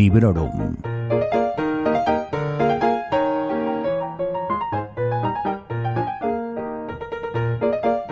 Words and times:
Librorum. 0.00 0.76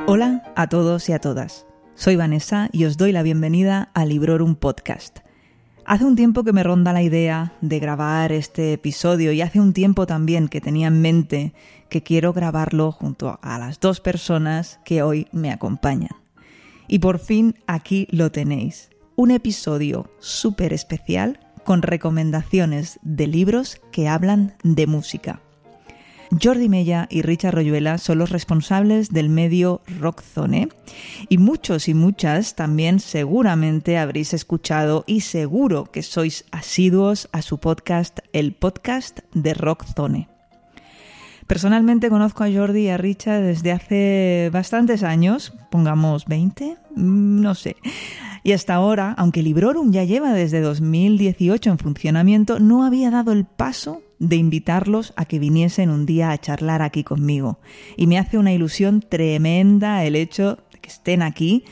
Hola 0.07 0.43
a 0.55 0.67
todos 0.69 1.09
y 1.09 1.13
a 1.15 1.19
todas. 1.19 1.65
Soy 1.95 2.17
Vanessa 2.17 2.69
y 2.73 2.85
os 2.85 2.99
doy 2.99 3.13
la 3.13 3.23
bienvenida 3.23 3.91
a 3.95 4.05
Librorum 4.05 4.55
Podcast. 4.55 5.21
Hace 5.87 6.05
un 6.05 6.15
tiempo 6.15 6.45
que 6.45 6.53
me 6.53 6.63
ronda 6.63 6.93
la 6.93 7.01
idea 7.01 7.55
de 7.63 7.79
grabar 7.79 8.33
este 8.33 8.75
episodio 8.75 9.33
y 9.33 9.41
hace 9.41 9.59
un 9.59 9.73
tiempo 9.73 10.07
también 10.07 10.49
que 10.49 10.61
tenía 10.61 10.89
en 10.89 11.01
mente 11.01 11.55
que 11.89 12.03
quiero 12.03 12.35
grabarlo 12.35 12.93
junto 12.93 13.39
a 13.41 13.59
las 13.59 13.81
dos 13.81 14.01
personas 14.01 14.79
que 14.85 15.01
hoy 15.01 15.27
me 15.33 15.51
acompañan. 15.51 16.17
Y 16.87 16.99
por 16.99 17.19
fin 17.19 17.55
aquí 17.67 18.07
lo 18.11 18.31
tenéis. 18.31 18.91
Un 19.17 19.31
episodio 19.31 20.11
súper 20.19 20.75
especial 20.75 21.48
con 21.69 21.83
recomendaciones 21.83 22.99
de 23.03 23.27
libros 23.27 23.79
que 23.93 24.09
hablan 24.09 24.55
de 24.63 24.87
música. 24.87 25.43
Jordi 26.43 26.71
Mella 26.71 27.07
y 27.11 27.21
Richard 27.21 27.55
Royuela 27.55 27.99
son 27.99 28.17
los 28.17 28.31
responsables 28.31 29.11
del 29.11 29.29
medio 29.29 29.83
Rockzone 30.01 30.71
y 31.29 31.37
muchos 31.37 31.89
y 31.89 31.93
muchas 31.93 32.55
también 32.55 33.01
seguramente 33.01 33.99
habréis 33.99 34.33
escuchado 34.33 35.05
y 35.07 35.21
seguro 35.21 35.93
que 35.93 36.03
sois 36.03 36.47
asiduos 36.53 37.29
a 37.33 37.43
su 37.43 37.59
podcast, 37.59 38.21
el 38.33 38.55
podcast 38.55 39.19
de 39.35 39.53
Rockzone. 39.53 40.38
Personalmente 41.49 42.11
conozco 42.11 42.45
a 42.45 42.53
Jordi 42.53 42.83
y 42.83 42.89
a 42.91 42.99
Richard 42.99 43.41
desde 43.41 43.73
hace 43.73 44.51
bastantes 44.53 45.03
años, 45.03 45.55
pongamos 45.71 46.27
20, 46.27 46.77
mm, 46.95 47.41
no 47.41 47.55
sé. 47.55 47.77
Y 48.45 48.53
hasta 48.53 48.75
ahora, 48.75 49.15
aunque 49.17 49.43
Librorum 49.43 49.91
ya 49.91 50.05
lleva 50.05 50.35
desde 50.35 50.61
2018 50.61 51.71
en 51.71 51.79
funcionamiento, 51.79 52.61
no 52.61 52.85
había 52.85 53.11
dado 53.11 53.33
el 53.33 53.47
paso 53.47 54.03
de 54.19 54.37
invitarlos 54.37 55.15
a 55.17 55.25
que 55.25 55.39
viniesen 55.39 55.89
un 55.89 56.05
día 56.05 56.33
a 56.33 56.39
charlar 56.39 56.83
aquí 56.83 57.03
conmigo. 57.03 57.61
Y 57.97 58.07
me 58.09 58.19
hace 58.19 58.37
una 58.37 58.53
ilusión 58.53 59.01
tremenda 59.01 60.05
el 60.05 60.17
hecho 60.17 60.59
de 60.71 60.81
que 60.81 60.91
estén 60.91 61.23
aquí, 61.23 61.65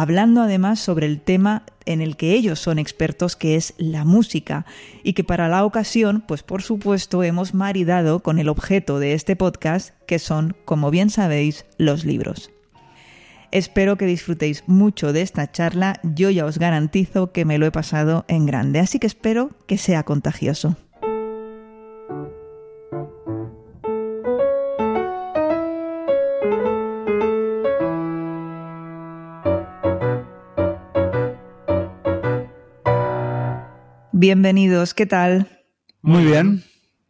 hablando 0.00 0.40
además 0.40 0.80
sobre 0.80 1.06
el 1.06 1.20
tema 1.20 1.64
en 1.84 2.00
el 2.00 2.16
que 2.16 2.32
ellos 2.32 2.58
son 2.58 2.78
expertos, 2.78 3.36
que 3.36 3.56
es 3.56 3.74
la 3.76 4.04
música, 4.04 4.64
y 5.02 5.12
que 5.12 5.24
para 5.24 5.48
la 5.48 5.64
ocasión, 5.64 6.24
pues 6.26 6.42
por 6.42 6.62
supuesto, 6.62 7.22
hemos 7.22 7.52
maridado 7.52 8.20
con 8.20 8.38
el 8.38 8.48
objeto 8.48 8.98
de 8.98 9.12
este 9.12 9.36
podcast, 9.36 9.90
que 10.06 10.18
son, 10.18 10.56
como 10.64 10.90
bien 10.90 11.10
sabéis, 11.10 11.66
los 11.76 12.04
libros. 12.04 12.50
Espero 13.52 13.96
que 13.96 14.06
disfrutéis 14.06 14.64
mucho 14.66 15.12
de 15.12 15.22
esta 15.22 15.50
charla, 15.50 16.00
yo 16.02 16.30
ya 16.30 16.46
os 16.46 16.58
garantizo 16.58 17.32
que 17.32 17.44
me 17.44 17.58
lo 17.58 17.66
he 17.66 17.72
pasado 17.72 18.24
en 18.28 18.46
grande, 18.46 18.78
así 18.78 18.98
que 18.98 19.06
espero 19.06 19.50
que 19.66 19.76
sea 19.76 20.04
contagioso. 20.04 20.76
Bienvenidos, 34.24 34.92
¿qué 34.92 35.06
tal? 35.06 35.48
Muy 36.02 36.22
bien, 36.26 36.62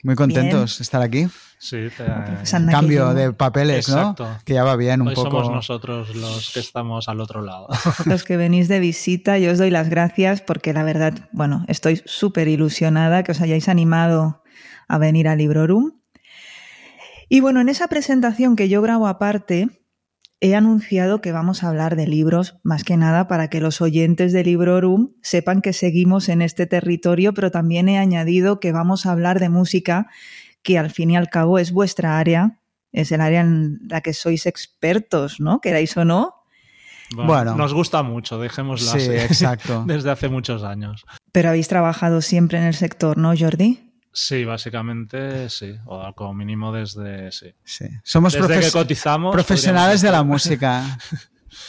muy 0.04 0.14
contentos 0.14 0.78
de 0.78 0.82
estar 0.84 1.02
aquí. 1.02 1.26
Sí, 1.58 1.88
te- 1.96 2.70
Cambio 2.70 3.12
de 3.14 3.32
papeles, 3.32 3.88
Exacto. 3.88 4.28
¿no? 4.28 4.38
Que 4.44 4.54
ya 4.54 4.62
va 4.62 4.76
bien 4.76 5.02
un 5.02 5.08
Hoy 5.08 5.16
poco. 5.16 5.28
somos 5.42 5.50
nosotros 5.50 6.14
los 6.14 6.52
que 6.54 6.60
estamos 6.60 7.08
al 7.08 7.20
otro 7.20 7.42
lado. 7.42 7.66
Los 8.06 8.22
que 8.22 8.36
venís 8.36 8.68
de 8.68 8.78
visita, 8.78 9.38
yo 9.38 9.50
os 9.50 9.58
doy 9.58 9.70
las 9.70 9.90
gracias 9.90 10.40
porque 10.40 10.72
la 10.72 10.84
verdad, 10.84 11.28
bueno, 11.32 11.64
estoy 11.66 12.00
súper 12.04 12.46
ilusionada 12.46 13.24
que 13.24 13.32
os 13.32 13.40
hayáis 13.40 13.68
animado 13.68 14.44
a 14.86 14.98
venir 14.98 15.26
a 15.26 15.34
Librorum. 15.34 15.90
Y 17.28 17.40
bueno, 17.40 17.60
en 17.60 17.68
esa 17.70 17.88
presentación 17.88 18.54
que 18.54 18.68
yo 18.68 18.82
grabo 18.82 19.08
aparte, 19.08 19.79
he 20.40 20.54
anunciado 20.56 21.20
que 21.20 21.32
vamos 21.32 21.62
a 21.62 21.68
hablar 21.68 21.96
de 21.96 22.06
libros, 22.06 22.56
más 22.62 22.82
que 22.84 22.96
nada 22.96 23.28
para 23.28 23.48
que 23.48 23.60
los 23.60 23.80
oyentes 23.80 24.32
de 24.32 24.42
Librorum 24.42 25.10
sepan 25.22 25.60
que 25.60 25.72
seguimos 25.72 26.28
en 26.28 26.40
este 26.42 26.66
territorio, 26.66 27.34
pero 27.34 27.50
también 27.50 27.88
he 27.88 27.98
añadido 27.98 28.58
que 28.60 28.72
vamos 28.72 29.04
a 29.06 29.12
hablar 29.12 29.38
de 29.38 29.50
música, 29.50 30.08
que 30.62 30.78
al 30.78 30.90
fin 30.90 31.10
y 31.10 31.16
al 31.16 31.28
cabo 31.28 31.58
es 31.58 31.72
vuestra 31.72 32.18
área, 32.18 32.58
es 32.92 33.12
el 33.12 33.20
área 33.20 33.40
en 33.42 33.80
la 33.88 34.00
que 34.00 34.14
sois 34.14 34.46
expertos, 34.46 35.40
¿no? 35.40 35.60
Queráis 35.60 35.96
o 35.96 36.04
no. 36.04 36.34
Bueno. 37.14 37.54
Nos 37.56 37.74
gusta 37.74 38.02
mucho, 38.02 38.38
dejémoslo 38.38 38.92
Sí, 38.92 38.98
así. 38.98 39.10
exacto. 39.10 39.84
Desde 39.86 40.10
hace 40.10 40.28
muchos 40.28 40.62
años. 40.62 41.04
Pero 41.32 41.48
habéis 41.50 41.68
trabajado 41.68 42.20
siempre 42.22 42.58
en 42.58 42.64
el 42.64 42.74
sector, 42.74 43.18
¿no, 43.18 43.34
Jordi? 43.36 43.89
Sí, 44.12 44.44
básicamente 44.44 45.48
sí. 45.50 45.76
O 45.86 46.12
como 46.14 46.34
mínimo 46.34 46.72
desde. 46.72 47.30
Sí. 47.32 47.54
Sí. 47.64 47.86
Somos 48.02 48.32
Desde 48.32 48.46
profes- 48.46 48.64
que 48.66 48.70
cotizamos. 48.72 49.32
profesionales 49.32 50.00
de 50.02 50.10
la 50.10 50.22
música. 50.22 50.98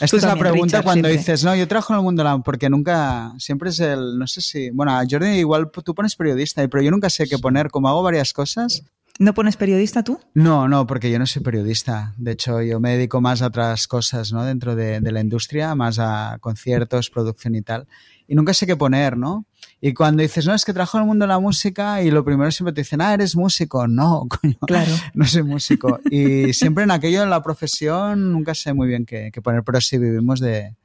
Esta 0.00 0.06
Tú 0.06 0.16
es 0.16 0.22
la 0.22 0.36
pregunta 0.36 0.78
Richard, 0.78 0.84
cuando 0.84 1.08
siempre. 1.08 1.18
dices, 1.32 1.44
no, 1.44 1.56
yo 1.56 1.66
trabajo 1.66 1.92
en 1.92 1.98
el 1.98 2.04
mundo 2.04 2.22
de 2.22 2.28
la 2.28 2.38
porque 2.38 2.70
nunca, 2.70 3.32
siempre 3.38 3.70
es 3.70 3.80
el, 3.80 4.16
no 4.16 4.26
sé 4.28 4.40
si, 4.40 4.70
bueno, 4.70 4.92
a 4.96 5.02
Jordi 5.08 5.38
igual 5.38 5.70
tú 5.84 5.92
pones 5.94 6.14
periodista, 6.14 6.66
pero 6.68 6.82
yo 6.84 6.90
nunca 6.92 7.10
sé 7.10 7.26
qué 7.26 7.36
poner, 7.38 7.68
como 7.68 7.88
hago 7.88 8.00
varias 8.02 8.32
cosas. 8.32 8.84
¿No 9.18 9.34
pones 9.34 9.56
periodista 9.56 10.02
tú? 10.04 10.20
No, 10.34 10.68
no, 10.68 10.86
porque 10.86 11.10
yo 11.10 11.18
no 11.18 11.26
soy 11.26 11.42
periodista. 11.42 12.14
De 12.16 12.30
hecho, 12.32 12.62
yo 12.62 12.78
me 12.80 12.92
dedico 12.96 13.20
más 13.20 13.42
a 13.42 13.48
otras 13.48 13.86
cosas, 13.88 14.32
¿no? 14.32 14.44
Dentro 14.44 14.74
de, 14.76 15.00
de 15.00 15.12
la 15.12 15.20
industria, 15.20 15.74
más 15.74 15.98
a 15.98 16.38
conciertos, 16.40 17.10
producción 17.10 17.54
y 17.56 17.62
tal. 17.62 17.86
Y 18.28 18.34
nunca 18.36 18.54
sé 18.54 18.66
qué 18.66 18.76
poner, 18.76 19.16
¿no? 19.18 19.44
Y 19.84 19.94
cuando 19.94 20.22
dices, 20.22 20.46
no, 20.46 20.54
es 20.54 20.64
que 20.64 20.72
trabajo 20.72 20.96
en 20.96 21.02
el 21.02 21.08
mundo 21.08 21.24
de 21.24 21.28
la 21.28 21.40
música 21.40 22.00
y 22.02 22.12
lo 22.12 22.24
primero 22.24 22.52
siempre 22.52 22.72
te 22.72 22.82
dicen, 22.82 23.00
ah, 23.00 23.12
eres 23.12 23.34
músico. 23.34 23.88
No, 23.88 24.28
coño. 24.28 24.56
Claro. 24.64 24.92
No 25.12 25.26
soy 25.26 25.42
músico. 25.42 25.98
Y 26.08 26.52
siempre 26.52 26.84
en 26.84 26.92
aquello, 26.92 27.24
en 27.24 27.30
la 27.30 27.42
profesión, 27.42 28.32
nunca 28.32 28.54
sé 28.54 28.72
muy 28.72 28.86
bien 28.86 29.04
qué, 29.04 29.30
qué 29.32 29.42
poner, 29.42 29.64
pero 29.64 29.80
sí 29.80 29.98
vivimos 29.98 30.38
de, 30.38 30.76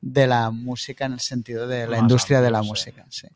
de 0.00 0.26
la 0.26 0.50
música 0.50 1.06
en 1.06 1.12
el 1.12 1.20
sentido 1.20 1.68
de 1.68 1.86
la 1.86 1.92
Más 1.92 2.00
industria 2.00 2.40
de 2.40 2.50
la 2.50 2.62
sí. 2.62 2.68
música. 2.68 3.06
Sí. 3.08 3.28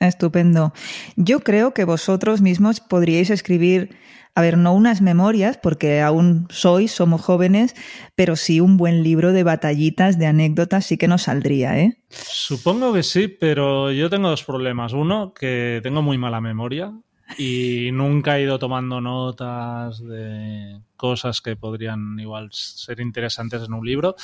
Estupendo. 0.00 0.72
Yo 1.14 1.40
creo 1.40 1.72
que 1.72 1.84
vosotros 1.84 2.40
mismos 2.40 2.80
podríais 2.80 3.30
escribir, 3.30 3.96
a 4.34 4.40
ver, 4.40 4.56
no 4.56 4.72
unas 4.72 5.02
memorias, 5.02 5.58
porque 5.58 6.00
aún 6.00 6.46
sois, 6.50 6.92
somos 6.92 7.20
jóvenes, 7.20 7.74
pero 8.14 8.36
sí 8.36 8.60
un 8.60 8.78
buen 8.78 9.02
libro 9.02 9.32
de 9.32 9.44
batallitas, 9.44 10.18
de 10.18 10.26
anécdotas, 10.26 10.86
sí 10.86 10.96
que 10.96 11.08
nos 11.08 11.22
saldría, 11.22 11.78
¿eh? 11.78 11.98
Supongo 12.08 12.94
que 12.94 13.02
sí, 13.02 13.28
pero 13.28 13.92
yo 13.92 14.08
tengo 14.08 14.30
dos 14.30 14.44
problemas. 14.44 14.94
Uno, 14.94 15.34
que 15.34 15.80
tengo 15.82 16.00
muy 16.00 16.16
mala 16.16 16.40
memoria 16.40 16.92
y 17.36 17.90
nunca 17.92 18.38
he 18.38 18.42
ido 18.42 18.58
tomando 18.58 19.00
notas 19.00 20.02
de 20.02 20.80
cosas 20.96 21.40
que 21.40 21.56
podrían 21.56 22.18
igual 22.18 22.48
ser 22.52 23.00
interesantes 23.00 23.62
en 23.64 23.74
un 23.74 23.84
libro. 23.84 24.16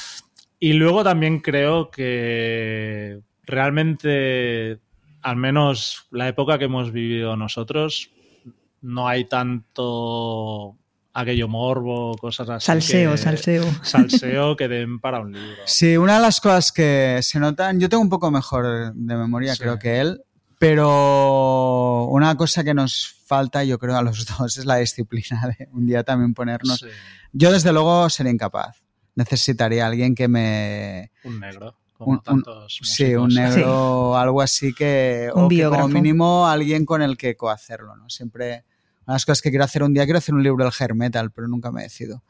Y 0.58 0.72
luego 0.72 1.04
también 1.04 1.40
creo 1.40 1.90
que 1.90 3.20
realmente, 3.44 4.78
al 5.22 5.36
menos 5.36 6.06
la 6.10 6.28
época 6.28 6.58
que 6.58 6.64
hemos 6.64 6.92
vivido 6.92 7.36
nosotros, 7.36 8.10
no 8.82 9.08
hay 9.08 9.24
tanto 9.26 10.76
aquello 11.14 11.48
morbo, 11.48 12.16
cosas 12.16 12.48
así. 12.48 12.66
Salseo, 12.66 13.12
que- 13.12 13.18
salseo. 13.18 13.64
Salseo 13.82 14.56
que 14.56 14.68
den 14.68 15.00
para 15.00 15.20
un 15.20 15.32
libro. 15.32 15.62
Sí, 15.66 15.96
una 15.96 16.16
de 16.16 16.20
las 16.22 16.40
cosas 16.40 16.70
que 16.72 17.18
se 17.22 17.40
notan, 17.40 17.80
yo 17.80 17.88
tengo 17.88 18.02
un 18.02 18.08
poco 18.08 18.30
mejor 18.30 18.92
de 18.94 19.16
memoria, 19.16 19.54
Sí. 19.54 19.62
creo 19.62 19.78
que 19.78 20.00
él, 20.00 20.22
pero 20.58 22.04
una 22.10 22.36
cosa 22.36 22.62
que 22.64 22.74
nos 22.74 23.14
falta, 23.26 23.64
yo 23.64 23.78
creo, 23.78 23.96
a 23.96 24.02
los 24.02 24.26
dos 24.38 24.58
es 24.58 24.64
la 24.64 24.76
disciplina 24.76 25.54
de 25.58 25.68
un 25.72 25.86
día 25.86 26.04
también 26.04 26.34
ponernos. 26.34 26.78
Sí, 26.80 26.86
Yo, 27.32 27.52
desde 27.52 27.72
luego, 27.72 28.08
sería 28.10 28.32
incapaz. 28.32 28.80
Necesitaría 29.14 29.84
a 29.84 29.88
alguien 29.88 30.14
que 30.14 30.28
me. 30.28 31.10
un 31.24 31.40
negro, 31.40 31.74
como 31.98 32.12
Un- 32.12 32.16
un- 32.18 32.22
tantos 32.22 32.78
Sí, 32.82 33.14
un 33.16 33.28
negro, 33.28 34.16
algo 34.16 34.40
así 34.40 34.72
que. 34.72 35.28
Un 35.34 35.44
o 35.44 35.48
que 35.48 35.64
como 35.64 35.88
mínimo 35.88 36.46
alguien 36.46 36.84
con 36.86 37.02
el 37.02 37.16
que 37.18 37.36
cohacerlo, 37.36 37.96
¿no? 37.96 38.08
Siempre. 38.08 38.64
Una 39.06 39.14
de 39.14 39.16
las 39.16 39.24
cosas 39.24 39.40
que 39.42 39.48
quiero 39.50 39.64
hacer 39.64 39.82
un 39.82 39.94
día, 39.94 40.04
quiero 40.04 40.18
hacer 40.18 40.34
un 40.34 40.42
libro 40.42 40.62
del 40.64 40.72
hair 40.78 40.94
metal, 40.94 41.30
pero 41.30 41.48
nunca 41.48 41.72
me 41.72 41.82
decido. 41.82 42.22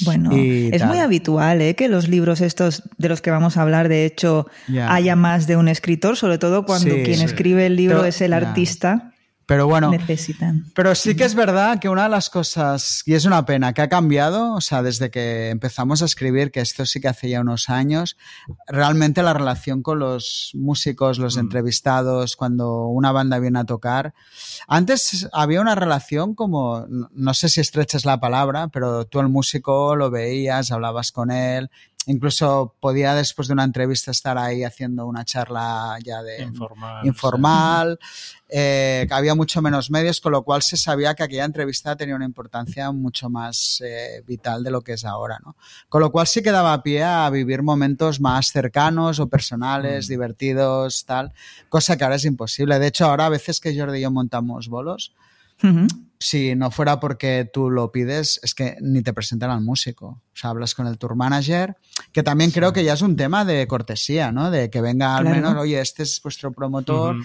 Bueno, 0.00 0.36
Y 0.36 0.68
es 0.72 0.80
tal. 0.80 0.88
muy 0.88 0.98
habitual, 0.98 1.60
¿eh? 1.62 1.74
Que 1.76 1.88
los 1.88 2.08
libros 2.08 2.40
estos 2.40 2.82
de 2.98 3.08
los 3.08 3.20
que 3.22 3.30
vamos 3.30 3.56
a 3.56 3.62
hablar, 3.62 3.88
de 3.88 4.04
hecho, 4.04 4.46
Ya. 4.66 4.92
haya 4.92 5.14
más 5.16 5.46
de 5.46 5.56
un 5.56 5.68
escritor, 5.68 6.16
sobre 6.16 6.38
todo 6.38 6.64
cuando 6.66 6.92
Sí, 6.92 7.02
quien 7.04 7.18
sí. 7.18 7.24
escribe 7.24 7.66
el 7.66 7.76
libro 7.76 7.98
Pero- 7.98 8.08
es 8.08 8.20
el 8.20 8.32
artista, 8.32 9.12
Pero 9.48 9.66
bueno, 9.66 9.90
necesitan. 9.90 10.66
Pero 10.74 10.94
sí 10.94 11.16
que 11.16 11.24
es 11.24 11.34
verdad 11.34 11.78
que 11.80 11.88
una 11.88 12.02
de 12.02 12.08
las 12.10 12.28
cosas, 12.28 13.02
y 13.06 13.14
es 13.14 13.24
una 13.24 13.46
pena, 13.46 13.72
que 13.72 13.80
ha 13.80 13.88
cambiado, 13.88 14.52
o 14.52 14.60
sea, 14.60 14.82
desde 14.82 15.10
que 15.10 15.48
empezamos 15.48 16.02
a 16.02 16.04
escribir, 16.04 16.50
que 16.52 16.60
esto 16.60 16.84
sí 16.84 17.00
que 17.00 17.08
hace 17.08 17.30
ya 17.30 17.40
unos 17.40 17.70
años, 17.70 18.18
realmente 18.66 19.22
la 19.22 19.32
relación 19.32 19.82
con 19.82 20.00
los 20.00 20.50
músicos, 20.52 21.18
los 21.18 21.36
Mm. 21.36 21.40
entrevistados, 21.40 22.36
cuando 22.36 22.88
una 22.88 23.10
banda 23.10 23.38
viene 23.38 23.58
a 23.60 23.64
tocar. 23.64 24.12
Antes 24.66 25.26
había 25.32 25.62
una 25.62 25.74
relación 25.74 26.34
como, 26.34 26.84
no- 26.90 27.08
no 27.14 27.32
sé 27.32 27.48
si 27.48 27.62
estrecha 27.62 27.96
es 27.96 28.04
la 28.04 28.20
palabra, 28.20 28.68
pero 28.68 29.06
tú 29.06 29.18
al 29.18 29.30
músico 29.30 29.96
lo 29.96 30.10
veías, 30.10 30.70
hablabas 30.72 31.10
con 31.10 31.30
él, 31.30 31.70
incluso 32.06 32.74
podía 32.80 33.14
después 33.14 33.48
de 33.48 33.54
una 33.54 33.64
entrevista 33.64 34.10
estar 34.10 34.38
ahí 34.38 34.64
haciendo 34.64 35.06
una 35.06 35.24
charla 35.24 35.98
ya 36.02 36.22
de 36.22 36.42
Informal. 36.42 37.06
informal, 37.06 37.98
eh, 38.48 39.04
que 39.06 39.12
había 39.14 39.34
mucho 39.34 39.60
menos 39.60 39.90
medios, 39.90 40.20
con 40.22 40.32
lo 40.32 40.42
cual 40.42 40.62
se 40.62 40.78
sabía 40.78 41.14
que 41.14 41.22
aquella 41.22 41.44
entrevista 41.44 41.96
tenía 41.96 42.16
una 42.16 42.24
importancia 42.24 42.90
mucho 42.92 43.28
más 43.28 43.82
eh, 43.84 44.22
vital 44.26 44.64
de 44.64 44.70
lo 44.70 44.80
que 44.80 44.94
es 44.94 45.04
ahora, 45.04 45.38
¿no? 45.44 45.54
Con 45.90 46.00
lo 46.00 46.10
cual 46.10 46.26
sí 46.26 46.40
que 46.42 46.50
daba 46.50 46.82
pie 46.82 47.04
a 47.04 47.28
vivir 47.28 47.62
momentos 47.62 48.20
más 48.20 48.52
cercanos 48.52 49.20
o 49.20 49.28
personales, 49.28 50.06
Mm. 50.06 50.08
divertidos, 50.08 51.04
tal, 51.04 51.34
cosa 51.68 51.96
que 51.98 52.04
ahora 52.04 52.16
es 52.16 52.24
imposible. 52.24 52.78
De 52.78 52.86
hecho, 52.86 53.04
ahora 53.04 53.26
a 53.26 53.30
veces 53.30 53.60
que 53.60 53.78
Jordi 53.78 53.98
y 53.98 54.02
yo 54.02 54.10
montamos 54.10 54.68
bolos. 54.68 55.12
Si 56.20 56.54
no 56.56 56.70
fuera 56.70 56.98
porque 57.00 57.48
tú 57.52 57.70
lo 57.70 57.92
pides, 57.92 58.40
es 58.42 58.54
que 58.54 58.76
ni 58.80 59.02
te 59.02 59.12
presentan 59.12 59.50
al 59.50 59.60
músico. 59.60 60.06
O 60.06 60.22
sea, 60.34 60.50
hablas 60.50 60.74
con 60.74 60.86
el 60.86 60.98
tour 60.98 61.14
manager, 61.14 61.76
que 62.12 62.22
también 62.22 62.50
creo 62.50 62.72
que 62.72 62.82
ya 62.84 62.94
es 62.94 63.02
un 63.02 63.16
tema 63.16 63.44
de 63.44 63.66
cortesía, 63.68 64.32
¿no? 64.32 64.50
De 64.50 64.68
que 64.70 64.80
venga 64.80 65.16
al 65.16 65.24
Claro. 65.24 65.36
menos, 65.36 65.56
oye, 65.56 65.80
este 65.80 66.02
es 66.02 66.20
vuestro 66.22 66.52
promotor, 66.52 67.16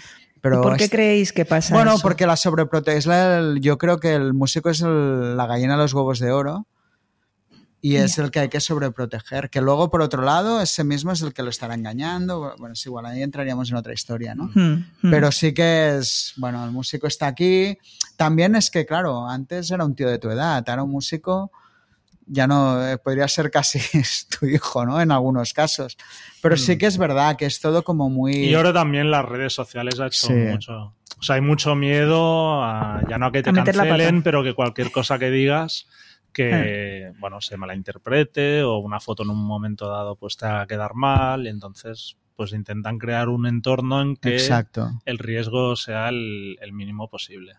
pero... 0.42 0.62
¿Por 0.62 0.78
qué 0.78 0.84
este- 0.86 0.96
creéis 0.98 1.34
que 1.34 1.46
pasa 1.46 1.74
Bueno, 1.74 1.94
eso? 1.96 2.02
porque 2.04 2.28
la 2.28 2.36
sobreprotección, 2.36 3.60
yo 3.62 3.78
creo 3.78 4.00
que 4.00 4.14
el 4.14 4.34
músico 4.34 4.70
es 4.70 4.82
el- 4.82 5.38
la 5.38 5.48
gallina 5.48 5.74
de 5.74 5.80
los 5.84 5.94
huevos 5.94 6.20
de 6.20 6.32
oro 6.32 6.68
y 7.86 7.98
es 7.98 8.18
el 8.18 8.32
que 8.32 8.40
hay 8.40 8.48
que 8.48 8.62
sobreproteger. 8.62 9.50
Que 9.50 9.60
luego, 9.60 9.92
por 9.92 10.02
otro 10.02 10.24
lado, 10.24 10.62
ese 10.62 10.86
mismo 10.86 11.12
es 11.12 11.22
el 11.22 11.34
que 11.34 11.44
lo 11.44 11.50
estará 11.50 11.74
engañando. 11.74 12.56
Bueno, 12.58 12.72
es 12.74 12.86
igual, 12.86 13.06
ahí 13.06 13.22
entraríamos 13.22 13.70
en 13.72 13.76
otra 13.76 13.92
historia, 13.92 14.34
¿no? 14.34 14.46
Mm, 14.56 14.86
mm. 15.02 15.12
Pero 15.12 15.34
sí 15.34 15.54
que 15.54 15.98
es, 15.98 16.32
bueno, 16.38 16.64
el 16.64 16.72
músico 16.72 17.08
está 17.08 17.28
aquí. 17.28 17.78
También 18.16 18.56
es 18.56 18.72
que, 18.72 18.86
claro, 18.86 19.28
antes 19.28 19.70
era 19.70 19.84
un 19.84 19.96
tío 19.96 20.08
de 20.10 20.18
tu 20.18 20.30
edad, 20.30 20.64
ahora 20.66 20.84
un 20.84 20.92
músico 20.92 21.52
ya 22.26 22.48
no, 22.48 22.82
eh, 22.88 22.98
podría 23.00 23.28
ser 23.28 23.52
casi 23.52 23.82
tu 24.40 24.46
hijo, 24.46 24.86
¿no? 24.86 25.02
En 25.02 25.12
algunos 25.12 25.52
casos. 25.52 25.98
Pero 26.42 26.56
sí 26.56 26.78
que 26.78 26.86
es 26.86 26.98
verdad 26.98 27.36
que 27.36 27.46
es 27.46 27.60
todo 27.60 27.84
como 27.84 28.10
muy... 28.10 28.34
Y 28.46 28.54
ahora 28.54 28.72
también 28.72 29.12
las 29.12 29.26
redes 29.26 29.52
sociales 29.52 30.00
ha 30.00 30.08
hecho 30.08 30.28
Sí. 30.28 30.34
mucho. 30.34 30.94
O 31.20 31.22
sea, 31.22 31.36
hay 31.36 31.42
mucho 31.42 31.76
miedo 31.76 32.64
a, 32.64 33.02
ya 33.10 33.18
no 33.18 33.26
a 33.26 33.32
que 33.34 33.44
te 33.44 33.50
A 33.50 33.54
cancelen, 33.54 34.24
pero 34.24 34.42
que 34.42 34.54
cualquier 34.54 34.90
cosa 34.90 35.20
que 35.20 35.30
digas 35.30 35.86
que, 36.34 37.14
bueno, 37.20 37.40
se 37.42 37.56
malinterprete 37.58 38.64
o 38.64 38.78
una 38.80 39.00
foto 39.00 39.24
en 39.24 39.30
un 39.30 39.46
momento 39.46 39.88
dado 39.90 40.16
pues 40.16 40.36
te 40.38 40.46
haga 40.46 40.68
quedar 40.68 40.94
mal 40.96 41.46
y 41.46 41.50
entonces 41.50 42.18
pues 42.36 42.52
intentan 42.54 42.98
crear 42.98 43.30
un 43.30 43.46
entorno 43.46 44.02
en 44.02 44.16
que 44.16 44.34
Exacto. 44.36 44.90
el 45.06 45.20
riesgo 45.20 45.76
sea 45.76 46.10
el, 46.10 46.58
el 46.62 46.74
mínimo 46.74 47.08
posible. 47.10 47.54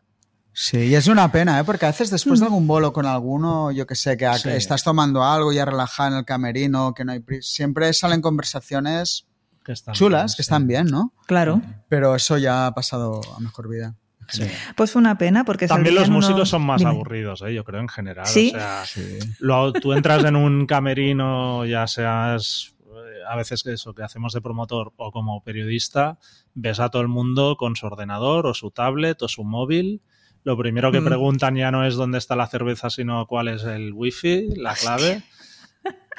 Sí, 0.53 0.79
y 0.79 0.95
es 0.95 1.09
una 1.09 1.33
pena, 1.33 1.59
¿eh? 1.59 1.65
porque 1.65 1.85
a 1.87 1.89
veces 1.89 2.11
después 2.11 2.39
de 2.39 2.47
algún 2.47 2.67
bolo 2.67 2.93
con 2.93 3.07
alguno, 3.07 3.73
yo 3.73 3.87
que 3.87 3.95
sé, 3.97 4.17
que 4.17 4.33
Sí. 4.39 4.51
estás 4.51 4.85
tomando 4.85 5.25
algo 5.25 5.53
ya 5.53 5.65
relajado 5.65 6.11
en 6.13 6.19
el 6.19 6.25
camerino, 6.25 6.95
que 6.95 7.05
no 7.05 7.13
hay 7.13 7.21
prisa, 7.21 7.49
siempre 7.51 7.93
salen 7.93 8.21
conversaciones 8.21 9.27
Que 9.65 9.73
están 9.73 9.95
chulas, 9.95 10.23
bien, 10.23 10.27
que 10.37 10.37
sí. 10.37 10.43
están 10.43 10.67
bien, 10.69 10.87
¿no? 10.87 11.13
Claro. 11.27 11.61
Pero 11.89 12.15
eso 12.15 12.39
ya 12.39 12.67
ha 12.67 12.75
pasado 12.75 13.21
a 13.37 13.41
mejor 13.41 13.69
vida. 13.69 13.97
Sí. 14.29 14.45
Pues 14.77 14.95
una 14.97 15.17
pena 15.19 15.45
porque 15.45 15.67
También 15.67 15.95
los 15.95 16.11
músicos 16.11 16.37
unos- 16.37 16.49
son 16.51 16.63
más 16.67 16.79
Dime. 16.81 16.91
aburridos, 16.91 17.43
¿eh? 17.43 17.55
yo 17.55 17.65
creo, 17.65 17.81
en 17.81 17.89
general. 17.89 18.27
¿Sí? 18.27 18.53
O 18.55 18.59
sea, 18.59 18.85
Sí. 18.87 19.19
lo- 19.39 19.73
tú 19.73 19.93
entras 19.93 20.25
en 20.25 20.37
un 20.37 20.67
camerino, 20.67 21.65
ya 21.67 21.87
seas 21.87 22.75
eh, 22.87 23.21
a 23.29 23.37
veces 23.37 23.63
que 23.63 23.73
eso 23.73 23.93
que 23.95 24.03
hacemos 24.03 24.33
de 24.33 24.41
promotor 24.41 24.93
o 24.97 25.11
como 25.11 25.43
periodista, 25.43 26.19
ves 26.55 26.79
a 26.81 26.91
todo 26.91 27.03
el 27.03 27.09
mundo 27.09 27.57
con 27.57 27.75
su 27.77 27.87
ordenador 27.87 28.47
o 28.47 28.55
su 28.55 28.71
tablet 28.71 29.21
o 29.23 29.29
su 29.29 29.45
móvil. 29.45 30.01
Lo 30.45 30.57
primero 30.57 30.93
que 30.93 31.01
Mm. 31.01 31.05
preguntan 31.07 31.57
ya 31.57 31.71
no 31.71 31.85
es 31.87 31.95
dónde 31.97 32.19
está 32.19 32.37
la 32.37 32.47
cerveza, 32.47 32.91
sino 32.91 33.27
cuál 33.27 33.49
es 33.49 33.65
el 33.65 33.93
wifi, 33.95 34.49
la 34.57 34.75
clave. 34.75 35.23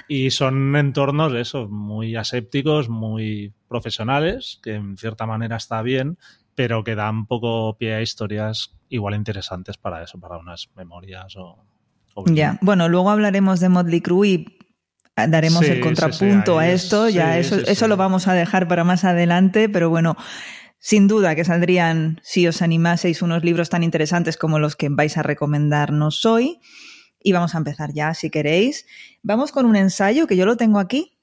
Y 0.07 0.29
son 0.31 0.75
entornos, 0.75 1.33
eso, 1.33 1.67
muy 1.67 2.15
asépticos, 2.15 2.89
muy 2.89 3.53
profesionales, 3.67 4.59
que 4.61 4.73
en 4.75 4.97
cierta 4.97 5.25
manera 5.25 5.55
está 5.55 5.81
bien, 5.81 6.17
pero 6.55 6.83
que 6.83 6.95
dan 6.95 7.25
poco 7.27 7.77
pie 7.77 7.95
a 7.95 8.01
historias 8.01 8.71
igual 8.89 9.13
interesantes 9.15 9.77
para 9.77 10.01
eso, 10.03 10.19
para 10.19 10.37
unas 10.37 10.69
memorias 10.75 11.35
o... 11.35 11.63
o 12.13 12.23
Ya, 12.27 12.57
bueno, 12.61 12.87
luego 12.89 13.09
hablaremos 13.09 13.59
de 13.59 13.69
Motley 13.69 14.01
Crue 14.01 14.27
y 14.27 14.57
daremos 15.15 15.65
Sí, 15.65 15.71
el 15.71 15.81
contrapunto 15.81 16.53
sí, 16.53 16.59
a 16.59 16.71
es- 16.71 16.83
esto, 16.83 17.09
ya 17.09 17.37
eso, 17.37 17.57
eso 17.57 17.87
lo 17.87 17.97
vamos 17.97 18.27
a 18.27 18.33
dejar 18.33 18.67
para 18.67 18.83
más 18.83 19.03
adelante, 19.03 19.69
pero 19.69 19.89
bueno, 19.89 20.15
sin 20.79 21.07
duda 21.07 21.35
que 21.35 21.43
saldrían, 21.45 22.19
si 22.23 22.47
os 22.47 22.61
animaseis, 22.61 23.21
unos 23.21 23.43
libros 23.43 23.69
tan 23.69 23.83
interesantes 23.83 24.37
como 24.37 24.59
los 24.59 24.75
que 24.75 24.89
vais 24.89 25.17
a 25.17 25.23
recomendarnos 25.23 26.25
hoy. 26.25 26.59
Y 27.27 27.31
vamos 27.31 27.55
a 27.55 27.57
empezar 27.57 27.91
ya, 27.91 28.13
si 28.13 28.29
queréis. 28.29 28.85
Vamos 29.23 29.51
con 29.51 29.65
un 29.65 29.75
ensayo 29.75 30.27
que 30.27 30.37
yo 30.37 30.45
lo 30.45 30.57
tengo 30.57 30.77
aquí, 30.77 31.17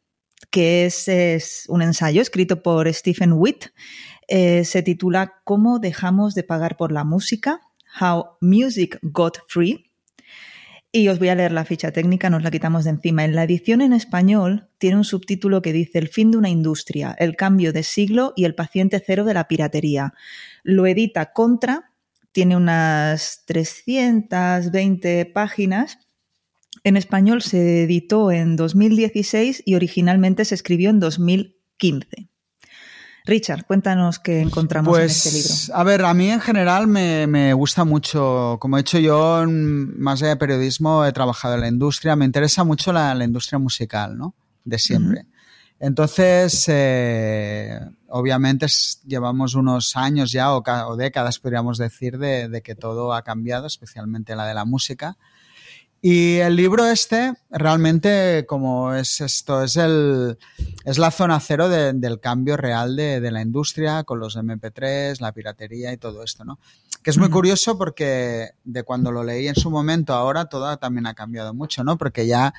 que 0.51 0.85
es, 0.85 1.07
es 1.07 1.65
un 1.69 1.81
ensayo 1.81 2.21
escrito 2.21 2.61
por 2.61 2.93
Stephen 2.93 3.35
Witt. 3.35 3.67
Eh, 4.29 4.65
se 4.65 4.83
titula 4.83 5.41
¿Cómo 5.45 5.79
dejamos 5.79 6.35
de 6.35 6.43
pagar 6.43 6.77
por 6.77 6.93
la 6.93 7.05
música? 7.05 7.61
How 8.01 8.37
Music 8.41 8.99
Got 9.03 9.39
Free. 9.49 9.91
Y 10.95 11.09
os 11.09 11.19
voy 11.19 11.31
a 11.31 11.35
leer 11.35 11.53
la 11.53 11.65
ficha 11.65 11.91
técnica, 11.91 12.29
nos 12.29 12.43
la 12.43 12.51
quitamos 12.51 12.85
de 12.85 12.91
encima. 12.91 13.25
En 13.25 13.35
la 13.35 13.45
edición 13.45 13.81
en 13.81 13.95
español 13.95 14.69
tiene 14.77 14.97
un 14.97 15.05
subtítulo 15.05 15.63
que 15.63 15.73
dice 15.73 15.99
El 15.99 16.09
fin 16.09 16.31
de 16.31 16.37
una 16.37 16.51
industria, 16.51 17.17
el 17.19 17.35
cambio 17.35 17.73
de 17.73 17.83
siglo 17.83 18.35
y 18.37 18.45
el 18.45 18.55
paciente 18.55 19.03
cero 19.05 19.25
de 19.25 19.33
la 19.33 19.49
piratería. 19.49 20.13
Lo 20.63 20.87
edita 20.87 21.33
Contra, 21.33 21.93
tiene 22.31 22.57
unas 22.57 23.45
320 23.47 25.27
páginas. 25.27 25.99
En 26.85 26.99
español 26.99 27.41
se 27.41 27.85
editó 27.85 28.31
en 28.31 28.57
2016 28.57 29.63
y 29.65 29.77
originalmente 29.77 30.45
se 30.45 30.55
escribió 30.55 30.91
en 30.91 31.01
2015. 31.01 32.32
Richard, 33.25 33.65
cuéntanos 33.67 34.19
qué 34.19 34.41
encontramos 34.41 34.99
en 34.99 35.05
este 35.05 35.31
libro. 35.31 35.49
Pues, 35.49 35.71
a 35.73 35.85
ver, 35.85 36.05
a 36.05 36.13
mí 36.13 36.31
en 36.31 36.41
general 36.41 36.89
me, 36.89 37.27
me 37.27 37.55
gusta 37.55 37.85
mucho, 37.85 38.57
como 38.61 38.77
he 38.77 38.81
hecho 38.81 38.99
yo, 38.99 39.45
más 39.47 40.21
allá 40.23 40.31
de 40.31 40.37
periodismo, 40.37 41.05
he 41.05 41.13
trabajado 41.13 41.55
en 41.55 41.61
la 41.61 41.69
industria, 41.69 42.17
me 42.17 42.25
interesa 42.25 42.65
mucho 42.65 42.93
la, 42.93 43.15
la 43.15 43.25
industria 43.25 43.59
musical, 43.59 44.19
¿no? 44.19 44.35
De 44.65 44.79
siempre. 44.79 45.27
Entonces, 45.79 46.65
eh, 46.69 47.81
obviamente 48.09 48.67
llevamos 49.05 49.55
unos 49.55 49.97
años 49.97 50.31
ya, 50.31 50.55
o, 50.55 50.63
o 50.63 50.97
décadas, 50.97 51.39
podríamos 51.41 51.79
decir, 51.79 52.19
de, 52.19 52.49
de 52.49 52.63
que 52.63 52.75
todo 52.75 53.13
ha 53.13 53.23
cambiado, 53.23 53.67
especialmente 53.67 54.37
la 54.37 54.47
de 54.47 54.55
la 54.55 54.65
música. 54.65 55.17
Y 56.05 56.39
el 56.39 56.57
libro 56.57 56.85
este, 56.87 57.33
realmente, 57.49 58.45
como 58.49 58.93
es 58.93 59.21
esto, 59.21 59.63
es 59.63 59.77
el 59.77 60.37
es 60.85 60.99
la 60.99 61.13
zona 61.13 61.39
cero 61.39 61.69
de- 61.69 61.93
del 61.93 62.19
cambio 62.19 62.57
real 62.57 62.97
de, 62.97 63.21
de 63.21 63.31
la 63.31 63.41
industria 63.41 64.03
con 64.03 64.19
los 64.19 64.35
MP3, 64.37 65.21
la 65.21 65.31
piratería 65.31 65.93
y 65.93 65.97
todo 65.99 66.25
esto, 66.25 66.45
¿no? 66.45 66.59
Que 67.05 67.11
es 67.11 67.19
muy 67.19 67.31
curioso 67.31 67.79
porque 67.79 68.51
de 68.65 68.83
cuando 68.83 69.13
lo 69.13 69.23
leí 69.23 69.47
en 69.47 69.55
su 69.55 69.71
momento, 69.71 70.13
ahora 70.13 70.47
todo 70.47 70.77
también 70.77 71.07
ha 71.07 71.15
cambiado 71.15 71.55
mucho, 71.55 71.85
¿no? 71.85 71.97
Porque 71.97 72.27
ya 72.27 72.53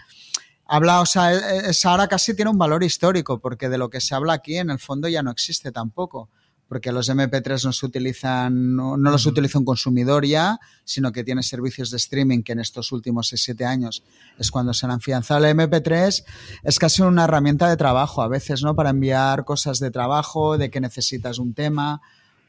habla, 0.65 1.01
o 1.01 1.05
sea, 1.05 1.33
e- 1.33 1.69
es- 1.71 1.85
ahora 1.85 2.07
casi 2.07 2.33
tiene 2.33 2.49
un 2.49 2.57
valor 2.57 2.81
histórico, 2.81 3.39
porque 3.39 3.67
de 3.67 3.77
lo 3.77 3.89
que 3.89 3.99
se 3.99 4.15
habla 4.15 4.33
aquí 4.33 4.55
en 4.57 4.69
el 4.69 4.79
fondo 4.79 5.09
ya 5.09 5.21
no 5.21 5.31
existe 5.31 5.73
tampoco. 5.73 6.29
Porque 6.73 6.91
los 6.91 7.07
MP3 7.07 7.65
no 7.65 7.71
se 7.71 7.85
utilizan, 7.85 8.75
no, 8.75 8.97
no 8.97 9.11
los 9.11 9.27
utiliza 9.27 9.59
un 9.59 9.63
consumidor 9.63 10.25
ya, 10.25 10.59
sino 10.83 11.11
que 11.11 11.23
tiene 11.23 11.43
servicios 11.43 11.91
de 11.91 11.97
streaming 11.97 12.41
que 12.41 12.53
en 12.53 12.61
estos 12.61 12.91
últimos 12.91 13.31
6-7 13.31 13.63
años 13.63 14.03
es 14.39 14.49
cuando 14.49 14.73
se 14.73 14.87
han 14.87 14.91
afianzado. 14.91 15.45
El 15.45 15.55
MP3 15.55 16.23
es 16.63 16.79
casi 16.79 17.03
una 17.03 17.25
herramienta 17.25 17.69
de 17.69 17.77
trabajo 17.77 18.23
a 18.23 18.27
veces, 18.27 18.63
¿no? 18.63 18.75
Para 18.75 18.89
enviar 18.89 19.45
cosas 19.45 19.77
de 19.77 19.91
trabajo, 19.91 20.57
de 20.57 20.71
que 20.71 20.81
necesitas 20.81 21.37
un 21.37 21.53
tema 21.53 22.01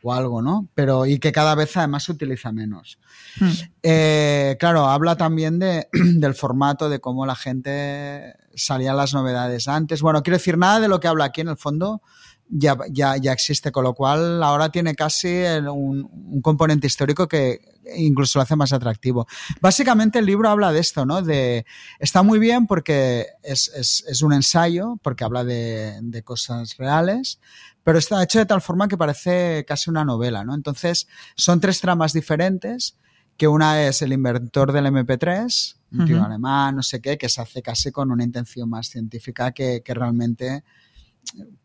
o 0.03 0.15
algo, 0.15 0.41
¿no? 0.41 0.69
Pero 0.75 1.05
y 1.05 1.19
que 1.19 1.31
cada 1.31 1.55
vez 1.55 1.77
además 1.77 2.05
se 2.05 2.13
utiliza 2.13 2.51
menos. 2.51 2.99
Hmm. 3.39 3.51
Eh, 3.83 4.57
claro, 4.59 4.87
habla 4.87 5.17
también 5.19 5.59
de, 5.59 5.89
del 5.93 6.33
formato, 6.33 6.89
de 6.89 6.99
cómo 6.99 7.27
la 7.27 7.37
gente 7.37 8.37
salían 8.55 8.97
las 8.97 9.13
novedades 9.13 9.69
antes. 9.69 10.01
Bueno, 10.01 10.23
quiero 10.23 10.39
decir, 10.39 10.57
nada 10.57 10.81
de 10.81 10.89
lo 10.89 10.99
que 10.99 11.09
habla 11.09 11.27
aquí 11.27 11.43
en 11.43 11.49
el 11.49 11.59
fondo 11.59 12.01
ya, 12.49 12.77
ya, 12.91 13.17
ya 13.17 13.33
existe, 13.33 13.73
con 13.73 13.85
lo 13.85 13.95
cual 13.95 14.43
ahora 14.43 14.71
tiene 14.71 14.95
casi 14.95 15.29
un, 15.29 16.09
un 16.13 16.41
componente 16.43 16.87
histórico 16.87 17.27
que 17.27 17.61
incluso 17.97 18.39
lo 18.39 18.43
hace 18.43 18.57
más 18.57 18.73
atractivo. 18.73 19.27
Básicamente 19.61 20.19
el 20.19 20.27
libro 20.27 20.49
habla 20.49 20.73
de 20.73 20.81
esto, 20.81 21.05
¿no? 21.05 21.23
De, 21.23 21.67
está 21.99 22.23
muy 22.23 22.39
bien 22.39 22.67
porque 22.67 23.27
es, 23.43 23.69
es, 23.75 24.05
es 24.09 24.23
un 24.23 24.33
ensayo, 24.33 24.99
porque 25.03 25.25
habla 25.25 25.45
de, 25.45 25.99
de 26.03 26.23
cosas 26.23 26.77
reales, 26.77 27.41
pero 27.83 27.99
está 27.99 28.23
hecho 28.23 28.39
de 28.39 28.47
tal 28.47 28.61
forma 28.61 28.89
que 28.89 28.97
parece 28.97 29.65
casi 29.67 29.91
una 29.91 30.05
novela, 30.05 30.45
¿no? 30.45 30.55
Entonces, 30.55 31.07
son 31.37 31.61
tres 31.61 31.81
tramas 31.81 32.13
diferentes, 32.13 32.97
que 33.37 33.49
una 33.49 33.83
es 33.87 34.01
el 34.03 34.13
inventor 34.13 34.73
del 34.73 34.87
MP3, 34.87 35.77
un 35.93 36.07
tío 36.07 36.25
alemán, 36.25 36.77
no 36.77 36.83
sé 36.83 37.01
qué, 37.01 37.17
que 37.17 37.29
se 37.29 37.41
hace 37.41 37.63
casi 37.63 37.93
con 37.93 38.11
una 38.11 38.25
intención 38.25 38.69
más 38.69 38.89
científica 38.89 39.53
que, 39.53 39.83
que 39.85 39.95
realmente 39.95 40.65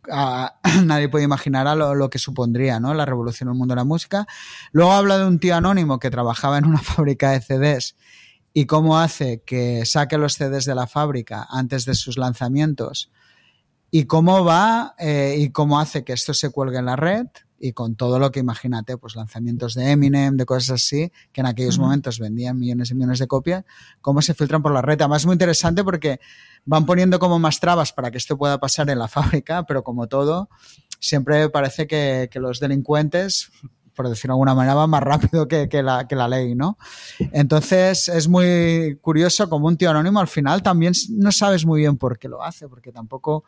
nadie 0.84 1.10
puede 1.10 1.26
imaginar 1.26 1.76
lo 1.78 2.10
que 2.10 2.20
supondría 2.20 2.80
¿no? 2.80 2.94
la 2.94 3.06
revolución 3.06 3.50
en 3.50 3.54
el 3.54 3.60
mundo 3.60 3.74
de 3.74 3.78
la 3.78 3.86
música. 3.86 4.28
Luego 4.72 4.92
habla 4.92 5.18
de 5.18 5.26
un 5.26 5.40
tío 5.40 5.56
anónimo 5.56 6.00
que 6.00 6.10
trabajaba 6.10 6.58
en 6.58 6.66
una 6.66 6.80
fábrica 6.84 7.32
de 7.32 7.42
CDs 7.42 7.96
y 8.54 8.66
cómo 8.66 9.00
hace 9.00 9.44
que 9.46 9.86
saque 9.86 10.18
los 10.18 10.34
CDs 10.34 10.66
de 10.66 10.76
la 10.76 10.88
fábrica 10.88 11.48
antes 11.50 11.86
de 11.86 11.96
sus 11.96 12.18
lanzamientos 12.18 13.12
y 13.92 14.06
cómo 14.06 14.44
va 14.44 14.96
eh, 14.98 15.36
y 15.38 15.52
cómo 15.52 15.80
hace 15.80 16.04
que 16.04 16.14
esto 16.14 16.34
se 16.34 16.50
cuelgue 16.50 16.78
en 16.80 16.86
la 16.86 16.96
red 16.96 17.28
y 17.60 17.74
con 17.74 17.96
todo 17.96 18.20
lo 18.20 18.32
que 18.32 18.40
imagínate, 18.40 18.98
pues 18.98 19.16
lanzamientos 19.16 19.74
de 19.74 19.92
Eminem, 19.92 20.38
de 20.38 20.46
cosas 20.46 20.82
así, 20.82 21.12
que 21.32 21.42
en 21.42 21.48
aquellos 21.48 21.78
momentos 21.78 22.20
vendían 22.20 22.58
millones 22.58 22.92
y 22.92 22.96
millones 22.96 23.20
de 23.20 23.28
copias, 23.28 23.66
cómo 24.02 24.22
se 24.22 24.34
filtran 24.34 24.62
por 24.62 24.74
la 24.74 24.82
red. 24.82 25.00
Además 25.02 25.24
es 25.24 25.26
muy 25.26 25.34
interesante 25.34 25.84
porque 25.84 26.20
van 26.66 26.86
poniendo 26.86 27.20
como 27.20 27.40
más 27.40 27.60
trabas 27.60 27.92
para 27.92 28.12
que 28.12 28.18
esto 28.18 28.38
pueda 28.38 28.60
pasar 28.60 28.90
en 28.90 29.00
la 29.00 29.08
fábrica, 29.10 29.64
pero 29.66 29.84
como 29.84 30.08
todo, 30.08 30.50
siempre 31.00 31.50
parece 31.50 31.88
que, 31.88 32.30
que 32.32 32.40
los 32.40 32.60
delincuentes 32.60 33.52
por 34.00 34.08
decirlo 34.08 34.32
de 34.32 34.36
alguna 34.36 34.56
manera, 34.56 34.76
van 34.76 34.90
más 34.90 35.04
rápido 35.04 35.50
que, 35.50 35.68
que, 35.68 35.84
la, 35.84 36.08
que 36.08 36.16
la 36.16 36.30
ley, 36.30 36.56
¿no? 36.56 36.78
Entonces 37.34 38.08
es 38.08 38.30
muy 38.30 38.98
curioso 39.02 39.50
como 39.50 39.68
un 39.68 39.76
tío 39.76 39.90
anónimo 39.90 40.22
al 40.22 40.30
final 40.30 40.64
también 40.64 40.94
no 41.10 41.34
sabes 41.34 41.66
muy 41.66 41.82
bien 41.82 41.98
por 41.98 42.18
qué 42.18 42.30
lo 42.30 42.42
hace, 42.42 42.70
porque 42.70 42.94
tampoco 42.94 43.44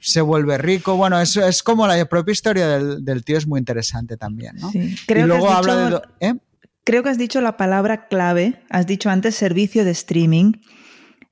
se 0.00 0.20
vuelve 0.20 0.58
rico. 0.58 0.96
Bueno, 0.96 1.20
es, 1.20 1.36
es 1.36 1.62
como 1.62 1.86
la 1.86 2.04
propia 2.06 2.32
historia 2.32 2.68
del, 2.68 3.04
del, 3.04 3.24
tío 3.24 3.38
es 3.38 3.46
muy 3.46 3.58
interesante 3.58 4.16
también, 4.16 4.56
¿no? 4.56 4.70
Sí. 4.70 4.96
Creo 5.06 5.26
y 5.26 5.28
luego 5.28 5.46
que 5.46 5.52
habla 5.52 5.84
dicho, 5.86 6.02
de... 6.20 6.26
¿eh? 6.28 6.34
Creo 6.84 7.02
que 7.02 7.10
has 7.10 7.18
dicho 7.18 7.40
la 7.40 7.56
palabra 7.56 8.08
clave, 8.08 8.62
has 8.70 8.86
dicho 8.86 9.10
antes 9.10 9.34
servicio 9.34 9.84
de 9.84 9.90
streaming. 9.90 10.52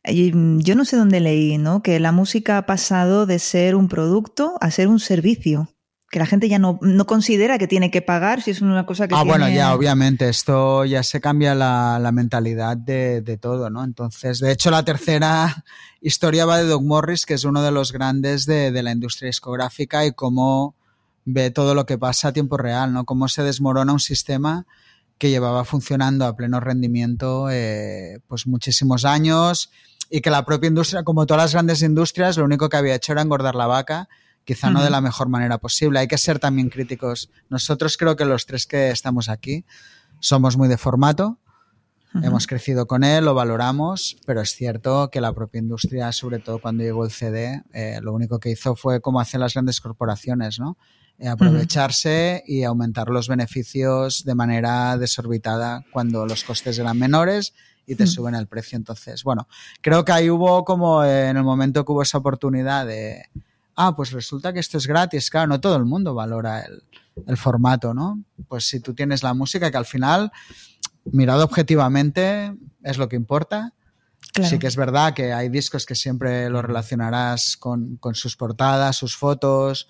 Y 0.04 0.32
yo 0.62 0.74
no 0.74 0.84
sé 0.84 0.96
dónde 0.96 1.20
leí, 1.20 1.58
¿no? 1.58 1.82
Que 1.82 1.98
la 2.00 2.12
música 2.12 2.58
ha 2.58 2.66
pasado 2.66 3.26
de 3.26 3.38
ser 3.38 3.74
un 3.74 3.88
producto 3.88 4.56
a 4.60 4.70
ser 4.70 4.88
un 4.88 5.00
servicio 5.00 5.68
que 6.10 6.18
la 6.18 6.26
gente 6.26 6.48
ya 6.48 6.58
no, 6.58 6.78
no, 6.80 7.06
considera 7.06 7.58
que 7.58 7.68
tiene 7.68 7.90
que 7.90 8.00
pagar 8.00 8.40
si 8.40 8.50
es 8.50 8.62
una 8.62 8.86
cosa 8.86 9.06
que 9.06 9.14
ah, 9.14 9.18
tiene... 9.22 9.30
bueno, 9.30 9.48
ya 9.48 9.74
obviamente, 9.74 10.28
esto 10.28 10.84
ya 10.86 11.02
se 11.02 11.20
cambia 11.20 11.54
la, 11.54 11.98
la 11.98 12.12
mentalidad 12.12 12.76
de, 12.78 13.20
de, 13.20 13.36
todo, 13.36 13.68
¿no? 13.68 13.84
Entonces, 13.84 14.38
de 14.38 14.52
hecho, 14.52 14.70
la 14.70 14.84
tercera 14.84 15.64
historia 16.00 16.46
va 16.46 16.58
de 16.58 16.64
Doug 16.64 16.82
Morris, 16.82 17.26
que 17.26 17.34
es 17.34 17.44
uno 17.44 17.62
de 17.62 17.72
los 17.72 17.92
grandes 17.92 18.46
de, 18.46 18.72
de 18.72 18.82
la 18.82 18.92
industria 18.92 19.26
discográfica 19.26 20.06
y 20.06 20.12
cómo 20.12 20.74
ve 21.26 21.50
todo 21.50 21.74
lo 21.74 21.84
que 21.84 21.98
pasa 21.98 22.28
a 22.28 22.32
tiempo 22.32 22.56
real, 22.56 22.92
¿no? 22.94 23.04
Cómo 23.04 23.28
se 23.28 23.42
desmorona 23.42 23.92
un 23.92 24.00
sistema 24.00 24.66
que 25.18 25.28
llevaba 25.28 25.64
funcionando 25.64 26.24
a 26.24 26.36
pleno 26.36 26.60
rendimiento 26.60 27.50
eh, 27.50 28.20
pues 28.28 28.46
muchísimos 28.46 29.04
años 29.04 29.70
y 30.08 30.22
que 30.22 30.30
la 30.30 30.46
propia 30.46 30.68
industria, 30.68 31.02
como 31.02 31.26
todas 31.26 31.42
las 31.42 31.52
grandes 31.52 31.82
industrias, 31.82 32.38
lo 32.38 32.44
único 32.44 32.70
que 32.70 32.78
había 32.78 32.94
hecho 32.94 33.12
era 33.12 33.20
engordar 33.20 33.54
la 33.54 33.66
vaca 33.66 34.08
quizá 34.48 34.70
no 34.70 34.82
de 34.82 34.88
la 34.88 35.02
mejor 35.02 35.28
manera 35.28 35.58
posible. 35.58 35.98
Hay 35.98 36.08
que 36.08 36.16
ser 36.16 36.38
también 36.38 36.70
críticos. 36.70 37.30
Nosotros 37.50 37.98
creo 37.98 38.16
que 38.16 38.24
los 38.24 38.46
tres 38.46 38.66
que 38.66 38.88
estamos 38.90 39.28
aquí 39.28 39.66
somos 40.20 40.56
muy 40.56 40.68
de 40.68 40.78
formato, 40.78 41.36
uh 42.14 42.18
-huh. 42.18 42.26
hemos 42.26 42.46
crecido 42.46 42.86
con 42.86 43.04
él, 43.04 43.26
lo 43.26 43.34
valoramos, 43.34 44.16
pero 44.24 44.40
es 44.40 44.54
cierto 44.54 45.10
que 45.10 45.20
la 45.20 45.34
propia 45.34 45.58
industria, 45.58 46.12
sobre 46.12 46.38
todo 46.38 46.62
cuando 46.62 46.82
llegó 46.82 47.04
el 47.04 47.10
CD, 47.10 47.62
eh, 47.74 48.00
lo 48.00 48.14
único 48.14 48.38
que 48.38 48.50
hizo 48.50 48.74
fue 48.74 49.02
como 49.02 49.20
hacen 49.20 49.40
las 49.40 49.52
grandes 49.52 49.82
corporaciones, 49.82 50.58
¿no? 50.58 50.78
Eh, 51.18 51.28
aprovecharse 51.28 52.42
uh 52.42 52.48
-huh. 52.48 52.54
y 52.54 52.64
aumentar 52.64 53.10
los 53.10 53.28
beneficios 53.28 54.24
de 54.24 54.34
manera 54.34 54.96
desorbitada 54.96 55.84
cuando 55.92 56.24
los 56.24 56.42
costes 56.42 56.78
eran 56.78 56.98
menores 56.98 57.52
y 57.86 57.96
te 57.96 58.06
suben 58.06 58.34
el 58.34 58.46
precio. 58.46 58.76
Entonces, 58.76 59.24
bueno, 59.24 59.46
creo 59.82 60.06
que 60.06 60.12
ahí 60.12 60.30
hubo 60.30 60.64
como 60.64 61.04
eh, 61.04 61.28
en 61.28 61.36
el 61.36 61.44
momento 61.44 61.84
que 61.84 61.92
hubo 61.92 62.00
esa 62.00 62.16
oportunidad 62.16 62.86
de 62.86 63.28
ah, 63.78 63.94
pues 63.94 64.10
resulta 64.10 64.52
que 64.52 64.58
esto 64.58 64.76
es 64.76 64.86
gratis. 64.86 65.30
Claro, 65.30 65.46
no 65.46 65.60
todo 65.60 65.76
el 65.76 65.84
mundo 65.84 66.12
valora 66.12 66.60
el, 66.60 66.82
el, 67.26 67.36
formato, 67.36 67.94
¿no? 67.94 68.22
Pues 68.48 68.68
si 68.68 68.80
tú 68.80 68.92
tienes 68.92 69.22
la 69.22 69.34
música, 69.34 69.70
que 69.70 69.76
al 69.76 69.86
final, 69.86 70.32
mirado 71.04 71.44
objetivamente, 71.44 72.54
es 72.82 72.98
lo 72.98 73.08
que 73.08 73.16
importa. 73.16 73.72
Claro. 74.32 74.50
Sí 74.50 74.58
que 74.58 74.66
es 74.66 74.76
verdad 74.76 75.14
que 75.14 75.32
hay 75.32 75.48
discos 75.48 75.86
que 75.86 75.94
siempre 75.94 76.50
lo 76.50 76.60
relacionarás 76.60 77.56
con, 77.56 77.96
con 77.98 78.16
sus 78.16 78.36
portadas, 78.36 78.96
sus 78.96 79.16
fotos, 79.16 79.88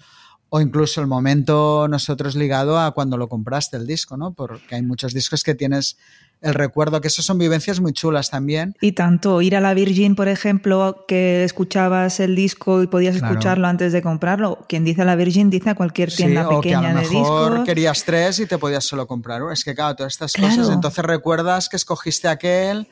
o 0.51 0.61
incluso 0.61 1.01
el 1.01 1.07
momento 1.07 1.89
nosotros 1.89 2.35
ligado 2.35 2.79
a 2.79 2.93
cuando 2.93 3.17
lo 3.17 3.29
compraste 3.29 3.77
el 3.77 3.87
disco, 3.87 4.17
¿no? 4.17 4.33
Porque 4.33 4.77
hay 4.77 4.83
muchos 4.83 5.13
discos 5.13 5.43
que 5.43 5.55
tienes 5.55 5.99
el 6.41 6.55
recuerdo, 6.55 7.01
que 7.01 7.09
eso 7.09 7.21
son 7.21 7.37
vivencias 7.37 7.81
muy 7.81 7.93
chulas 7.93 8.31
también. 8.31 8.75
Y 8.81 8.93
tanto, 8.93 9.43
ir 9.43 9.57
a 9.57 9.61
la 9.61 9.75
Virgin, 9.75 10.15
por 10.15 10.29
ejemplo, 10.29 11.05
que 11.09 11.43
escuchabas 11.45 12.21
el 12.21 12.37
disco 12.37 12.83
y 12.83 12.87
podías 12.87 13.17
claro. 13.17 13.35
escucharlo 13.35 13.67
antes 13.67 13.93
de 13.93 14.03
comprarlo. 14.03 14.65
Quien 14.69 14.85
dice 14.85 15.03
a 15.03 15.05
la 15.05 15.17
Virgin 15.17 15.51
dice 15.51 15.71
a 15.71 15.75
cualquier 15.75 16.13
tienda 16.15 16.43
sí, 16.49 16.57
pequeña 16.57 16.79
o 16.79 16.83
que 16.83 16.87
a 16.87 16.93
lo 16.93 17.01
de 17.01 17.09
mejor 17.09 17.51
discos. 17.51 17.67
querías 17.67 18.05
tres 18.05 18.39
y 18.39 18.47
te 18.47 18.57
podías 18.57 18.85
solo 18.85 19.07
comprar 19.07 19.43
uno. 19.43 19.53
Es 19.53 19.65
que 19.65 19.75
claro, 19.75 19.97
todas 19.97 20.13
estas 20.13 20.33
Claro. 20.33 20.55
cosas, 20.55 20.73
entonces 20.73 21.05
recuerdas 21.05 21.69
que 21.69 21.77
escogiste 21.77 22.29
aquel, 22.29 22.89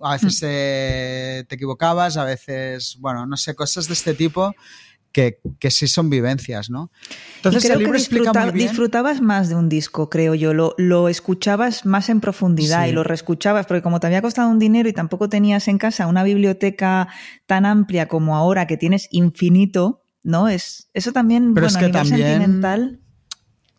a 0.00 0.12
veces 0.14 0.40
eh, 0.42 1.44
te 1.48 1.54
equivocabas, 1.54 2.16
a 2.16 2.24
veces, 2.24 2.96
bueno, 2.98 3.26
no 3.26 3.36
sé, 3.36 3.54
cosas 3.54 3.86
de 3.88 3.92
este 3.94 4.14
tipo 4.14 4.54
que, 5.16 5.40
que 5.58 5.70
sí 5.70 5.88
son 5.88 6.10
vivencias, 6.10 6.68
¿no? 6.68 6.90
Entonces 7.36 7.64
y 7.64 7.68
creo 7.68 7.78
el 7.78 7.84
libro 7.84 7.92
que 7.94 7.98
disfruta, 8.00 8.20
explica 8.20 8.44
muy 8.44 8.52
bien... 8.52 8.68
disfrutabas 8.68 9.22
más 9.22 9.48
de 9.48 9.54
un 9.54 9.70
disco, 9.70 10.10
creo 10.10 10.34
yo. 10.34 10.52
Lo, 10.52 10.74
lo 10.76 11.08
escuchabas 11.08 11.86
más 11.86 12.10
en 12.10 12.20
profundidad 12.20 12.84
sí. 12.84 12.90
y 12.90 12.92
lo 12.92 13.02
reescuchabas, 13.02 13.64
porque 13.64 13.80
como 13.80 13.98
te 13.98 14.08
había 14.08 14.20
costado 14.20 14.50
un 14.50 14.58
dinero 14.58 14.90
y 14.90 14.92
tampoco 14.92 15.30
tenías 15.30 15.68
en 15.68 15.78
casa 15.78 16.06
una 16.06 16.22
biblioteca 16.22 17.08
tan 17.46 17.64
amplia 17.64 18.08
como 18.08 18.36
ahora, 18.36 18.66
que 18.66 18.76
tienes 18.76 19.08
infinito, 19.10 20.04
¿no? 20.22 20.48
Es, 20.48 20.90
eso 20.92 21.12
también, 21.12 21.54
Pero 21.54 21.66
bueno, 21.66 21.78
es 21.78 21.78
que 21.78 21.84
a 21.86 21.88
nivel 21.88 22.08
también... 22.10 22.28
sentimental 22.28 23.00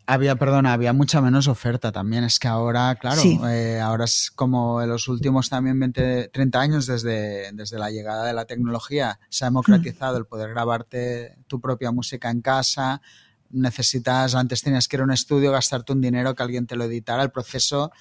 había, 0.08 0.38
perdona, 0.38 0.72
había 0.72 0.94
mucha 0.94 1.22
menos 1.22 1.48
oferta 1.50 1.92
también. 1.92 2.24
Es 2.24 2.40
que 2.40 2.48
ahora, 2.48 2.96
claro, 2.96 3.22
sí. 3.22 3.40
eh, 3.46 3.80
ahora 3.82 4.06
es 4.06 4.32
como 4.34 4.82
en 4.82 4.90
los 4.90 5.10
últimos 5.10 5.50
también 5.50 5.78
20, 5.80 6.30
30 6.30 6.60
años 6.60 6.88
desde, 6.88 7.52
desde 7.52 7.78
la 7.78 7.92
llegada 7.92 8.26
de 8.26 8.34
la 8.34 8.46
tecnología 8.46 9.20
se 9.30 9.44
ha 9.44 9.48
democratizado 9.50 10.14
mm. 10.14 10.18
el 10.18 10.26
poder 10.26 10.50
grabarte 10.52 11.38
tu 11.48 11.60
propia 11.60 11.92
música 11.92 12.32
en 12.32 12.42
casa. 12.42 13.02
Necesitas, 13.50 14.34
antes 14.34 14.62
tenías 14.62 14.88
que 14.88 14.96
ir 14.96 15.02
a 15.02 15.04
un 15.04 15.12
estudio, 15.12 15.52
gastarte 15.52 15.92
un 15.92 16.00
dinero, 16.00 16.34
que 16.36 16.44
alguien 16.44 16.68
te 16.68 16.78
lo 16.78 16.86
editara. 16.86 17.22
El 17.22 17.32
proceso 17.32 17.92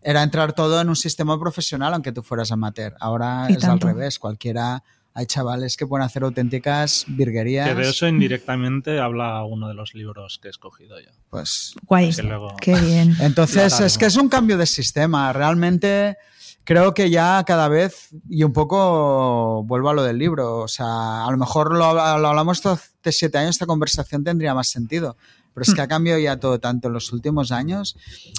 era 0.00 0.22
entrar 0.22 0.54
todo 0.54 0.80
en 0.80 0.88
un 0.88 0.96
sistema 0.96 1.38
profesional, 1.38 1.92
aunque 1.92 2.12
tú 2.12 2.22
fueras 2.22 2.50
amateur. 2.52 2.96
Ahora 3.00 3.46
¿Y 3.50 3.52
es 3.52 3.58
tanto? 3.58 3.86
al 3.86 3.94
revés. 3.94 4.18
Cualquiera 4.18 4.82
hay 5.20 5.26
chavales 5.26 5.76
que 5.76 5.86
pueden 5.86 6.04
hacer 6.04 6.22
auténticas 6.22 7.04
virguerías. 7.06 7.68
Que 7.68 7.74
de 7.74 7.90
eso 7.90 8.08
indirectamente 8.08 8.98
habla 8.98 9.44
uno 9.44 9.68
de 9.68 9.74
los 9.74 9.94
libros 9.94 10.38
que 10.40 10.48
he 10.48 10.50
escogido 10.50 10.98
yo. 10.98 11.10
Pues. 11.28 11.74
Guay. 11.86 12.12
luego... 12.22 12.56
Qué 12.58 12.74
bien. 12.74 13.14
Entonces, 13.20 13.78
es 13.80 13.98
que 13.98 14.06
es 14.06 14.16
un 14.16 14.30
cambio 14.30 14.56
de 14.56 14.64
sistema. 14.64 15.30
Realmente 15.34 16.16
creo 16.64 16.94
que 16.94 17.10
ya 17.10 17.44
cada 17.46 17.68
vez, 17.68 18.08
y 18.30 18.44
un 18.44 18.54
poco 18.54 19.62
vuelvo 19.64 19.90
a 19.90 19.94
lo 19.94 20.02
del 20.02 20.16
libro, 20.16 20.60
o 20.60 20.68
sea, 20.68 21.26
a 21.26 21.30
lo 21.30 21.36
mejor 21.36 21.72
lo, 21.72 21.92
lo 21.92 22.28
hablamos 22.28 22.64
hace 22.64 23.12
siete 23.12 23.36
años, 23.36 23.50
esta 23.50 23.66
conversación 23.66 24.24
tendría 24.24 24.54
más 24.54 24.68
sentido. 24.68 25.18
Pero 25.52 25.64
es 25.64 25.74
que 25.74 25.82
ha 25.82 25.88
cambiado 25.88 26.18
ya 26.18 26.38
todo 26.38 26.60
tanto 26.60 26.88
en 26.88 26.94
los 26.94 27.12
últimos 27.12 27.52
años, 27.52 27.96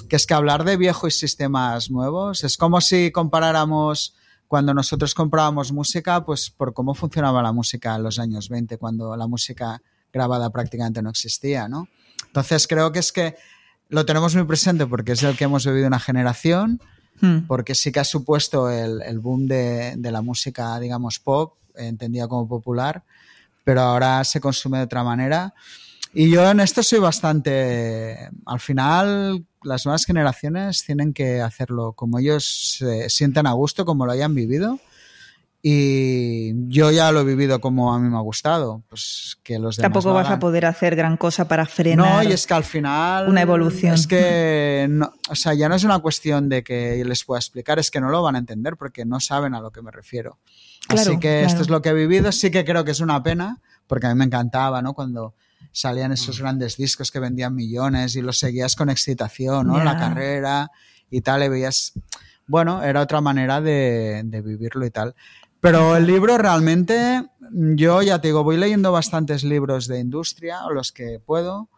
que 0.08 0.16
es 0.16 0.26
que 0.26 0.34
hablar 0.34 0.64
de 0.64 0.76
viejos 0.76 1.14
sistemas 1.14 1.90
nuevos 1.90 2.42
es 2.42 2.56
como 2.56 2.80
si 2.80 3.12
comparáramos 3.12 4.14
cuando 4.52 4.74
nosotros 4.74 5.14
comprábamos 5.14 5.72
música, 5.72 6.26
pues 6.26 6.50
por 6.50 6.74
cómo 6.74 6.92
funcionaba 6.92 7.42
la 7.42 7.52
música 7.52 7.94
en 7.94 8.02
los 8.02 8.18
años 8.18 8.50
20, 8.50 8.76
cuando 8.76 9.16
la 9.16 9.26
música 9.26 9.80
grabada 10.12 10.50
prácticamente 10.50 11.00
no 11.00 11.08
existía, 11.08 11.68
¿no? 11.68 11.88
Entonces 12.26 12.66
creo 12.68 12.92
que 12.92 12.98
es 12.98 13.12
que 13.12 13.34
lo 13.88 14.04
tenemos 14.04 14.34
muy 14.34 14.44
presente 14.44 14.86
porque 14.86 15.12
es 15.12 15.22
el 15.22 15.38
que 15.38 15.44
hemos 15.44 15.64
vivido 15.64 15.86
una 15.86 15.98
generación, 15.98 16.82
hmm. 17.22 17.46
porque 17.46 17.74
sí 17.74 17.92
que 17.92 18.00
ha 18.00 18.04
supuesto 18.04 18.68
el, 18.68 19.00
el 19.00 19.20
boom 19.20 19.46
de, 19.46 19.94
de, 19.96 20.12
la 20.12 20.20
música, 20.20 20.78
digamos, 20.78 21.18
pop, 21.18 21.54
entendida 21.74 22.28
como 22.28 22.46
popular, 22.46 23.04
pero 23.64 23.80
ahora 23.80 24.22
se 24.22 24.38
consume 24.38 24.76
de 24.76 24.84
otra 24.84 25.02
manera. 25.02 25.54
Y 26.14 26.30
yo 26.30 26.48
en 26.50 26.60
esto 26.60 26.82
soy 26.82 26.98
bastante, 26.98 28.28
al 28.46 28.60
final, 28.60 29.46
las 29.62 29.86
nuevas 29.86 30.04
generaciones 30.04 30.84
tienen 30.84 31.14
que 31.14 31.40
hacerlo 31.40 31.92
como 31.94 32.18
ellos 32.18 32.76
se 32.78 33.08
sientan 33.08 33.46
a 33.46 33.52
gusto, 33.52 33.84
como 33.84 34.04
lo 34.04 34.12
hayan 34.12 34.34
vivido. 34.34 34.78
Y 35.64 36.68
yo 36.68 36.90
ya 36.90 37.12
lo 37.12 37.20
he 37.20 37.24
vivido 37.24 37.60
como 37.60 37.94
a 37.94 37.98
mí 38.00 38.08
me 38.08 38.16
ha 38.16 38.20
gustado. 38.20 38.82
Pues 38.88 39.38
que 39.44 39.60
los 39.60 39.76
demás 39.76 39.92
Tampoco 39.92 40.12
vas 40.12 40.26
hagan. 40.26 40.38
a 40.38 40.40
poder 40.40 40.66
hacer 40.66 40.96
gran 40.96 41.16
cosa 41.16 41.46
para 41.46 41.66
frenar. 41.66 42.24
No, 42.24 42.28
y 42.28 42.32
es 42.32 42.48
que 42.48 42.54
al 42.54 42.64
final. 42.64 43.28
Una 43.28 43.42
evolución. 43.42 43.94
Es 43.94 44.08
que. 44.08 44.88
No, 44.90 45.12
o 45.30 45.36
sea, 45.36 45.54
ya 45.54 45.68
no 45.68 45.76
es 45.76 45.84
una 45.84 46.00
cuestión 46.00 46.48
de 46.48 46.64
que 46.64 47.04
les 47.04 47.24
pueda 47.24 47.38
explicar, 47.38 47.78
es 47.78 47.92
que 47.92 48.00
no 48.00 48.10
lo 48.10 48.22
van 48.22 48.34
a 48.34 48.38
entender 48.40 48.76
porque 48.76 49.04
no 49.04 49.20
saben 49.20 49.54
a 49.54 49.60
lo 49.60 49.70
que 49.70 49.82
me 49.82 49.92
refiero. 49.92 50.40
Claro, 50.88 51.12
Así 51.12 51.20
que 51.20 51.28
claro. 51.28 51.46
esto 51.46 51.62
es 51.62 51.70
lo 51.70 51.80
que 51.80 51.90
he 51.90 51.94
vivido. 51.94 52.32
Sí 52.32 52.50
que 52.50 52.64
creo 52.64 52.84
que 52.84 52.90
es 52.90 52.98
una 52.98 53.22
pena, 53.22 53.60
porque 53.86 54.08
a 54.08 54.08
mí 54.08 54.18
me 54.18 54.24
encantaba, 54.24 54.82
¿no? 54.82 54.94
Cuando 54.94 55.36
salían 55.72 56.12
esos 56.12 56.38
grandes 56.40 56.76
discos 56.76 57.10
que 57.10 57.18
vendían 57.18 57.54
millones 57.54 58.14
y 58.16 58.22
los 58.22 58.38
seguías 58.38 58.76
con 58.76 58.90
excitación, 58.90 59.66
¿no? 59.66 59.74
Yeah. 59.74 59.84
La 59.84 59.96
carrera 59.98 60.70
y 61.10 61.20
tal, 61.22 61.42
y 61.42 61.48
veías, 61.48 61.92
bueno, 62.46 62.82
era 62.82 63.00
otra 63.00 63.20
manera 63.20 63.60
de, 63.60 64.22
de 64.24 64.40
vivirlo 64.42 64.84
y 64.86 64.90
tal. 64.90 65.14
Pero 65.60 65.96
el 65.96 66.06
libro 66.06 66.38
realmente, 66.38 67.24
yo 67.52 68.02
ya 68.02 68.20
te 68.20 68.28
digo, 68.28 68.42
voy 68.42 68.56
leyendo 68.56 68.90
bastantes 68.90 69.44
libros 69.44 69.86
de 69.86 70.00
industria, 70.00 70.64
o 70.64 70.72
los 70.72 70.90
que 70.90 71.20
puedo. 71.24 71.68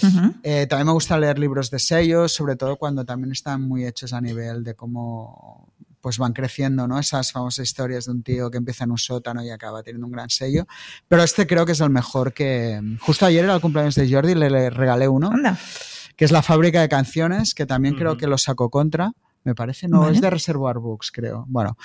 Uh 0.00 0.06
-huh. 0.06 0.34
eh, 0.42 0.66
también 0.68 0.86
me 0.86 0.92
gusta 0.92 1.18
leer 1.18 1.38
libros 1.38 1.70
de 1.70 1.78
sellos, 1.78 2.32
sobre 2.32 2.56
todo 2.56 2.76
cuando 2.76 3.04
también 3.04 3.32
están 3.32 3.60
muy 3.60 3.84
hechos 3.84 4.12
a 4.12 4.20
nivel 4.20 4.62
de 4.64 4.74
cómo 4.74 5.71
pues 6.02 6.18
van 6.18 6.32
creciendo, 6.34 6.86
¿no? 6.86 6.98
Esas 6.98 7.32
famosas 7.32 7.62
historias 7.64 8.04
de 8.06 8.10
un 8.12 8.22
tío 8.22 8.50
que 8.50 8.58
empieza 8.58 8.84
en 8.84 8.90
un 8.90 8.98
sótano 8.98 9.42
y 9.42 9.50
acaba 9.50 9.82
teniendo 9.82 10.06
un 10.06 10.12
gran 10.12 10.28
sello. 10.28 10.66
Pero 11.08 11.22
este 11.22 11.46
creo 11.46 11.64
que 11.64 11.72
es 11.72 11.80
el 11.80 11.90
mejor 11.90 12.34
que... 12.34 12.78
Justo 13.00 13.24
ayer 13.24 13.44
era 13.44 13.54
el 13.54 13.60
cumpleaños 13.60 13.94
de 13.94 14.12
Jordi, 14.12 14.34
le, 14.34 14.50
le 14.50 14.68
regalé 14.68 15.08
uno. 15.08 15.30
Anda. 15.32 15.56
Que 16.16 16.24
es 16.26 16.32
la 16.32 16.42
fábrica 16.42 16.80
de 16.82 16.88
canciones, 16.88 17.54
que 17.54 17.64
también 17.64 17.94
creo 17.94 18.16
que 18.18 18.26
lo 18.26 18.36
sacó 18.36 18.68
contra, 18.68 19.12
me 19.44 19.54
parece. 19.54 19.88
No, 19.88 20.00
Vale. 20.00 20.16
es 20.16 20.20
de 20.20 20.28
Reservoir 20.28 20.78
Books, 20.78 21.10
creo. 21.12 21.44
Bueno. 21.48 21.78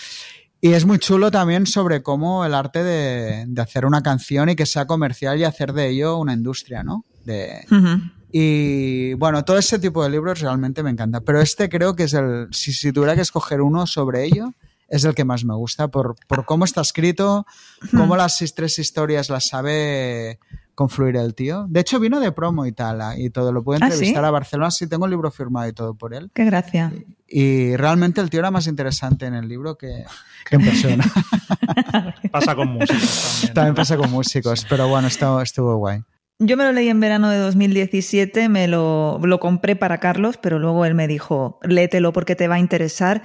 Y 0.59 0.73
es 0.73 0.85
muy 0.85 0.97
chulo 0.97 1.29
también 1.29 1.67
sobre 1.67 2.01
cómo 2.01 2.43
el 2.43 2.55
arte 2.55 2.83
de, 2.83 3.45
de 3.47 3.61
hacer 3.61 3.85
una 3.85 4.01
canción 4.01 4.49
y 4.49 4.55
que 4.55 4.65
sea 4.65 4.87
comercial 4.87 5.37
y 5.39 5.43
hacer 5.43 5.71
de 5.73 5.89
ello 5.89 6.17
una 6.17 6.33
industria, 6.33 6.83
¿no? 6.83 7.05
De, 7.23 7.63
Ujú. 7.69 8.01
Y 8.39 9.13
bueno, 9.15 9.43
todo 9.43 9.57
ese 9.57 9.79
tipo 9.79 10.03
de 10.03 10.09
libros 10.09 10.39
realmente 10.41 10.83
me 10.83 10.89
encanta. 10.91 11.21
Pero 11.21 11.41
este 11.41 11.69
creo 11.69 11.95
que 11.95 12.03
es 12.03 12.13
el, 12.13 12.47
si, 12.51 12.71
si 12.73 12.91
tuviera 12.91 13.15
que 13.15 13.21
escoger 13.21 13.61
uno 13.61 13.87
sobre 13.87 14.25
ello, 14.25 14.53
es 14.89 15.03
el 15.05 15.15
que 15.15 15.25
más 15.25 15.43
me 15.43 15.55
gusta 15.55 15.87
por, 15.89 16.15
por 16.27 16.45
cómo 16.45 16.63
está 16.65 16.81
escrito, 16.81 17.45
cómo 17.91 18.15
las 18.15 18.41
his- 18.41 18.53
tres 18.53 18.77
historias 18.79 19.29
las 19.29 19.47
sabe 19.47 20.39
confluir 20.75 21.15
el 21.17 21.33
tío. 21.33 21.65
De 21.67 21.79
hecho, 21.79 21.99
vino 21.99 22.19
de 22.19 22.31
promo 22.31 22.65
y 22.65 22.71
tal, 22.71 23.01
ah, 23.01 23.17
y 23.17 23.29
todo. 23.31 23.51
Lo 23.51 23.63
pude 23.63 23.77
¿Ah, 23.77 23.87
sí? 23.87 23.93
entrevistar 23.93 24.23
a 24.23 24.29
Barcelona, 24.31 24.69
sí, 24.71 24.87
tengo 24.87 25.05
el 25.05 25.11
libro 25.11 25.31
firmado 25.31 25.67
y 25.67 25.73
todo 25.73 25.95
por 25.95 26.13
él. 26.13 26.29
Qué 26.33 26.45
gracia. 26.45 26.93
Y 27.27 27.75
realmente 27.75 28.21
el 28.21 28.29
tío 28.29 28.39
era 28.39 28.51
más 28.51 28.67
interesante 28.67 29.25
en 29.25 29.33
el 29.33 29.47
libro 29.49 29.77
que, 29.77 30.05
que 30.49 30.55
en 30.55 30.63
persona. 30.63 31.03
Pasa 32.31 32.55
con 32.55 32.69
músicos 32.69 33.01
también. 33.41 33.53
También 33.53 33.75
pasa 33.75 33.97
con 33.97 34.11
músicos, 34.11 34.65
pero 34.69 34.87
bueno, 34.87 35.07
estuvo, 35.07 35.41
estuvo 35.41 35.75
guay. 35.77 36.01
Yo 36.39 36.55
me 36.55 36.63
lo 36.63 36.71
leí 36.71 36.87
en 36.87 36.99
verano 36.99 37.31
de 37.31 37.39
2017, 37.39 38.47
me 38.47 38.67
lo, 38.67 39.19
lo 39.23 39.39
compré 39.39 39.75
para 39.75 39.99
Carlos, 39.99 40.37
pero 40.37 40.59
luego 40.59 40.85
él 40.85 40.93
me 40.93 41.07
dijo, 41.07 41.59
léetelo 41.63 42.13
porque 42.13 42.35
te 42.35 42.47
va 42.47 42.55
a 42.55 42.59
interesar. 42.59 43.23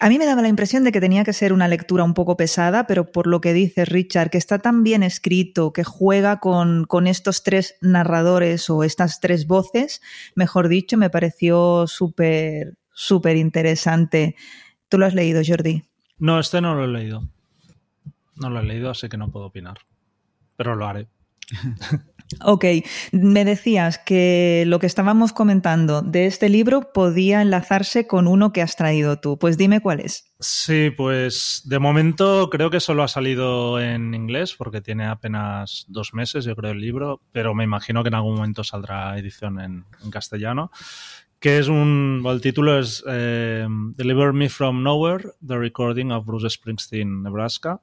A 0.00 0.08
mí 0.08 0.18
me 0.18 0.26
daba 0.26 0.42
la 0.42 0.48
impresión 0.48 0.82
de 0.82 0.90
que 0.90 1.00
tenía 1.00 1.22
que 1.22 1.32
ser 1.32 1.52
una 1.52 1.68
lectura 1.68 2.02
un 2.02 2.14
poco 2.14 2.36
pesada, 2.36 2.88
pero 2.88 3.12
por 3.12 3.28
lo 3.28 3.40
que 3.40 3.52
dices, 3.52 3.88
Richard, 3.88 4.30
que 4.30 4.38
está 4.38 4.58
tan 4.58 4.82
bien 4.82 5.04
escrito, 5.04 5.72
que 5.72 5.84
juega 5.84 6.40
con, 6.40 6.84
con 6.86 7.06
estos 7.06 7.44
tres 7.44 7.76
narradores 7.80 8.68
o 8.68 8.82
estas 8.82 9.20
tres 9.20 9.46
voces, 9.46 10.02
mejor 10.34 10.66
dicho, 10.66 10.96
me 10.96 11.10
pareció 11.10 11.86
súper, 11.86 12.74
súper 12.92 13.36
interesante. 13.36 14.34
¿Tú 14.88 14.98
lo 14.98 15.06
has 15.06 15.14
leído, 15.14 15.42
Jordi? 15.46 15.84
No, 16.18 16.40
este 16.40 16.60
no 16.60 16.74
lo 16.74 16.84
he 16.84 16.88
leído. 16.88 17.28
No 18.34 18.50
lo 18.50 18.58
he 18.58 18.64
leído, 18.64 18.90
así 18.90 19.08
que 19.08 19.16
no 19.16 19.30
puedo 19.30 19.46
opinar. 19.46 19.78
Pero 20.56 20.74
lo 20.74 20.88
haré. 20.88 21.06
Ok, 22.40 22.64
me 23.12 23.44
decías 23.44 23.98
que 23.98 24.64
lo 24.66 24.78
que 24.78 24.86
estábamos 24.86 25.32
comentando 25.32 26.02
de 26.02 26.26
este 26.26 26.48
libro 26.48 26.92
podía 26.92 27.42
enlazarse 27.42 28.06
con 28.06 28.26
uno 28.26 28.52
que 28.52 28.62
has 28.62 28.76
traído 28.76 29.18
tú. 29.18 29.38
Pues 29.38 29.56
dime 29.56 29.80
cuál 29.80 30.00
es. 30.00 30.32
Sí, 30.40 30.90
pues 30.90 31.62
de 31.64 31.78
momento 31.78 32.50
creo 32.50 32.70
que 32.70 32.80
solo 32.80 33.02
ha 33.02 33.08
salido 33.08 33.80
en 33.80 34.12
inglés 34.14 34.54
porque 34.54 34.80
tiene 34.80 35.06
apenas 35.06 35.84
dos 35.88 36.14
meses, 36.14 36.44
yo 36.44 36.56
creo, 36.56 36.72
el 36.72 36.80
libro, 36.80 37.20
pero 37.30 37.54
me 37.54 37.64
imagino 37.64 38.02
que 38.02 38.08
en 38.08 38.14
algún 38.14 38.34
momento 38.34 38.64
saldrá 38.64 39.16
edición 39.18 39.60
en, 39.60 39.84
castellano. 40.10 40.70
Que 41.38 41.58
es 41.58 41.68
un. 41.68 42.22
el 42.24 42.40
título 42.40 42.78
es 42.78 43.02
eh, 43.08 43.66
Deliver 43.96 44.32
Me 44.32 44.48
from 44.48 44.82
Nowhere, 44.82 45.30
The 45.46 45.58
Recording 45.58 46.12
of 46.12 46.24
Bruce 46.24 46.50
Springsteen, 46.50 47.22
Nebraska, 47.22 47.80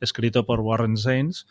escrito 0.00 0.44
por 0.46 0.60
Warren 0.60 0.96
Zanes. 0.96 1.46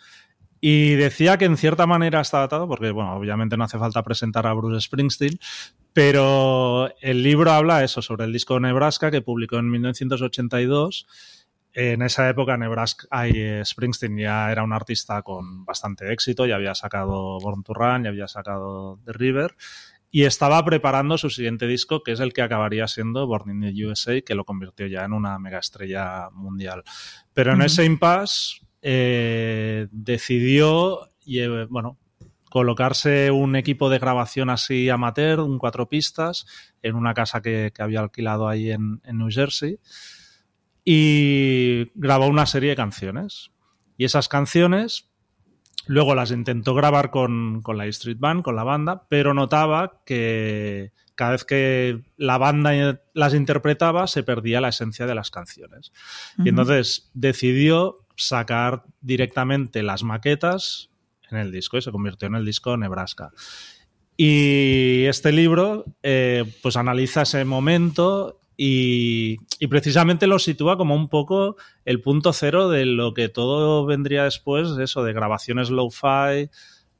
Y 0.63 0.93
decía 0.93 1.39
que 1.39 1.45
en 1.45 1.57
cierta 1.57 1.87
manera 1.87 2.21
está 2.21 2.37
datado, 2.37 2.67
porque, 2.67 2.91
bueno, 2.91 3.15
obviamente 3.15 3.57
no 3.57 3.63
hace 3.63 3.79
falta 3.79 4.03
presentar 4.03 4.45
a 4.45 4.53
Bruce 4.53 4.81
Springsteen, 4.81 5.39
pero 5.91 6.89
el 7.01 7.23
libro 7.23 7.51
habla 7.51 7.83
eso, 7.83 8.03
sobre 8.03 8.25
el 8.25 8.31
disco 8.31 8.59
Nebraska 8.59 9.09
que 9.09 9.23
publicó 9.23 9.57
en 9.57 9.71
1982. 9.71 11.07
En 11.73 12.03
esa 12.03 12.29
época 12.29 12.57
Nebraska, 12.57 13.07
ay, 13.09 13.31
eh, 13.35 13.61
Springsteen 13.65 14.17
ya 14.17 14.51
era 14.51 14.63
un 14.63 14.71
artista 14.71 15.23
con 15.23 15.65
bastante 15.65 16.13
éxito, 16.13 16.45
ya 16.45 16.55
había 16.55 16.75
sacado 16.75 17.39
Born 17.39 17.63
to 17.63 17.73
Run, 17.73 18.03
ya 18.03 18.09
había 18.09 18.27
sacado 18.27 18.99
The 19.05 19.13
River 19.13 19.55
y 20.11 20.25
estaba 20.25 20.63
preparando 20.65 21.17
su 21.17 21.29
siguiente 21.29 21.65
disco, 21.65 22.03
que 22.03 22.11
es 22.11 22.19
el 22.19 22.33
que 22.33 22.41
acabaría 22.41 22.87
siendo 22.87 23.25
Born 23.25 23.49
in 23.49 23.61
the 23.61 23.85
USA, 23.85 24.21
que 24.21 24.35
lo 24.35 24.43
convirtió 24.43 24.85
ya 24.85 25.05
en 25.05 25.13
una 25.13 25.39
mega 25.39 25.59
estrella 25.59 26.29
mundial. 26.31 26.83
Pero 27.33 27.53
en 27.53 27.61
ese 27.61 27.85
impasse 27.85 28.59
eh, 28.81 29.87
decidió, 29.91 31.09
bueno, 31.69 31.97
colocarse 32.49 33.31
un 33.31 33.55
equipo 33.55 33.89
de 33.89 33.99
grabación 33.99 34.49
así 34.49 34.89
amateur, 34.89 35.39
un 35.39 35.57
cuatro 35.57 35.87
pistas, 35.87 36.45
en 36.81 36.95
una 36.95 37.13
casa 37.13 37.41
que, 37.41 37.71
que 37.73 37.81
había 37.81 38.01
alquilado 38.01 38.47
ahí 38.47 38.71
en, 38.71 39.01
en 39.03 39.17
New 39.17 39.29
Jersey 39.29 39.79
y 40.83 41.91
grabó 41.95 42.27
una 42.27 42.45
serie 42.45 42.69
de 42.69 42.75
canciones. 42.75 43.51
Y 43.97 44.05
esas 44.05 44.27
canciones 44.27 45.09
luego 45.85 46.15
las 46.15 46.31
intentó 46.31 46.73
grabar 46.73 47.11
con, 47.11 47.61
con 47.61 47.77
la 47.77 47.85
Street 47.87 48.17
Band, 48.19 48.43
con 48.43 48.55
la 48.55 48.63
banda, 48.63 49.07
pero 49.09 49.33
notaba 49.33 50.01
que 50.05 50.91
cada 51.15 51.31
vez 51.31 51.45
que 51.45 52.01
la 52.17 52.37
banda 52.37 52.99
las 53.13 53.33
interpretaba 53.33 54.07
se 54.07 54.23
perdía 54.23 54.61
la 54.61 54.69
esencia 54.69 55.05
de 55.05 55.15
las 55.15 55.29
canciones. 55.29 55.91
Y 56.43 56.49
entonces 56.49 57.11
decidió 57.13 58.00
sacar 58.27 58.83
directamente 59.01 59.83
las 59.83 60.03
maquetas 60.03 60.89
en 61.29 61.37
el 61.37 61.51
disco 61.51 61.77
y 61.77 61.81
se 61.81 61.91
convirtió 61.91 62.27
en 62.27 62.35
el 62.35 62.45
disco 62.45 62.77
Nebraska. 62.77 63.31
Y 64.17 65.05
este 65.05 65.31
libro 65.31 65.85
eh, 66.03 66.43
pues 66.61 66.75
analiza 66.75 67.23
ese 67.23 67.43
momento 67.45 68.39
y, 68.57 69.37
precisamente 69.69 70.27
lo 70.27 70.37
sitúa 70.37 70.77
como 70.77 70.93
un 70.93 71.09
poco 71.09 71.55
el 71.85 72.01
punto 72.01 72.31
cero 72.31 72.69
de 72.69 72.85
lo 72.85 73.15
que 73.15 73.29
todo 73.29 73.85
vendría 73.87 74.25
después, 74.25 74.77
eso 74.79 75.03
de 75.03 75.13
grabaciones 75.13 75.71
low-fi, 75.71 76.51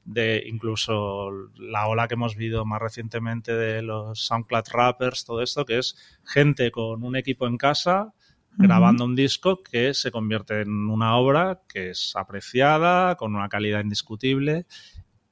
de 0.03 0.43
incluso 0.47 1.29
la 1.55 1.88
ola 1.88 2.07
que 2.07 2.15
hemos 2.15 2.36
visto 2.36 2.65
más 2.65 2.81
recientemente 2.81 3.53
de 3.53 3.84
los 3.84 4.25
SoundCloud 4.25 4.63
rappers, 4.71 5.23
todo 5.23 5.43
esto, 5.43 5.65
que 5.65 5.77
es 5.77 5.95
gente 6.25 6.71
con 6.71 7.03
un 7.03 7.15
equipo 7.15 7.45
en 7.45 7.57
casa 7.57 8.13
grabando 8.58 9.06
un 9.06 9.16
disco 9.16 9.64
que 9.64 9.94
se 9.94 10.12
convierte 10.12 10.62
en 10.62 10.90
una 10.90 11.16
obra 11.16 11.62
que 11.68 11.92
es 11.92 12.14
apreciada, 12.16 13.16
con 13.16 13.36
una 13.36 13.50
calidad 13.50 13.82
indiscutible 13.82 14.66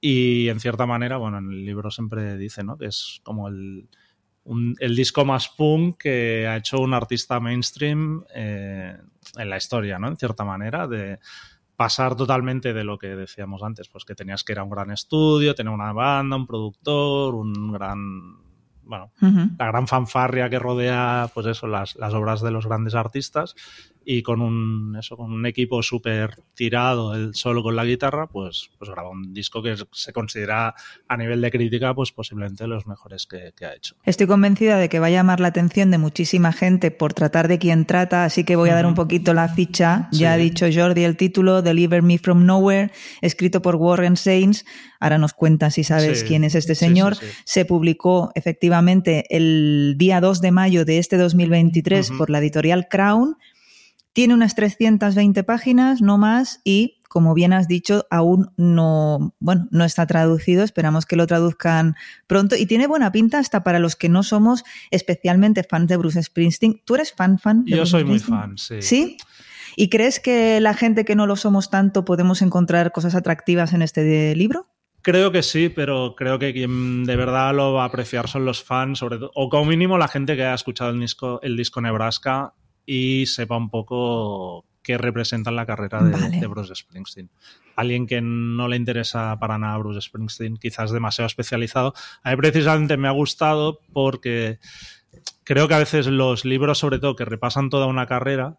y 0.02 0.48
en 0.48 0.60
cierta 0.60 0.86
manera, 0.86 1.18
bueno, 1.18 1.40
en 1.40 1.52
el 1.52 1.66
libro 1.66 1.92
siempre 1.92 2.38
dice, 2.38 2.64
¿no? 2.64 2.78
Que 2.78 2.86
es 2.86 3.20
como 3.24 3.50
el, 3.50 3.90
el 4.80 4.96
disco 4.96 5.26
más 5.26 5.50
punk 5.50 5.98
que 5.98 6.48
ha 6.48 6.58
hecho 6.58 6.80
un 6.80 6.94
artista 6.94 7.40
mainstream 7.40 8.24
eh, 8.34 8.98
en 9.38 9.50
la 9.50 9.58
historia, 9.58 10.00
¿no? 10.00 10.08
En 10.08 10.18
cierta 10.18 10.46
manera, 10.46 10.88
de 10.88 11.20
pasar 11.76 12.16
totalmente 12.16 12.74
de 12.74 12.84
lo 12.84 12.98
que 12.98 13.16
decíamos 13.16 13.62
antes, 13.64 13.90
pues 13.90 14.06
que 14.06 14.16
tenías 14.16 14.44
que 14.44 14.54
ir 14.54 14.60
a 14.60 14.64
un 14.64 14.70
gran 14.70 14.92
estudio, 14.92 15.56
tener 15.56 15.74
una 15.74 15.94
banda, 15.94 16.36
un 16.36 16.48
productor, 16.48 17.36
un 17.36 17.72
gran 17.72 18.49
bueno, 18.90 19.12
uh 19.22 19.26
-huh. 19.28 19.58
la 19.60 19.68
gran 19.68 19.88
fanfarria 19.88 20.50
que 20.50 20.58
rodea, 20.58 21.30
pues 21.34 21.46
eso, 21.46 21.68
las, 21.68 21.96
las, 21.96 22.14
obras 22.16 22.42
de 22.42 22.50
los 22.50 22.66
grandes 22.66 22.96
artistas 22.96 23.56
y 24.06 24.24
con 24.24 24.42
un, 24.42 24.96
eso, 24.98 25.18
con 25.18 25.32
un 25.32 25.46
equipo 25.46 25.84
súper 25.84 26.42
tirado, 26.54 27.14
él 27.14 27.36
solo 27.36 27.62
con 27.62 27.76
la 27.76 27.86
guitarra, 27.86 28.28
pues, 28.28 28.70
pues 28.78 28.90
graba 28.90 29.10
un 29.10 29.34
disco 29.34 29.62
que 29.62 29.76
se 29.92 30.14
considera 30.14 30.74
a 31.08 31.18
nivel 31.18 31.42
de 31.42 31.52
crítica, 31.52 31.94
pues 31.94 32.12
posiblemente 32.12 32.66
los 32.68 32.88
mejores 32.88 33.28
que, 33.28 33.54
que, 33.56 33.66
ha 33.66 33.76
hecho. 33.76 33.96
Estoy 34.06 34.28
convencida 34.28 34.78
de 34.78 34.90
que 34.90 35.00
va 35.00 35.08
a 35.08 35.12
llamar 35.12 35.40
la 35.40 35.50
atención 35.50 35.92
de 35.92 35.98
muchísima 35.98 36.52
gente 36.52 36.92
por 36.92 37.14
tratar 37.14 37.48
de 37.48 37.60
quién 37.60 37.86
trata, 37.86 38.26
así 38.26 38.44
que 38.44 38.56
voy 38.56 38.70
a 38.70 38.76
dar 38.76 38.86
un 38.86 38.96
poquito 38.96 39.34
la 39.34 39.48
ficha. 39.50 40.10
Sí. 40.12 40.20
Ya 40.20 40.34
ha 40.34 40.38
dicho 40.38 40.66
Jordi 40.74 41.04
el 41.04 41.18
título, 41.18 41.62
Deliver 41.62 42.02
Me 42.02 42.18
From 42.18 42.46
Nowhere, 42.46 42.92
escrito 43.22 43.62
por 43.62 43.76
Warren 43.76 44.18
Sainz. 44.18 44.66
Ahora 45.00 45.18
nos 45.18 45.34
cuenta 45.34 45.70
si 45.72 45.84
sabes 45.84 46.22
sí. 46.22 46.26
quién 46.26 46.44
es 46.44 46.56
este 46.56 46.76
señor. 46.76 47.16
Sí, 47.16 47.26
se 47.46 47.66
publicó 47.66 48.32
efectivamente 48.36 49.26
el 49.30 49.96
día 49.98 50.20
2 50.20 50.42
de 50.42 50.52
mayo 50.52 50.84
de 50.84 50.98
este 50.98 51.18
2023 51.18 52.10
uh 52.10 52.14
-huh. 52.14 52.18
por 52.18 52.30
la 52.30 52.40
editorial 52.40 52.88
Crown. 52.90 53.38
Tiene 54.20 54.34
unas 54.34 54.54
320 54.54 55.46
páginas, 55.46 56.02
no 56.02 56.18
más, 56.18 56.60
y 56.66 57.00
como 57.08 57.34
bien 57.34 57.54
has 57.54 57.70
dicho, 57.70 58.06
aún 58.12 58.52
no, 58.58 59.34
bueno, 59.40 59.70
no 59.72 59.86
está 59.86 60.06
traducido. 60.08 60.66
Esperamos 60.66 61.06
que 61.06 61.16
lo 61.16 61.26
traduzcan 61.26 61.96
pronto. 62.28 62.58
Y 62.58 62.66
tiene 62.66 62.86
buena 62.86 63.14
pinta 63.14 63.40
hasta 63.40 63.64
para 63.64 63.80
los 63.80 63.96
que 63.96 64.10
no 64.10 64.24
somos 64.24 64.66
especialmente 64.92 65.64
fans 65.64 65.88
de 65.88 65.96
Bruce 65.96 66.22
Springsteen. 66.22 66.82
¿Tú 66.84 66.96
eres 66.96 67.14
fan, 67.14 67.40
fan? 67.40 67.64
De 67.64 67.72
Yo 67.72 67.78
Bruce 67.78 67.92
soy 67.92 68.04
muy 68.04 68.20
fan, 68.20 68.58
sí. 68.58 68.82
¿Sí? 68.82 69.18
¿Y 69.78 69.88
crees 69.88 70.20
que 70.20 70.60
la 70.60 70.74
gente 70.74 71.06
que 71.06 71.16
no 71.16 71.26
lo 71.26 71.38
somos 71.38 71.70
tanto 71.70 72.04
podemos 72.04 72.42
encontrar 72.42 72.92
cosas 72.92 73.16
atractivas 73.16 73.72
en 73.72 73.84
este 73.84 74.36
libro? 74.36 74.68
Creo 75.02 75.32
que 75.32 75.44
sí, 75.44 75.70
pero 75.70 76.16
creo 76.18 76.40
que 76.40 76.52
quien 76.52 77.06
de 77.06 77.16
verdad 77.16 77.56
lo 77.56 77.72
va 77.72 77.84
a 77.84 77.86
apreciar 77.88 78.28
son 78.28 78.44
los 78.44 78.62
fans, 78.62 79.00
sobre 79.00 79.18
todo, 79.18 79.32
o 79.34 79.48
como 79.48 79.64
mínimo 79.64 79.98
la 79.98 80.10
gente 80.10 80.36
que 80.36 80.44
ha 80.44 80.54
escuchado 80.54 80.90
el 80.90 81.00
disco, 81.00 81.40
el 81.42 81.56
disco 81.56 81.80
Nebraska 81.80 82.54
y 82.92 83.28
sepa 83.28 83.56
un 83.56 83.70
poco 83.70 84.66
qué 84.82 84.98
representa 84.98 85.52
la 85.52 85.68
carrera 85.68 86.02
de, 86.02 86.12
vale. 86.12 86.40
de, 86.40 86.48
Bruce 86.48 86.74
Springsteen. 86.74 87.30
Alguien 87.76 88.08
que 88.08 88.20
no 88.20 88.68
le 88.68 88.78
interesa 88.78 89.38
para 89.40 89.60
nada 89.60 89.76
a 89.76 89.78
Bruce 89.78 90.02
Springsteen, 90.02 90.58
quizás 90.58 90.90
demasiado 90.90 91.28
especializado. 91.28 91.94
A 92.24 92.32
mí 92.32 92.38
precisamente 92.38 92.98
me 92.98 93.08
ha 93.08 93.12
gustado 93.12 93.80
porque 93.94 94.58
creo 95.44 95.68
que 95.68 95.76
a 95.76 95.78
veces 95.78 96.08
los 96.08 96.46
libros, 96.46 96.80
sobre 96.80 96.98
todo, 96.98 97.16
que 97.16 97.26
repasan 97.26 97.70
toda 97.70 97.86
una 97.86 98.08
carrera, 98.08 98.58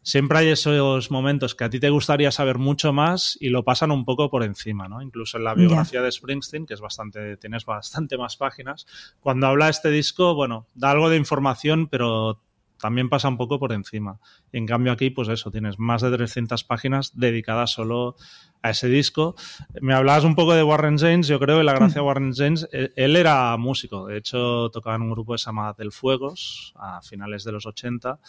siempre 0.00 0.38
hay 0.38 0.48
esos 0.48 1.10
momentos 1.10 1.54
que 1.54 1.64
a 1.64 1.70
ti 1.70 1.78
te 1.78 1.90
gustaría 1.90 2.32
saber 2.32 2.56
mucho 2.56 2.94
más 2.94 3.36
y 3.42 3.50
lo 3.50 3.62
pasan 3.62 3.90
un 3.90 4.06
poco 4.06 4.30
por 4.30 4.42
encima, 4.42 4.88
¿no? 4.88 5.02
Incluso 5.02 5.36
en 5.36 5.44
la 5.44 5.54
biografía 5.54 6.00
de 6.00 6.10
Springsteen, 6.10 6.64
que 6.64 6.72
es 6.72 6.80
bastante, 6.80 7.36
tienes 7.36 7.66
bastante 7.66 8.16
más 8.16 8.38
páginas, 8.38 8.86
cuando 9.20 9.48
habla 9.48 9.68
este 9.68 9.90
disco, 9.90 10.34
bueno, 10.34 10.66
da 10.74 10.92
algo 10.92 11.10
de 11.10 11.18
información, 11.18 11.88
pero 11.88 12.40
también 12.86 13.08
pasa 13.08 13.28
un 13.28 13.36
poco 13.36 13.58
por 13.58 13.72
encima. 13.72 14.20
en 14.52 14.64
cambio 14.64 14.92
aquí, 14.92 15.10
pues 15.10 15.28
eso, 15.28 15.50
tienes 15.50 15.76
más 15.80 16.02
de 16.02 16.10
300 16.12 16.62
páginas 16.62 17.18
dedicadas 17.18 17.72
solo 17.72 18.14
a 18.62 18.70
ese 18.70 18.88
disco. 18.88 19.34
Me 19.80 19.92
hablabas 19.92 20.22
un 20.22 20.36
poco 20.36 20.54
de 20.54 20.62
Warren 20.62 20.96
James, 20.96 21.26
yo 21.26 21.40
creo 21.40 21.58
que 21.58 21.64
la 21.64 21.72
gracia 21.72 21.96
de 21.96 22.02
mm. 22.02 22.06
Warren 22.06 22.32
James, 22.32 22.68
eh, 22.72 22.92
él 22.94 23.16
era 23.16 23.56
músico, 23.56 24.06
de 24.06 24.18
hecho 24.18 24.70
tocaba 24.70 24.94
en 24.94 25.02
un 25.02 25.10
grupo 25.10 25.32
de 25.32 25.38
Samad 25.38 25.76
Del 25.76 25.90
Fuegos 25.90 26.74
a 26.76 27.02
finales 27.02 27.42
de 27.42 27.50
los 27.50 27.66
80 27.66 28.20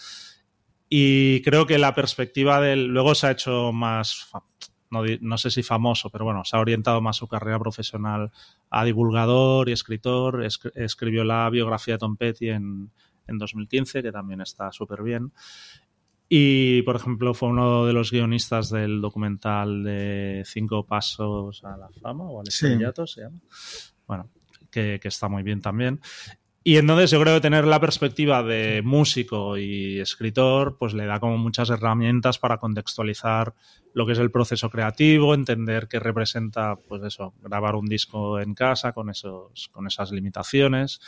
y 0.89 1.43
creo 1.43 1.67
que 1.67 1.77
la 1.77 1.93
perspectiva 1.93 2.59
del... 2.59 2.87
Luego 2.87 3.13
se 3.13 3.27
ha 3.27 3.31
hecho 3.31 3.71
más, 3.71 4.31
no, 4.89 5.03
no, 5.21 5.37
sé 5.37 5.51
si 5.51 5.61
famoso, 5.61 6.09
pero 6.09 6.25
bueno, 6.25 6.45
se 6.45 6.57
ha 6.57 6.59
orientado 6.59 6.99
más 6.99 7.17
su 7.17 7.27
carrera 7.27 7.59
profesional 7.59 8.31
a 8.71 8.85
divulgador 8.85 9.69
y 9.69 9.73
escritor. 9.73 10.43
escribió 10.73 11.23
la 11.23 11.47
biografía 11.51 11.93
de 11.93 11.99
Tom 11.99 12.17
Petty 12.17 12.49
en, 12.49 12.89
en 13.27 13.37
2015, 13.37 14.01
que 14.03 14.11
también 14.11 14.41
está 14.41 14.71
súper 14.71 15.03
bien. 15.03 15.31
Y, 16.29 16.81
por 16.81 16.97
ejemplo, 16.97 17.33
fue 17.33 17.49
uno 17.49 17.85
de 17.85 17.93
los 17.93 18.11
guionistas 18.11 18.69
del 18.69 18.99
documental 18.99 19.83
de 19.83 20.43
Cinco 20.45 20.85
Pasos 20.85 21.63
a 21.63 21.77
la 21.77 21.89
Fama, 22.01 22.25
o 22.25 22.41
al 22.41 22.47
Estrellato 22.47 23.07
se 23.07 23.21
llama. 23.21 23.39
Bueno, 24.05 24.29
que, 24.69 24.99
está 25.03 25.29
muy 25.29 25.43
bien 25.43 25.61
también. 25.61 26.01
Y 26.63 26.75
entonces 26.75 27.11
yo 27.11 27.21
creo 27.21 27.35
que 27.35 27.41
tener 27.41 27.63
la 27.63 27.79
perspectiva 27.79 28.43
de 28.43 28.81
músico 28.83 29.57
y 29.57 30.01
escritor, 30.01 30.77
pues 30.77 30.93
le 30.93 31.05
da 31.05 31.17
como 31.21 31.37
muchas 31.37 31.69
herramientas 31.69 32.39
para 32.39 32.57
contextualizar 32.57 33.53
lo 33.93 34.05
que 34.05 34.11
es 34.11 34.19
el 34.19 34.31
proceso 34.31 34.69
creativo, 34.69 35.33
entender 35.33 35.87
qué 35.87 35.97
representa, 35.97 36.75
pues 36.75 37.03
eso, 37.03 37.35
grabar 37.41 37.75
un 37.75 37.85
disco 37.85 38.41
en 38.41 38.53
casa 38.53 38.91
con 38.91 39.09
esos, 39.09 39.69
con 39.69 39.87
esas 39.87 40.11
limitaciones 40.11 40.99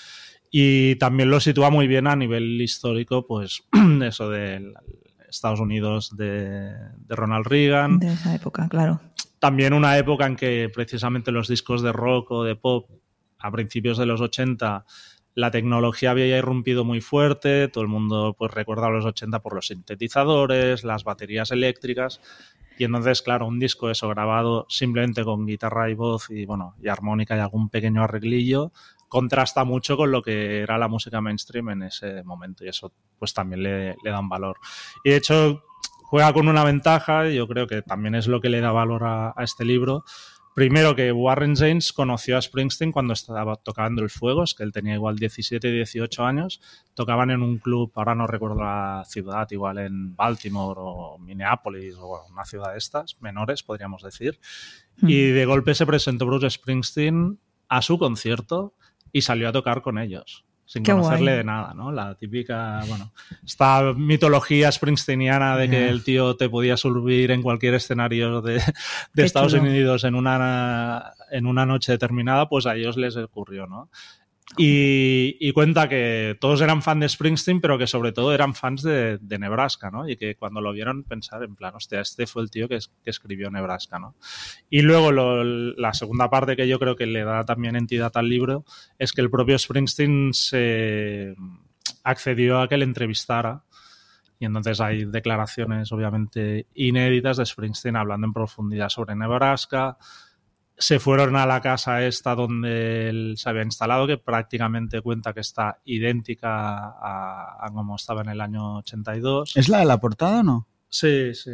y 0.52 0.96
también 0.96 1.30
lo 1.30 1.40
sitúa 1.40 1.70
muy 1.70 1.88
bien 1.88 2.08
a 2.08 2.16
nivel 2.16 2.62
histórico, 2.62 3.26
pues 3.28 3.64
eso 4.04 4.30
de 4.30 4.74
Estados 5.30 5.60
Unidos 5.60 6.16
de, 6.18 6.74
Ronald 7.08 7.46
Reagan. 7.46 8.00
De 8.00 8.14
esa 8.14 8.34
época, 8.34 8.68
claro. 8.68 9.00
También 9.40 9.74
una 9.74 9.98
época 9.98 10.26
en 10.26 10.36
que 10.36 10.70
precisamente 10.74 11.32
los 11.32 11.48
discos 11.48 11.82
de 11.82 11.94
rock 11.94 12.32
o 12.32 12.44
de 12.44 12.56
pop 12.56 12.90
a 13.38 13.52
principios 13.52 13.98
de 13.98 14.06
los 14.06 14.22
80 14.22 14.86
la 15.36 15.52
tecnología 15.52 16.12
había 16.12 16.38
irrumpido 16.38 16.84
muy 16.84 17.00
fuerte, 17.00 17.70
todo 17.70 17.84
el 17.84 17.88
mundo 17.88 18.36
pues 18.38 18.52
recuerda 18.52 18.88
a 18.88 18.90
los 18.90 19.06
80 19.06 19.40
por 19.40 19.54
los 19.54 19.68
sintetizadores, 19.68 20.84
las 20.84 21.06
baterías 21.06 21.52
eléctricas 21.52 22.20
y 22.78 22.84
entonces 22.84 23.22
claro, 23.22 23.48
un 23.48 23.60
disco 23.60 23.90
eso 23.90 24.10
grabado 24.10 24.66
simplemente 24.68 25.24
con 25.24 25.46
guitarra 25.46 25.90
y 25.90 25.94
voz 25.94 26.30
y 26.30 26.46
bueno, 26.46 26.76
y 26.82 26.90
armónica 26.90 27.38
y 27.38 27.40
algún 27.40 27.70
pequeño 27.70 28.04
arreglillo 28.04 28.74
contrasta 29.10 29.66
mucho 29.66 29.98
con 29.98 30.12
lo 30.12 30.22
que 30.22 30.62
era 30.62 30.78
la 30.78 30.88
música 30.88 31.20
mainstream 31.20 31.70
en 31.70 31.84
ese 31.84 32.24
momento 32.24 32.64
y 32.64 32.70
eso 32.70 32.94
pues 33.18 33.34
también 33.34 33.64
le, 33.64 33.96
le 34.02 34.12
da 34.12 34.20
un 34.20 34.30
valor. 34.30 34.58
Y 35.04 35.10
de 35.10 35.18
hecho 35.18 35.64
juega 36.10 36.34
con 36.34 36.48
una 36.48 36.64
ventaja, 36.64 37.30
yo 37.30 37.48
creo 37.48 37.68
que 37.68 37.84
también 37.84 38.16
es 38.16 38.28
lo 38.28 38.42
que 38.42 38.50
le 38.50 38.62
da 38.62 38.72
valor 38.72 39.04
a, 39.04 39.36
este 39.44 39.64
libro. 39.64 40.04
Primero 40.56 40.96
que 40.96 41.12
Warren 41.12 41.56
James 41.56 41.94
conoció 41.94 42.36
a 42.36 42.42
Springsteen 42.42 42.92
cuando 42.92 43.14
estaba 43.14 43.58
tocando 43.58 44.02
el 44.02 44.10
fuego, 44.10 44.44
es 44.44 44.56
que 44.56 44.64
él 44.64 44.72
tenía 44.72 44.96
igual 44.96 45.18
17, 45.18 45.72
18 45.72 46.26
años, 46.26 46.62
tocaban 46.96 47.30
en 47.30 47.44
un 47.44 47.60
club, 47.60 47.92
ahora 47.94 48.16
no 48.16 48.26
recuerdo 48.26 48.56
la 48.56 49.04
ciudad, 49.06 49.48
igual 49.52 49.78
en 49.78 50.16
Baltimore 50.16 50.80
o 50.82 51.20
Minneapolis 51.20 51.94
o 52.00 52.26
una 52.32 52.44
ciudad 52.44 52.72
de 52.72 52.80
estas, 52.80 53.22
menores 53.22 53.62
podríamos 53.62 54.02
decir, 54.02 54.40
hmm. 55.02 55.10
y 55.10 55.28
de 55.28 55.46
golpe 55.46 55.76
se 55.76 55.86
presentó 55.86 56.26
Bruce 56.26 56.50
Springsteen 56.50 57.40
a 57.68 57.84
su 57.84 58.00
concierto 58.00 58.74
y 59.12 59.22
salió 59.22 59.50
a 59.50 59.52
tocar 59.52 59.82
con 59.82 59.98
ellos 59.98 60.46
sin 60.70 60.84
conocerle 60.84 61.32
de 61.32 61.44
nada, 61.44 61.74
¿no? 61.74 61.92
La 61.92 62.14
típica, 62.14 62.82
bueno, 62.88 63.12
esta 63.44 63.92
mitología 63.96 64.72
springsteeniana 64.72 65.58
de 65.58 65.68
que 65.68 65.90
el 65.90 66.04
tío 66.04 66.36
te 66.36 66.48
podía 66.48 66.78
subir 66.78 67.32
en 67.32 67.42
cualquier 67.42 67.74
escenario 67.74 68.44
de, 68.44 68.62
Estados 69.16 69.54
Unidos 69.54 70.04
en 70.04 70.14
una, 70.14 71.14
en 71.32 71.48
una 71.48 71.66
noche 71.66 71.94
determinada, 71.94 72.48
pues 72.48 72.68
a 72.68 72.76
ellos 72.76 72.98
les 72.98 73.18
ocurrió, 73.18 73.66
¿no? 73.66 73.90
Y, 74.58 75.52
cuenta 75.54 75.88
que 75.88 76.36
todos 76.40 76.62
eran 76.62 76.82
fans 76.82 77.02
de 77.02 77.10
Springsteen, 77.10 77.62
pero 77.62 77.78
que 77.78 77.88
sobre 77.88 78.12
todo 78.12 78.34
eran 78.34 78.56
fans 78.56 78.82
de, 78.82 79.20
Nebraska, 79.40 79.92
¿no? 79.92 80.10
Y 80.10 80.18
que 80.18 80.36
cuando 80.36 80.60
lo 80.60 80.74
vieron 80.74 81.04
pensar 81.04 81.44
en 81.44 81.56
plan, 81.56 81.76
hostia, 81.76 82.02
este 82.02 82.26
fue 82.26 82.42
el 82.42 82.50
tío 82.50 82.68
que, 82.68 82.80
escribió 83.06 83.52
Nebraska, 83.52 84.00
¿no? 84.00 84.16
Y 84.70 84.82
luego 84.82 85.12
la 85.12 85.94
segunda 85.94 86.30
parte 86.30 86.56
que 86.56 86.68
yo 86.68 86.80
creo 86.80 86.96
que 86.96 87.06
le 87.06 87.24
da 87.24 87.44
también 87.44 87.76
entidad 87.76 88.12
al 88.16 88.28
libro 88.28 88.66
es 88.98 89.14
que 89.14 89.22
el 89.22 89.30
propio 89.30 89.58
Springsteen 89.58 90.32
accedió 92.04 92.60
a 92.60 92.68
que 92.68 92.78
le 92.78 92.86
entrevistara 92.86 93.64
y 94.40 94.46
entonces 94.46 94.80
hay 94.80 95.06
declaraciones 95.06 95.92
obviamente 95.92 96.68
inéditas 96.74 97.38
de 97.38 97.46
Springsteen 97.46 97.98
hablando 97.98 98.26
en 98.26 98.34
profundidad 98.34 98.88
sobre 98.88 99.16
Nebraska, 99.16 99.98
se 100.80 101.00
fueron 101.00 101.36
a 101.36 101.46
la 101.46 101.60
casa 101.60 102.06
esta 102.06 102.36
donde 102.36 103.10
él 103.10 103.34
se 103.38 103.50
había 103.50 103.64
instalado, 103.64 104.08
que 104.08 104.18
prácticamente 104.18 105.02
cuenta 105.02 105.34
que 105.34 105.42
está 105.42 105.82
idéntica 105.84 106.96
a, 107.02 107.70
como 107.74 107.98
estaba 107.98 108.22
en 108.22 108.30
el 108.30 108.40
año 108.40 108.78
82. 108.78 109.58
¿Es 109.58 109.68
la 109.68 109.80
de 109.80 109.86
la 109.86 110.00
portada 110.00 110.40
o 110.40 110.44
no? 110.44 110.68
Sí, 110.88 111.36
sí. 111.36 111.52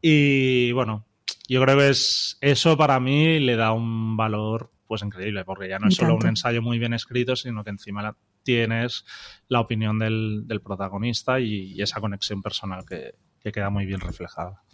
Y 0.00 0.72
bueno, 0.72 1.06
yo 1.48 1.60
creo 1.60 1.76
que 1.76 1.90
es 1.90 2.38
eso 2.40 2.78
para 2.78 2.98
mí 2.98 3.38
le 3.40 3.56
da 3.56 3.72
un 3.72 4.16
valor 4.16 4.72
pues 4.86 5.02
increíble, 5.02 5.44
porque 5.44 5.68
ya 5.68 5.78
no 5.78 5.88
es 5.88 5.94
solo 5.94 6.16
un 6.16 6.26
ensayo 6.26 6.62
muy 6.62 6.78
bien 6.78 6.94
escrito, 6.94 7.36
sino 7.36 7.62
que 7.62 7.70
encima 7.70 8.16
tienes 8.42 9.04
la 9.48 9.60
opinión 9.60 9.98
del, 9.98 10.60
protagonista 10.64 11.38
y, 11.38 11.80
esa 11.80 12.00
conexión 12.00 12.42
personal 12.42 12.84
que 12.86 13.52
queda 13.52 13.70
muy 13.70 13.84
bien 13.84 14.00
reflejada. 14.00 14.64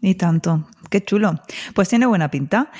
Y 0.00 0.14
tanto. 0.14 0.68
Qué 0.90 1.04
chulo. 1.04 1.40
Pues 1.74 1.88
tiene 1.88 2.06
buena 2.06 2.30
pinta. 2.30 2.70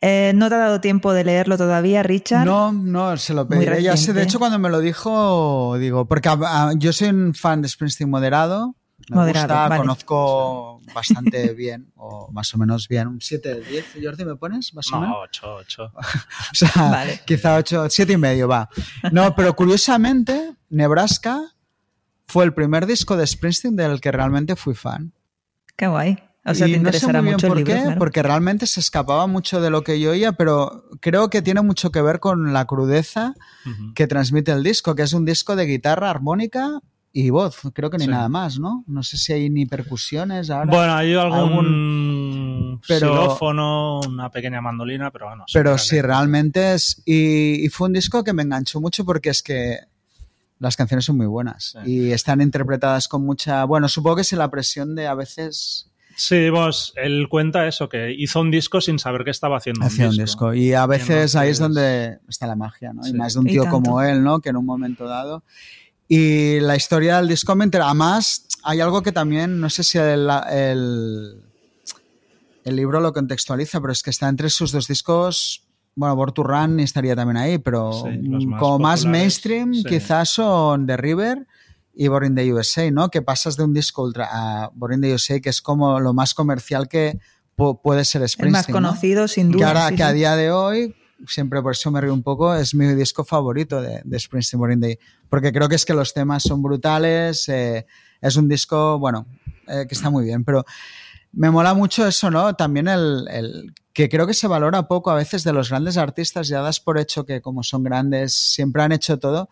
Eh, 0.00 0.32
¿No 0.34 0.50
te 0.50 0.56
ha 0.56 0.58
dado 0.58 0.82
tiempo 0.82 1.14
de 1.14 1.24
leerlo 1.24 1.56
todavía, 1.56 2.02
Richard? 2.02 2.44
No, 2.44 2.72
no, 2.72 3.16
se 3.16 3.32
lo 3.32 3.48
pediré. 3.48 3.82
Ya 3.82 3.96
sé, 3.96 4.12
de 4.12 4.22
hecho, 4.22 4.38
cuando 4.38 4.58
me 4.58 4.68
lo 4.68 4.80
dijo, 4.80 5.78
digo, 5.78 6.04
porque 6.04 6.28
yo 6.76 6.92
soy 6.92 7.08
un 7.08 7.34
fan 7.34 7.62
de 7.62 7.68
Springsteen 7.68 8.10
moderado. 8.10 8.74
Me 9.08 9.16
moderado, 9.16 9.54
gusta, 9.54 9.76
conozco 9.76 10.80
bastante 10.94 11.52
bien, 11.54 11.90
o 11.96 12.30
más 12.32 12.54
o 12.54 12.58
menos 12.58 12.86
bien. 12.86 13.08
Un 13.08 13.20
7 13.20 13.54
de 13.54 13.60
10, 13.62 13.86
Jordi, 14.02 14.24
¿me 14.24 14.36
pones? 14.36 14.74
Más 14.74 14.92
o 14.92 15.00
menos. 15.00 15.16
8, 15.22 15.54
8. 15.54 15.92
o 15.94 16.54
sea, 16.54 17.06
quizá 17.26 17.56
8, 17.56 17.86
7 17.88 18.12
y 18.12 18.16
medio, 18.16 18.46
va. 18.46 18.68
No, 19.10 19.34
pero 19.34 19.56
curiosamente, 19.56 20.54
Nebraska 20.68 21.40
fue 22.26 22.44
el 22.44 22.52
primer 22.52 22.84
disco 22.84 23.16
de 23.16 23.26
Springsteen 23.26 23.74
del 23.74 24.00
que 24.00 24.12
realmente 24.12 24.54
fui 24.54 24.74
fan. 24.74 25.12
Qué 25.76 25.86
guay. 25.86 26.18
O 26.46 26.54
sea, 26.54 26.66
te 26.66 26.72
interesará 26.72 27.22
mucho 27.22 27.48
por 27.48 27.58
el 27.58 27.64
libro, 27.64 27.90
qué, 27.90 27.96
porque 27.96 28.22
realmente 28.22 28.66
se 28.66 28.80
escapaba 28.80 29.26
mucho 29.26 29.62
de 29.62 29.70
lo 29.70 29.82
que 29.82 29.98
yo 29.98 30.10
oía, 30.10 30.32
pero 30.32 30.84
creo 31.00 31.30
que 31.30 31.40
tiene 31.40 31.62
mucho 31.62 31.90
que 31.90 32.02
ver 32.02 32.20
con 32.20 32.52
la 32.52 32.66
crudeza 32.66 33.34
que 33.94 34.06
transmite 34.06 34.52
el 34.52 34.62
disco, 34.62 34.94
que 34.94 35.02
es 35.02 35.14
un 35.14 35.24
disco 35.24 35.56
de 35.56 35.64
guitarra 35.64 36.10
armónica 36.10 36.80
y 37.16 37.30
voz, 37.30 37.60
creo 37.72 37.90
que 37.90 37.96
ni 37.96 38.08
nada 38.08 38.28
más, 38.28 38.58
¿no? 38.58 38.82
No 38.88 39.04
sé 39.04 39.16
si 39.16 39.32
hay 39.32 39.48
ni 39.48 39.66
percusiones 39.66 40.50
ahora. 40.50 40.66
Bueno, 40.66 40.94
hay 40.94 41.14
algún, 41.14 42.80
xilófono, 42.82 44.00
una 44.00 44.30
pequeña 44.30 44.60
mandolina, 44.60 45.12
pero 45.12 45.28
bueno. 45.28 45.44
Pero 45.52 45.78
sí, 45.78 46.02
realmente 46.02 46.74
es... 46.74 47.00
Y, 47.06 47.68
fue 47.68 47.86
un 47.86 47.92
disco 47.92 48.24
que 48.24 48.32
me 48.32 48.42
enganchó 48.42 48.80
mucho 48.80 49.04
porque 49.04 49.30
es 49.30 49.44
que 49.44 49.78
las 50.58 50.76
canciones 50.76 51.04
son 51.04 51.16
muy 51.16 51.26
buenas 51.26 51.76
y 51.86 52.10
están 52.10 52.40
interpretadas 52.40 53.06
con 53.06 53.24
mucha... 53.24 53.64
Bueno, 53.64 53.88
supongo 53.88 54.16
que 54.16 54.22
es 54.22 54.32
la 54.32 54.50
presión 54.50 54.96
de 54.96 55.06
a 55.06 55.14
veces 55.14 55.93
Sí, 56.16 56.50
vos, 56.50 56.92
él 56.96 57.26
cuenta 57.28 57.66
eso, 57.66 57.88
que 57.88 58.12
hizo 58.12 58.40
un 58.40 58.50
disco 58.50 58.80
sin 58.80 58.98
saber 58.98 59.24
que 59.24 59.30
estaba 59.30 59.56
haciendo 59.56 59.86
un 59.86 60.16
disco. 60.16 60.54
Y 60.54 60.72
a 60.72 60.86
veces 60.86 61.34
ahí 61.36 61.50
es 61.50 61.58
donde 61.58 62.18
está 62.28 62.46
la 62.46 62.56
magia, 62.56 62.92
¿no? 62.92 63.06
Y 63.06 63.12
más 63.12 63.34
de 63.34 63.40
un 63.40 63.46
tío 63.46 63.68
como 63.68 64.02
él, 64.02 64.22
¿no? 64.22 64.40
Que 64.40 64.50
en 64.50 64.56
un 64.56 64.66
momento 64.66 65.06
dado. 65.06 65.42
Y 66.08 66.60
la 66.60 66.76
historia 66.76 67.16
del 67.16 67.28
disco 67.28 67.54
me 67.56 67.64
entera. 67.64 67.86
Además, 67.86 68.46
hay 68.62 68.80
algo 68.80 69.02
que 69.02 69.12
también, 69.12 69.60
no 69.60 69.70
sé 69.70 69.82
si 69.82 69.98
el, 69.98 70.28
el, 70.52 72.76
libro 72.76 73.00
lo 73.00 73.12
contextualiza, 73.12 73.80
pero 73.80 73.92
es 73.92 74.02
que 74.02 74.10
está 74.10 74.28
entre 74.28 74.50
sus 74.50 74.70
dos 74.70 74.86
discos. 74.86 75.62
Bueno, 75.96 76.16
Born 76.16 76.34
to 76.34 76.42
Run 76.42 76.80
estaría 76.80 77.16
también 77.16 77.36
ahí, 77.36 77.58
pero 77.58 78.04
como 78.58 78.78
más 78.78 79.04
mainstream, 79.04 79.72
quizás 79.86 80.30
son 80.30 80.86
The 80.86 80.96
River 80.96 81.46
y 81.94 82.08
Born 82.08 82.34
the 82.34 82.52
USA, 82.52 82.90
¿no? 82.90 83.10
Que 83.10 83.22
pasas 83.22 83.56
de 83.56 83.64
un 83.64 83.72
disco 83.72 84.02
ultra 84.02 84.28
a 84.30 84.70
Born 84.74 85.00
the 85.00 85.14
USA, 85.14 85.40
que 85.40 85.50
es 85.50 85.62
como 85.62 86.00
lo 86.00 86.12
más 86.12 86.34
comercial 86.34 86.88
que 86.88 87.18
puede 87.54 88.04
ser 88.04 88.28
Springsteen. 88.28 88.46
El 88.48 88.52
más 88.52 88.66
conocido, 88.66 89.28
sin 89.28 89.50
duda. 89.50 89.58
Que 89.58 89.64
ahora, 89.64 89.96
que 89.96 90.02
a 90.02 90.12
día 90.12 90.34
de 90.36 90.50
hoy, 90.50 90.94
siempre 91.28 91.62
por 91.62 91.72
eso 91.72 91.90
me 91.90 92.00
río 92.00 92.12
un 92.12 92.22
poco, 92.22 92.54
es 92.54 92.74
mi 92.74 92.86
disco 92.94 93.24
favorito 93.24 93.80
de, 93.80 94.02
de 94.04 94.18
Springsteen 94.18 94.60
Green 94.62 94.80
Day, 94.80 94.98
porque 95.28 95.52
creo 95.52 95.68
que 95.68 95.76
es 95.76 95.84
que 95.84 95.94
los 95.94 96.12
temas 96.12 96.42
son 96.42 96.62
brutales, 96.62 97.48
eh, 97.48 97.86
es 98.20 98.36
un 98.36 98.48
disco, 98.48 98.98
bueno, 98.98 99.26
eh, 99.68 99.86
que 99.88 99.94
está 99.94 100.10
muy 100.10 100.24
bien, 100.24 100.44
pero 100.44 100.64
me 101.32 101.50
mola 101.50 101.74
mucho 101.74 102.06
eso, 102.06 102.30
¿no? 102.30 102.54
También 102.54 102.88
el, 102.88 103.26
el, 103.30 103.74
que 103.92 104.08
creo 104.08 104.26
que 104.26 104.34
se 104.34 104.48
valora 104.48 104.88
poco 104.88 105.10
a 105.10 105.14
veces 105.14 105.44
de 105.44 105.52
los 105.52 105.70
grandes 105.70 105.96
artistas, 105.96 106.48
ya 106.48 106.60
das 106.60 106.80
por 106.80 106.98
hecho 106.98 107.24
que 107.24 107.40
como 107.40 107.62
son 107.62 107.84
grandes, 107.84 108.34
siempre 108.34 108.82
han 108.82 108.92
hecho 108.92 109.18
todo 109.18 109.48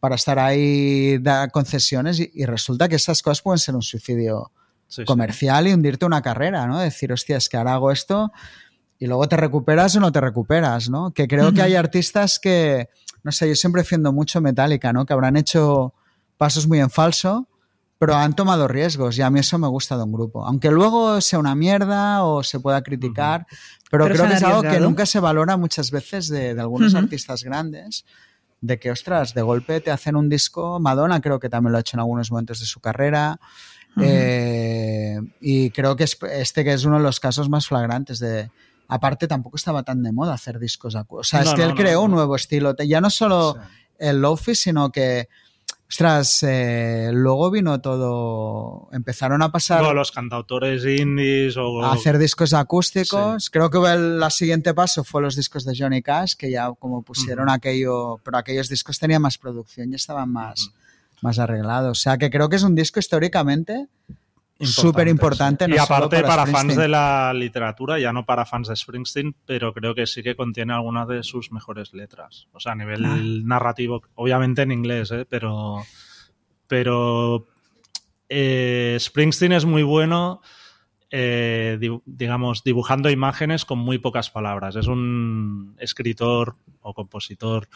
para 0.00 0.14
estar 0.14 0.38
ahí, 0.38 1.18
dar 1.18 1.50
concesiones 1.50 2.18
y, 2.18 2.30
y 2.34 2.46
resulta 2.46 2.88
que 2.88 2.96
estas 2.96 3.22
cosas 3.22 3.42
pueden 3.42 3.58
ser 3.58 3.74
un 3.74 3.82
suicidio 3.82 4.50
sí, 4.88 5.04
comercial 5.04 5.64
sí. 5.64 5.70
y 5.70 5.74
hundirte 5.74 6.06
una 6.06 6.22
carrera, 6.22 6.66
¿no? 6.66 6.78
Decir, 6.78 7.12
hostia, 7.12 7.36
es 7.36 7.48
que 7.48 7.58
ahora 7.58 7.74
hago 7.74 7.90
esto 7.92 8.32
y 8.98 9.06
luego 9.06 9.28
te 9.28 9.36
recuperas 9.36 9.94
o 9.96 10.00
no 10.00 10.10
te 10.10 10.20
recuperas, 10.20 10.90
¿no? 10.90 11.12
Que 11.12 11.28
creo 11.28 11.46
uh 11.46 11.50
-huh. 11.50 11.54
que 11.54 11.62
hay 11.62 11.74
artistas 11.74 12.38
que, 12.38 12.88
no 13.22 13.30
sé, 13.32 13.48
yo 13.48 13.54
siempre 13.54 13.82
defiendo 13.82 14.12
mucho 14.12 14.40
Metallica, 14.40 14.92
¿no? 14.92 15.06
Que 15.06 15.12
habrán 15.12 15.36
hecho 15.36 15.94
pasos 16.36 16.66
muy 16.66 16.80
en 16.80 16.90
falso, 16.90 17.48
pero 17.98 18.14
han 18.14 18.34
tomado 18.34 18.66
riesgos 18.68 19.18
y 19.18 19.22
a 19.22 19.30
mí 19.30 19.40
eso 19.40 19.58
me 19.58 19.68
gusta 19.68 19.96
de 19.98 20.04
un 20.04 20.12
grupo. 20.12 20.44
Aunque 20.46 20.70
luego 20.70 21.20
sea 21.20 21.38
una 21.38 21.54
mierda 21.54 22.24
o 22.24 22.42
se 22.42 22.58
pueda 22.58 22.82
criticar, 22.82 23.42
uh 23.42 23.44
-huh. 23.44 23.88
pero, 23.90 24.04
pero, 24.04 24.14
creo 24.14 24.28
que 24.28 24.34
es 24.36 24.42
algo 24.42 24.62
que 24.62 24.80
nunca 24.80 25.04
se 25.04 25.20
valora 25.20 25.58
muchas 25.58 25.90
veces 25.90 26.28
de, 26.28 26.54
de 26.54 26.60
algunos 26.60 26.94
uh 26.94 26.96
-huh. 26.96 27.02
artistas 27.02 27.44
grandes 27.44 28.04
de 28.60 28.78
que, 28.78 28.90
ostras, 28.90 29.34
de 29.34 29.42
golpe 29.42 29.80
te 29.80 29.90
hacen 29.90 30.16
un 30.16 30.28
disco. 30.28 30.78
Madonna 30.80 31.20
creo 31.20 31.40
que 31.40 31.48
también 31.48 31.72
lo 31.72 31.78
ha 31.78 31.80
hecho 31.80 31.96
en 31.96 32.00
algunos 32.00 32.30
momentos 32.30 32.60
de 32.60 32.66
su 32.66 32.80
carrera. 32.80 33.38
Uh 33.96 34.00
-huh. 34.00 34.04
eh, 34.06 35.18
y 35.40 35.70
creo 35.70 35.96
que 35.96 36.04
es, 36.04 36.18
este 36.32 36.64
que 36.64 36.72
es 36.72 36.84
uno 36.84 36.98
de 36.98 37.02
los 37.02 37.20
casos 37.20 37.48
más 37.48 37.66
flagrantes 37.66 38.18
de... 38.18 38.50
Aparte, 38.88 39.28
tampoco 39.28 39.56
estaba 39.56 39.84
tan 39.84 40.02
de 40.02 40.10
moda 40.10 40.34
hacer 40.34 40.58
discos 40.58 40.96
O 40.96 41.22
sea, 41.22 41.44
no, 41.44 41.50
es 41.50 41.54
que 41.54 41.62
no, 41.62 41.68
él 41.68 41.74
creó 41.76 42.02
un 42.02 42.10
nuevo 42.10 42.34
estilo. 42.34 42.74
Ya 42.76 43.00
no 43.00 43.08
solo 43.08 43.54
sí. 43.54 43.60
el 43.98 44.20
lofi, 44.20 44.56
sino 44.56 44.90
que 44.90 45.28
Ostras, 45.90 46.44
eh, 46.44 47.10
luego 47.12 47.50
vino 47.50 47.80
todo. 47.80 48.88
Empezaron 48.92 49.42
a 49.42 49.50
pasar. 49.50 49.82
No, 49.82 49.92
los 49.92 50.12
cantautores 50.12 50.84
indies 50.84 51.56
o. 51.56 51.82
A 51.82 51.94
hacer 51.94 52.16
discos 52.16 52.54
acústicos. 52.54 53.46
Sí. 53.46 53.50
Creo 53.50 53.70
que 53.70 53.78
el, 53.78 54.22
siguiente 54.30 54.72
paso 54.72 55.02
fue 55.02 55.20
los 55.20 55.34
discos 55.34 55.64
de 55.64 55.74
Johnny 55.76 56.00
Cash, 56.00 56.34
que 56.36 56.48
ya 56.48 56.70
como 56.78 57.02
pusieron 57.02 57.48
uh 57.48 57.50
-huh. 57.50 57.56
aquello. 57.56 58.20
Pero 58.22 58.38
aquellos 58.38 58.68
discos 58.68 59.00
tenían 59.00 59.20
más 59.20 59.36
producción 59.36 59.92
y 59.92 59.96
estaban 59.96 60.30
más, 60.30 60.66
uh 60.66 60.70
-huh. 60.70 61.22
más 61.22 61.40
arreglados. 61.40 61.98
O 61.98 62.00
sea 62.00 62.18
que 62.18 62.30
creo 62.30 62.48
que 62.48 62.56
es 62.56 62.62
un 62.62 62.76
disco 62.76 63.00
históricamente 63.00 63.88
súper 64.60 65.08
importante. 65.08 65.66
No 65.66 65.74
y 65.74 65.78
aparte 65.78 66.20
para, 66.22 66.44
para 66.44 66.46
fans 66.46 66.76
de 66.76 66.88
la 66.88 67.32
literatura, 67.34 67.98
ya 67.98 68.12
no 68.12 68.24
para 68.24 68.44
fans 68.44 68.68
de 68.68 68.76
Springsteen, 68.76 69.34
pero 69.46 69.72
creo 69.72 69.94
que 69.94 70.06
sí 70.06 70.22
que 70.22 70.36
contiene 70.36 70.72
algunas 70.72 71.08
de 71.08 71.22
sus 71.22 71.52
mejores 71.52 71.92
letras. 71.92 72.48
O 72.52 72.60
sea, 72.60 72.72
a 72.72 72.76
nivel 72.76 73.04
ah. 73.04 73.18
narrativo, 73.44 74.02
obviamente 74.14 74.62
en 74.62 74.72
inglés, 74.72 75.10
¿eh? 75.10 75.26
pero, 75.28 75.82
pero 76.66 77.46
eh, 78.28 78.96
Springsteen 78.98 79.52
es 79.52 79.64
muy 79.64 79.82
bueno. 79.82 80.40
Eh, 81.12 81.80
digamos, 82.06 82.62
dibujando 82.62 83.10
imágenes 83.10 83.64
con 83.64 83.80
muy 83.80 83.98
pocas 83.98 84.30
palabras. 84.30 84.76
Es 84.76 84.86
un 84.86 85.74
escritor 85.80 86.54
o 86.82 86.94
compositor 86.94 87.68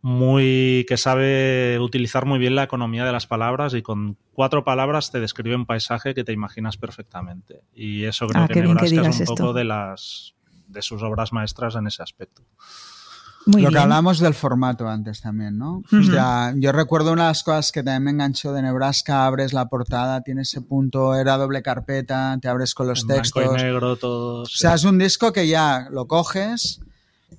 muy 0.00 0.86
que 0.88 0.96
sabe 0.96 1.78
utilizar 1.80 2.24
muy 2.24 2.38
bien 2.38 2.54
la 2.54 2.62
economía 2.62 3.04
de 3.04 3.12
las 3.12 3.26
palabras 3.26 3.74
y 3.74 3.82
con 3.82 4.16
cuatro 4.32 4.64
palabras 4.64 5.10
te 5.10 5.18
describe 5.20 5.56
un 5.56 5.66
paisaje 5.66 6.14
que 6.14 6.22
te 6.22 6.32
imaginas 6.32 6.76
perfectamente 6.76 7.62
y 7.74 8.04
eso 8.04 8.26
creo 8.28 8.44
ah, 8.44 8.48
que 8.48 8.62
Nebraska 8.62 9.02
que 9.02 9.08
es 9.08 9.16
un 9.16 9.22
esto. 9.22 9.34
poco 9.34 9.52
de 9.52 9.64
las 9.64 10.34
de 10.68 10.82
sus 10.82 11.02
obras 11.02 11.32
maestras 11.32 11.74
en 11.74 11.86
ese 11.86 12.02
aspecto. 12.02 12.42
Muy 13.46 13.62
Lo 13.62 13.68
bien. 13.68 13.78
que 13.78 13.82
hablamos 13.84 14.18
del 14.18 14.34
formato 14.34 14.86
antes 14.88 15.22
también, 15.22 15.56
¿no? 15.56 15.78
Uh 15.78 15.82
-huh. 15.90 16.00
o 16.00 16.12
sea, 16.12 16.52
yo 16.56 16.70
recuerdo 16.70 17.12
una 17.12 17.22
de 17.22 17.28
las 17.30 17.42
cosas 17.42 17.72
que 17.72 17.82
también 17.82 18.04
me 18.04 18.10
enganchó 18.10 18.52
de 18.52 18.60
Nebraska, 18.60 19.24
abres 19.24 19.54
la 19.54 19.68
portada, 19.70 20.20
tiene 20.20 20.42
ese 20.42 20.60
punto, 20.60 21.14
era 21.14 21.38
doble 21.38 21.62
carpeta, 21.62 22.36
te 22.42 22.48
abres 22.48 22.74
con 22.74 22.88
los 22.88 23.02
en 23.02 23.08
textos. 23.08 23.42
Blanco 23.42 23.58
y 23.58 23.62
negro, 23.62 23.96
todo. 23.96 24.42
O 24.42 24.46
sea, 24.46 24.74
es 24.74 24.84
un 24.84 24.98
disco 24.98 25.32
que 25.32 25.48
ya 25.48 25.88
lo 25.90 26.06
coges, 26.06 26.80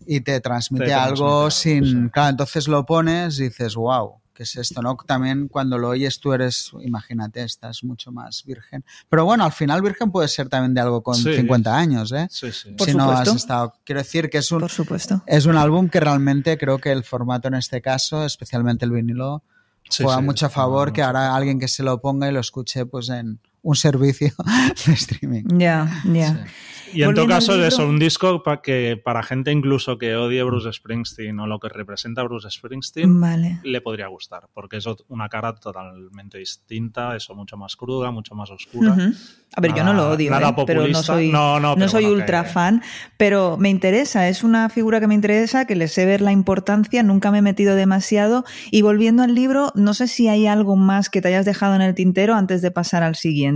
y 0.06 0.22
te 0.22 0.40
transmite 0.42 0.86
te 0.86 0.94
algo 0.94 1.48
transmite 1.48 1.86
sin... 1.86 2.04
sí. 2.06 2.10
Claro, 2.12 2.30
entonces 2.30 2.68
lo 2.68 2.86
pones 2.86 3.40
y 3.40 3.44
dices, 3.44 3.76
wow, 3.76 4.16
¿qué 4.34 4.44
es 4.44 4.56
esto? 4.56 4.82
¿no? 4.82 4.96
También 5.06 5.48
cuando 5.48 5.78
lo 5.78 5.90
oyes 5.90 6.20
tú 6.20 6.34
eres, 6.34 6.72
imagínate, 6.82 7.44
estás 7.44 7.84
mucho 7.84 8.12
más 8.12 8.44
virgen. 8.46 8.84
Pero 9.10 9.26
bueno, 9.26 9.44
al 9.44 9.52
final 9.52 9.82
virgen 9.82 10.12
puede 10.12 10.28
ser 10.28 10.50
también 10.50 10.74
de 10.74 10.82
algo 10.82 11.04
con 11.04 11.16
sí. 11.16 11.36
50 11.36 11.78
años, 11.78 12.12
¿eh? 12.12 12.28
Sí, 12.30 12.52
sí. 12.52 12.72
Por 12.72 12.86
si 12.86 12.94
supuesto. 12.94 12.98
no 12.98 13.12
has 13.12 13.36
estado... 13.36 13.74
Quiero 13.84 14.00
decir 14.00 14.30
que 14.30 14.40
es 14.40 14.52
un... 14.52 14.62
Por 14.62 14.72
supuesto. 14.72 15.22
Es 15.28 15.46
un 15.46 15.58
álbum 15.58 15.90
que 15.90 16.00
realmente 16.00 16.58
creo 16.58 16.78
que 16.78 16.92
el 16.92 17.04
formato 17.04 17.48
en 17.48 17.56
este 17.56 17.82
caso, 17.82 18.26
especialmente 18.26 18.86
el 18.86 18.92
vinilo, 18.92 19.44
sí, 19.90 20.04
juega 20.04 20.22
mucho 20.22 20.46
a 20.46 20.50
favor 20.50 20.94
que 20.94 21.04
ahora 21.04 21.36
alguien 21.36 21.60
que 21.60 21.68
se 21.68 21.84
lo 21.84 22.00
ponga 22.00 22.30
y 22.30 22.32
lo 22.32 22.40
escuche 22.40 22.86
pues 22.86 23.10
en 23.10 23.40
un 23.62 23.76
servicio 23.76 24.32
de 24.86 24.94
streaming. 24.94 25.44
Ya, 25.50 25.58
yeah, 25.58 26.02
ya. 26.06 26.12
Yeah. 26.14 26.46
Y 26.94 27.04
en 27.04 27.14
todo 27.14 27.28
caso 27.28 27.56
es 27.56 27.74
eso, 27.74 27.88
un 27.88 28.00
disco 28.00 28.44
para 28.44 28.62
que 28.62 29.00
para 29.04 29.24
gente 29.24 29.52
incluso 29.52 29.98
que 29.98 30.16
odie 30.16 30.44
Bruce 30.44 30.72
Springsteen 30.74 31.40
o 31.40 31.48
lo 31.48 31.60
que 31.60 31.70
representa 31.70 32.24
Bruce 32.24 32.50
Springsteen 32.50 33.20
vale. 33.20 33.60
le 33.64 33.82
podría 33.82 34.08
gustar, 34.08 34.48
porque 34.54 34.78
es 34.78 34.86
una 35.08 35.30
cara 35.30 35.56
totalmente 35.56 36.38
distinta, 36.38 37.16
eso 37.16 37.36
mucho 37.36 37.58
más 37.58 37.76
cruda, 37.76 38.12
mucho 38.12 38.36
más 38.36 38.50
oscura. 38.50 38.94
Uh 38.94 38.98
-huh. 38.98 39.36
A 39.56 39.62
ver, 39.62 39.72
nada, 39.72 39.82
yo 39.82 39.86
no 39.86 39.94
lo 39.94 40.10
odio, 40.12 40.30
nada 40.30 40.50
¿eh? 40.50 40.64
pero 40.66 40.88
no 40.88 41.02
soy, 41.02 41.32
no, 41.32 41.60
no, 41.60 41.76
no 41.76 41.90
soy 41.90 42.06
bueno, 42.06 42.20
ultra 42.20 42.44
que... 42.44 42.50
fan, 42.50 42.84
pero 43.18 43.58
me 43.58 43.70
interesa, 43.70 44.28
es 44.28 44.44
una 44.44 44.70
figura 44.70 45.00
que 45.00 45.08
me 45.08 45.16
interesa, 45.16 45.66
que 45.66 45.76
le 45.76 45.88
sé 45.88 46.06
ver 46.06 46.22
la 46.22 46.32
importancia, 46.32 47.02
nunca 47.02 47.32
me 47.32 47.40
he 47.40 47.42
metido 47.42 47.76
demasiado 47.76 48.46
y 48.72 48.84
volviendo 48.84 49.24
al 49.24 49.34
libro, 49.34 49.72
no 49.76 49.94
sé 49.94 50.08
si 50.08 50.28
hay 50.28 50.46
algo 50.46 50.76
más 50.76 51.10
que 51.10 51.22
te 51.22 51.30
hayas 51.30 51.46
dejado 51.46 51.76
en 51.76 51.82
el 51.82 51.96
tintero 51.96 52.36
antes 52.36 52.62
de 52.62 52.70
pasar 52.70 53.02
al 53.02 53.16
siguiente. 53.16 53.49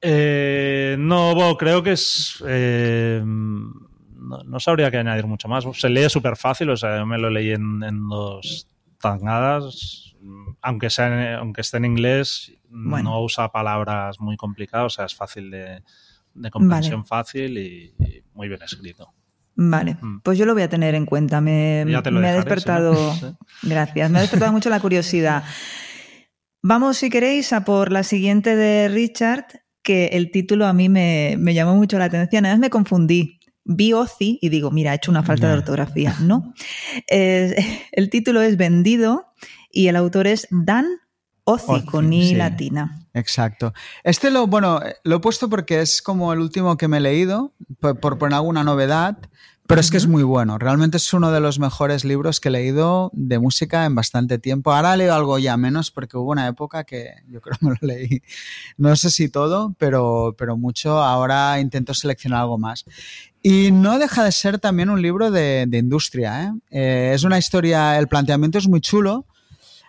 Eh, 0.00 0.96
no, 0.98 1.34
bueno, 1.34 1.56
creo 1.56 1.82
que 1.82 1.92
es. 1.92 2.42
Eh, 2.46 3.20
no, 3.24 4.42
no, 4.44 4.60
sabría 4.60 4.90
que 4.90 4.98
añadir 4.98 5.26
mucho 5.26 5.48
más. 5.48 5.64
Se 5.74 5.88
lee 5.88 6.08
súper 6.08 6.36
fácil, 6.36 6.70
o 6.70 6.76
sea, 6.76 6.98
yo 6.98 7.06
me 7.06 7.18
lo 7.18 7.30
leí 7.30 7.50
en, 7.50 7.82
en 7.82 8.08
dos 8.08 8.68
tangadas. 9.00 10.14
Aunque, 10.62 10.90
sea, 10.90 11.38
aunque 11.38 11.60
esté 11.60 11.76
en 11.78 11.84
inglés, 11.84 12.52
bueno. 12.68 13.10
no 13.10 13.22
usa 13.22 13.50
palabras 13.50 14.20
muy 14.20 14.36
complicadas, 14.36 14.86
o 14.86 14.90
sea, 14.90 15.04
es 15.06 15.14
fácil 15.14 15.50
de, 15.50 15.82
de 16.34 16.50
comprensión 16.50 17.00
vale. 17.02 17.08
fácil 17.08 17.58
y, 17.58 17.94
y, 17.98 18.22
muy 18.34 18.48
bien 18.48 18.62
escrito. 18.62 19.12
Vale, 19.60 19.96
mm. 20.00 20.20
pues 20.20 20.38
yo 20.38 20.46
lo 20.46 20.54
voy 20.54 20.62
a 20.62 20.68
tener 20.68 20.94
en 20.94 21.04
cuenta. 21.04 21.40
Me, 21.40 21.84
me 21.84 21.92
dejaré, 21.92 22.28
ha 22.28 22.32
despertado. 22.34 23.14
¿sí? 23.14 23.26
Gracias, 23.62 24.10
me 24.10 24.18
ha 24.18 24.22
despertado 24.22 24.52
mucho 24.52 24.70
la 24.70 24.80
curiosidad. 24.80 25.42
Vamos, 26.68 26.98
si 26.98 27.08
queréis, 27.08 27.54
a 27.54 27.64
por 27.64 27.90
la 27.90 28.02
siguiente 28.02 28.54
de 28.54 28.88
Richard, 28.88 29.46
que 29.82 30.08
el 30.08 30.30
título 30.30 30.66
a 30.66 30.74
mí 30.74 30.90
me, 30.90 31.36
me 31.38 31.54
llamó 31.54 31.74
mucho 31.74 31.98
la 31.98 32.04
atención. 32.04 32.44
Además 32.44 32.60
me 32.60 32.68
confundí. 32.68 33.40
Vi 33.64 33.94
Ozzy 33.94 34.38
y 34.42 34.50
digo, 34.50 34.70
mira, 34.70 34.92
he 34.92 34.96
hecho 34.96 35.10
una 35.10 35.22
falta 35.22 35.48
de 35.48 35.54
ortografía. 35.54 36.14
No. 36.20 36.52
Eh, 37.10 37.56
el 37.92 38.10
título 38.10 38.42
es 38.42 38.58
Vendido 38.58 39.32
y 39.70 39.88
el 39.88 39.96
autor 39.96 40.26
es 40.26 40.46
Dan 40.50 40.84
Ozzy, 41.44 41.72
Ozzy 41.72 41.86
con 41.86 42.12
I 42.12 42.28
sí. 42.28 42.34
latina. 42.34 43.06
Exacto. 43.14 43.72
Este 44.04 44.30
lo, 44.30 44.46
bueno, 44.46 44.82
lo 45.04 45.16
he 45.16 45.20
puesto 45.20 45.48
porque 45.48 45.80
es 45.80 46.02
como 46.02 46.34
el 46.34 46.40
último 46.40 46.76
que 46.76 46.86
me 46.86 46.98
he 46.98 47.00
leído, 47.00 47.54
por, 47.80 47.98
por 47.98 48.18
poner 48.18 48.34
alguna 48.34 48.62
novedad. 48.62 49.16
Pero 49.68 49.82
es 49.82 49.90
que 49.90 49.98
es 49.98 50.06
muy 50.06 50.22
bueno. 50.22 50.56
Realmente 50.56 50.96
es 50.96 51.12
uno 51.12 51.30
de 51.30 51.40
los 51.40 51.58
mejores 51.58 52.02
libros 52.02 52.40
que 52.40 52.48
he 52.48 52.50
leído 52.50 53.10
de 53.12 53.38
música 53.38 53.84
en 53.84 53.94
bastante 53.94 54.38
tiempo. 54.38 54.72
Ahora 54.72 54.96
leo 54.96 55.12
algo 55.12 55.38
ya 55.38 55.58
menos 55.58 55.90
porque 55.90 56.16
hubo 56.16 56.30
una 56.30 56.48
época 56.48 56.84
que 56.84 57.10
yo 57.28 57.42
creo 57.42 57.58
que 57.60 57.66
me 57.66 57.72
lo 57.72 57.86
leí. 57.86 58.22
No 58.78 58.96
sé 58.96 59.10
si 59.10 59.28
todo, 59.28 59.74
pero, 59.76 60.34
pero 60.38 60.56
mucho. 60.56 61.02
Ahora 61.02 61.60
intento 61.60 61.92
seleccionar 61.92 62.40
algo 62.40 62.56
más. 62.56 62.86
Y 63.42 63.70
no 63.70 63.98
deja 63.98 64.24
de 64.24 64.32
ser 64.32 64.58
también 64.58 64.88
un 64.88 65.02
libro 65.02 65.30
de, 65.30 65.66
de 65.68 65.76
industria. 65.76 66.44
¿eh? 66.44 66.52
Eh, 66.70 67.12
es 67.14 67.24
una 67.24 67.36
historia, 67.36 67.98
el 67.98 68.08
planteamiento 68.08 68.56
es 68.56 68.68
muy 68.68 68.80
chulo. 68.80 69.26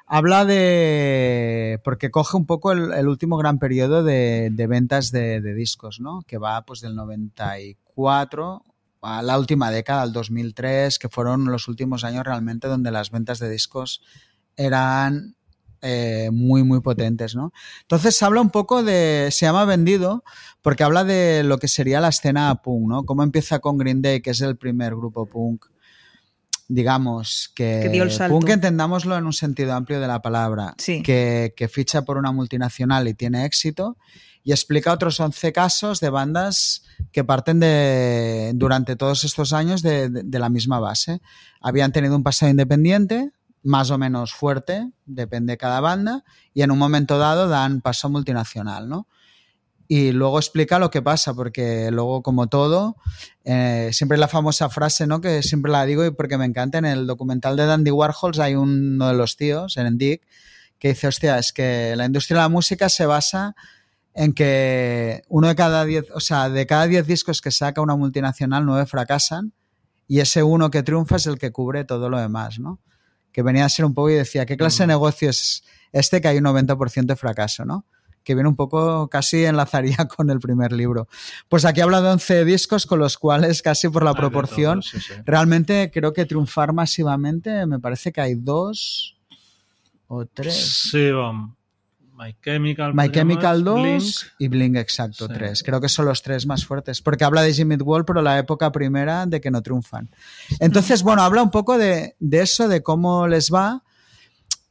Habla 0.08 0.44
de. 0.44 1.80
porque 1.86 2.12
coge 2.12 2.36
un 2.36 2.46
poco 2.46 2.74
el, 2.74 2.92
el 2.92 3.08
último 3.08 3.38
gran 3.38 3.60
periodo 3.60 4.04
de, 4.04 4.50
de 4.52 4.68
ventas 4.68 5.10
de, 5.14 5.40
de, 5.40 5.54
discos, 5.54 6.02
¿no? 6.02 6.22
Que 6.28 6.38
va 6.38 6.66
pues 6.66 6.82
del 6.82 6.98
94 6.98 8.66
a 9.02 9.22
la 9.22 9.40
última 9.40 9.72
década, 9.72 10.02
al 10.02 10.14
2003, 10.14 11.00
que 11.00 11.10
fueron 11.10 11.46
los 11.46 11.68
últimos 11.68 12.04
años 12.04 12.26
realmente 12.26 12.68
donde 12.68 12.92
las 12.92 13.12
ventas 13.12 13.40
de 13.40 13.50
discos 13.50 14.02
eran 14.56 15.36
eh, 15.82 16.30
muy, 16.34 16.64
muy 16.64 16.82
potentes, 16.82 17.36
¿no? 17.36 17.54
Entonces 17.82 18.22
habla 18.22 18.42
un 18.42 18.50
poco 18.50 18.84
de, 18.84 19.30
se 19.32 19.46
llama 19.46 19.64
Vendido, 19.64 20.26
porque 20.62 20.84
habla 20.84 21.06
de 21.06 21.44
lo 21.44 21.58
que 21.58 21.70
sería 21.70 22.02
la 22.02 22.10
escena 22.10 22.54
punk, 22.62 22.90
¿no? 22.90 23.06
Cómo 23.06 23.24
empieza 23.24 23.60
con 23.60 23.78
Green 23.78 24.02
Day, 24.02 24.22
que 24.22 24.32
es 24.32 24.42
el 24.42 24.58
primer 24.58 24.96
grupo 24.96 25.26
punk, 25.26 25.68
digamos, 26.68 27.52
que, 27.56 27.80
que 27.82 27.90
dio 27.90 28.04
el 28.04 28.12
salto. 28.12 28.38
punk 28.38 28.50
entendámoslo 28.50 29.18
en 29.18 29.26
un 29.26 29.34
sentido 29.34 29.74
amplio 29.74 30.02
de 30.02 30.08
la 30.08 30.22
palabra, 30.22 30.76
sí. 30.78 31.02
que, 31.02 31.54
que 31.56 31.70
ficha 31.70 32.04
por 32.04 32.18
una 32.18 32.34
multinacional 32.34 33.08
y 33.08 33.14
tiene 33.14 33.46
éxito, 33.46 33.96
y 34.50 34.52
explica 34.52 34.92
otros 34.92 35.20
11 35.20 35.54
casos 35.54 36.00
de 36.00 36.10
bandas 36.10 36.82
que 37.12 37.24
parten 37.24 37.60
de, 37.60 38.52
durante 38.56 38.96
todos 38.96 39.24
estos 39.24 39.54
años 39.54 39.84
de, 39.84 40.10
de, 40.10 40.24
de 40.24 40.40
la 40.40 40.50
misma 40.50 40.80
base. 40.80 41.22
Habían 41.62 41.92
tenido 41.92 42.16
un 42.16 42.24
pasado 42.24 42.50
independiente, 42.50 43.30
más 43.62 43.92
o 43.92 44.00
menos 44.00 44.34
fuerte, 44.34 44.90
depende 45.06 45.54
de 45.54 45.58
cada 45.58 45.82
banda, 45.82 46.24
y 46.52 46.64
en 46.64 46.72
un 46.72 46.80
momento 46.80 47.20
dado 47.20 47.48
dan 47.48 47.82
paso 47.82 48.10
multinacional, 48.10 48.90
¿no? 48.90 49.08
Y 49.88 50.14
luego 50.14 50.40
explica 50.40 50.80
lo 50.80 50.90
que 50.90 51.04
pasa, 51.04 51.36
porque 51.36 51.92
luego, 51.92 52.24
como 52.24 52.48
todo, 52.48 52.96
eh, 53.44 53.92
siempre 53.94 54.18
la 54.18 54.28
famosa 54.28 54.68
frase, 54.72 55.06
¿no? 55.06 55.22
Que 55.22 55.44
siempre 55.44 55.72
la 55.72 55.86
digo 55.86 56.04
y 56.08 56.10
porque 56.10 56.40
me 56.40 56.46
encanta, 56.46 56.80
en 56.80 56.86
el 56.86 57.06
documental 57.06 57.56
de 57.56 57.68
Dandy 57.68 57.92
Warhols 57.92 58.40
hay 58.40 58.56
uno 58.56 59.10
de 59.10 59.14
los 59.14 59.38
tíos, 59.38 59.78
en 59.78 60.00
Dick, 60.00 60.24
que 60.80 60.88
dice, 60.88 61.08
hostia, 61.08 61.38
es 61.38 61.54
que 61.54 61.94
la 61.96 62.06
industria 62.06 62.38
de 62.38 62.44
la 62.46 62.50
música 62.50 62.90
se 62.90 63.06
basa 63.06 63.56
en 64.14 64.34
que 64.34 65.24
uno 65.28 65.48
de 65.48 65.56
cada 65.56 65.86
diez, 65.86 66.06
o 66.14 66.20
sea, 66.20 66.50
de 66.50 66.66
cada 66.66 66.88
diez 66.88 67.08
discos 67.08 67.42
que 67.42 67.52
saca 67.52 67.82
una 67.82 67.96
multinacional, 67.96 68.66
nueve 68.66 68.86
fracasan, 68.86 69.54
y 70.08 70.20
ese 70.20 70.44
uno 70.44 70.72
que 70.72 70.84
triunfa 70.84 71.18
es 71.18 71.28
el 71.28 71.38
que 71.38 71.52
cubre 71.52 71.86
todo 71.86 72.10
lo 72.10 72.20
demás, 72.20 72.60
¿no? 72.60 72.80
Que 73.32 73.44
venía 73.44 73.66
a 73.66 73.70
ser 73.70 73.86
un 73.86 73.94
poco 73.94 74.10
y 74.10 74.16
decía, 74.16 74.46
¿qué 74.46 74.58
clase 74.58 74.84
de 74.84 74.88
negocio 74.88 75.30
es 75.30 75.64
este 75.92 76.20
que 76.22 76.28
hay 76.28 76.38
un 76.38 76.46
90% 76.46 77.06
de 77.06 77.16
fracaso, 77.16 77.66
¿no? 77.66 77.86
que 78.24 78.36
viene 78.36 78.50
un 78.50 78.56
poco, 78.56 79.08
casi 79.10 79.46
enlazaría 79.46 79.98
con 80.16 80.30
el 80.30 80.40
primer 80.40 80.72
libro. 80.72 81.08
Pues 81.48 81.66
aquí 81.66 81.82
habla 81.82 82.02
de 82.02 82.10
11 82.10 82.46
discos 82.46 82.86
con 82.86 83.00
los 83.00 83.18
cuales 83.18 83.62
casi 83.64 83.90
por 83.90 84.04
la 84.04 84.14
proporción, 84.14 84.82
todo, 84.82 84.90
sí, 84.92 85.00
sí. 85.00 85.14
realmente 85.26 85.90
creo 85.92 86.14
que 86.14 86.26
triunfar 86.26 86.74
masivamente, 86.74 87.66
me 87.66 87.80
parece 87.80 88.12
que 88.12 88.22
hay 88.22 88.36
dos 88.36 89.18
o 90.08 90.26
tres. 90.26 90.90
Sí, 90.92 91.10
um, 91.10 91.56
My 92.20 92.36
Chemical. 92.44 92.94
My 92.94 93.10
Chemical 93.10 93.64
2 93.64 93.82
Blink. 93.82 94.04
y 94.40 94.48
Blink, 94.50 94.76
exacto, 94.76 95.28
Sí. 95.28 95.34
tres. 95.34 95.64
Creo 95.64 95.80
que 95.80 95.88
son 95.88 96.06
los 96.06 96.22
tres 96.22 96.46
más 96.46 96.66
fuertes, 96.66 97.02
porque 97.02 97.24
habla 97.24 97.42
de 97.44 97.54
Jimmy 97.54 97.76
Wall, 97.78 98.04
pero 98.04 98.22
la 98.22 98.38
época 98.38 98.72
primera 98.74 99.26
de 99.26 99.40
que 99.40 99.50
no 99.50 99.62
triunfan. 99.62 100.10
Entonces, 100.60 101.02
bueno, 101.02 101.22
habla 101.22 101.42
un 101.42 101.50
poco 101.50 101.78
de, 101.78 102.16
de 102.20 102.42
eso, 102.42 102.68
de 102.68 102.84
cómo 102.84 103.26
les 103.28 103.50
va. 103.54 103.84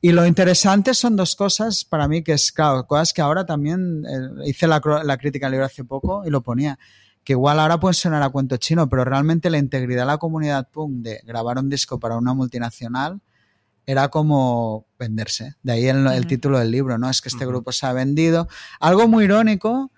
Y 0.00 0.12
lo 0.12 0.26
interesante 0.26 0.92
son 0.94 1.16
dos 1.16 1.34
cosas 1.34 1.84
para 1.84 2.06
mí, 2.06 2.22
que 2.22 2.32
es, 2.34 2.52
claro, 2.52 2.86
cosas 2.86 3.12
que 3.12 3.22
ahora 3.22 3.46
también 3.46 4.04
eh, 4.06 4.48
hice 4.50 4.66
la, 4.68 4.80
la 5.02 5.16
crítica 5.16 5.46
al 5.46 5.52
libro 5.52 5.66
hace 5.66 5.84
poco 5.84 6.22
y 6.26 6.30
lo 6.30 6.42
ponía, 6.42 6.78
que 7.24 7.32
igual 7.32 7.58
ahora 7.58 7.80
pueden 7.80 7.94
sonar 7.94 8.22
a 8.22 8.28
cuento 8.28 8.58
chino, 8.58 8.88
pero 8.88 9.04
realmente 9.04 9.50
la 9.50 9.58
integridad 9.58 10.02
de 10.02 10.06
la 10.06 10.18
comunidad 10.18 10.68
punk 10.70 11.02
de 11.02 11.20
grabar 11.24 11.58
un 11.58 11.68
disco 11.68 11.98
para 11.98 12.16
una 12.16 12.32
multinacional 12.34 13.20
era 13.88 14.10
como 14.10 14.86
venderse. 14.98 15.54
De 15.62 15.72
ahí 15.72 15.86
el, 15.86 16.26
título 16.26 16.58
del 16.58 16.70
libro, 16.70 16.98
¿no? 16.98 17.08
Es 17.08 17.22
que 17.22 17.30
este 17.30 17.46
grupo 17.46 17.72
se 17.72 17.86
ha 17.86 17.94
vendido. 17.94 18.46
Algo 18.80 19.08
muy 19.08 19.24
irónico, 19.24 19.90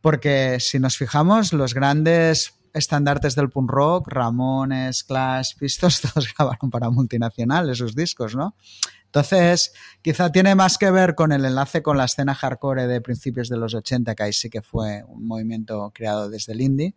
porque 0.00 0.58
si 0.58 0.80
nos 0.80 0.96
fijamos, 0.96 1.52
los 1.52 1.72
grandes 1.72 2.54
estandartes 2.74 3.36
del 3.36 3.48
punk 3.48 3.70
rock, 3.70 4.08
Ramones, 4.08 5.04
Clash, 5.04 5.54
Pistols, 5.56 6.00
todos 6.14 6.34
grabaron 6.36 6.68
para 6.68 6.90
multinacionales 6.90 7.78
sus 7.78 7.94
discos, 7.94 8.34
¿no? 8.34 8.56
Entonces, 9.04 9.72
quizá 10.02 10.32
tiene 10.32 10.56
más 10.56 10.76
que 10.76 10.90
ver 10.90 11.14
con 11.14 11.30
el 11.30 11.44
enlace 11.44 11.80
con 11.80 11.96
la 11.98 12.06
escena 12.06 12.34
hardcore 12.34 12.88
de 12.88 13.00
principios 13.00 13.48
de 13.48 13.56
los 13.56 13.72
80, 13.72 14.16
que 14.16 14.22
ahí 14.24 14.32
sí 14.32 14.50
que 14.50 14.62
fue 14.62 15.04
un 15.06 15.28
movimiento 15.28 15.92
creado 15.94 16.28
desde 16.28 16.54
el 16.54 16.60
indie. 16.60 16.96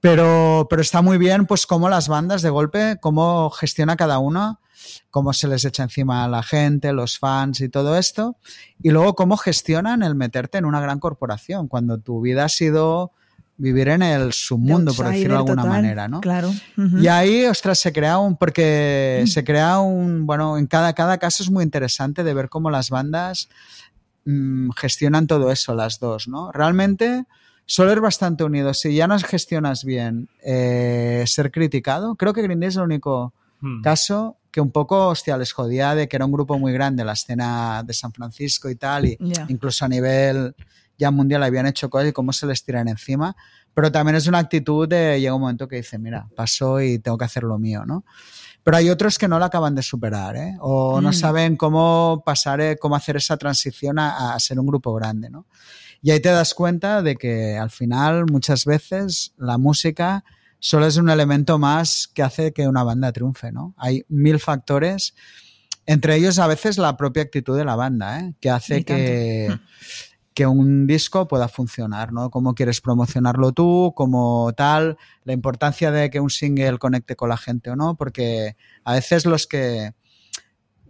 Pero, 0.00 0.66
pero 0.70 0.82
está 0.82 1.02
muy 1.02 1.18
bien, 1.18 1.46
pues, 1.46 1.66
cómo 1.66 1.88
las 1.88 2.08
bandas 2.08 2.42
de 2.42 2.50
golpe, 2.50 2.98
cómo 3.00 3.50
gestiona 3.50 3.96
cada 3.96 4.18
una, 4.18 4.60
cómo 5.10 5.32
se 5.32 5.48
les 5.48 5.64
echa 5.64 5.82
encima 5.82 6.24
a 6.24 6.28
la 6.28 6.42
gente, 6.42 6.92
los 6.92 7.18
fans 7.18 7.60
y 7.60 7.68
todo 7.68 7.98
esto. 7.98 8.36
Y 8.80 8.90
luego 8.90 9.14
cómo 9.14 9.36
gestionan 9.36 10.02
el 10.02 10.14
meterte 10.14 10.58
en 10.58 10.64
una 10.64 10.80
gran 10.80 11.00
corporación, 11.00 11.68
cuando 11.68 11.98
tu 11.98 12.20
vida 12.20 12.44
ha 12.44 12.48
sido 12.48 13.12
vivir 13.58 13.88
en 13.88 14.02
el 14.02 14.32
submundo, 14.32 14.94
por 14.94 15.08
decirlo 15.08 15.34
de 15.34 15.38
alguna 15.38 15.62
total, 15.62 15.82
manera, 15.82 16.06
¿no? 16.06 16.20
Claro. 16.20 16.52
Y 16.76 17.08
ahí, 17.08 17.44
ostras, 17.44 17.80
se 17.80 17.92
crea 17.92 18.18
un, 18.18 18.36
porque 18.36 19.24
se 19.26 19.42
crea 19.42 19.80
un, 19.80 20.26
bueno, 20.26 20.56
en 20.58 20.68
cada, 20.68 20.92
cada 20.92 21.18
caso 21.18 21.42
es 21.42 21.50
muy 21.50 21.64
interesante 21.64 22.22
de 22.22 22.34
ver 22.34 22.48
cómo 22.48 22.70
las 22.70 22.88
bandas 22.88 23.48
mm, 24.24 24.70
gestionan 24.76 25.26
todo 25.26 25.50
eso, 25.50 25.74
las 25.74 25.98
dos, 25.98 26.28
¿no? 26.28 26.52
Realmente 26.52 27.26
suele 27.68 27.92
ir 27.92 28.00
bastante 28.00 28.42
unido. 28.42 28.74
Si 28.74 28.92
ya 28.96 29.06
no 29.06 29.16
gestionas 29.20 29.84
bien 29.84 30.28
eh, 30.42 31.22
ser 31.28 31.52
criticado, 31.52 32.16
creo 32.16 32.32
que 32.32 32.42
Green 32.42 32.58
Day 32.58 32.70
es 32.70 32.76
el 32.76 32.82
único 32.82 33.32
Hmm. 33.60 33.82
caso 33.82 34.36
que 34.50 34.60
un 34.60 34.70
poco, 34.70 35.08
hostia, 35.08 35.36
les 35.36 35.52
jodía 35.52 35.94
de 35.94 36.08
que 36.08 36.16
era 36.16 36.24
un 36.24 36.32
grupo 36.32 36.58
muy 36.58 36.72
grande, 36.72 37.04
la 37.04 37.12
escena 37.12 37.82
de 37.84 37.92
San 37.92 38.12
Francisco 38.12 38.70
y 38.70 38.76
tal, 38.76 39.06
y 39.06 39.18
incluso 39.48 39.84
a 39.84 39.88
nivel 39.88 40.54
ya 40.96 41.10
mundial 41.10 41.42
habían 41.42 41.66
hecho 41.66 41.90
cosas 41.90 42.08
y 42.08 42.12
cómo 42.12 42.32
se 42.32 42.46
les 42.46 42.64
tiran 42.64 42.88
encima. 42.88 43.36
Pero 43.74 43.92
también 43.92 44.16
es 44.16 44.26
una 44.26 44.38
actitud 44.38 44.88
de 44.88 45.20
llega 45.20 45.34
un 45.34 45.42
momento 45.42 45.68
que 45.68 45.76
dice, 45.76 45.98
mira, 45.98 46.26
pasó 46.34 46.80
y 46.80 46.98
tengo 46.98 47.18
que 47.18 47.24
hacer 47.24 47.44
lo 47.44 47.58
mío, 47.58 47.84
¿no? 47.84 48.04
Pero 48.68 48.76
hay 48.76 48.90
otros 48.90 49.16
que 49.16 49.28
no 49.28 49.38
la 49.38 49.46
acaban 49.46 49.74
de 49.74 49.80
superar, 49.80 50.36
¿eh? 50.36 50.54
O 50.60 51.00
no 51.00 51.08
Mm. 51.08 51.14
saben 51.14 51.56
cómo 51.56 52.22
pasar, 52.22 52.60
eh, 52.60 52.76
cómo 52.78 52.96
hacer 52.96 53.16
esa 53.16 53.38
transición 53.38 53.98
a, 53.98 54.34
a 54.34 54.40
ser 54.40 54.60
un 54.60 54.66
grupo 54.66 54.92
grande, 54.92 55.30
¿no? 55.30 55.46
Y 56.02 56.10
ahí 56.10 56.20
te 56.20 56.28
das 56.28 56.52
cuenta 56.52 57.00
de 57.00 57.16
que 57.16 57.56
al 57.56 57.70
final, 57.70 58.26
muchas 58.30 58.66
veces, 58.66 59.32
la 59.38 59.56
música 59.56 60.22
solo 60.58 60.84
es 60.86 60.98
un 60.98 61.08
elemento 61.08 61.58
más 61.58 62.10
que 62.12 62.22
hace 62.22 62.52
que 62.52 62.68
una 62.68 62.82
banda 62.82 63.10
triunfe, 63.10 63.52
¿no? 63.52 63.72
Hay 63.78 64.04
mil 64.10 64.38
factores, 64.38 65.14
entre 65.86 66.16
ellos 66.16 66.38
a 66.38 66.46
veces 66.46 66.76
la 66.76 66.94
propia 66.98 67.22
actitud 67.22 67.56
de 67.56 67.64
la 67.64 67.74
banda, 67.74 68.20
¿eh? 68.20 68.34
Que 68.38 68.50
hace 68.50 68.84
que, 68.84 69.58
que 70.38 70.46
un 70.46 70.86
disco 70.86 71.26
pueda 71.26 71.48
funcionar, 71.48 72.12
¿no? 72.12 72.30
Cómo 72.30 72.54
quieres 72.54 72.80
promocionarlo 72.80 73.50
tú, 73.50 73.92
como 73.96 74.52
tal, 74.56 74.96
la 75.24 75.32
importancia 75.32 75.90
de 75.90 76.10
que 76.10 76.20
un 76.20 76.30
single 76.30 76.78
conecte 76.78 77.16
con 77.16 77.30
la 77.30 77.36
gente 77.36 77.70
o 77.70 77.74
no, 77.74 77.96
porque 77.96 78.54
a 78.84 78.92
veces 78.92 79.26
los 79.26 79.48
que 79.48 79.94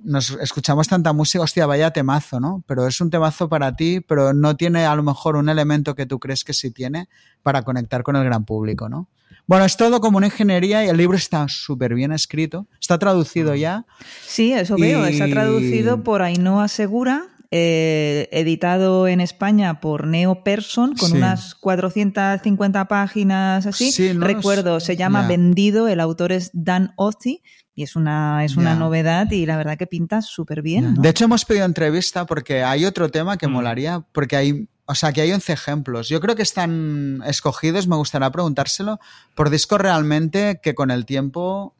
nos 0.04 0.32
escuchamos 0.32 0.87
tanta 0.87 1.14
música, 1.14 1.42
hostia, 1.42 1.64
vaya 1.64 1.92
temazo, 1.92 2.40
¿no? 2.40 2.62
Pero 2.66 2.87
es 2.87 3.00
un 3.00 3.08
temazo 3.08 3.48
para 3.48 3.74
ti, 3.74 4.00
pero 4.06 4.34
no 4.34 4.54
tiene 4.54 4.84
a 4.84 4.94
lo 4.94 5.02
mejor 5.02 5.37
un 5.37 5.48
elemento 5.48 5.94
que 5.94 6.04
tú 6.04 6.18
crees 6.18 6.44
que 6.44 6.52
sí 6.52 6.70
tiene 6.70 7.08
para 7.42 7.62
conectar 7.62 8.02
con 8.02 8.16
el 8.16 8.24
gran 8.24 8.44
público, 8.44 8.90
¿no? 8.90 9.08
Bueno, 9.46 9.64
es 9.64 9.78
todo 9.78 10.02
como 10.02 10.18
una 10.18 10.26
ingeniería 10.26 10.84
y 10.84 10.90
el 10.90 10.98
libro 10.98 11.16
está 11.16 11.48
súper 11.48 11.94
bien 11.94 12.12
escrito, 12.12 12.66
está 12.78 12.98
traducido 12.98 13.54
ya. 13.54 13.87
Sí, 14.26 14.52
eso 14.52 14.76
veo. 14.76 15.06
Está 15.06 15.26
traducido 15.26 16.04
por 16.04 16.20
Ainhoa 16.20 16.68
Segura, 16.68 17.28
eh, 17.50 18.28
editado 18.32 19.08
en 19.08 19.20
España 19.20 19.80
por 19.80 20.06
Neo 20.06 20.44
Person, 20.44 20.94
con 20.96 21.11
Sí. 21.11 21.16
unas 21.16 21.54
450 21.54 22.87
páginas 22.88 23.64
así. 23.66 23.90
Sí, 23.90 24.12
no 24.14 24.26
Recuerdo, 24.26 24.76
es- 24.78 24.84
se 24.84 24.96
llama. 24.96 25.26
Vendido, 25.26 25.88
el 25.88 26.00
autor 26.00 26.32
es 26.32 26.50
Dan 26.52 26.92
Ozzi, 26.96 27.42
y 27.74 27.84
es 27.84 27.96
una, 27.96 28.44
es 28.44 28.56
una 28.56 28.74
novedad 28.74 29.30
y 29.30 29.46
la 29.46 29.56
verdad 29.56 29.78
que 29.78 29.87
pinta 29.87 30.20
súper 30.20 30.62
bien. 30.62 30.94
¿no? 30.94 31.00
De 31.02 31.08
hecho, 31.08 31.24
hemos 31.24 31.44
pedido 31.44 31.64
entrevista 31.64 32.26
porque 32.26 32.62
hay 32.64 32.84
otro 32.84 33.08
tema 33.11 33.37
que 33.38 33.46
Mm. 33.46 33.52
molaría, 33.52 34.00
porque 34.12 34.34
hay, 34.37 34.68
o 34.84 34.94
sea, 34.96 35.12
que 35.12 35.20
hay 35.20 35.32
11 35.32 35.52
ejemplos. 35.52 36.08
Yo 36.08 36.20
creo 36.20 36.34
que 36.34 36.42
están 36.42 37.22
escogidos, 37.24 37.87
me 37.87 37.94
gustaría 37.96 38.30
preguntárselo, 38.30 38.98
por 39.37 39.48
discos 39.48 39.80
realmente 39.80 40.61
que 40.62 40.74
con 40.74 40.90
el 40.90 41.06
tiempo, 41.06 41.76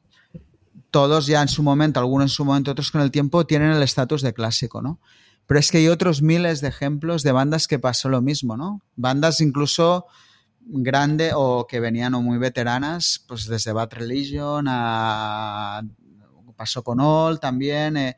todos 0.90 1.26
ya 1.26 1.42
en 1.42 1.48
su 1.48 1.62
momento, 1.62 2.00
algunos 2.00 2.26
en 2.26 2.35
su 2.35 2.44
momento, 2.44 2.70
otros 2.70 2.90
con 2.90 3.00
el 3.00 3.11
tiempo, 3.11 3.44
tienen 3.44 3.72
el 3.72 3.83
estatus 3.83 4.22
de 4.22 4.33
clásico, 4.33 4.81
¿no? 4.81 5.00
Pero 5.48 5.58
es 5.58 5.72
que 5.72 5.78
hay 5.78 5.88
otros 5.88 6.22
miles 6.22 6.61
de 6.61 6.68
ejemplos 6.68 7.24
de 7.24 7.32
bandas 7.32 7.66
que 7.66 7.80
pasó 7.80 8.08
lo 8.08 8.22
mismo, 8.22 8.56
¿no? 8.56 8.82
Bandas 8.94 9.40
incluso 9.40 10.06
grande 10.61 11.30
o 11.34 11.66
que 11.66 11.80
venían 11.80 12.14
o 12.14 12.20
muy 12.22 12.37
veteranas, 12.38 13.24
pues 13.26 13.46
desde 13.46 13.72
Bad 13.72 13.94
Religion 13.94 14.66
a 14.68 15.82
pasó 16.54 16.82
con 16.82 16.98
All 17.00 17.38
también, 17.40 17.96
eh, 17.96 18.16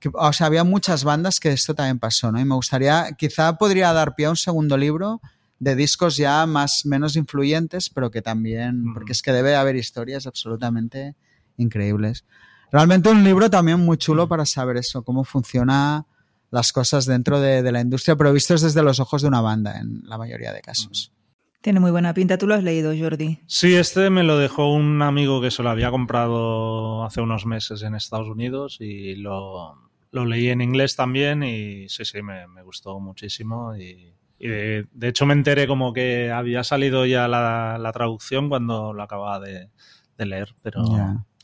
que- 0.00 0.10
o 0.12 0.32
sea, 0.32 0.48
había 0.48 0.64
muchas 0.64 1.04
bandas 1.04 1.38
que 1.40 1.52
esto 1.52 1.72
también 1.74 1.98
pasó, 2.00 2.30
¿no? 2.32 2.40
Y 2.40 2.44
me 2.44 2.56
gustaría, 2.56 3.12
quizá 3.16 3.56
podría 3.56 3.92
dar 3.92 4.14
pie 4.16 4.26
a 4.26 4.30
un 4.30 4.36
segundo 4.36 4.76
libro 4.76 5.20
de 5.60 5.76
discos 5.76 6.16
ya 6.16 6.44
más 6.46 6.84
menos 6.84 7.16
influyentes, 7.16 7.88
pero 7.88 8.10
que 8.10 8.20
también, 8.22 8.92
porque 8.92 9.12
es 9.12 9.22
que 9.22 9.32
debe 9.32 9.54
haber 9.54 9.76
historias 9.76 10.26
absolutamente 10.26 11.14
increíbles. 11.56 12.24
Realmente 12.72 13.08
un 13.08 13.22
libro 13.24 13.48
también 13.48 13.78
muy 13.80 13.96
chulo 13.96 14.28
para 14.28 14.44
saber 14.44 14.76
eso, 14.76 15.02
cómo 15.04 15.22
funciona 15.24 16.04
las 16.50 16.72
cosas 16.72 17.06
dentro 17.06 17.40
de, 17.40 17.62
de 17.62 17.72
la 17.72 17.80
industria, 17.80 18.16
pero 18.16 18.32
vistos 18.32 18.62
desde 18.62 18.82
los 18.82 19.00
ojos 19.00 19.22
de 19.22 19.28
una 19.28 19.40
banda 19.40 19.78
en 19.78 20.02
la 20.04 20.18
mayoría 20.18 20.52
de 20.52 20.60
casos. 20.60 21.12
Tiene 21.60 21.80
muy 21.80 21.90
buena 21.90 22.14
pinta. 22.14 22.38
¿Tú 22.38 22.46
lo 22.46 22.54
has 22.54 22.62
leído, 22.62 22.92
Jordi? 22.96 23.40
Sí, 23.46 23.74
este 23.74 24.08
me 24.08 24.22
lo 24.22 24.38
dejó 24.38 24.72
un 24.72 25.02
amigo 25.02 25.40
que 25.40 25.50
se 25.50 25.64
lo 25.64 25.70
había 25.70 25.90
comprado 25.90 27.04
hace 27.04 27.20
unos 27.20 27.44
meses 27.44 27.82
en 27.82 27.96
Estados 27.96 28.28
Unidos 28.28 28.76
y 28.78 29.16
lo, 29.16 29.74
lo 30.12 30.24
leí 30.26 30.48
en 30.48 30.60
inglés 30.60 30.94
también 30.94 31.42
y 31.42 31.88
sí, 31.88 32.04
sí, 32.04 32.22
me, 32.22 32.46
me 32.46 32.62
gustó 32.62 33.00
muchísimo 33.00 33.74
y, 33.76 34.14
y 34.38 34.46
de, 34.46 34.86
de 34.92 35.08
hecho 35.08 35.26
me 35.26 35.32
enteré 35.32 35.66
como 35.66 35.92
que 35.92 36.30
había 36.30 36.62
salido 36.62 37.04
ya 37.04 37.26
la, 37.26 37.78
la 37.80 37.92
traducción 37.92 38.48
cuando 38.48 38.92
lo 38.92 39.02
acababa 39.02 39.40
de, 39.40 39.70
de 40.16 40.26
leer, 40.26 40.54
pero 40.62 40.84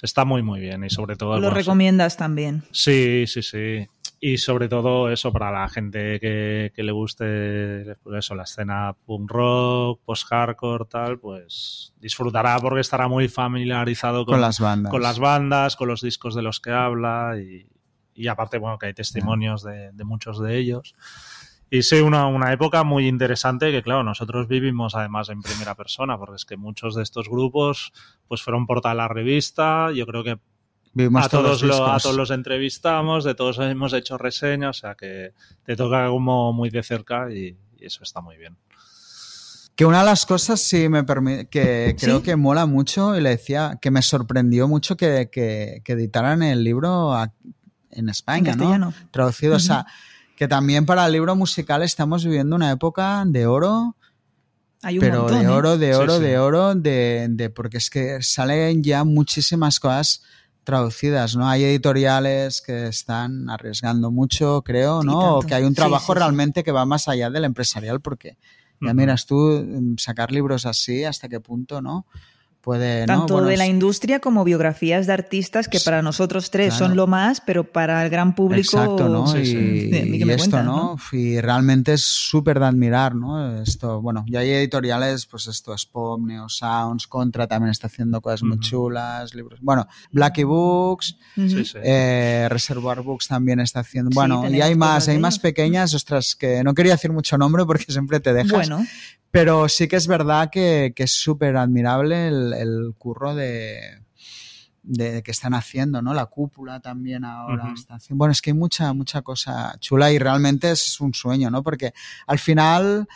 está 0.03 0.25
muy 0.25 0.43
muy 0.43 0.61
bien 0.61 0.85
y 0.85 0.91
sobre 0.91 1.17
todo... 1.17 1.35
Lo 1.35 1.41
bueno, 1.41 1.55
recomiendas 1.55 2.17
también. 2.17 2.63
Sí, 2.71 3.25
sí, 3.27 3.43
sí. 3.43 3.89
Y 4.25 4.39
sobre 4.39 4.69
todo 4.69 5.11
eso 5.11 5.33
para 5.33 5.51
la 5.51 5.69
gente 5.69 6.21
que, 6.21 6.73
le 6.77 6.93
guste 6.93 7.97
pues 8.05 8.19
eso, 8.25 8.37
la 8.37 8.45
escena 8.45 8.95
punk 9.05 9.29
rock, 9.29 10.01
post-hardcore, 10.05 10.85
tal, 10.85 11.19
pues 11.19 11.93
disfrutará 12.01 12.57
porque 12.61 12.83
estará 12.83 13.09
muy 13.09 13.27
familiarizado 13.27 14.25
con, 14.25 14.41
las 14.41 14.61
bandas. 14.61 14.93
Con 14.93 15.03
las 15.03 15.19
bandas, 15.19 15.75
con 15.75 15.89
los 15.89 16.03
discos 16.03 16.37
de 16.37 16.43
los 16.43 16.61
que 16.61 16.71
habla 16.71 17.35
y, 18.15 18.29
aparte, 18.29 18.59
bueno, 18.59 18.79
que 18.79 18.87
hay 18.87 18.95
testimonios 18.95 19.65
de, 19.65 19.91
muchos 20.05 20.41
de 20.41 20.57
ellos. 20.57 20.95
Y 21.69 21.83
sí, 21.83 21.97
una, 21.97 22.29
una 22.29 22.53
época 22.53 22.85
muy 22.85 23.09
interesante 23.09 23.73
que, 23.73 23.83
claro, 23.83 24.05
nosotros 24.05 24.47
vivimos 24.47 24.95
además 24.95 25.31
en 25.31 25.43
primera 25.43 25.75
persona, 25.75 26.17
porque 26.17 26.37
es 26.37 26.45
que 26.45 26.57
muchos 26.57 26.95
de 26.95 27.03
estos 27.03 27.29
grupos 27.29 27.93
pues 28.29 28.41
fueron 28.41 28.67
portada 28.67 28.93
a 28.93 28.95
la 28.95 29.09
revista. 29.09 29.91
Yo 29.91 30.07
creo 30.07 30.23
que 30.23 30.39
a 31.17 31.29
todos, 31.29 31.63
a 31.63 31.99
todos 31.99 32.17
los 32.17 32.31
entrevistamos, 32.31 33.25
de 33.25 33.35
todos 33.35 33.59
hemos 33.59 33.93
hecho 33.93 34.19
reseñas, 34.19 34.79
o 34.79 34.81
sea 34.81 34.95
que 34.95 35.33
te 35.65 35.77
toca 35.77 36.09
como 36.09 36.53
muy 36.53 36.71
de 36.71 36.83
cerca 36.83 37.33
y, 37.33 37.57
eso 37.81 38.05
está 38.05 38.21
muy 38.21 38.37
bien. 38.37 38.57
Que 39.75 39.85
una 39.85 40.01
de 40.01 40.07
las 40.07 40.25
cosas 40.25 40.61
sí 40.61 40.89
me 40.89 41.03
permite, 41.03 41.47
que 41.49 41.97
creo 41.99 42.23
que 42.23 42.37
mola 42.37 42.67
mucho, 42.67 43.17
y 43.17 43.21
le 43.21 43.31
decía 43.31 43.79
que 43.81 43.91
me 43.91 44.03
sorprendió 44.03 44.69
mucho 44.69 44.97
que, 44.97 45.31
que, 45.33 45.83
editaran 45.85 46.45
el 46.45 46.63
libro 46.63 47.13
en 47.91 48.09
España, 48.09 48.55
¿no? 48.55 48.95
Traducido, 49.11 49.57
o 49.57 49.59
sea, 49.59 49.85
que 50.37 50.47
también 50.47 50.87
para 50.87 51.07
el 51.07 51.13
libro 51.13 51.35
musical 51.35 51.83
estamos 51.83 52.25
viviendo 52.25 52.55
una 52.55 52.71
época 52.71 53.25
de 53.27 53.47
oro. 53.47 53.97
Hay 54.83 54.99
un 54.99 55.01
pero 55.01 55.27
de 55.29 55.43
¿eh? 55.43 55.49
oro, 55.49 55.79
de 55.79 55.97
oro, 55.97 56.19
de 56.21 56.39
oro, 56.39 56.75
de, 56.77 57.27
de, 57.31 57.51
porque 57.51 57.79
es 57.79 57.91
que 57.91 58.23
salen 58.23 58.83
ya 58.83 59.03
muchísimas 59.03 59.81
cosas 59.81 60.23
traducidas, 60.65 61.37
¿no? 61.37 61.49
Hay 61.49 61.65
editoriales 61.65 62.61
que 62.61 62.87
están 62.87 63.51
arriesgando 63.51 64.11
mucho, 64.11 64.63
creo, 64.63 65.03
¿no? 65.03 65.37
o 65.37 65.43
que 65.43 65.55
hay 65.55 65.65
un 65.65 65.75
trabajo 65.75 66.15
realmente 66.15 66.63
que 66.63 66.73
va 66.73 66.85
más 66.85 67.09
allá 67.09 67.31
del 67.31 67.45
empresarial, 67.45 68.01
porque 68.01 68.37
ya 68.81 68.95
miras 68.95 69.27
tú, 69.27 69.37
mm, 69.37 69.99
sacar 69.99 70.33
libros 70.33 70.67
así, 70.67 71.05
hasta 71.05 71.29
qué 71.29 71.39
punto, 71.41 71.81
¿no? 71.81 72.07
Puede... 72.63 73.05
Tanto 73.07 73.43
de 73.43 73.57
la 73.57 73.67
industria 73.67 74.21
como 74.21 74.45
biografías 74.45 75.07
de 75.07 75.13
artistas 75.13 75.69
que 75.69 75.81
para 75.81 76.01
nosotros 76.01 76.51
tres 76.51 76.73
son 76.75 76.97
lo 76.97 77.07
más, 77.07 77.41
pero 77.41 77.65
para 77.65 78.03
el 78.05 78.11
gran 78.11 78.35
público... 78.35 78.79
Exacto, 78.79 79.09
¿no? 79.09 79.27
y, 79.39 80.31
esto, 80.31 80.63
¿no? 80.63 80.97
Y 81.13 81.41
realmente 81.41 81.95
es 81.95 82.03
súper 82.03 82.61
de 82.61 82.67
admirar, 82.67 83.15
¿no? 83.15 83.61
Esto, 83.61 84.01
bueno, 84.01 84.25
ya 84.29 84.41
hay 84.41 84.51
editoriales, 84.51 85.27
pues 85.27 85.49
esto, 85.49 85.77
Spom, 85.77 86.27
Neo 86.27 86.49
Sounds, 86.49 87.07
Contra 87.07 87.47
también 87.47 87.71
está 87.71 87.89
haciendo 87.89 88.21
cosas 88.21 88.43
muy 88.43 88.59
chulas, 88.61 89.35
libros... 89.35 89.61
Bueno, 89.61 89.87
Blacky 90.13 90.45
Books, 90.45 91.17
eh, 91.83 92.47
Reservoir 92.49 93.03
Books 93.03 93.27
también 93.27 93.61
está 93.61 93.81
haciendo... 93.81 94.11
Bueno, 94.15 94.49
y 94.49 94.61
hay 94.61 94.77
más, 94.77 95.09
hay 95.09 95.19
más 95.19 95.39
pequeñas, 95.39 95.93
ostras, 95.95 96.37
que 96.37 96.63
no 96.63 96.75
quería 96.75 96.93
decir 96.93 97.13
mucho 97.13 97.37
nombre 97.37 97.67
porque 97.67 97.87
siempre 97.89 98.21
te 98.21 98.33
dejas. 98.33 98.69
Bueno. 98.69 98.87
Pero 99.33 99.67
sí 99.71 99.89
que 99.89 99.97
es 99.97 100.07
verdad 100.07 100.51
que, 100.51 100.93
es 100.95 101.13
súper 101.15 101.57
admirable 101.57 102.29
el, 102.29 102.52
curro 102.99 103.35
de, 103.35 104.03
de, 104.83 105.23
que 105.23 105.31
están 105.31 105.55
haciendo, 105.55 106.03
¿no? 106.03 106.15
La 106.15 106.27
cúpula 106.27 106.81
también 106.81 107.25
ahora 107.25 107.73
está 107.75 107.95
haciendo. 107.95 108.19
Bueno, 108.19 108.33
es 108.33 108.43
que 108.43 108.51
hay 108.51 108.57
mucha, 108.57 108.93
mucha 108.93 109.23
cosa 109.23 109.77
chula 109.79 110.13
y 110.13 110.19
realmente 110.19 110.71
es 110.71 111.01
un 111.01 111.15
sueño, 111.15 111.51
¿no? 111.51 111.63
Porque 111.63 111.93
al 112.27 112.39
final 112.39 113.09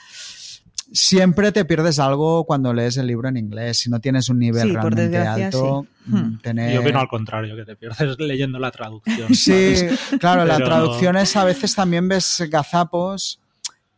siempre 0.93 1.53
te 1.53 1.65
pierdes 1.65 1.99
algo 1.99 2.45
cuando 2.45 2.73
lees 2.73 2.97
el 2.97 3.07
libro 3.07 3.29
en 3.29 3.37
inglés. 3.37 3.79
Si 3.79 3.91
no 3.91 4.01
tienes 4.01 4.29
un 4.29 4.39
nivel 4.39 4.75
realmente 4.75 5.19
alto, 5.19 5.87
mm, 6.07 6.17
hmm. 6.17 6.39
tener... 6.41 6.75
Yo 6.75 6.81
opino 6.81 7.01
al 7.01 7.09
contrario, 7.09 7.57
que 7.57 7.65
te 7.65 7.77
pierdes 7.77 8.01
leyendo 8.19 8.59
la 8.59 8.71
traducción. 8.71 9.35
Sí, 9.35 9.75
claro, 10.21 10.45
la 10.45 10.59
traducción 10.59 11.17
es 11.17 11.35
a 11.37 11.45
veces 11.45 11.75
también 11.75 12.09
ves 12.09 12.43
gazapos 12.49 13.41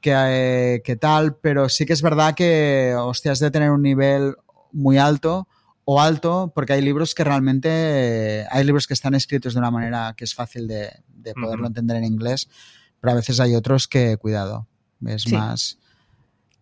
que, 0.01 0.80
que, 0.84 0.97
tal, 0.97 1.36
pero 1.36 1.68
sí 1.68 1.84
que 1.84 1.93
es 1.93 2.03
verdad 2.03 2.34
que, 2.34 2.95
hostia, 2.97 3.32
has 3.32 3.41
de 3.41 3.51
tener 3.51 3.70
un 3.70 3.82
nivel 3.82 4.36
muy 4.72 4.98
alto 4.98 5.48
o 5.84 6.00
alto, 6.00 6.52
porque 6.54 6.74
hay 6.74 6.82
libros 6.82 7.14
que 7.14 7.24
realmente, 7.24 8.46
hay 8.50 8.64
libros 8.64 8.86
que 8.86 8.94
están 8.94 9.14
escritos 9.14 9.54
de 9.54 9.60
una 9.60 9.70
manera 9.70 10.14
que 10.16 10.24
es 10.24 10.34
fácil 10.34 10.68
de, 10.68 10.90
poderlo 11.40 11.66
entender 11.66 11.96
en 11.96 12.04
inglés, 12.04 12.48
pero 13.00 13.12
a 13.12 13.14
veces 13.16 13.38
hay 13.38 13.54
otros 13.54 13.86
que, 13.86 14.16
cuidado, 14.16 14.66
es 15.06 15.30
más 15.30 15.78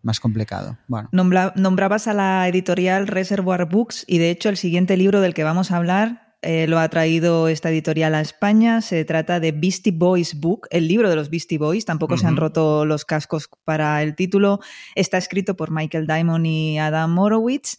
más 0.07 0.19
complicado. 0.19 0.77
Bueno. 0.87 1.09
nombrabas 1.11 2.07
a 2.07 2.13
la 2.13 2.47
editorial 2.47 3.07
Reservoir 3.07 3.65
Books 3.65 4.05
y 4.07 4.19
de 4.19 4.29
hecho 4.29 4.49
el 4.49 4.57
siguiente 4.57 4.95
libro 4.95 5.21
del 5.21 5.33
que 5.33 5.43
vamos 5.43 5.71
a 5.71 5.77
hablar 5.77 6.26
eh, 6.41 6.67
lo 6.67 6.77
ha 6.79 6.87
traído 6.89 7.47
esta 7.47 7.69
editorial 7.69 8.13
a 8.13 8.21
España. 8.21 8.81
Se 8.81 9.03
trata 9.05 9.39
de 9.39 9.51
Beastie 9.51 9.91
Boys 9.91 10.39
Book, 10.39 10.67
el 10.69 10.87
libro 10.87 11.09
de 11.09 11.15
los 11.15 11.29
Beastie 11.29 11.57
Boys. 11.57 11.85
Tampoco 11.85 12.17
se 12.17 12.27
han 12.27 12.37
roto 12.37 12.85
los 12.85 13.05
cascos 13.05 13.49
para 13.63 14.01
el 14.03 14.15
título. 14.15 14.59
Está 14.95 15.17
escrito 15.17 15.55
por 15.55 15.71
Michael 15.71 16.05
Diamond 16.05 16.45
y 16.45 16.77
Adam 16.77 17.11
Morowitz. 17.11 17.77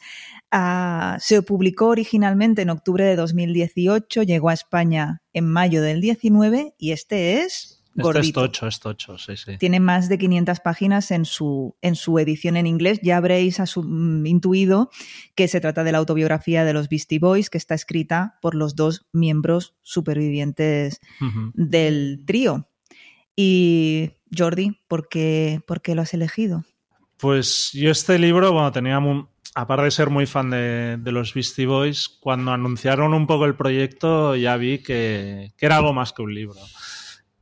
Ah, 0.50 1.18
se 1.20 1.42
publicó 1.42 1.88
originalmente 1.88 2.62
en 2.62 2.70
octubre 2.70 3.04
de 3.04 3.16
2018, 3.16 4.22
llegó 4.22 4.48
a 4.48 4.54
España 4.54 5.22
en 5.34 5.46
mayo 5.46 5.82
del 5.82 6.00
19 6.00 6.74
y 6.78 6.92
este 6.92 7.42
es 7.42 7.77
esto 7.98 8.18
es 8.18 8.32
tocho, 8.32 8.66
es 8.66 8.80
tocho, 8.80 9.18
sí, 9.18 9.36
sí. 9.36 9.58
Tiene 9.58 9.80
más 9.80 10.08
de 10.08 10.18
500 10.18 10.60
páginas 10.60 11.10
en 11.10 11.24
su, 11.24 11.76
en 11.82 11.96
su 11.96 12.18
edición 12.18 12.56
en 12.56 12.66
inglés. 12.66 13.00
Ya 13.02 13.16
habréis 13.16 13.60
mm, 13.76 14.26
intuido 14.26 14.90
que 15.34 15.48
se 15.48 15.60
trata 15.60 15.84
de 15.84 15.92
la 15.92 15.98
autobiografía 15.98 16.64
de 16.64 16.72
los 16.72 16.88
Beastie 16.88 17.18
Boys, 17.18 17.50
que 17.50 17.58
está 17.58 17.74
escrita 17.74 18.38
por 18.40 18.54
los 18.54 18.76
dos 18.76 19.06
miembros 19.12 19.74
supervivientes 19.82 21.00
del 21.54 22.24
trío. 22.26 22.68
Y 23.36 24.12
Jordi, 24.36 24.80
¿por 24.88 25.08
qué, 25.08 25.60
¿por 25.66 25.80
qué 25.80 25.94
lo 25.94 26.02
has 26.02 26.14
elegido? 26.14 26.64
Pues 27.18 27.70
yo 27.72 27.90
este 27.90 28.18
libro, 28.18 28.52
bueno, 28.52 28.70
tenía 28.72 29.00
aparte 29.54 29.84
de 29.84 29.90
ser 29.90 30.10
muy 30.10 30.26
fan 30.26 30.50
de, 30.50 31.00
los 31.04 31.34
Beastie 31.34 31.66
Boys, 31.66 32.08
cuando 32.08 32.52
anunciaron 32.52 33.14
un 33.14 33.26
poco 33.26 33.44
el 33.44 33.56
proyecto 33.56 34.36
ya 34.36 34.56
vi 34.56 34.78
que, 34.78 35.52
que, 35.56 35.66
era 35.66 35.76
algo 35.78 35.92
más 35.92 36.12
que 36.12 36.22
un 36.22 36.34
libro. 36.34 36.60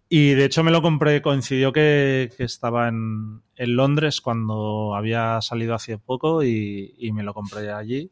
Y 0.09 0.35
de 0.35 0.45
hecho 0.45 0.63
me 0.63 0.71
lo 0.71 0.83
compré, 0.83 1.21
coincidió 1.21 1.73
que, 1.73 2.31
estaba 2.39 2.89
en, 2.89 3.43
Londres 3.57 4.21
cuando 4.21 4.95
había 4.95 5.41
salido 5.41 5.75
hace 5.75 5.99
poco 5.99 6.45
y, 6.45 7.11
me 7.13 7.23
lo 7.23 7.35
compré 7.35 7.73
allí. 7.73 8.11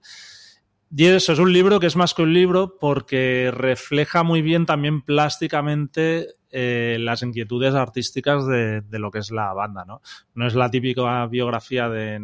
Y 0.96 1.06
eso 1.06 1.32
es 1.32 1.38
un 1.38 1.52
libro 1.52 1.80
que 1.80 1.86
es 1.86 1.96
más 1.96 2.14
que 2.14 2.22
un 2.22 2.32
libro 2.32 2.78
porque 2.78 3.50
refleja 3.52 4.22
muy 4.22 4.42
bien 4.42 4.64
también 4.64 5.02
plásticamente 5.02 6.28
eh, 6.50 6.98
las 7.00 7.22
inquietudes 7.22 7.74
artísticas 7.74 8.46
de, 8.46 8.80
de, 8.80 8.98
lo 8.98 9.10
que 9.10 9.18
es 9.18 9.32
la 9.32 9.52
banda, 9.52 9.84
¿no? 9.84 10.02
No 10.34 10.46
es 10.46 10.54
la 10.54 10.70
típica 10.70 11.26
biografía 11.26 11.88
de 11.88 12.20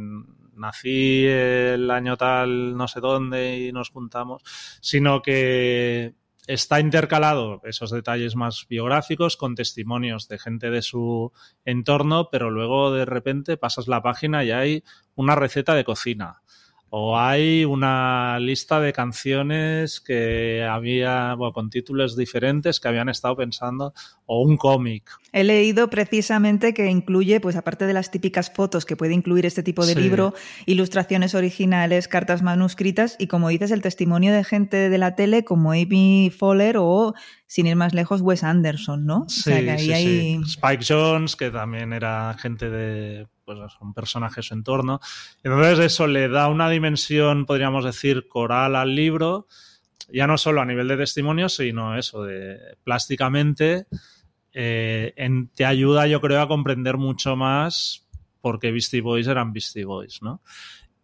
nací 0.61 1.27
el 1.27 1.91
año 1.91 2.17
tal, 2.17 2.77
no 2.77 2.87
sé 2.87 3.01
dónde 3.01 3.59
y 3.59 3.73
nos 3.73 3.91
juntamos, 3.91 4.43
sino 4.81 5.23
que 5.23 6.15
está 6.53 6.81
intercalado 6.81 7.61
esos 7.63 7.93
detalles 7.93 8.35
más 8.35 8.67
biográficos 8.69 9.37
con 9.37 9.55
testimonios 9.55 10.27
de 10.27 10.39
gente 10.39 10.71
de 10.71 10.83
su 10.83 11.33
entorno, 11.65 12.29
pero 12.31 12.51
luego 12.51 12.93
de 12.93 13.05
repente 13.05 13.57
pasas 13.57 13.87
la 13.87 14.03
página 14.03 14.43
y 14.43 14.51
hay 14.51 14.85
una 15.15 15.37
receta 15.37 15.75
de 15.75 15.85
cocina 15.85 16.43
o 16.91 17.17
hay 17.17 17.65
una 17.65 18.39
lista 18.41 18.81
de 18.81 18.93
canciones 18.93 20.01
que 20.01 20.65
había, 20.65 21.35
bueno, 21.35 21.53
con 21.53 21.71
títulos 21.71 22.17
diferentes 22.17 22.81
que 22.81 22.89
habían 22.89 23.09
estado 23.09 23.37
pensando, 23.37 23.95
o 24.27 24.43
un 24.43 24.57
cómic. 24.57 25.05
He 25.33 25.45
leído 25.45 25.89
precisamente 25.89 26.75
que 26.75 26.91
incluye, 26.91 27.41
pues 27.41 27.55
aparte 27.55 27.87
de 27.87 27.93
las 27.93 28.11
típicas 28.11 28.51
fotos 28.51 28.85
que 28.85 28.97
puede 28.97 29.15
incluir 29.15 29.47
este 29.47 29.63
tipo 29.63 29.87
de 29.87 29.95
libro, 29.95 30.35
ilustraciones 30.67 31.37
originales, 31.37 32.09
cartas 32.09 32.43
manuscritas 32.43 33.15
y, 33.21 33.29
como 33.29 33.49
dices, 33.49 33.71
el 33.71 33.83
testimonio 33.83 34.33
de 34.33 34.43
gente 34.43 34.91
de 34.91 34.99
la 34.99 35.15
tele 35.15 35.45
como 35.45 35.71
Amy 35.71 36.33
Fowler 36.37 36.77
o, 36.79 37.15
sin 37.51 37.67
ir 37.67 37.75
más 37.75 37.95
lejos, 37.95 38.21
Wes 38.21 38.45
Anderson, 38.45 39.05
¿no? 39.07 39.25
Sí, 39.29 39.53
sí, 39.77 40.41
Spike 40.47 40.85
Jones, 40.89 41.35
que 41.35 41.51
también 41.51 41.93
era 41.93 42.37
gente 42.39 42.71
de 42.71 43.27
pues 43.45 43.59
un 43.81 43.93
personaje 43.93 44.41
su 44.41 44.55
entorno. 44.55 45.01
Entonces 45.43 45.81
eso 45.81 46.07
le 46.07 46.29
da 46.29 46.47
una 46.47 46.71
dimensión, 46.71 47.47
podríamos 47.47 47.85
decir, 47.85 48.29
coral 48.29 48.77
al 48.77 48.95
libro, 48.95 49.49
ya 50.13 50.29
no 50.29 50.39
solo 50.39 50.61
a 50.61 50.65
nivel 50.65 50.87
de 50.87 50.99
testimonio, 50.99 51.49
sino 51.49 51.99
eso, 51.99 52.23
de 52.23 52.57
plásticamente, 52.85 53.87
eh, 54.53 55.13
te 55.53 55.65
ayuda 55.65 56.07
yo 56.07 56.21
creo 56.21 56.43
a 56.43 56.47
comprender 56.47 56.99
mucho 56.99 57.35
más 57.35 58.07
por 58.41 58.61
qué 58.61 58.71
Beastie 58.71 59.01
Boys 59.01 59.27
eran 59.27 59.53
Beastie 59.53 59.85
Boys, 59.85 60.23
¿no? 60.23 60.41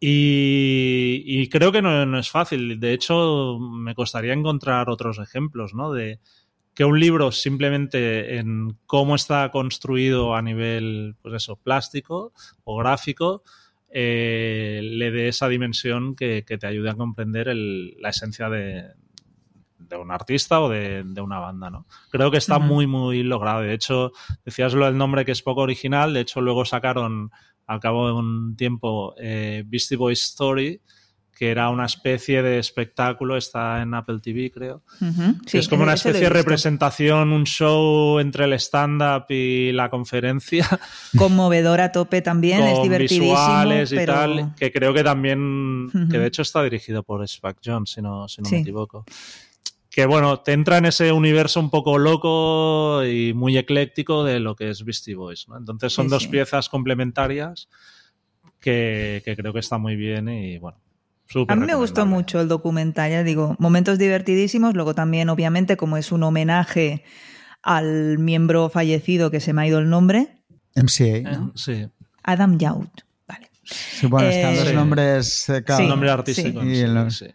Y, 0.09 1.48
creo 1.48 1.72
que 1.72 1.82
no, 1.82 2.07
no, 2.07 2.18
es 2.20 2.30
fácil. 2.30 2.78
De 2.78 2.92
hecho, 2.92 3.59
me 3.59 3.96
costaría 3.96 4.34
encontrar 4.34 4.88
otros 4.88 5.18
ejemplos, 5.18 5.74
¿no? 5.74 5.92
De, 5.92 6.20
que 6.74 6.84
un 6.84 7.00
libro 7.00 7.32
simplemente 7.32 8.36
en 8.36 8.78
cómo 8.86 9.16
está 9.16 9.50
construido 9.50 10.36
a 10.36 10.42
nivel, 10.42 11.16
pues 11.22 11.34
eso, 11.34 11.57
plástico 11.57 12.32
o 12.62 12.76
gráfico, 12.76 13.42
eh, 13.90 14.80
le 14.84 15.11
dé 15.11 15.26
esa 15.26 15.48
dimensión 15.48 16.14
que, 16.14 16.42
te 16.42 16.66
ayude 16.68 16.90
a 16.90 16.94
comprender 16.94 17.48
la 17.57 18.11
esencia 18.11 18.48
de, 18.48 18.90
de 19.78 19.96
un 19.96 20.12
artista 20.12 20.61
o 20.61 20.68
de, 20.68 21.02
de, 21.02 21.20
una 21.20 21.40
banda, 21.40 21.68
¿no? 21.68 21.86
Creo 22.11 22.30
que 22.30 22.38
está 22.38 22.59
uh 22.59 22.61
-huh. 22.61 22.66
muy, 22.66 22.86
muy 22.86 23.24
logrado. 23.24 23.62
De 23.62 23.74
hecho, 23.74 24.12
decías 24.44 24.72
lo 24.72 24.84
del 24.84 24.96
nombre 24.98 25.24
que 25.24 25.32
es 25.32 25.42
poco 25.42 25.62
original, 25.62 26.14
de 26.14 26.20
hecho 26.20 26.40
luego 26.40 26.64
sacaron 26.64 27.32
al 27.67 27.81
cabo 27.81 28.07
de 28.07 28.12
un 28.12 28.57
tiempo 28.57 29.14
eh, 29.19 29.62
Beastie 29.67 29.97
Boys 29.97 30.23
Story, 30.23 30.81
que 31.37 31.51
era 31.51 31.69
una 31.69 31.85
especie 31.85 32.41
de 32.41 32.59
espectáculo, 32.59 33.37
está 33.37 33.83
en 33.83 33.93
Apple 33.93 34.21
TV, 34.23 34.51
creo. 34.51 34.83
Uh 35.03 35.05
-huh. 35.05 35.41
sí, 35.47 35.59
es 35.59 35.69
como 35.69 35.83
una 35.83 35.93
especie 35.93 36.23
de 36.23 36.29
representación, 36.31 37.31
un 37.31 37.45
show 37.45 38.19
entre 38.21 38.47
el 38.47 38.55
stand-up 38.55 39.27
y 39.29 39.71
la 39.73 39.91
conferencia. 39.91 40.67
Conmovedor 41.19 41.83
a 41.83 41.93
tope 41.93 42.23
también, 42.23 42.61
con 42.61 42.69
es 42.69 42.83
divertidísimo. 42.83 43.33
visuales 43.33 43.93
y 43.93 43.97
pero... 43.97 44.14
tal, 44.14 44.55
que 44.57 44.73
creo 44.73 44.95
que 44.95 45.05
también, 45.05 45.41
uh 45.41 45.91
-huh. 45.91 46.11
que 46.11 46.19
de 46.19 46.27
hecho 46.27 46.41
está 46.41 46.62
dirigido 46.62 47.03
por 47.03 47.23
Spike 47.23 47.61
Jones, 47.62 47.91
si 47.91 48.01
no, 48.01 48.29
si 48.29 48.41
no 48.41 48.49
sí. 48.49 48.55
me 48.55 48.61
equivoco. 48.62 49.05
Que 49.97 50.05
bueno, 50.05 50.40
te 50.40 50.53
entra 50.53 50.76
en 50.76 50.84
ese 50.84 51.11
universo 51.11 51.59
un 51.59 51.70
poco 51.70 51.97
loco 51.97 53.03
y 53.03 53.32
muy 53.32 53.57
ecléctico 53.57 54.24
de 54.24 54.40
lo 54.40 54.55
que 54.55 54.68
es 54.68 54.84
Beastie 54.84 55.14
Boys. 55.14 55.49
¿no? 55.49 55.57
Entonces 55.57 55.90
son 55.90 56.05
sí, 56.05 56.11
dos 56.11 56.22
sí. 56.24 56.28
piezas 56.28 56.68
complementarias 56.68 57.70
que, 58.61 59.22
que 59.24 59.34
creo 59.36 59.55
que 59.55 59.61
está 59.61 59.78
muy 59.78 59.97
bien 59.97 60.28
y 60.28 60.59
bueno, 60.59 60.78
Súper 61.28 61.57
a 61.57 61.59
mí 61.59 61.64
me 61.66 61.74
gustó 61.74 62.05
mucho 62.05 62.42
el 62.42 62.47
documental, 62.49 63.11
ya 63.11 63.24
digo, 63.24 63.57
momentos 63.59 63.99
divertidísimos, 63.99 64.74
luego 64.74 64.94
también 64.94 65.30
obviamente 65.30 65.78
como 65.78 65.97
es 65.97 66.12
un 66.12 66.24
homenaje 66.24 67.03
al 67.62 68.18
miembro 68.18 68.68
fallecido 68.68 69.30
que 69.30 69.40
se 69.40 69.55
me 69.55 69.62
ha 69.62 69.66
ido 69.66 69.78
el 69.78 69.88
nombre. 69.88 70.28
MCA, 70.74 71.22
¿no? 71.38 71.47
Eh, 71.49 71.51
sí. 71.55 71.86
Adam 72.22 72.59
Yaut, 72.59 73.01
vale. 73.26 73.49
Sí, 73.64 74.07
bueno, 74.09 74.28
están 74.28 74.53
Eh, 74.53 74.59
los 74.59 74.68
sí. 74.68 74.74
nombres... 74.74 75.49
eh, 75.49 75.64
cada- 75.64 75.78
Sí. 75.80 75.86
nombre 75.88 76.11
artístico. 76.11 76.61
Sí. 76.62 76.74
sí, 76.74 76.80
Y 76.82 76.86
lo- 76.86 77.11
sí. 77.11 77.26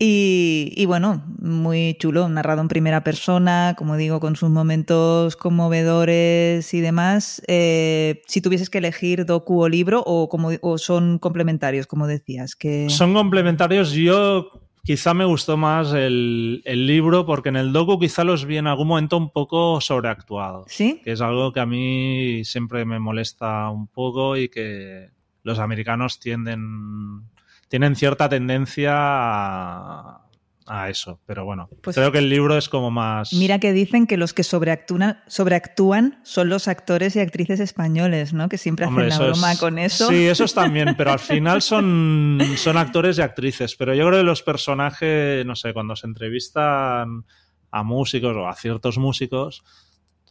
Y, 0.00 0.72
y 0.76 0.86
bueno, 0.86 1.24
muy 1.40 1.96
chulo, 1.98 2.28
narrado 2.28 2.60
en 2.60 2.68
primera 2.68 3.02
persona, 3.02 3.74
como 3.76 3.96
digo, 3.96 4.20
con 4.20 4.36
sus 4.36 4.48
momentos 4.48 5.34
conmovedores 5.34 6.72
y 6.72 6.80
demás. 6.80 7.42
Eh, 7.48 8.22
si 8.28 8.40
tuvieses 8.40 8.70
que 8.70 8.78
elegir 8.78 9.26
docu 9.26 9.60
o 9.60 9.68
libro, 9.68 10.04
o, 10.06 10.28
como, 10.28 10.50
o 10.60 10.78
son 10.78 11.18
complementarios, 11.18 11.88
como 11.88 12.06
decías, 12.06 12.54
que 12.54 12.88
Son 12.90 13.12
complementarios. 13.12 13.90
Yo 13.90 14.52
quizá 14.84 15.14
me 15.14 15.24
gustó 15.24 15.56
más 15.56 15.92
el, 15.92 16.62
el 16.64 16.86
libro 16.86 17.26
porque 17.26 17.48
en 17.48 17.56
el 17.56 17.72
docu 17.72 17.98
quizá 17.98 18.22
los 18.22 18.44
vi 18.44 18.58
en 18.58 18.68
algún 18.68 18.86
momento 18.86 19.16
un 19.16 19.30
poco 19.30 19.80
sobreactuados. 19.80 20.66
¿Sí? 20.68 21.00
Que 21.02 21.10
es 21.10 21.20
algo 21.20 21.52
que 21.52 21.58
a 21.58 21.66
mí 21.66 22.44
siempre 22.44 22.84
me 22.84 23.00
molesta 23.00 23.68
un 23.68 23.88
poco 23.88 24.36
y 24.36 24.48
que 24.48 25.10
los 25.42 25.58
americanos 25.58 26.20
tienden 26.20 27.24
tienen 27.68 27.96
cierta 27.96 28.28
tendencia 28.28 28.92
a, 28.96 30.22
a 30.66 30.88
eso. 30.90 31.20
Pero 31.26 31.44
bueno, 31.44 31.68
Pues- 31.82 31.96
creo 31.96 32.12
que 32.12 32.18
el 32.18 32.28
libro 32.28 32.56
es 32.56 32.68
como 32.68 32.90
más... 32.90 33.32
Mira 33.32 33.58
que 33.58 33.72
dicen 33.72 34.06
que 34.06 34.16
los 34.16 34.32
que 34.34 34.42
sobreactúan, 34.42 35.20
sobreactúan 35.26 36.20
son 36.24 36.48
los 36.48 36.68
actores 36.68 37.16
y 37.16 37.20
actrices 37.20 37.60
españoles, 37.60 38.32
¿no? 38.32 38.48
Que 38.48 38.58
siempre 38.58 38.86
Hombre, 38.86 39.06
hacen 39.08 39.20
la 39.26 39.26
broma 39.32 39.52
es- 39.52 39.58
con 39.60 39.78
eso. 39.78 40.08
Sí, 40.08 40.26
esos 40.26 40.54
también, 40.54 40.94
pero 40.96 41.12
al 41.12 41.18
final 41.18 41.62
son, 41.62 42.38
son 42.56 42.76
actores 42.76 43.18
y 43.18 43.22
actrices. 43.22 43.76
Pero 43.76 43.94
yo 43.94 44.06
creo 44.08 44.20
que 44.20 44.24
los 44.24 44.42
personajes, 44.42 45.44
no 45.46 45.56
sé, 45.56 45.72
cuando 45.72 45.94
se 45.96 46.06
entrevistan 46.06 47.24
a 47.70 47.82
músicos 47.82 48.34
o 48.36 48.48
a 48.48 48.54
ciertos 48.54 48.96
músicos, 48.98 49.62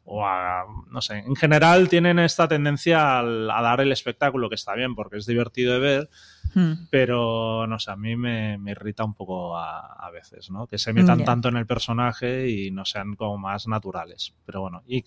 o 0.10 0.26
a, 0.26 0.64
no 0.89 1.01
sé, 1.01 1.18
en 1.20 1.36
general 1.36 1.89
tienen 1.89 2.18
esta 2.20 2.47
tendencia 2.47 3.20
al- 3.20 3.51
a 3.51 3.62
dar 3.62 3.82
el 3.82 3.91
espectáculo, 3.91 4.47
que 4.47 4.55
está 4.55 4.74
bien 4.74 4.95
porque 4.95 5.18
es 5.18 5.26
divertido 5.26 5.74
de 5.74 5.80
ver, 5.80 6.10
Hmm. 6.53 6.88
pero 6.89 7.68
no 7.68 7.78
sé, 7.78 7.91
a 7.91 7.97
mí 7.97 8.16
me, 8.16 8.58
me 8.58 8.72
irrita 8.72 9.03
un 9.03 9.14
poco 9.14 9.58
a, 9.58 9.82
a 9.93 10.10
veces, 10.12 10.49
¿no? 10.49 10.66
Que 10.66 10.78
se 10.78 10.93
metan 10.93 11.18
tanto 11.26 11.49
en 11.49 11.58
el 11.58 11.68
personaje 11.68 12.49
y 12.49 12.72
no 12.72 12.86
sean 12.86 13.16
como 13.16 13.38
más 13.38 13.68
naturales. 13.68 14.34
Pero 14.45 14.62
bueno, 14.62 14.82
y 14.88 15.03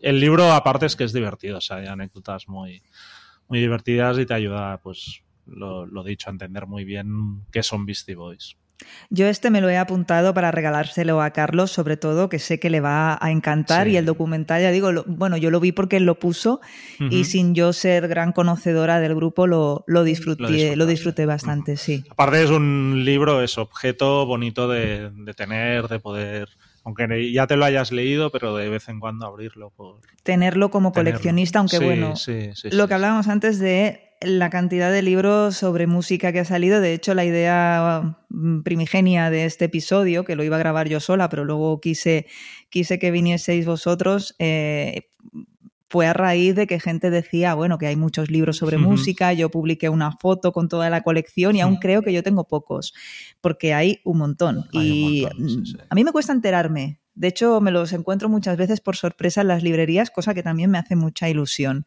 el 0.00 0.20
libro 0.20 0.52
aparte 0.52 0.86
es 0.86 0.94
que 0.94 1.02
es 1.02 1.12
divertido, 1.12 1.58
o 1.58 1.60
sea, 1.60 1.78
hay 1.78 1.86
anécdotas 1.88 2.46
muy, 2.48 2.80
muy 3.48 3.58
divertidas 3.58 4.18
y 4.18 4.24
te 4.26 4.34
ayuda, 4.34 4.78
pues, 4.78 5.22
lo, 5.46 5.84
lo 5.84 6.04
dicho, 6.04 6.30
a 6.30 6.32
entender 6.32 6.66
muy 6.68 6.84
bien 6.84 7.42
qué 7.50 7.64
son 7.64 7.84
Beastie 7.84 8.14
Boys. 8.14 8.56
Yo 9.10 9.26
este 9.26 9.50
me 9.50 9.60
lo 9.60 9.68
he 9.68 9.76
apuntado 9.76 10.34
para 10.34 10.50
regalárselo 10.50 11.20
a 11.20 11.30
Carlos, 11.30 11.70
sobre 11.72 11.96
todo, 11.96 12.28
que 12.28 12.38
sé 12.38 12.60
que 12.60 12.70
le 12.70 12.80
va 12.80 13.18
a 13.20 13.30
encantar. 13.30 13.86
Sí. 13.86 13.92
Y 13.92 13.96
el 13.96 14.04
documental, 14.06 14.62
ya 14.62 14.70
digo, 14.70 14.92
lo- 14.92 15.04
bueno, 15.06 15.36
yo 15.36 15.50
lo 15.50 15.60
vi 15.60 15.72
porque 15.72 15.96
él 15.96 16.04
lo 16.04 16.18
puso 16.18 16.60
y 17.10 17.24
sin 17.24 17.54
yo 17.54 17.72
ser 17.72 18.06
gran 18.08 18.32
conocedora 18.32 19.00
del 19.00 19.14
grupo, 19.14 19.46
lo, 19.46 19.84
lo 19.86 20.04
disfruté, 20.04 20.76
Lo 20.76 20.86
disfruté 20.86 21.26
bastante, 21.26 21.76
sí. 21.76 22.04
Aparte 22.10 22.42
es 22.42 22.50
un 22.50 23.02
libro, 23.04 23.42
es 23.42 23.58
objeto 23.58 24.26
bonito 24.26 24.68
de, 24.68 25.10
de 25.10 25.34
tener, 25.34 25.88
de 25.88 25.98
poder, 26.00 26.48
aunque 26.88 27.30
ya 27.30 27.46
te 27.46 27.56
lo 27.56 27.66
hayas 27.66 27.92
leído, 27.92 28.30
pero 28.30 28.56
de 28.56 28.70
vez 28.70 28.88
en 28.88 28.98
cuando 28.98 29.26
abrirlo 29.26 29.68
por 29.68 30.00
Tenerlo 30.22 30.70
como 30.70 30.90
tenerlo. 30.90 31.10
coleccionista, 31.10 31.58
aunque 31.58 31.76
Sí, 31.76 31.84
bueno, 31.84 32.16
sí, 32.16 32.50
sí, 32.54 32.70
lo 32.70 32.88
que 32.88 32.94
hablábamos 32.94 33.28
antes 33.28 33.58
de 33.58 34.14
la 34.22 34.48
cantidad 34.48 34.90
de 34.90 35.02
libros 35.02 35.54
sobre 35.54 35.86
música 35.86 36.32
que 36.32 36.40
ha 36.40 36.44
salido. 36.46 36.80
De 36.80 36.94
hecho, 36.94 37.12
la 37.12 37.26
idea 37.26 38.16
mm, 38.30 38.62
primigenia 38.62 39.28
de 39.28 39.44
este 39.44 39.66
episodio, 39.66 40.24
que 40.24 40.34
lo 40.34 40.44
iba 40.44 40.56
a 40.56 40.60
grabar 40.60 40.88
yo 40.88 40.98
sola, 40.98 41.28
pero 41.28 41.44
luego 41.44 41.78
quise, 41.78 42.26
quise 42.70 42.98
que 42.98 43.10
vinieseis 43.10 43.66
vosotros, 43.66 44.34
eh, 44.38 45.10
fue 45.88 46.06
a 46.06 46.12
raíz 46.12 46.54
de 46.54 46.66
que 46.66 46.80
gente 46.80 47.10
decía, 47.10 47.54
bueno, 47.54 47.78
que 47.78 47.86
hay 47.86 47.96
muchos 47.96 48.30
libros 48.30 48.58
sobre 48.58 48.76
música, 48.76 49.32
yo 49.32 49.50
publiqué 49.50 49.88
una 49.88 50.12
foto 50.12 50.52
con 50.52 50.68
toda 50.68 50.90
la 50.90 51.02
colección 51.02 51.56
y 51.56 51.60
aún 51.60 51.76
creo 51.76 52.02
que 52.02 52.12
yo 52.12 52.22
tengo 52.22 52.44
pocos, 52.44 52.92
porque 53.40 53.72
hay 53.72 54.00
un 54.04 54.18
montón. 54.18 54.64
Hay 54.74 54.90
un 54.90 54.96
y 54.96 55.22
montón, 55.22 55.48
sí, 55.48 55.58
mm, 55.58 55.64
sí. 55.64 55.76
a 55.88 55.94
mí 55.94 56.04
me 56.04 56.12
cuesta 56.12 56.32
enterarme. 56.32 57.00
De 57.14 57.26
hecho, 57.26 57.60
me 57.60 57.72
los 57.72 57.92
encuentro 57.92 58.28
muchas 58.28 58.56
veces 58.56 58.80
por 58.80 58.94
sorpresa 58.94 59.40
en 59.40 59.48
las 59.48 59.64
librerías, 59.64 60.10
cosa 60.10 60.34
que 60.34 60.42
también 60.42 60.70
me 60.70 60.78
hace 60.78 60.94
mucha 60.94 61.28
ilusión. 61.28 61.84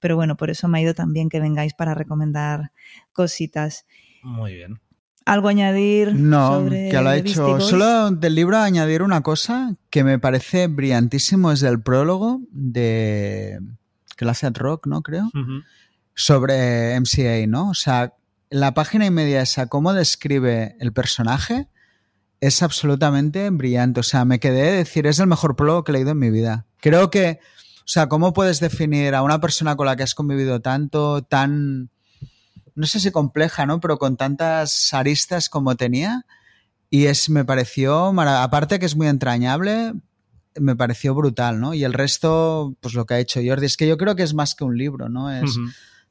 Pero 0.00 0.16
bueno, 0.16 0.36
por 0.36 0.50
eso 0.50 0.66
me 0.66 0.78
ha 0.78 0.82
ido 0.82 0.94
también 0.94 1.28
que 1.28 1.38
vengáis 1.38 1.74
para 1.74 1.94
recomendar 1.94 2.72
cositas. 3.12 3.86
Muy 4.22 4.54
bien. 4.54 4.80
¿Algo 5.26 5.48
a 5.48 5.52
añadir 5.52 6.14
No, 6.14 6.48
sobre 6.48 6.90
que 6.90 7.00
lo 7.00 7.08
ha 7.08 7.16
hecho. 7.16 7.60
Solo 7.60 8.10
del 8.10 8.34
libro 8.34 8.58
añadir 8.58 9.02
una 9.02 9.22
cosa 9.22 9.74
que 9.90 10.04
me 10.04 10.18
parece 10.18 10.66
brillantísimo, 10.66 11.50
es 11.50 11.60
del 11.60 11.80
prólogo 11.80 12.40
de 12.50 13.58
que 14.16 14.24
lo 14.24 14.30
hace 14.30 14.46
Ed 14.46 14.56
Rock, 14.56 14.86
¿no? 14.86 15.02
Creo. 15.02 15.30
Sobre 16.14 16.98
MCA, 17.00 17.46
¿no? 17.48 17.70
O 17.70 17.74
sea, 17.74 18.14
la 18.50 18.74
página 18.74 19.06
y 19.06 19.10
media 19.10 19.42
esa, 19.42 19.66
cómo 19.66 19.92
describe 19.94 20.76
el 20.78 20.92
personaje, 20.92 21.68
es 22.40 22.62
absolutamente 22.62 23.48
brillante. 23.50 24.00
O 24.00 24.04
sea, 24.04 24.24
me 24.24 24.38
quedé 24.38 24.62
de 24.62 24.76
decir, 24.76 25.06
es 25.06 25.18
el 25.18 25.26
mejor 25.26 25.56
prólogo 25.56 25.84
que 25.84 25.92
he 25.92 25.94
leído 25.94 26.10
en 26.10 26.18
mi 26.18 26.30
vida. 26.30 26.66
Creo 26.80 27.10
que, 27.10 27.40
o 27.78 27.86
sea, 27.86 28.08
¿cómo 28.08 28.32
puedes 28.32 28.60
definir 28.60 29.14
a 29.14 29.22
una 29.22 29.40
persona 29.40 29.74
con 29.74 29.86
la 29.86 29.96
que 29.96 30.02
has 30.02 30.14
convivido 30.14 30.60
tanto, 30.60 31.22
tan, 31.22 31.90
no 32.74 32.86
sé 32.86 33.00
si 33.00 33.10
compleja, 33.10 33.66
¿no? 33.66 33.80
Pero 33.80 33.98
con 33.98 34.16
tantas 34.16 34.92
aristas 34.94 35.48
como 35.48 35.76
tenía. 35.76 36.26
Y 36.90 37.06
es, 37.06 37.28
me 37.30 37.44
pareció, 37.44 38.08
aparte 38.20 38.78
que 38.78 38.86
es 38.86 38.94
muy 38.96 39.08
entrañable, 39.08 39.94
me 40.60 40.76
pareció 40.76 41.14
brutal, 41.14 41.60
¿no? 41.60 41.74
Y 41.74 41.82
el 41.84 41.92
resto, 41.92 42.74
pues 42.80 42.94
lo 42.94 43.06
que 43.06 43.14
ha 43.14 43.18
hecho 43.18 43.40
Jordi, 43.44 43.66
es 43.66 43.76
que 43.76 43.88
yo 43.88 43.96
creo 43.96 44.14
que 44.14 44.22
es 44.22 44.34
más 44.34 44.54
que 44.54 44.62
un 44.64 44.76
libro, 44.78 45.08
¿no? 45.08 45.30
Es, 45.30 45.56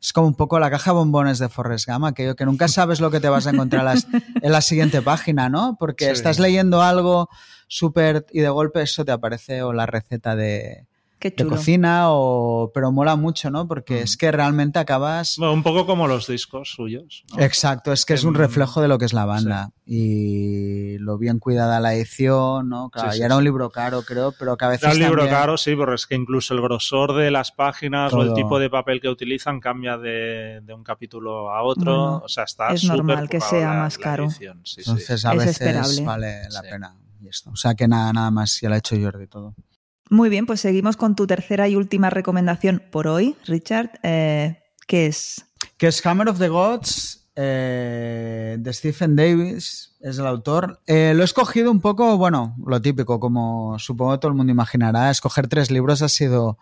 es 0.02 0.12
como 0.12 0.28
un 0.28 0.36
poco 0.36 0.60
la 0.60 0.70
caja 0.70 0.92
de 0.92 0.96
bombones 0.98 1.40
de 1.40 1.48
Forrest 1.48 1.88
Gump, 1.88 2.04
aquello 2.04 2.36
que 2.36 2.44
nunca 2.46 2.68
sabes 2.68 3.00
lo 3.00 3.10
que 3.10 3.22
te 3.22 3.30
vas 3.30 3.48
a 3.48 3.52
encontrar 3.52 3.86
las- 3.86 4.06
en 4.42 4.52
la 4.52 4.60
siguiente 4.62 5.02
página, 5.02 5.48
¿no? 5.48 5.78
Porque 5.80 6.06
Sí. 6.08 6.12
estás 6.12 6.40
leyendo 6.40 6.82
algo 6.82 7.30
súper 7.70 8.26
y 8.34 8.42
de 8.42 8.50
golpe 8.50 8.82
eso 8.82 9.06
te 9.06 9.14
aparece 9.14 9.64
o 9.64 9.72
la 9.72 9.86
receta 9.86 10.36
de, 10.36 10.86
de 11.30 11.36
chulo. 11.44 11.50
cocina 11.52 12.06
o 12.12 12.72
pero 12.74 12.92
mola 12.92 13.16
mucho, 13.16 13.50
¿no? 13.50 13.68
Porque 13.68 13.96
Mm. 14.02 14.04
es 14.04 14.18
que 14.18 14.32
realmente 14.32 14.80
acabas 14.80 15.36
Bueno, 15.38 15.54
un 15.54 15.64
poco 15.64 15.86
como 15.86 16.08
los 16.08 16.28
discos 16.28 16.72
suyos. 16.76 17.24
¿no? 17.36 17.44
Exacto, 17.44 17.92
es 17.92 18.06
que 18.06 18.14
es 18.14 18.24
un 18.24 18.34
reflejo 18.36 18.82
de 18.82 18.88
lo 18.88 18.98
que 18.98 19.06
es 19.06 19.14
la 19.14 19.26
banda 19.26 19.72
y 19.86 20.98
lo 21.00 21.18
bien 21.18 21.40
cuidada 21.40 21.80
la 21.80 21.94
edición, 21.94 22.70
¿no? 22.70 22.90
Claro, 22.90 23.12
Sí, 23.12 23.18
y 23.18 23.20
sí, 23.20 23.26
era 23.26 23.38
un 23.38 23.44
libro 23.44 23.70
caro, 23.70 24.04
creo, 24.04 24.34
pero 24.38 24.58
que 24.58 24.66
a 24.66 24.70
veces 24.70 24.84
Era 24.84 24.94
un 24.94 25.00
libro 25.00 25.18
también- 25.24 25.36
caro, 25.40 25.58
sí, 25.58 25.76
porque 25.76 25.96
es 25.96 26.06
que 26.08 26.16
incluso 26.16 26.54
el 26.54 26.62
grosor 26.62 27.14
de 27.16 27.32
las 27.32 27.52
páginas 27.52 28.14
o 28.14 28.22
el 28.22 28.34
tipo 28.34 28.60
de 28.60 28.70
papel 28.70 29.02
que 29.02 29.10
utilizan 29.10 29.60
cambia 29.60 29.98
de, 29.98 30.62
de 30.64 30.74
un 30.74 30.84
capítulo 30.84 31.52
a 31.52 31.64
otro. 31.64 31.84
Bueno, 31.84 32.22
o 32.24 32.28
sea, 32.30 32.44
está 32.44 32.70
es 32.74 32.84
normal 32.86 33.30
que 33.30 33.40
sea 33.42 33.70
la- 33.70 33.80
más 33.82 33.98
la 33.98 34.04
caro. 34.04 34.28
Entonces 34.40 35.26
a 35.26 35.32
Es 35.34 35.38
veces 35.40 35.62
esperable. 35.62 36.02
vale 36.06 36.44
la 36.50 36.62
Sí. 36.62 36.68
pena. 36.70 36.96
Y 37.22 37.28
esto. 37.30 37.50
O 37.52 37.56
sea 37.56 37.74
que 37.76 37.88
nada, 37.88 38.12
nada 38.14 38.32
más, 38.32 38.60
ya 38.62 38.70
lo 38.70 38.76
ha 38.76 38.78
hecho 38.80 38.96
Jordi 39.02 39.28
todo. 39.28 39.56
Muy 40.14 40.30
bien, 40.30 40.46
pues 40.46 40.62
seguimos 40.62 40.96
con 40.96 41.16
tu 41.16 41.26
tercera 41.26 41.68
y 41.68 41.76
última 41.76 42.12
recomendación 42.12 42.84
por 42.92 43.08
hoy, 43.08 43.36
Richard. 43.48 44.00
Eh, 44.04 44.60
¿Qué 44.86 45.08
es? 45.08 45.44
Que 45.78 45.88
es 45.88 46.06
Hammer 46.06 46.30
of 46.30 46.38
the 46.38 46.50
Gods 46.50 47.32
eh, 47.36 48.58
de 48.60 48.74
Stephen 48.74 49.16
Davis, 49.16 49.96
es 50.00 50.20
el 50.20 50.28
autor. 50.28 50.82
Eh, 50.86 51.14
lo 51.16 51.24
he 51.24 51.26
escogido 51.26 51.72
un 51.72 51.82
poco, 51.82 52.16
bueno, 52.16 52.56
lo 52.64 52.80
típico, 52.80 53.20
como 53.20 53.80
supongo 53.80 54.20
todo 54.20 54.30
el 54.30 54.38
mundo 54.38 54.52
imaginará, 54.52 55.10
escoger 55.10 55.48
tres 55.48 55.72
libros 55.72 56.04
ha 56.04 56.10
sido 56.10 56.60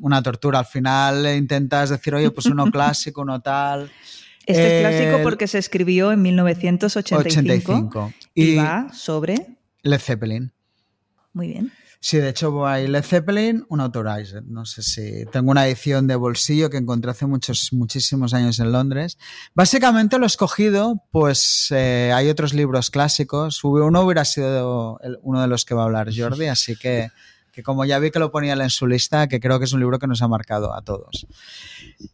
una 0.00 0.20
tortura. 0.20 0.58
Al 0.58 0.66
final 0.66 1.28
intentas 1.36 1.90
decir, 1.90 2.12
oye, 2.16 2.32
pues 2.32 2.46
uno 2.46 2.66
clásico, 2.72 3.22
uno 3.22 3.40
tal. 3.40 3.88
Este 4.46 4.80
es 4.80 4.88
clásico 4.88 5.22
porque 5.22 5.46
se 5.46 5.58
escribió 5.58 6.10
en 6.10 6.22
1985 6.22 7.84
85. 7.94 8.12
y, 8.34 8.42
Y 8.42 8.56
va 8.56 8.92
sobre... 8.92 9.46
Led 9.82 10.00
Zeppelin. 10.00 10.52
Muy 11.32 11.46
bien. 11.46 11.70
Sí, 12.00 12.18
de 12.18 12.28
hecho 12.28 12.64
hay 12.66 12.86
Led 12.86 13.02
Zeppelin, 13.02 13.66
un 13.68 13.80
Authorizer. 13.80 14.44
No 14.44 14.64
sé 14.64 14.82
si 14.82 15.24
tengo 15.32 15.50
una 15.50 15.66
edición 15.66 16.06
de 16.06 16.14
bolsillo 16.14 16.70
que 16.70 16.76
encontré 16.76 17.10
hace 17.10 17.26
muchos, 17.26 17.72
muchísimos 17.72 18.34
años 18.34 18.60
en 18.60 18.70
Londres. 18.70 19.18
Básicamente 19.54 20.18
lo 20.18 20.24
he 20.24 20.28
escogido, 20.28 21.02
pues 21.10 21.68
eh, 21.72 22.12
hay 22.14 22.28
otros 22.28 22.54
libros 22.54 22.90
clásicos. 22.90 23.64
Uno 23.64 24.02
hubiera 24.02 24.24
sido 24.24 25.00
uno 25.22 25.40
de 25.42 25.48
los 25.48 25.64
que 25.64 25.74
va 25.74 25.82
a 25.82 25.84
hablar 25.86 26.10
Jordi, 26.16 26.46
así 26.46 26.76
que 26.76 27.10
que 27.58 27.64
como 27.64 27.84
ya 27.84 27.98
vi 27.98 28.12
que 28.12 28.20
lo 28.20 28.30
ponía 28.30 28.52
en 28.52 28.70
su 28.70 28.86
lista, 28.86 29.26
que 29.26 29.40
creo 29.40 29.58
que 29.58 29.64
es 29.64 29.72
un 29.72 29.80
libro 29.80 29.98
que 29.98 30.06
nos 30.06 30.22
ha 30.22 30.28
marcado 30.28 30.72
a 30.72 30.82
todos. 30.82 31.26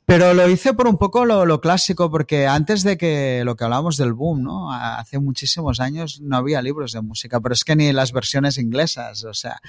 Pero 0.06 0.32
lo 0.32 0.48
hice 0.48 0.72
por 0.72 0.88
un 0.88 0.96
poco 0.96 1.26
lo, 1.26 1.60
clásico, 1.60 2.10
porque 2.10 2.46
antes 2.46 2.82
de 2.82 2.96
que 2.96 3.42
lo 3.44 3.54
que 3.54 3.64
hablábamos 3.64 3.98
del 3.98 4.14
boom, 4.14 4.42
¿no? 4.42 4.72
Hace 4.72 5.18
muchísimos 5.18 5.80
años 5.80 6.22
no 6.22 6.38
había 6.38 6.62
libros 6.62 6.92
de 6.92 7.02
música, 7.02 7.42
pero 7.42 7.52
es 7.52 7.62
que 7.62 7.76
ni 7.76 7.92
las 7.92 8.12
versiones 8.12 8.56
inglesas, 8.56 9.22
o 9.24 9.34
sea. 9.34 9.60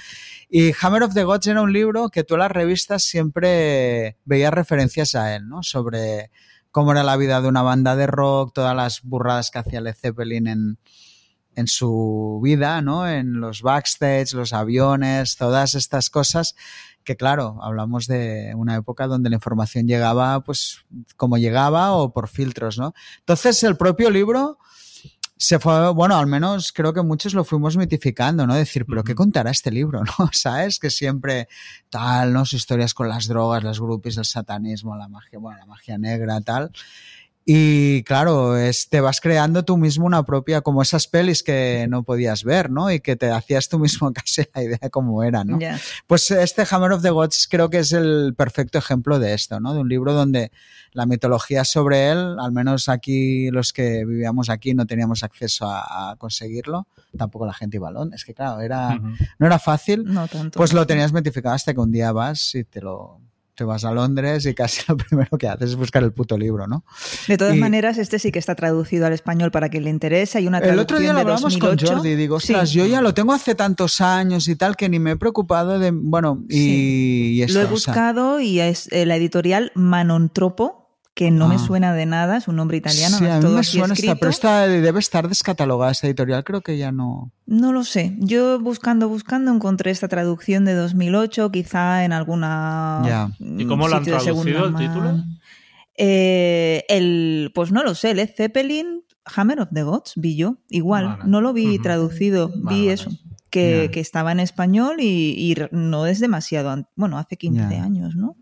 Y 0.48 0.72
Hammer 0.80 1.02
of 1.02 1.12
the 1.12 1.24
Gods 1.24 1.46
era 1.46 1.60
un 1.60 1.74
libro 1.74 2.08
que 2.08 2.24
tú 2.24 2.36
en 2.36 2.40
las 2.40 2.52
revistas 2.52 3.04
siempre 3.04 4.16
veías 4.24 4.54
referencias 4.54 5.14
a 5.14 5.36
él, 5.36 5.46
¿no? 5.46 5.62
Sobre 5.62 6.30
cómo 6.70 6.92
era 6.92 7.02
la 7.02 7.18
vida 7.18 7.42
de 7.42 7.48
una 7.48 7.60
banda 7.60 7.96
de 7.96 8.06
rock, 8.06 8.54
todas 8.54 8.74
las 8.74 9.02
burradas 9.02 9.50
que 9.50 9.58
hacía 9.58 9.82
Led 9.82 9.94
Zeppelin 9.94 10.46
en, 10.46 10.78
en 11.56 11.66
su 11.66 12.40
vida, 12.42 12.80
¿no? 12.82 13.08
En 13.08 13.40
los 13.40 13.62
backstage, 13.62 14.34
los 14.34 14.52
aviones, 14.52 15.36
todas 15.36 15.74
estas 15.74 16.10
cosas 16.10 16.54
que 17.02 17.16
claro, 17.16 17.58
hablamos 17.62 18.06
de 18.08 18.52
una 18.56 18.74
época 18.76 19.06
donde 19.06 19.30
la 19.30 19.36
información 19.36 19.86
llegaba 19.86 20.40
pues 20.40 20.84
como 21.16 21.38
llegaba 21.38 21.92
o 21.92 22.12
por 22.12 22.28
filtros, 22.28 22.78
¿no? 22.78 22.94
Entonces 23.20 23.62
el 23.62 23.76
propio 23.76 24.10
libro 24.10 24.58
se 25.38 25.58
fue, 25.58 25.92
bueno, 25.92 26.16
al 26.16 26.26
menos 26.26 26.72
creo 26.72 26.94
que 26.94 27.02
muchos 27.02 27.34
lo 27.34 27.44
fuimos 27.44 27.76
mitificando, 27.76 28.46
¿no? 28.46 28.54
Decir, 28.54 28.86
pero 28.86 29.04
¿qué 29.04 29.14
contará 29.14 29.50
este 29.50 29.70
libro, 29.70 30.02
no? 30.18 30.30
¿Sabes? 30.32 30.78
Que 30.78 30.90
siempre 30.90 31.48
tal, 31.90 32.32
¿no? 32.32 32.44
Sus 32.44 32.60
historias 32.60 32.94
con 32.94 33.08
las 33.08 33.28
drogas, 33.28 33.62
las 33.62 33.78
groupies, 33.78 34.16
el 34.16 34.24
satanismo, 34.24 34.96
la 34.96 35.08
magia, 35.08 35.38
bueno, 35.38 35.58
la 35.58 35.66
magia 35.66 35.98
negra, 35.98 36.40
tal. 36.40 36.70
Y 37.48 38.02
claro, 38.02 38.56
es, 38.56 38.88
te 38.88 39.00
vas 39.00 39.20
creando 39.20 39.64
tú 39.64 39.76
mismo 39.76 40.04
una 40.04 40.24
propia, 40.24 40.62
como 40.62 40.82
esas 40.82 41.06
pelis 41.06 41.44
que 41.44 41.86
no 41.88 42.02
podías 42.02 42.42
ver, 42.42 42.72
¿no? 42.72 42.90
Y 42.90 42.98
que 42.98 43.14
te 43.14 43.30
hacías 43.30 43.68
tú 43.68 43.78
mismo 43.78 44.12
casi 44.12 44.42
la 44.52 44.64
idea 44.64 44.78
de 44.82 44.90
cómo 44.90 45.22
era, 45.22 45.44
¿no? 45.44 45.56
Pues 46.08 46.28
este 46.32 46.66
Hammer 46.68 46.90
of 46.90 47.02
the 47.02 47.10
Gods 47.10 47.46
creo 47.48 47.70
que 47.70 47.78
es 47.78 47.92
el 47.92 48.34
perfecto 48.36 48.78
ejemplo 48.78 49.20
de 49.20 49.32
esto, 49.32 49.60
¿no? 49.60 49.74
De 49.74 49.80
un 49.80 49.88
libro 49.88 50.12
donde 50.12 50.50
la 50.90 51.06
mitología 51.06 51.64
sobre 51.64 52.10
él, 52.10 52.36
al 52.40 52.50
menos 52.50 52.88
aquí 52.88 53.48
los 53.52 53.72
que 53.72 54.04
vivíamos 54.04 54.50
aquí 54.50 54.74
no 54.74 54.84
teníamos 54.84 55.22
acceso 55.22 55.70
a, 55.70 56.16
conseguirlo, 56.18 56.88
tampoco 57.16 57.46
la 57.46 57.54
gente 57.54 57.76
iba 57.76 57.88
a 57.88 57.92
Londres, 57.92 58.22
es 58.22 58.24
que 58.24 58.34
claro, 58.34 58.60
era, 58.60 58.98
no 59.38 59.46
era 59.46 59.60
fácil, 59.60 60.02
no 60.04 60.26
tanto. 60.26 60.58
pues 60.58 60.72
lo 60.72 60.84
tenías 60.84 61.12
mitificado 61.12 61.54
hasta 61.54 61.72
que 61.72 61.80
un 61.80 61.92
día 61.92 62.10
vas 62.10 62.56
y 62.56 62.64
te 62.64 62.80
lo, 62.80 63.20
te 63.56 63.64
vas 63.64 63.84
a 63.84 63.92
Londres 63.92 64.46
y 64.46 64.54
casi 64.54 64.82
lo 64.88 64.96
primero 64.96 65.36
que 65.38 65.48
haces 65.48 65.70
es 65.70 65.76
buscar 65.76 66.04
el 66.04 66.12
puto 66.12 66.38
libro, 66.38 66.66
¿no? 66.66 66.84
De 67.26 67.36
todas 67.36 67.56
maneras, 67.56 67.98
este 67.98 68.18
sí 68.18 68.30
que 68.30 68.38
está 68.38 68.54
traducido 68.54 69.06
al 69.06 69.12
español 69.12 69.50
para 69.50 69.68
quien 69.68 69.84
le 69.84 69.90
interese. 69.90 70.38
Hay 70.38 70.46
una 70.46 70.60
traducción 70.60 70.78
El 70.78 70.82
otro 70.82 70.98
día 71.00 71.12
lo 71.12 71.20
hablamos 71.20 71.58
con 71.58 71.78
Jordi 71.78 72.10
y 72.10 72.16
digo, 72.16 72.36
ostras, 72.36 72.70
yo 72.70 72.86
ya 72.86 73.00
lo 73.00 73.14
tengo 73.14 73.32
hace 73.32 73.54
tantos 73.54 74.00
años 74.00 74.46
y 74.48 74.56
tal 74.56 74.76
que 74.76 74.88
ni 74.88 74.98
me 74.98 75.12
he 75.12 75.16
preocupado 75.16 75.78
de, 75.78 75.90
bueno, 75.90 76.44
y, 76.48 77.44
Lo 77.48 77.60
he 77.60 77.66
buscado 77.66 78.40
y 78.40 78.60
es 78.60 78.88
eh, 78.92 79.06
la 79.06 79.16
editorial 79.16 79.72
Manontropo 79.74 80.85
que 81.16 81.30
no 81.30 81.48
me 81.48 81.54
ah. 81.54 81.58
suena 81.58 81.94
de 81.94 82.04
nada, 82.04 82.36
es 82.36 82.46
un 82.46 82.56
nombre 82.56 82.76
italiano. 82.76 83.16
Sí, 83.16 83.26
a 83.26 83.40
mí 83.40 83.48
me 83.48 83.64
suena 83.64 83.94
esta, 83.94 84.16
pero 84.16 84.30
esta 84.30 84.68
debe 84.68 85.00
estar 85.00 85.30
descatalogada 85.30 85.90
esta 85.90 86.06
editorial, 86.06 86.44
creo 86.44 86.60
que 86.60 86.76
ya 86.76 86.92
no. 86.92 87.32
No 87.46 87.72
lo 87.72 87.84
sé. 87.84 88.14
Yo 88.18 88.60
buscando, 88.60 89.08
buscando 89.08 89.50
encontré 89.50 89.92
esta 89.92 90.08
traducción 90.08 90.66
de 90.66 90.74
2008, 90.74 91.50
quizá 91.50 92.04
en 92.04 92.12
alguna. 92.12 93.02
Ya. 93.06 93.30
¿Y 93.38 93.64
cómo 93.64 93.88
lo 93.88 93.96
han 93.96 94.04
traducido 94.04 94.66
el 94.66 94.76
título? 94.76 95.24
Eh, 95.96 96.84
el, 96.90 97.50
pues 97.54 97.72
no 97.72 97.82
lo 97.82 97.94
sé, 97.94 98.14
Led 98.14 98.34
Zeppelin, 98.36 99.02
Hammer 99.24 99.60
of 99.60 99.70
the 99.72 99.84
Gods, 99.84 100.12
vi 100.16 100.36
yo. 100.36 100.58
Igual, 100.68 101.20
no 101.24 101.40
lo 101.40 101.54
vi 101.54 101.78
traducido, 101.78 102.52
vi 102.68 102.90
eso. 102.90 103.10
Que, 103.48 103.88
que, 103.90 104.00
estaba 104.00 104.32
en 104.32 104.40
español 104.40 104.96
y, 105.00 105.56
no 105.70 106.04
es 106.04 106.20
demasiado. 106.20 106.86
Bueno, 106.94 107.16
hace 107.16 107.38
15 107.38 107.76
años, 107.76 108.16
¿no? 108.16 108.36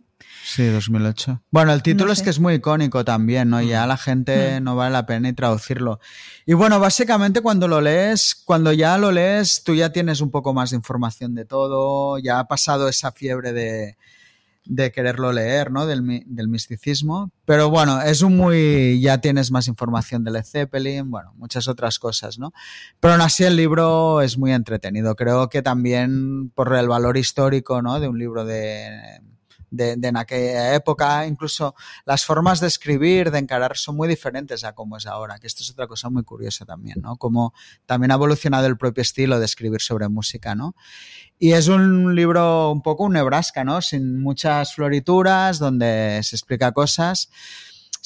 Sí, 0.47 0.67
2008. 0.67 1.41
Bueno, 1.51 1.73
el 1.73 1.83
título 1.83 2.13
es 2.13 2.21
que 2.21 2.29
es 2.29 2.39
muy 2.39 2.55
icónico 2.55 3.03
también, 3.03 3.49
¿no? 3.49 3.63
Ya 3.63 3.87
mm. 3.87 3.89
la 3.89 3.97
gente 3.97 4.61
mm. 4.61 4.65
no 4.65 4.77
vale 4.77 4.93
la 4.93 5.07
pena 5.07 5.21
ni 5.21 5.33
traducirlo. 5.33 6.01
Y 6.45 6.53
bueno, 6.53 6.79
básicamente 6.79 7.41
cuando 7.41 7.67
lo 7.67 7.81
lees, 7.81 8.35
cuando 8.45 8.71
ya 8.75 8.99
lo 8.99 9.11
lees, 9.11 9.65
tú 9.65 9.75
ya 9.75 9.91
tienes 9.91 10.21
un 10.21 10.31
poco 10.31 10.53
más 10.53 10.71
de 10.71 10.77
información 10.77 11.35
de 11.35 11.47
todo, 11.47 12.19
ya 12.19 12.41
ha 12.41 12.47
pasado 12.47 12.91
esa 12.91 13.11
fiebre 13.11 13.55
de, 13.55 13.97
de 14.67 14.93
quererlo 14.93 15.33
leer, 15.33 15.73
¿no? 15.73 15.87
Del, 15.87 16.25
del, 16.27 16.49
misticismo. 16.49 17.31
Pero 17.47 17.71
bueno, 17.71 18.03
es 18.03 18.21
un 18.21 18.37
muy. 18.37 19.01
Ya 19.01 19.23
tienes 19.23 19.51
más 19.51 19.67
información 19.67 20.25
de 20.25 20.31
Led 20.31 20.45
Zeppelin, 20.45 21.11
bueno, 21.11 21.33
muchas 21.37 21.69
otras 21.69 21.99
cosas, 21.99 22.39
¿no? 22.39 22.53
Pero 23.01 23.15
aún 23.15 23.23
así 23.23 23.45
el 23.45 23.57
libro 23.57 24.21
es 24.21 24.37
muy 24.37 24.53
entretenido. 24.53 25.17
Creo 25.17 25.49
que 25.49 25.63
también 25.63 26.51
por 26.51 26.75
el 26.75 26.87
valor 26.87 27.17
histórico, 27.17 27.81
¿no? 27.81 27.99
De 27.99 28.09
un 28.09 28.19
libro 28.19 28.45
de 28.45 29.23
de, 29.77 29.93
en 29.93 30.16
aquella 30.16 30.75
época. 30.75 31.27
Incluso 31.27 31.75
las 32.05 32.25
formas 32.25 32.61
de 32.61 32.66
escribir, 32.66 33.31
de 33.31 33.39
encarar, 33.39 33.77
son 33.77 33.97
muy 33.97 34.09
diferentes 34.09 34.64
a 34.64 34.75
como 34.75 34.97
es 34.97 35.07
ahora, 35.07 35.39
que 35.39 35.47
esto 35.47 35.62
es 35.62 35.70
otra 35.70 35.87
cosa 35.87 36.11
muy 36.11 36.25
curiosa 36.25 36.64
también, 36.64 37.01
¿no? 37.01 37.16
Como 37.16 37.53
también 37.87 38.11
ha 38.11 38.14
evolucionado 38.14 38.66
el 38.66 38.77
propio 38.77 39.03
estilo 39.03 39.39
de 39.39 39.45
escribir 39.45 39.81
sobre 39.81 40.09
música, 40.09 40.55
¿no? 40.55 40.75
Y 41.39 41.53
es 41.53 41.68
un 41.68 42.14
libro 42.14 42.70
un 42.70 42.83
poco 42.83 43.05
un 43.05 43.14
Nebraska, 43.14 43.64
¿no? 43.64 43.83
Sin 43.83 44.20
muchas 44.20 44.75
florituras, 44.75 45.59
donde 45.59 46.20
se 46.22 46.37
explica 46.37 46.72
cosas. 46.72 47.29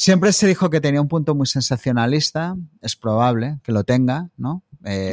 Siempre 0.00 0.32
se 0.32 0.46
dijo 0.46 0.70
que 0.70 0.80
tenía 0.80 1.00
un 1.00 1.08
punto 1.08 1.34
muy 1.34 1.48
sensacionalista, 1.48 2.54
es 2.80 2.94
probable 2.94 3.58
que 3.64 3.72
lo 3.72 3.82
tenga, 3.82 4.30
¿no? 4.36 4.62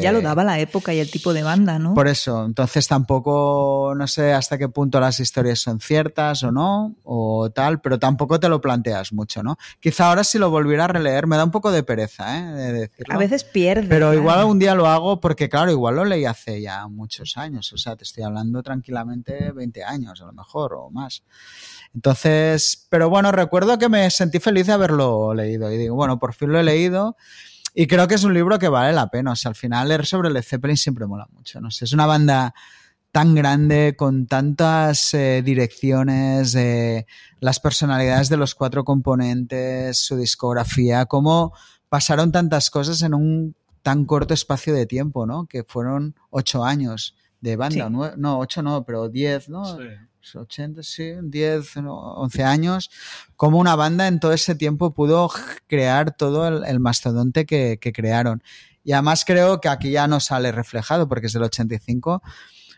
ya 0.02 0.12
lo 0.12 0.20
eh, 0.20 0.22
daba 0.22 0.44
la 0.44 0.60
época 0.60 0.94
y 0.94 1.00
el 1.00 1.10
tipo 1.10 1.34
de 1.34 1.42
banda, 1.42 1.80
¿no? 1.80 1.96
Por 1.96 2.08
eso, 2.08 2.46
entonces 2.46 2.88
tampoco, 2.88 3.94
no 3.98 4.08
sé 4.08 4.32
hasta 4.32 4.58
qué 4.58 4.70
punto 4.70 5.00
las 5.00 5.20
historias 5.20 5.60
son 5.60 5.80
ciertas 5.80 6.44
o 6.44 6.52
no, 6.52 6.96
o 7.04 7.50
tal, 7.50 7.82
pero 7.82 7.98
tampoco 7.98 8.40
te 8.40 8.48
lo 8.48 8.62
planteas 8.62 9.12
mucho, 9.12 9.42
¿no? 9.42 9.58
Quizá 9.80 10.10
ahora 10.10 10.24
si 10.24 10.38
lo 10.38 10.52
volviera 10.52 10.86
a 10.86 10.88
releer 10.88 11.26
me 11.26 11.36
da 11.36 11.44
un 11.44 11.52
poco 11.52 11.72
de 11.72 11.82
pereza, 11.82 12.38
¿eh? 12.38 12.44
De 12.54 12.74
decirlo. 12.74 13.16
A 13.16 13.18
veces 13.18 13.44
pierde. 13.44 13.88
Pero 13.88 14.14
igual 14.14 14.40
algún 14.40 14.60
día 14.60 14.76
lo 14.76 14.86
hago 14.86 15.20
porque, 15.20 15.50
claro, 15.50 15.72
igual 15.72 15.96
lo 15.96 16.06
leí 16.06 16.26
hace 16.26 16.62
ya 16.62 16.88
muchos 16.88 17.38
años, 17.38 17.74
o 17.74 17.78
sea, 17.78 17.96
te 17.96 18.04
estoy 18.04 18.24
hablando 18.24 18.62
tranquilamente 18.62 19.52
20 19.52 19.84
años 19.84 20.22
a 20.22 20.26
lo 20.26 20.34
mejor 20.34 20.76
o 20.76 20.92
más. 20.92 21.24
Entonces, 21.96 22.86
pero 22.90 23.10
bueno, 23.10 23.32
recuerdo 23.32 23.80
que 23.80 23.90
me 23.90 24.10
sentí 24.12 24.40
feliz 24.40 24.68
de 24.68 24.75
haberlo 24.76 25.34
leído 25.34 25.72
y 25.72 25.78
digo, 25.78 25.96
bueno, 25.96 26.20
por 26.20 26.34
fin 26.34 26.52
lo 26.52 26.60
he 26.60 26.64
leído. 26.64 27.18
Y 27.74 27.88
creo 27.88 28.08
que 28.08 28.16
es 28.16 28.24
un 28.24 28.34
libro 28.34 28.58
que 28.58 28.70
vale 28.70 28.94
la 28.94 29.10
pena. 29.10 29.34
O 29.34 29.36
sea, 29.36 29.50
al 29.50 29.56
final 29.56 29.90
leer 29.90 30.06
sobre 30.06 30.30
Led 30.30 30.44
Zeppelin 30.44 30.78
siempre 30.78 31.06
mola 31.08 31.28
mucho. 31.32 31.60
No 31.60 31.72
sé, 31.72 31.86
es 31.86 31.94
una 31.94 32.06
banda 32.06 32.54
tan 33.12 33.34
grande, 33.34 33.96
con 33.98 34.28
tantas 34.28 35.14
eh, 35.14 35.42
direcciones, 35.44 36.54
eh, 36.56 37.06
las 37.40 37.62
personalidades 37.62 38.28
de 38.28 38.36
los 38.36 38.56
cuatro 38.56 38.84
componentes, 38.84 40.00
su 40.00 40.18
discografía, 40.18 41.06
cómo 41.06 41.54
pasaron 41.88 42.34
tantas 42.34 42.70
cosas 42.70 43.02
en 43.04 43.14
un 43.14 43.56
tan 43.84 44.04
corto 44.04 44.34
espacio 44.34 44.74
de 44.74 44.86
tiempo, 44.86 45.26
¿no? 45.26 45.46
Que 45.46 45.64
fueron 45.64 46.16
ocho 46.30 46.66
años 46.66 47.16
de 47.42 47.56
banda, 47.56 47.90
no, 47.90 48.40
ocho 48.40 48.62
no, 48.62 48.84
pero 48.84 49.10
diez, 49.10 49.50
¿no? 49.50 49.78
80, 50.34 50.82
sí, 50.82 51.14
10, 51.22 51.78
11 51.78 52.44
años, 52.44 52.90
como 53.36 53.60
una 53.60 53.76
banda 53.76 54.08
en 54.08 54.20
todo 54.20 54.34
ese 54.34 54.56
tiempo 54.56 54.92
pudo 54.92 55.30
crear 55.68 56.16
todo 56.16 56.48
el, 56.66 56.80
mastodonte 56.80 57.46
que, 57.46 57.78
que, 57.80 57.94
crearon. 57.94 58.42
Y 58.84 58.94
además 58.94 59.24
creo 59.26 59.62
que 59.62 59.70
aquí 59.70 59.92
ya 59.92 60.08
no 60.08 60.20
sale 60.20 60.52
reflejado, 60.52 61.08
porque 61.08 61.28
es 61.28 61.34
del 61.34 61.44
85, 61.44 62.24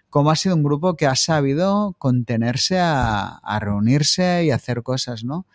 cómo 0.10 0.32
ha 0.32 0.36
sido 0.36 0.56
un 0.56 0.64
grupo 0.64 0.96
que 0.96 1.06
ha 1.06 1.16
sabido 1.16 1.96
contenerse 1.98 2.80
a, 2.80 3.40
reunirse 3.60 4.46
y 4.46 4.52
hacer 4.52 4.84
cosas, 4.84 5.24
¿no? 5.24 5.46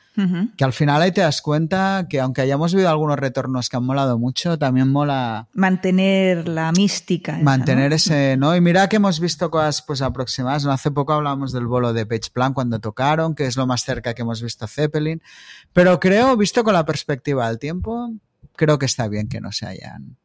Que 0.58 0.64
al 0.64 0.74
final 0.74 1.00
ahí 1.00 1.10
te 1.10 1.22
das 1.22 1.40
cuenta 1.40 2.06
que 2.08 2.20
aunque 2.20 2.42
hayamos 2.42 2.74
vivido 2.74 2.90
algunos 2.90 3.18
retornos 3.18 3.70
que 3.70 3.78
han 3.78 3.84
molado 3.84 4.18
mucho, 4.18 4.58
también 4.58 4.90
mola... 4.90 5.48
Mantener 5.54 6.48
la 6.48 6.70
mística. 6.72 7.38
mantener 7.38 7.94
ese, 7.94 8.36
¿no? 8.36 8.54
Y 8.54 8.60
mira 8.60 8.88
que 8.88 8.96
hemos 8.96 9.20
visto 9.20 9.50
cosas 9.50 9.80
pues 9.80 10.02
aproximadas, 10.02 10.66
¿no? 10.66 10.72
Hace 10.72 10.90
poco 10.90 11.14
hablamos 11.14 11.52
del 11.52 11.66
bolo 11.66 11.94
de 11.94 12.04
Page 12.04 12.30
Plan 12.30 12.52
cuando 12.52 12.78
tocaron, 12.78 13.34
que 13.34 13.46
es 13.46 13.56
lo 13.56 13.66
más 13.66 13.84
cerca 13.84 14.12
que 14.12 14.20
hemos 14.20 14.42
visto 14.42 14.66
Zeppelin. 14.66 15.22
Pero 15.72 15.98
creo, 15.98 16.36
visto 16.36 16.62
con 16.62 16.74
la 16.74 16.84
perspectiva 16.84 17.48
del 17.48 17.58
tiempo, 17.58 18.12
creo 18.54 18.78
que 18.78 18.86
está 18.86 19.08
bien 19.08 19.28
que 19.28 19.40
no 19.40 19.50
se 19.50 19.66
hayan 19.66 20.18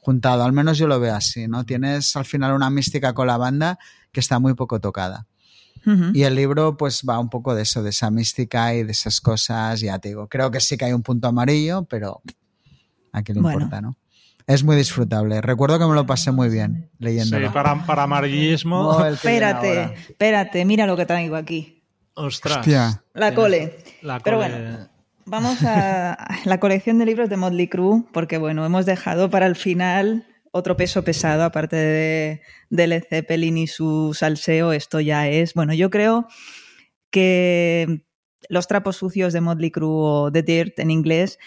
juntado, 0.00 0.44
al 0.44 0.52
menos 0.52 0.78
yo 0.78 0.86
lo 0.86 0.98
veo 1.00 1.14
así, 1.14 1.48
¿no? 1.48 1.64
Tienes 1.64 2.16
al 2.16 2.24
final 2.24 2.52
una 2.54 2.70
mística 2.70 3.12
con 3.14 3.26
la 3.26 3.36
banda 3.36 3.78
que 4.12 4.20
está 4.20 4.38
muy 4.38 4.54
poco 4.54 4.80
tocada. 4.80 5.26
Y 6.12 6.24
el 6.24 6.34
libro 6.34 6.76
pues 6.76 7.02
va 7.08 7.18
un 7.18 7.30
poco 7.30 7.54
de 7.54 7.62
eso, 7.62 7.82
de 7.82 7.90
esa 7.90 8.10
mística 8.10 8.74
y 8.74 8.82
de 8.82 8.92
esas 8.92 9.22
cosas, 9.22 9.80
ya 9.80 9.98
te 9.98 10.08
digo, 10.08 10.28
creo 10.28 10.50
que 10.50 10.60
sí 10.60 10.76
que 10.76 10.84
hay 10.84 10.92
un 10.92 11.02
punto 11.02 11.28
amarillo, 11.28 11.84
pero 11.84 12.20
a 13.12 13.22
qué 13.22 13.32
le 13.32 13.40
importa, 13.40 13.80
¿no? 13.80 13.96
Es 14.46 14.64
muy 14.64 14.76
disfrutable. 14.76 15.40
Recuerdo 15.40 15.78
que 15.78 15.86
me 15.86 15.94
lo 15.94 16.04
pasé 16.04 16.30
muy 16.30 16.50
bien 16.50 16.90
leyéndolo. 16.98 17.46
Sí, 17.48 17.52
para, 17.54 17.86
para 17.86 18.02
amarillismo. 18.02 18.82
Oh, 18.98 19.04
Espérate, 19.04 19.94
espérate, 20.10 20.64
mira 20.66 20.86
lo 20.86 20.94
que 20.96 21.06
traigo 21.06 21.36
aquí. 21.36 21.82
Ostras. 22.14 22.58
Hostia. 22.58 23.02
La 23.14 23.34
cole. 23.34 23.78
La 24.02 24.20
Pero 24.20 24.38
cole- 24.38 24.50
bueno, 24.50 24.88
vamos 25.28 25.62
a 25.64 26.16
la 26.44 26.60
colección 26.60 26.98
de 26.98 27.06
libros 27.06 27.28
de 27.28 27.36
Motley 27.36 27.68
Crue, 27.68 28.04
porque 28.12 28.38
bueno, 28.38 28.64
hemos 28.64 28.86
dejado 28.86 29.30
para 29.30 29.46
el 29.46 29.56
final 29.56 30.26
otro 30.50 30.76
peso 30.76 31.04
pesado, 31.04 31.44
aparte 31.44 31.76
de, 31.76 32.42
de 32.70 32.86
Led 32.86 33.04
Zeppelin 33.08 33.58
y 33.58 33.66
su 33.66 34.14
salseo, 34.14 34.72
esto 34.72 35.00
ya 35.00 35.28
es, 35.28 35.54
bueno, 35.54 35.74
yo 35.74 35.90
creo 35.90 36.26
que 37.10 38.04
los 38.48 38.66
trapos 38.66 38.96
sucios 38.96 39.32
de 39.32 39.40
Motley 39.40 39.70
Crue 39.70 39.90
o 39.90 40.32
The 40.32 40.42
Dirt 40.42 40.78
en 40.78 40.90
inglés 40.90 41.38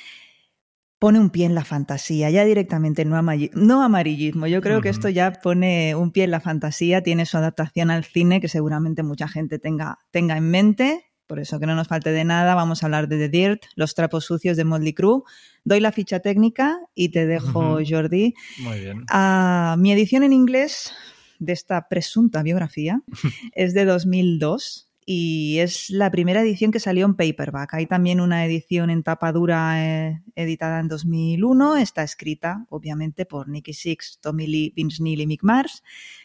pone 1.00 1.20
un 1.20 1.32
pie 1.32 1.48
en 1.48 1.56
la 1.56 1.66
fantasía, 1.66 2.30
ya 2.30 2.46
directamente 2.46 3.06
no, 3.06 3.20
no 3.54 3.82
amarillismo. 3.82 4.46
Yo 4.46 4.62
creo 4.62 4.82
que 4.82 4.90
esto 4.90 5.10
ya 5.10 5.32
pone 5.32 5.96
un 5.96 6.12
pie 6.12 6.26
en 6.26 6.32
la 6.32 6.40
fantasía, 6.40 7.02
tiene 7.02 7.26
su 7.26 7.38
adaptación 7.38 7.90
al 7.90 8.04
cine 8.04 8.40
que 8.40 8.48
seguramente 8.48 9.02
mucha 9.02 9.28
gente 9.28 9.58
tenga, 9.58 9.98
tenga 10.12 10.38
en 10.38 10.52
mente. 10.52 11.11
Por 11.32 11.40
eso 11.40 11.62
que 11.62 11.66
no 11.66 11.76
nos 11.76 11.88
falte 11.88 12.12
de 12.12 12.26
nada, 12.26 12.56
vamos 12.56 12.84
a 12.84 12.88
hablar 12.88 13.08
de 13.08 13.18
The 13.18 13.30
Dirt, 13.30 13.64
los 13.76 13.96
trapos 13.96 14.26
sucios 14.26 14.58
de 14.58 14.66
Motley 14.66 14.92
Crue. 14.92 15.22
Doy 15.64 15.80
la 15.80 15.94
ficha 15.94 16.20
técnica 16.20 16.78
y 16.94 17.08
te 17.08 17.26
dejo. 17.26 17.80
Jordi. 17.88 18.34
Muy 18.60 18.82
bien. 18.82 19.06
Ah, 19.10 19.78
mi 19.80 19.94
edición 19.94 20.24
en 20.24 20.34
inglés 20.34 20.92
de 21.40 21.54
esta 21.54 21.88
presunta 21.88 22.44
biografía 22.44 23.02
es 23.56 23.74
de 23.74 23.86
2002 23.86 24.92
y 25.06 25.60
es 25.60 25.90
la 25.90 26.12
primera 26.12 26.42
edición 26.42 26.72
que 26.72 26.82
salió 26.82 27.06
en 27.06 27.16
paperback. 27.16 27.76
Hay 27.76 27.86
también 27.86 28.20
una 28.20 28.46
edición 28.46 28.90
en 28.90 29.02
tapa 29.02 29.32
dura 29.32 29.82
eh, 29.86 30.22
editada 30.36 30.82
en 30.82 30.90
2001. 30.90 31.78
Está 31.78 32.04
escrita, 32.04 32.66
obviamente, 32.70 33.26
por 33.26 33.48
Nicky 33.48 33.74
Six, 33.74 34.20
Tommy 34.22 34.48
Lee, 34.48 34.74
Vince 34.76 35.02
Neil 35.02 35.22
y 35.22 35.28
Mick 35.28 35.44
Mars, 35.44 35.82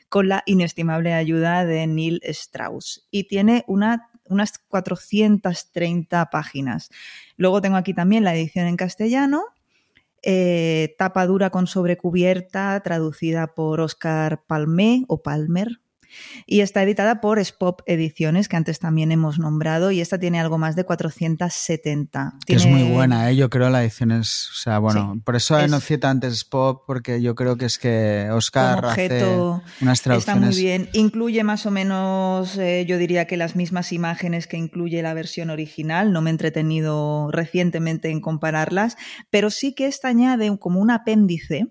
con 0.08 0.28
la 0.28 0.42
inestimable 0.46 1.14
ayuda 1.14 1.64
de 1.64 1.86
Neil 1.86 2.20
Strauss. 2.24 3.06
Y 3.12 3.28
tiene 3.28 3.64
una, 3.66 4.10
unas 4.28 4.58
430 4.58 6.30
páginas. 6.30 6.90
Luego 7.36 7.60
tengo 7.60 7.76
aquí 7.76 7.94
también 7.94 8.24
la 8.24 8.34
edición 8.34 8.66
en 8.66 8.76
castellano 8.76 9.44
eh, 10.28 10.96
tapa 10.98 11.24
dura 11.24 11.50
con 11.50 11.68
sobrecubierta, 11.68 12.80
traducida 12.80 13.54
por 13.54 13.80
Oscar 13.80 14.42
Palmé 14.44 15.04
o 15.06 15.22
Palmer. 15.22 15.80
Y 16.46 16.60
está 16.60 16.82
editada 16.82 17.20
por 17.20 17.38
Spop 17.38 17.80
Ediciones, 17.86 18.48
que 18.48 18.56
antes 18.56 18.78
también 18.78 19.12
hemos 19.12 19.38
nombrado, 19.38 19.90
y 19.90 20.00
esta 20.00 20.18
tiene 20.18 20.40
algo 20.40 20.58
más 20.58 20.76
de 20.76 20.84
470. 20.84 22.34
Que 22.46 22.54
es 22.54 22.66
muy 22.66 22.84
buena, 22.84 23.30
¿eh? 23.30 23.36
yo 23.36 23.50
creo 23.50 23.70
la 23.70 23.82
edición 23.82 24.12
es, 24.12 24.48
o 24.50 24.54
sea, 24.54 24.78
bueno, 24.78 25.12
Sí, 25.14 25.20
por 25.20 25.36
eso 25.36 25.58
es- 25.58 25.70
no 25.70 25.80
cita 25.80 26.10
antes 26.10 26.44
Pop, 26.44 26.82
porque 26.86 27.20
yo 27.22 27.34
creo 27.34 27.56
que 27.56 27.64
es 27.66 27.78
que 27.78 28.28
Oscar 28.32 28.84
objeto 28.84 29.62
hace 29.64 29.84
unas 29.84 29.98
Está 29.98 30.10
muy 30.10 30.20
traducciones. 30.22 30.58
bien. 30.58 30.88
Incluye 30.92 31.42
más 31.44 31.66
o 31.66 31.70
menos, 31.70 32.56
eh, 32.58 32.84
yo 32.86 32.98
diría 32.98 33.26
que 33.26 33.36
las 33.36 33.56
mismas 33.56 33.92
imágenes 33.92 34.46
que 34.46 34.56
incluye 34.56 35.02
la 35.02 35.14
versión 35.14 35.50
original. 35.50 36.12
No 36.12 36.22
me 36.22 36.30
he 36.30 36.32
entretenido 36.32 37.30
recientemente 37.32 38.10
en 38.10 38.20
compararlas, 38.20 38.96
pero 39.30 39.50
sí 39.50 39.74
que 39.74 39.86
esta 39.86 40.08
añade 40.08 40.56
como 40.58 40.80
un 40.80 40.90
apéndice 40.90 41.68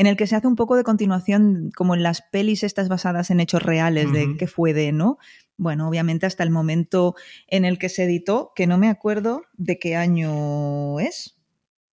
en 0.00 0.06
el 0.06 0.16
que 0.16 0.26
se 0.26 0.34
hace 0.34 0.46
un 0.46 0.56
poco 0.56 0.76
de 0.76 0.82
continuación, 0.82 1.70
como 1.76 1.94
en 1.94 2.02
las 2.02 2.22
pelis 2.22 2.62
estas 2.62 2.88
basadas 2.88 3.30
en 3.30 3.38
hechos 3.38 3.62
reales 3.62 4.10
de 4.12 4.36
qué 4.38 4.46
fue 4.46 4.72
de, 4.72 4.92
¿no? 4.92 5.18
Bueno, 5.58 5.86
obviamente 5.86 6.24
hasta 6.24 6.42
el 6.42 6.48
momento 6.50 7.14
en 7.48 7.66
el 7.66 7.78
que 7.78 7.90
se 7.90 8.04
editó, 8.04 8.52
que 8.56 8.66
no 8.66 8.78
me 8.78 8.88
acuerdo 8.88 9.42
de 9.58 9.78
qué 9.78 9.96
año 9.96 10.98
es. 11.00 11.36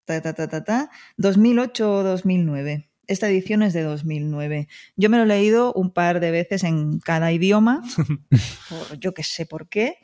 Ta, 0.06 0.20
ta, 0.20 0.34
ta, 0.34 0.48
ta, 0.48 0.64
ta. 0.64 0.90
2008 1.18 1.94
o 1.94 2.02
2009. 2.04 2.90
Esta 3.06 3.30
edición 3.30 3.62
es 3.62 3.74
de 3.74 3.84
2009. 3.84 4.68
Yo 4.96 5.10
me 5.12 5.18
lo 5.18 5.24
he 5.24 5.28
leído 5.28 5.72
un 5.74 5.94
par 5.94 6.20
de 6.20 6.32
veces 6.32 6.64
en 6.64 6.98
cada 7.02 7.32
idioma, 7.32 7.84
por- 8.70 8.98
yo 9.00 9.14
que 9.14 9.22
sé 9.24 9.46
por 9.46 9.70
qué. 9.70 9.98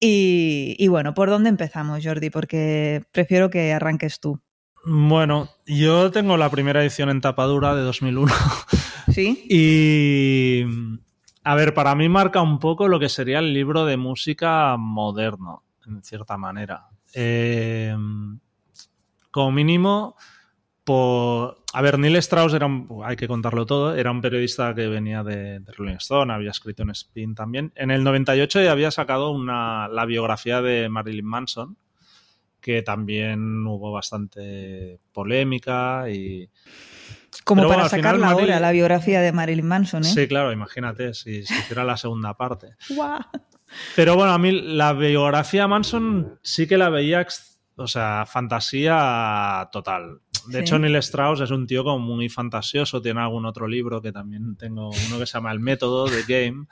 Y, 0.00 0.76
y 0.78 0.88
bueno, 0.88 1.14
¿por 1.14 1.30
dónde 1.30 1.48
empezamos, 1.48 2.04
Jordi? 2.04 2.28
Porque 2.28 3.02
prefiero 3.12 3.48
que 3.48 3.72
arranques 3.72 4.20
tú. 4.20 4.42
Bueno, 4.88 5.48
yo 5.66 6.12
tengo 6.12 6.36
la 6.36 6.48
primera 6.48 6.80
edición 6.80 7.08
en 7.08 7.20
tapadura 7.20 7.74
de 7.74 7.82
2001 7.82 8.32
¿Sí? 9.12 9.44
y 9.50 10.62
a 11.42 11.56
ver, 11.56 11.74
para 11.74 11.96
mí 11.96 12.08
marca 12.08 12.40
un 12.40 12.60
poco 12.60 12.86
lo 12.86 13.00
que 13.00 13.08
sería 13.08 13.40
el 13.40 13.52
libro 13.52 13.84
de 13.84 13.96
música 13.96 14.76
moderno, 14.78 15.64
en 15.88 16.04
cierta 16.04 16.36
manera. 16.36 16.86
Eh, 17.12 17.96
como 19.32 19.50
mínimo, 19.50 20.14
por... 20.84 21.58
A 21.72 21.82
ver, 21.82 21.98
Neil 21.98 22.16
Strauss 22.16 22.54
era 22.54 22.66
un... 22.66 23.02
hay 23.04 23.16
que 23.16 23.26
contarlo 23.26 23.66
todo, 23.66 23.92
era 23.92 24.12
un 24.12 24.20
periodista 24.20 24.72
que 24.72 24.86
venía 24.86 25.24
de, 25.24 25.58
de 25.58 25.72
Rolling 25.72 25.96
Stone, 25.96 26.32
había 26.32 26.50
escrito 26.50 26.84
en 26.84 26.90
Spin 26.90 27.34
también. 27.34 27.72
En 27.74 27.90
el 27.90 28.04
98 28.04 28.62
ya 28.62 28.70
había 28.70 28.92
sacado 28.92 29.30
una, 29.32 29.88
la 29.88 30.04
biografía 30.04 30.62
de 30.62 30.88
Marilyn 30.88 31.26
Manson, 31.26 31.76
que 32.66 32.82
también 32.82 33.64
hubo 33.64 33.92
bastante 33.92 34.98
polémica 35.12 36.10
y... 36.10 36.50
Como 37.44 37.62
Pero 37.62 37.68
para 37.68 37.82
bueno, 37.82 37.90
final 37.90 38.02
sacarla 38.04 38.26
Marilyn- 38.26 38.40
ahora, 38.54 38.60
la 38.60 38.72
biografía 38.72 39.20
de 39.20 39.30
Marilyn 39.30 39.66
Manson, 39.68 40.02
¿eh? 40.02 40.08
Sí, 40.08 40.26
claro, 40.26 40.50
imagínate 40.50 41.14
si 41.14 41.44
se 41.44 41.54
hiciera 41.54 41.84
la 41.84 41.96
segunda 41.96 42.34
parte. 42.34 42.70
Guau. 42.90 43.20
Pero 43.94 44.16
bueno, 44.16 44.32
a 44.32 44.38
mí 44.38 44.50
la 44.50 44.92
biografía 44.94 45.68
Manson 45.68 46.40
sí 46.42 46.66
que 46.66 46.76
la 46.76 46.88
veía, 46.88 47.24
o 47.76 47.86
sea, 47.86 48.24
fantasía 48.26 49.68
total. 49.70 50.22
De 50.48 50.54
Sí. 50.54 50.58
hecho, 50.58 50.78
Neil 50.80 50.96
Strauss 50.96 51.40
es 51.40 51.50
un 51.52 51.68
tío 51.68 51.84
como 51.84 51.98
muy 52.00 52.28
fantasioso. 52.28 53.00
Tiene 53.00 53.20
algún 53.20 53.46
otro 53.46 53.68
libro 53.68 54.02
que 54.02 54.10
también 54.10 54.56
tengo, 54.56 54.90
uno 54.90 55.18
que 55.20 55.26
se 55.26 55.34
llama 55.34 55.52
El 55.52 55.60
método 55.60 56.06
de 56.08 56.22
Game, 56.26 56.66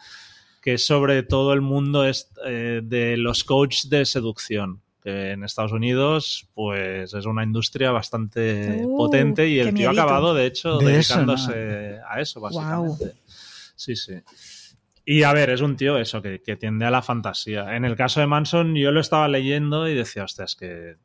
que 0.60 0.74
es 0.74 0.84
sobre 0.86 1.22
todo 1.22 1.52
el 1.52 1.60
mundo 1.60 2.04
eh, 2.06 2.80
de 2.82 3.16
los 3.16 3.44
coaches 3.44 3.90
de 3.90 4.04
seducción. 4.06 4.80
En 5.04 5.44
Estados 5.44 5.72
Unidos, 5.72 6.48
pues 6.54 7.12
es 7.12 7.26
una 7.26 7.44
industria 7.44 7.90
bastante 7.90 8.82
Uh, 8.84 8.96
potente 8.96 9.46
y 9.46 9.58
el 9.60 9.74
tío 9.74 9.90
ha 9.90 9.92
acabado, 9.92 10.32
de 10.32 10.46
hecho, 10.46 10.78
De 10.78 10.98
eso, 10.98 11.14
dedicándose 11.14 11.98
a 12.08 12.20
eso, 12.20 12.40
básicamente. 12.40 13.12
Sí, 13.76 13.94
sí. 13.96 14.14
Y 15.04 15.22
a 15.22 15.34
ver, 15.34 15.50
es 15.50 15.60
un 15.60 15.76
tío 15.76 15.98
eso, 15.98 16.22
que, 16.22 16.40
que 16.40 16.56
tiende 16.56 16.86
a 16.86 16.90
la 16.90 17.02
fantasía. 17.02 17.76
En 17.76 17.84
el 17.84 17.96
caso 17.96 18.20
de 18.20 18.26
Manson, 18.26 18.74
yo 18.74 18.90
lo 18.90 19.00
estaba 19.00 19.28
leyendo 19.28 19.86
y 19.86 19.94
decía, 19.94 20.24
hostia, 20.24 20.46
es 20.46 20.56
que 20.56 20.96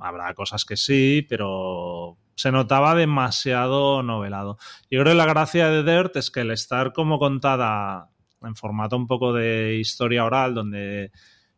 habrá 0.00 0.32
cosas 0.34 0.64
que 0.64 0.76
sí, 0.76 1.26
pero 1.28 2.16
se 2.36 2.52
notaba 2.52 2.94
demasiado 2.94 4.04
novelado. 4.04 4.58
Yo 4.90 5.00
creo 5.00 5.12
que 5.12 5.18
la 5.18 5.26
gracia 5.26 5.68
de 5.68 5.82
Dirt 5.82 6.16
es 6.16 6.30
que 6.30 6.42
el 6.42 6.52
estar 6.52 6.92
como 6.92 7.18
contada 7.18 8.08
en 8.42 8.54
formato 8.54 8.96
un 8.96 9.06
poco 9.06 9.32
de 9.32 9.76
historia 9.78 10.24
oral, 10.24 10.54
donde 10.54 11.10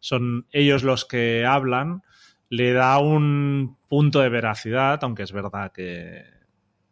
son 0.03 0.47
ellos 0.53 0.83
los 0.83 1.07
que 1.07 1.47
hablan, 1.47 2.03
le 2.51 2.73
da 2.75 2.99
un 2.99 3.79
punto 3.89 4.21
de 4.21 4.29
veracidad, 4.29 4.99
aunque 5.05 5.23
es 5.23 5.33
verdad 5.33 5.73
que, 5.73 6.25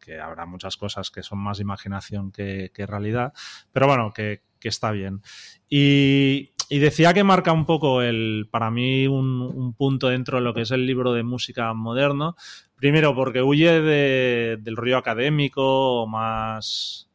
que 0.01 0.19
habrá 0.21 0.47
muchas 0.47 0.77
cosas 0.79 1.11
que 1.11 1.23
son 1.23 1.39
más 1.41 1.61
imaginación 1.61 2.33
que, 2.33 2.71
que 2.73 2.87
realidad, 2.87 3.33
pero 3.73 3.87
bueno, 3.89 4.13
que, 4.15 4.43
que 4.59 4.69
está 4.69 4.91
bien. 4.93 5.23
Y, 5.69 6.53
decía 6.71 7.13
que 7.13 7.25
marca 7.25 7.53
un 7.53 7.67
poco 7.67 8.01
el, 8.01 8.49
para 8.51 8.71
mí, 8.71 9.07
un, 9.09 9.43
un 9.43 9.75
punto 9.75 10.09
dentro 10.09 10.39
de 10.39 10.45
lo 10.45 10.55
que 10.55 10.63
es 10.63 10.71
el 10.71 10.87
libro 10.87 11.13
de 11.13 11.25
música 11.25 11.75
moderno. 11.75 12.37
Primero, 12.77 13.15
porque 13.15 13.43
huye 13.43 13.81
de- 13.83 14.57
del 14.61 14.77
rollo 14.77 14.97
académico 14.97 16.07
más 16.09 17.09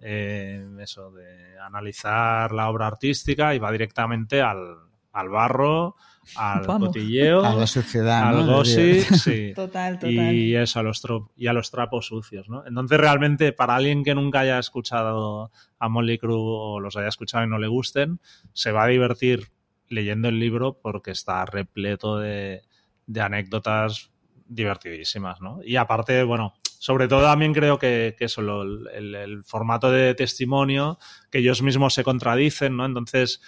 eh, 0.00 0.66
eso, 0.80 1.10
de 1.12 1.58
analizar 1.60 2.52
la 2.52 2.68
obra 2.70 2.86
artística 2.88 3.54
y 3.54 3.58
va 3.58 3.70
directamente 3.70 4.40
al, 4.40 4.78
al 5.12 5.28
barro, 5.28 5.96
al 6.36 6.66
Vamos. 6.66 6.88
cotilleo, 6.88 7.44
A 7.44 7.54
la 7.54 7.66
suciedad, 7.66 8.28
al 8.28 8.46
¿no? 8.46 8.56
gossip, 8.56 8.92
sí. 9.14 9.52
Total, 9.54 9.98
total. 9.98 10.34
Y 10.34 10.56
eso, 10.56 10.80
a 10.80 10.82
los, 10.82 11.02
y 11.36 11.46
a 11.46 11.52
los 11.52 11.70
trapos 11.70 12.06
sucios, 12.06 12.48
¿no? 12.48 12.66
Entonces, 12.66 12.98
realmente, 12.98 13.52
para 13.52 13.74
alguien 13.76 14.02
que 14.04 14.14
nunca 14.14 14.40
haya 14.40 14.58
escuchado 14.58 15.50
a 15.78 15.88
Molly 15.88 16.18
Crew 16.18 16.38
o 16.40 16.80
los 16.80 16.96
haya 16.96 17.08
escuchado 17.08 17.44
y 17.44 17.48
no 17.48 17.58
le 17.58 17.66
gusten, 17.68 18.20
se 18.52 18.72
va 18.72 18.84
a 18.84 18.88
divertir 18.88 19.48
leyendo 19.88 20.28
el 20.28 20.38
libro 20.38 20.78
porque 20.80 21.10
está 21.10 21.44
repleto 21.44 22.18
de, 22.18 22.62
de 23.06 23.20
anécdotas 23.20 24.10
divertidísimas, 24.46 25.40
¿no? 25.40 25.60
Y 25.64 25.76
aparte, 25.76 26.22
bueno, 26.24 26.54
sobre 26.78 27.08
todo 27.08 27.22
también 27.22 27.52
creo 27.54 27.78
que, 27.78 28.14
que 28.18 28.26
eso, 28.26 28.42
lo- 28.42 28.62
el, 28.90 29.14
el 29.14 29.44
formato 29.44 29.90
de 29.90 30.14
testimonio, 30.14 30.98
que 31.30 31.38
ellos 31.38 31.62
mismos 31.62 31.94
se 31.94 32.04
contradicen, 32.04 32.76
¿no? 32.76 32.84
Entonces, 32.86 33.40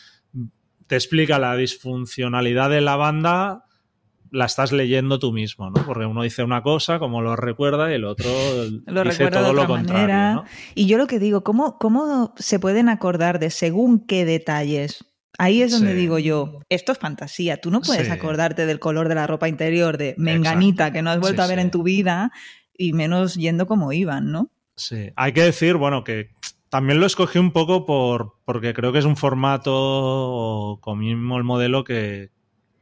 te 0.87 0.97
explica 0.97 1.39
la 1.39 1.57
disfuncionalidad 1.57 2.71
de 2.71 2.81
la 2.81 2.97
banda 2.97 3.65
la 4.31 4.47
estás 4.47 4.73
leyendo 4.73 5.21
tú 5.21 5.33
mismo, 5.33 5.71
¿no? 5.71 5.85
Porque 5.87 6.07
uno 6.07 6.23
dice 6.25 6.43
una 6.43 6.61
cosa, 6.63 6.99
como 6.99 7.23
lo 7.23 7.37
recuerda, 7.37 7.91
y 7.93 7.95
el 7.95 8.05
otro 8.05 8.29
Lo 8.87 9.05
dice 9.05 9.19
recuerda 9.25 9.39
de 9.39 9.45
todo 9.45 9.53
lo 9.53 9.63
otra 9.63 9.77
contrario, 9.77 10.01
manera. 10.09 10.35
¿no? 10.35 10.45
Y 10.75 10.87
yo 10.87 10.99
lo 10.99 11.07
que 11.07 11.21
digo, 11.21 11.45
¿cómo, 11.45 11.79
¿cómo 11.79 12.35
se 12.37 12.59
pueden 12.59 12.89
acordar 12.89 13.39
de 13.39 13.51
según 13.51 14.05
qué 14.05 14.25
detalles? 14.25 15.05
Ahí 15.39 15.63
es 15.63 15.71
donde 15.71 15.93
Sí. 15.93 15.97
digo 15.99 16.19
yo, 16.19 16.61
esto 16.69 16.91
es 16.93 16.99
fantasía. 16.99 17.61
Tú 17.61 17.71
no 17.71 17.81
puedes 17.81 18.07
Sí. 18.07 18.13
acordarte 18.13 18.67
del 18.67 18.81
color 18.81 19.09
de 19.09 19.15
la 19.15 19.27
ropa 19.29 19.49
interior 19.49 19.99
de 19.99 20.15
Menganita 20.19 20.85
Exacto. 20.85 20.93
que 20.95 21.03
no 21.03 21.11
has 21.11 21.21
vuelto 21.21 21.43
Sí, 21.43 21.45
a 21.45 21.49
ver 21.49 21.59
en 21.61 21.71
tu 21.71 21.83
vida 21.85 22.33
y 22.77 22.93
menos 22.93 23.35
yendo 23.35 23.67
como 23.69 23.93
iban, 23.93 24.33
¿no? 24.33 24.51
Sí, 24.77 25.11
hay 25.15 25.33
que 25.33 25.43
decir, 25.43 25.77
bueno, 25.77 26.03
que 26.03 26.31
también 26.75 26.99
lo 26.99 27.07
escogí 27.07 27.39
un 27.39 27.53
poco 27.53 27.87
por, 27.87 28.35
porque 28.45 28.75
creo 28.75 28.91
que 28.91 28.99
es 28.99 29.05
un 29.05 29.17
formato 29.17 30.81
con 30.81 30.99
mismo 30.99 31.39
el 31.39 31.45
modelo 31.45 31.85
que, 31.85 32.33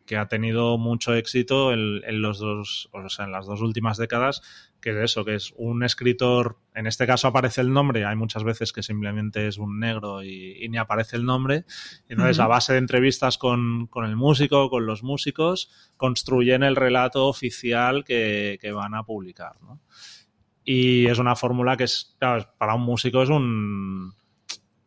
que 0.07 0.17
ha 0.17 0.29
tenido 0.29 0.79
mucho 0.79 1.15
éxito 1.15 1.75
en, 1.75 2.01
en, 2.07 2.23
los 2.23 2.39
dos, 2.39 2.89
o 2.95 3.07
sea, 3.11 3.27
en 3.27 3.33
las 3.33 3.45
dos 3.45 3.61
últimas 3.61 3.99
décadas, 3.99 4.41
que 4.81 4.93
es 4.93 4.97
eso, 4.97 5.27
que 5.27 5.35
es 5.35 5.53
un 5.59 5.85
escritor, 5.85 6.57
en 6.75 6.87
este 6.87 7.07
caso 7.07 7.29
aparece 7.29 7.61
el 7.61 7.71
nombre, 7.71 8.07
hay 8.07 8.17
muchas 8.17 8.45
veces 8.45 8.73
que 8.73 8.83
simplemente 8.83 9.47
es 9.47 9.59
un 9.59 9.79
negro 9.79 10.23
y, 10.23 10.57
y 10.65 10.71
ni 10.71 10.79
aparece 10.79 11.17
el 11.17 11.27
nombre, 11.27 11.67
y 12.09 12.15
entonces 12.15 12.39
uh 12.39 12.41
-huh. 12.41 12.45
a 12.45 12.49
base 12.49 12.73
de 12.73 12.79
entrevistas 12.79 13.37
con, 13.37 13.89
con, 13.89 14.07
el 14.07 14.17
músico, 14.17 14.71
con 14.71 14.87
los 14.87 15.03
músicos, 15.03 15.69
construyen 15.99 16.63
el 16.63 16.77
relato 16.77 17.27
oficial 17.27 18.05
que, 18.05 18.57
que 18.59 18.73
van 18.73 18.95
a 18.95 19.03
publicar, 19.03 19.61
¿no? 19.61 19.81
Y 20.65 21.07
es 21.07 21.19
una 21.19 21.37
fórmula 21.37 21.77
que 21.77 21.85
es, 21.85 22.15
claro, 22.19 22.47
para 22.59 22.75
un 22.75 22.83
músico 22.83 23.23
es 23.23 23.29
un 23.29 24.15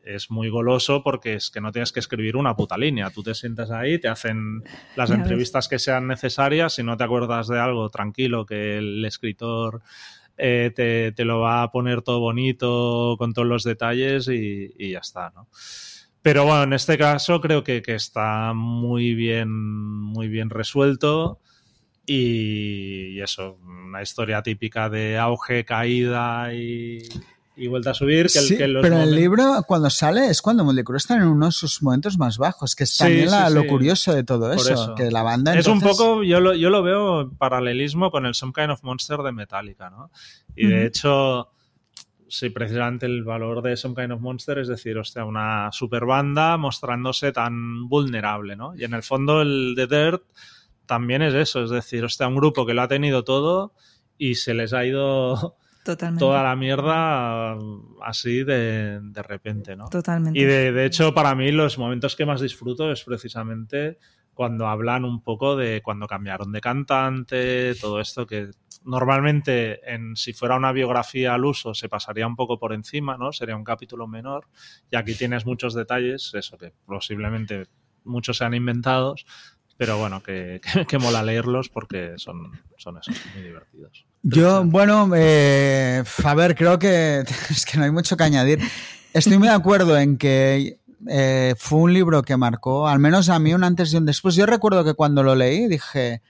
es 0.06 0.30
muy 0.30 0.50
goloso 0.50 1.02
porque 1.04 1.34
es 1.34 1.50
que 1.50 1.60
no 1.60 1.72
tienes 1.72 1.92
que 1.92 2.00
escribir 2.00 2.38
una 2.38 2.56
puta 2.56 2.78
línea. 2.78 3.10
Tú 3.10 3.24
te 3.24 3.34
sientas 3.34 3.72
ahí, 3.72 4.00
te 4.00 4.08
hacen 4.08 4.64
las 4.96 5.10
ya 5.10 5.16
entrevistas 5.16 5.66
ves. 5.66 5.70
que 5.70 5.80
sean 5.80 6.08
necesarias. 6.08 6.76
Si 6.76 6.84
no 6.84 6.96
te 6.96 7.04
acuerdas 7.04 7.48
de 7.48 7.60
algo, 7.60 7.90
tranquilo, 7.90 8.46
que 8.46 8.78
el 8.78 9.04
escritor 9.04 9.82
eh, 10.38 10.72
te, 10.76 11.12
te, 11.12 11.26
lo 11.26 11.40
va 11.40 11.64
a 11.64 11.72
poner 11.72 12.04
todo 12.04 12.20
bonito 12.20 13.16
con 13.18 13.34
todos 13.34 13.48
los 13.48 13.64
detalles 13.64 14.28
y, 14.28 14.74
y 14.78 14.92
ya 14.92 15.00
está, 15.00 15.32
¿no? 15.36 15.48
Pero 16.22 16.44
bueno, 16.46 16.64
en 16.64 16.74
este 16.74 16.98
caso 16.98 17.40
creo 17.40 17.64
que, 17.64 17.82
que 17.82 17.94
está 17.94 18.54
muy 18.54 19.14
bien, 19.14 19.52
muy 19.52 20.28
bien 20.28 20.50
resuelto. 20.50 21.40
Y, 22.06 23.18
y, 23.18 23.22
eso, 23.22 23.58
una 23.64 24.02
historia 24.02 24.42
típica 24.42 24.90
de 24.90 25.18
auge, 25.18 25.66
caída 25.66 26.54
y, 26.54 27.00
y 27.56 27.68
vuelta 27.68 27.92
a 27.92 27.94
subir. 27.94 28.24
Que, 28.24 28.40
sí, 28.40 28.58
que 28.58 28.68
los 28.68 28.82
pero 28.82 29.02
el 29.02 29.16
libro 29.16 29.64
cuando 29.68 29.90
sale 29.90 30.28
es 30.28 30.42
cuando 30.42 30.64
Motley 30.64 30.84
está 30.96 31.16
en 31.16 31.24
uno 31.24 31.48
de 31.48 31.52
sus 31.52 31.82
momentos 31.82 32.18
más 32.18 32.38
bajos, 32.38 32.76
que 32.76 32.84
es 32.84 32.98
también 32.98 33.26
sí, 33.26 33.32
la, 33.32 33.48
sí, 33.48 33.56
lo 33.56 33.66
curioso 33.68 34.14
de 34.14 34.24
todo 34.24 34.52
eso, 34.52 34.74
eso, 34.74 34.96
que 34.96 35.10
la 35.12 35.24
banda 35.24 35.54
es 35.54 35.66
entonces... 35.66 35.92
un 35.92 35.98
poco, 35.98 36.24
yo 36.24 36.40
lo, 36.40 36.54
yo 36.54 36.70
lo 36.70 36.84
veo 36.84 37.22
en 37.22 37.32
paralelismo 37.38 38.12
con 38.12 38.26
el 38.26 38.36
Some 38.36 38.54
Kind 38.54 38.72
of 38.72 38.84
Monster 38.84 39.20
de 39.20 39.32
Metallica, 39.32 39.90
¿no? 39.90 40.12
Y 40.56 40.68
de 40.68 40.86
hecho, 40.86 41.50
sí, 42.28 42.50
precisamente 42.50 43.06
el 43.06 43.24
valor 43.24 43.62
de 43.62 43.78
Some 43.78 43.96
Kind 43.96 44.12
of 44.12 44.22
Monster 44.22 44.60
es 44.60 44.68
decir, 44.68 44.98
hostia, 44.98 45.26
una 45.26 45.72
super 45.72 46.06
banda 46.06 46.58
mostrándose 46.58 47.32
tan 47.32 47.88
vulnerable, 47.88 48.56
¿no? 48.56 48.76
Y 48.76 48.84
en 48.84 48.94
el 48.94 49.04
fondo 49.04 49.42
el 49.42 49.76
de 49.76 49.88
Dirt 49.88 50.24
también 50.86 51.22
es 51.22 51.34
eso, 51.34 51.64
es 51.64 51.70
decir, 51.70 52.04
hostia, 52.04 52.28
un 52.28 52.36
grupo 52.36 52.66
que 52.66 52.74
lo 52.74 52.82
ha 52.82 52.88
tenido 52.88 53.24
todo 53.24 53.74
y 54.18 54.36
se 54.36 54.54
les 54.54 54.74
ha 54.74 54.86
ido 54.86 55.58
Totalmente. 55.84 56.20
toda 56.20 56.44
la 56.44 56.56
mierda 56.56 57.58
así 58.02 58.44
de, 58.44 59.00
de 59.02 59.24
repente, 59.24 59.76
¿no? 59.76 59.90
Totalmente. 59.90 60.40
Y 60.40 60.44
de, 60.44 60.72
de, 60.72 60.86
hecho, 60.86 61.14
para 61.14 61.36
mí 61.36 61.52
los 61.52 61.78
momentos 61.78 62.16
que 62.16 62.26
más 62.26 62.42
disfruto 62.42 62.92
es 62.92 63.04
precisamente 63.04 64.00
cuando 64.34 64.68
hablan 64.68 65.06
un 65.06 65.22
poco 65.22 65.56
de 65.56 65.82
cuando 65.82 66.08
cambiaron 66.08 66.52
de 66.52 66.62
cantante, 66.62 67.74
todo 67.76 68.02
esto 68.02 68.28
que 68.28 68.52
normalmente 68.84 69.80
en 69.92 70.16
si 70.16 70.34
fuera 70.34 70.58
una 70.58 70.72
biografía 70.72 71.34
al 71.34 71.46
uso 71.46 71.74
se 71.74 71.90
pasaría 71.90 72.28
un 72.28 72.36
poco 72.36 72.60
por 72.60 72.74
encima, 72.74 73.18
¿no? 73.18 73.32
Sería 73.32 73.56
un 73.56 73.64
capítulo 73.64 74.08
menor 74.08 74.48
y 74.92 74.96
aquí 74.96 75.16
tienes 75.16 75.46
muchos 75.46 75.74
detalles, 75.74 76.32
eso 76.36 76.58
que 76.58 76.74
posiblemente 76.86 77.68
muchos 78.04 78.38
sean 78.38 78.54
inventados, 78.54 79.26
pero 79.78 79.98
bueno, 79.98 80.24
que, 80.24 80.62
que, 80.62 80.86
que, 80.86 80.98
mola 80.98 81.22
leerlos 81.24 81.70
porque 81.70 82.14
son, 82.18 82.52
son 82.78 82.98
esos, 82.98 83.16
muy 83.34 83.44
divertidos. 83.44 84.06
Yo, 84.24 84.64
bueno, 84.64 85.12
eh, 85.16 86.04
a 86.24 86.34
ver, 86.34 86.56
creo 86.56 86.80
que 86.80 87.24
es 87.50 87.66
que 87.66 87.78
no 87.78 87.84
hay 87.84 87.92
mucho 87.92 88.18
que 88.18 88.24
añadir. 88.24 88.60
Estoy 89.14 89.38
muy 89.38 89.48
de 89.48 89.54
acuerdo 89.54 89.98
en 89.98 90.18
que 90.18 90.80
eh, 91.08 91.56
fue 91.58 91.80
un 91.80 91.94
libro 91.94 92.24
que 92.24 92.38
marcó, 92.38 92.88
al 92.88 93.00
menos 93.00 93.30
a 93.30 93.38
mí, 93.40 93.54
un 93.54 93.64
antes 93.64 93.94
y 93.94 93.98
un 93.98 94.06
después. 94.06 94.36
Yo 94.36 94.46
recuerdo 94.46 94.84
que 94.84 94.94
cuando 94.94 95.24
lo 95.24 95.36
leí 95.36 95.68
dije, 95.68 96.22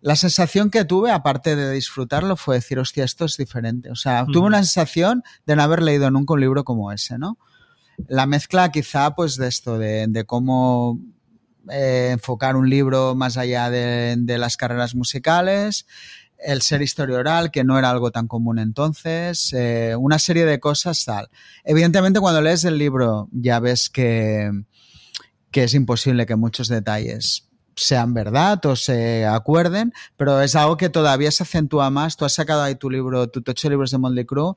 la 0.00 0.16
sensación 0.16 0.70
que 0.70 0.84
tuve, 0.84 1.10
aparte 1.12 1.56
de 1.56 1.70
disfrutarlo, 1.70 2.36
fue 2.36 2.56
decir, 2.56 2.78
hostia, 2.78 3.04
esto 3.04 3.26
es 3.26 3.36
diferente. 3.36 3.90
O 3.90 3.96
sea, 3.96 4.24
mm. 4.24 4.32
tuve 4.32 4.46
una 4.46 4.58
sensación 4.58 5.22
de 5.46 5.56
no 5.56 5.62
haber 5.62 5.82
leído 5.82 6.10
nunca 6.10 6.34
un 6.34 6.40
libro 6.40 6.64
como 6.64 6.92
ese, 6.92 7.18
¿no? 7.18 7.38
La 8.08 8.26
mezcla 8.26 8.72
quizá, 8.72 9.14
pues, 9.14 9.36
de 9.36 9.48
esto, 9.48 9.78
de, 9.78 10.06
de 10.08 10.24
cómo 10.24 10.98
eh, 11.70 12.10
enfocar 12.12 12.56
un 12.56 12.70
libro 12.70 13.14
más 13.14 13.36
allá 13.36 13.70
de, 13.70 14.16
las 14.38 14.56
carreras 14.56 14.94
musicales, 14.94 15.86
el 16.38 16.62
ser 16.62 16.82
historia 16.82 17.18
oral, 17.18 17.50
que 17.50 17.64
no 17.64 17.78
era 17.78 17.90
algo 17.90 18.10
tan 18.10 18.26
común 18.28 18.58
entonces, 18.58 19.52
eh, 19.52 19.94
una 19.98 20.18
serie 20.18 20.46
de 20.46 20.58
cosas 20.58 21.04
tal. 21.04 21.28
Evidentemente 21.64 22.20
cuando 22.20 22.40
lees 22.40 22.64
el 22.64 22.78
libro 22.78 23.28
ya 23.32 23.60
ves 23.60 23.90
que, 23.90 24.50
que 25.50 25.64
es 25.64 25.74
imposible 25.74 26.26
que 26.26 26.36
muchos 26.36 26.68
detalles 26.68 27.50
sean 27.76 28.14
verdad 28.14 28.64
o 28.66 28.76
se 28.76 29.26
acuerden, 29.26 29.92
pero 30.16 30.40
es 30.40 30.54
algo 30.54 30.76
que 30.76 30.88
todavía 30.88 31.30
se 31.30 31.42
acentúa 31.42 31.90
más. 31.90 32.16
Tú 32.16 32.24
has 32.24 32.34
sacado 32.34 32.62
ahí 32.62 32.74
tu 32.74 32.90
libro, 32.90 33.28
tus 33.28 33.42
ocho 33.46 33.70
libros 33.70 33.90
de 33.90 33.98
Motley 33.98 34.24
Crue, 34.24 34.54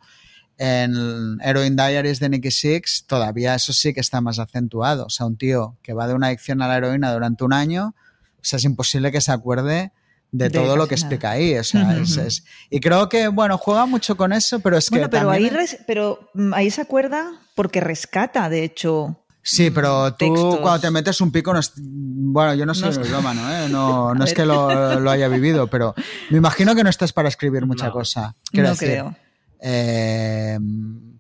en 0.57 1.39
Heroin 1.41 1.75
Diaries 1.75 2.19
de 2.19 2.29
Nicky 2.29 2.51
Six 2.51 3.05
todavía 3.07 3.55
eso 3.55 3.73
sí 3.73 3.93
que 3.93 3.99
está 3.99 4.21
más 4.21 4.39
acentuado. 4.39 5.05
O 5.05 5.09
sea, 5.09 5.25
un 5.25 5.37
tío 5.37 5.77
que 5.81 5.93
va 5.93 6.07
de 6.07 6.13
una 6.13 6.27
adicción 6.27 6.61
a 6.61 6.67
la 6.67 6.77
heroína 6.77 7.11
durante 7.11 7.43
un 7.43 7.53
año, 7.53 7.95
o 8.35 8.43
sea, 8.43 8.57
es 8.57 8.65
imposible 8.65 9.11
que 9.11 9.21
se 9.21 9.31
acuerde 9.31 9.91
de, 10.31 10.49
de 10.49 10.49
todo 10.49 10.75
lo 10.75 10.87
que 10.87 10.95
explica 10.95 11.31
ahí. 11.31 11.57
O 11.57 11.63
sea, 11.63 11.81
uh 11.81 11.85
-huh. 11.85 12.01
es, 12.03 12.17
es, 12.17 12.45
y 12.69 12.79
creo 12.79 13.09
que, 13.09 13.27
bueno, 13.29 13.57
juega 13.57 13.85
mucho 13.85 14.15
con 14.17 14.33
eso, 14.33 14.59
pero 14.59 14.77
es 14.77 14.89
bueno, 14.89 15.09
que. 15.09 15.17
Pero 15.17 15.31
ahí, 15.31 15.49
res, 15.49 15.77
pero 15.87 16.29
mm, 16.33 16.53
ahí 16.53 16.69
se 16.69 16.81
acuerda 16.81 17.31
porque 17.55 17.79
rescata, 17.79 18.49
de 18.49 18.63
hecho. 18.63 19.19
Sí, 19.45 19.71
pero 19.71 20.13
tú 20.13 20.33
textos. 20.33 20.59
cuando 20.59 20.79
te 20.79 20.89
metes 20.89 21.19
un 21.19 21.29
pico, 21.29 21.51
no 21.51 21.59
es, 21.59 21.73
bueno, 21.75 22.53
yo 22.53 22.65
no 22.65 22.73
soy 22.73 22.85
no 22.85 22.89
es... 22.91 22.99
melómano, 22.99 23.51
¿eh? 23.51 23.67
no, 23.69 24.13
no 24.15 24.23
es 24.23 24.33
que 24.33 24.45
lo, 24.45 25.01
lo, 25.01 25.11
haya 25.11 25.27
vivido, 25.27 25.67
pero 25.67 25.93
me 26.29 26.37
imagino 26.37 26.73
que 26.75 26.83
no 26.83 26.89
estás 26.89 27.11
para 27.11 27.27
escribir 27.27 27.65
mucha 27.65 27.87
no. 27.87 27.91
cosa. 27.91 28.37
Quiero 28.49 28.69
no 28.69 28.73
decir, 28.75 28.89
creo 28.89 29.22
eh, 29.65 30.59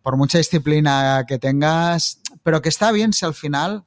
por 0.01 0.17
mucha 0.17 0.37
disciplina 0.37 1.23
que 1.25 1.39
tengas, 1.39 2.19
pero 2.43 2.61
que 2.61 2.67
está 2.67 2.91
bien 2.91 3.13
si 3.13 3.25
al 3.25 3.33
final 3.33 3.85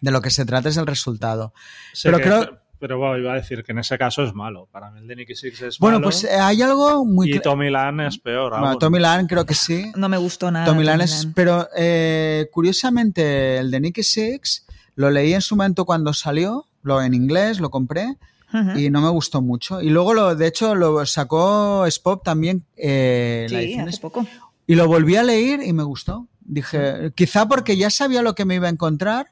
de 0.00 0.10
lo 0.10 0.20
que 0.20 0.30
se 0.30 0.44
trata 0.44 0.68
es 0.68 0.76
el 0.76 0.86
resultado. 0.86 1.54
Pero 2.02 2.18
que, 2.18 2.24
creo... 2.24 2.60
Pero 2.78 2.98
bueno, 2.98 3.18
iba 3.18 3.32
a 3.32 3.36
decir 3.36 3.64
que 3.64 3.72
en 3.72 3.78
ese 3.78 3.98
caso 3.98 4.22
es 4.22 4.34
malo. 4.34 4.68
Para 4.70 4.90
mí 4.90 5.00
el 5.00 5.08
de 5.08 5.16
Nicky 5.16 5.34
Six 5.34 5.62
es 5.62 5.78
bueno, 5.78 5.96
malo. 5.98 6.04
pues 6.10 6.22
eh, 6.22 6.38
hay 6.38 6.62
algo 6.62 7.04
muy... 7.04 7.34
Y 7.34 7.40
Tommy 7.40 7.70
Lan 7.70 8.00
es 8.00 8.18
peor. 8.18 8.52
Bueno, 8.56 8.78
Tommy 8.78 9.00
Lan 9.00 9.26
creo 9.26 9.44
que 9.46 9.54
sí. 9.54 9.90
No 9.96 10.08
me 10.08 10.18
gustó 10.18 10.50
nada. 10.50 10.66
Tommy 10.66 10.84
Lan 10.84 11.00
es... 11.00 11.26
Pero 11.34 11.68
eh, 11.74 12.46
curiosamente 12.52 13.56
el 13.56 13.70
de 13.70 13.80
Nicky 13.80 14.04
Six 14.04 14.66
lo 14.94 15.10
leí 15.10 15.32
en 15.32 15.40
su 15.40 15.56
momento 15.56 15.86
cuando 15.86 16.12
salió, 16.12 16.66
lo 16.82 17.02
en 17.02 17.14
inglés, 17.14 17.58
lo 17.58 17.70
compré 17.70 18.16
Uh 18.52 18.56
-huh. 18.56 18.80
y 18.82 18.90
no 18.90 19.00
me 19.00 19.10
gustó 19.10 19.42
mucho. 19.42 19.80
Y 19.82 19.90
luego, 19.90 20.14
lo, 20.14 20.34
de 20.34 20.46
hecho, 20.46 20.74
lo 20.74 21.04
sacó 21.04 21.84
Spop 21.86 22.24
también. 22.24 22.64
Eh, 22.76 23.46
sí, 23.48 23.54
la 23.54 23.60
edición 23.62 23.88
hace 23.88 24.00
poco. 24.00 24.26
Y 24.66 24.74
lo 24.74 24.86
volví 24.86 25.16
a 25.16 25.22
leer 25.22 25.62
y 25.62 25.72
me 25.72 25.82
gustó. 25.82 26.26
Dije, 26.40 27.12
quizá 27.14 27.46
porque 27.46 27.76
ya 27.76 27.90
sabía 27.90 28.22
lo 28.22 28.34
que 28.34 28.44
me 28.46 28.54
iba 28.54 28.68
a 28.68 28.70
encontrar 28.70 29.26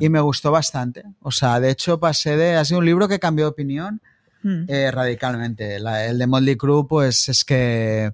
y 0.00 0.08
me 0.08 0.20
gustó 0.20 0.50
bastante. 0.50 1.04
O 1.20 1.30
sea, 1.30 1.60
de 1.60 1.70
hecho, 1.70 2.00
pasé 2.00 2.36
de. 2.36 2.56
Ha 2.56 2.64
sido 2.64 2.80
un 2.80 2.86
libro 2.86 3.06
que 3.06 3.18
cambió 3.20 3.44
de 3.44 3.50
opinión 3.50 4.00
Hmm. 4.42 4.64
eh, 4.68 4.90
radicalmente. 4.92 5.80
La, 5.80 6.06
el 6.06 6.16
de 6.18 6.26
Motley 6.28 6.56
Crue, 6.56 6.86
pues 6.86 7.28
es 7.28 7.44
que 7.44 8.12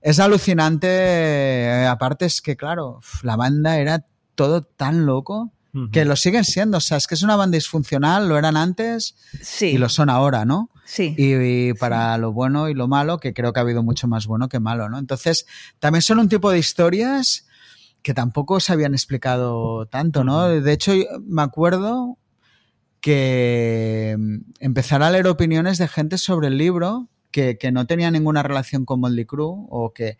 es 0.00 0.18
alucinante. 0.20 0.86
Eh, 0.88 1.86
aparte, 1.86 2.26
es 2.26 2.40
que, 2.40 2.56
claro, 2.56 3.00
la 3.22 3.34
banda 3.36 3.78
era 3.78 4.04
todo 4.36 4.62
tan 4.62 5.04
loco 5.06 5.50
que 5.90 6.04
lo 6.04 6.16
siguen 6.16 6.44
siendo. 6.44 6.78
O 6.78 6.80
sea, 6.80 6.96
es 6.96 7.06
que 7.06 7.14
es 7.14 7.22
una 7.22 7.36
banda 7.36 7.56
disfuncional, 7.56 8.28
lo 8.28 8.38
eran 8.38 8.56
antes 8.56 9.16
sí. 9.42 9.66
y 9.66 9.78
lo 9.78 9.88
son 9.88 10.10
ahora, 10.10 10.44
¿no? 10.44 10.70
Sí. 10.84 11.14
Y, 11.16 11.34
y 11.68 11.74
para 11.74 12.14
sí. 12.14 12.20
lo 12.20 12.32
bueno 12.32 12.68
y 12.68 12.74
lo 12.74 12.88
malo, 12.88 13.18
que 13.18 13.34
creo 13.34 13.52
que 13.52 13.60
ha 13.60 13.62
habido 13.62 13.82
mucho 13.82 14.06
más 14.06 14.26
bueno 14.26 14.48
que 14.48 14.60
malo, 14.60 14.88
¿no? 14.88 14.98
Entonces, 14.98 15.46
también 15.78 16.02
son 16.02 16.18
un 16.18 16.28
tipo 16.28 16.50
de 16.50 16.58
historias 16.58 17.46
que 18.02 18.14
tampoco 18.14 18.60
se 18.60 18.72
habían 18.72 18.92
explicado 18.92 19.86
tanto, 19.86 20.24
¿no? 20.24 20.48
De 20.48 20.72
hecho, 20.72 20.92
me 21.22 21.42
acuerdo 21.42 22.18
que 23.00 24.16
mm, 24.18 24.36
empezar 24.60 25.02
a 25.02 25.10
leer 25.10 25.26
opiniones 25.26 25.78
de 25.78 25.88
gente 25.88 26.18
sobre 26.18 26.48
el 26.48 26.58
libro 26.58 27.08
que, 27.30 27.58
que 27.58 27.72
no 27.72 27.86
tenía 27.86 28.10
ninguna 28.10 28.42
relación 28.42 28.84
con 28.84 29.00
Motley 29.00 29.24
Crue 29.24 29.66
o 29.68 29.92
que 29.92 30.18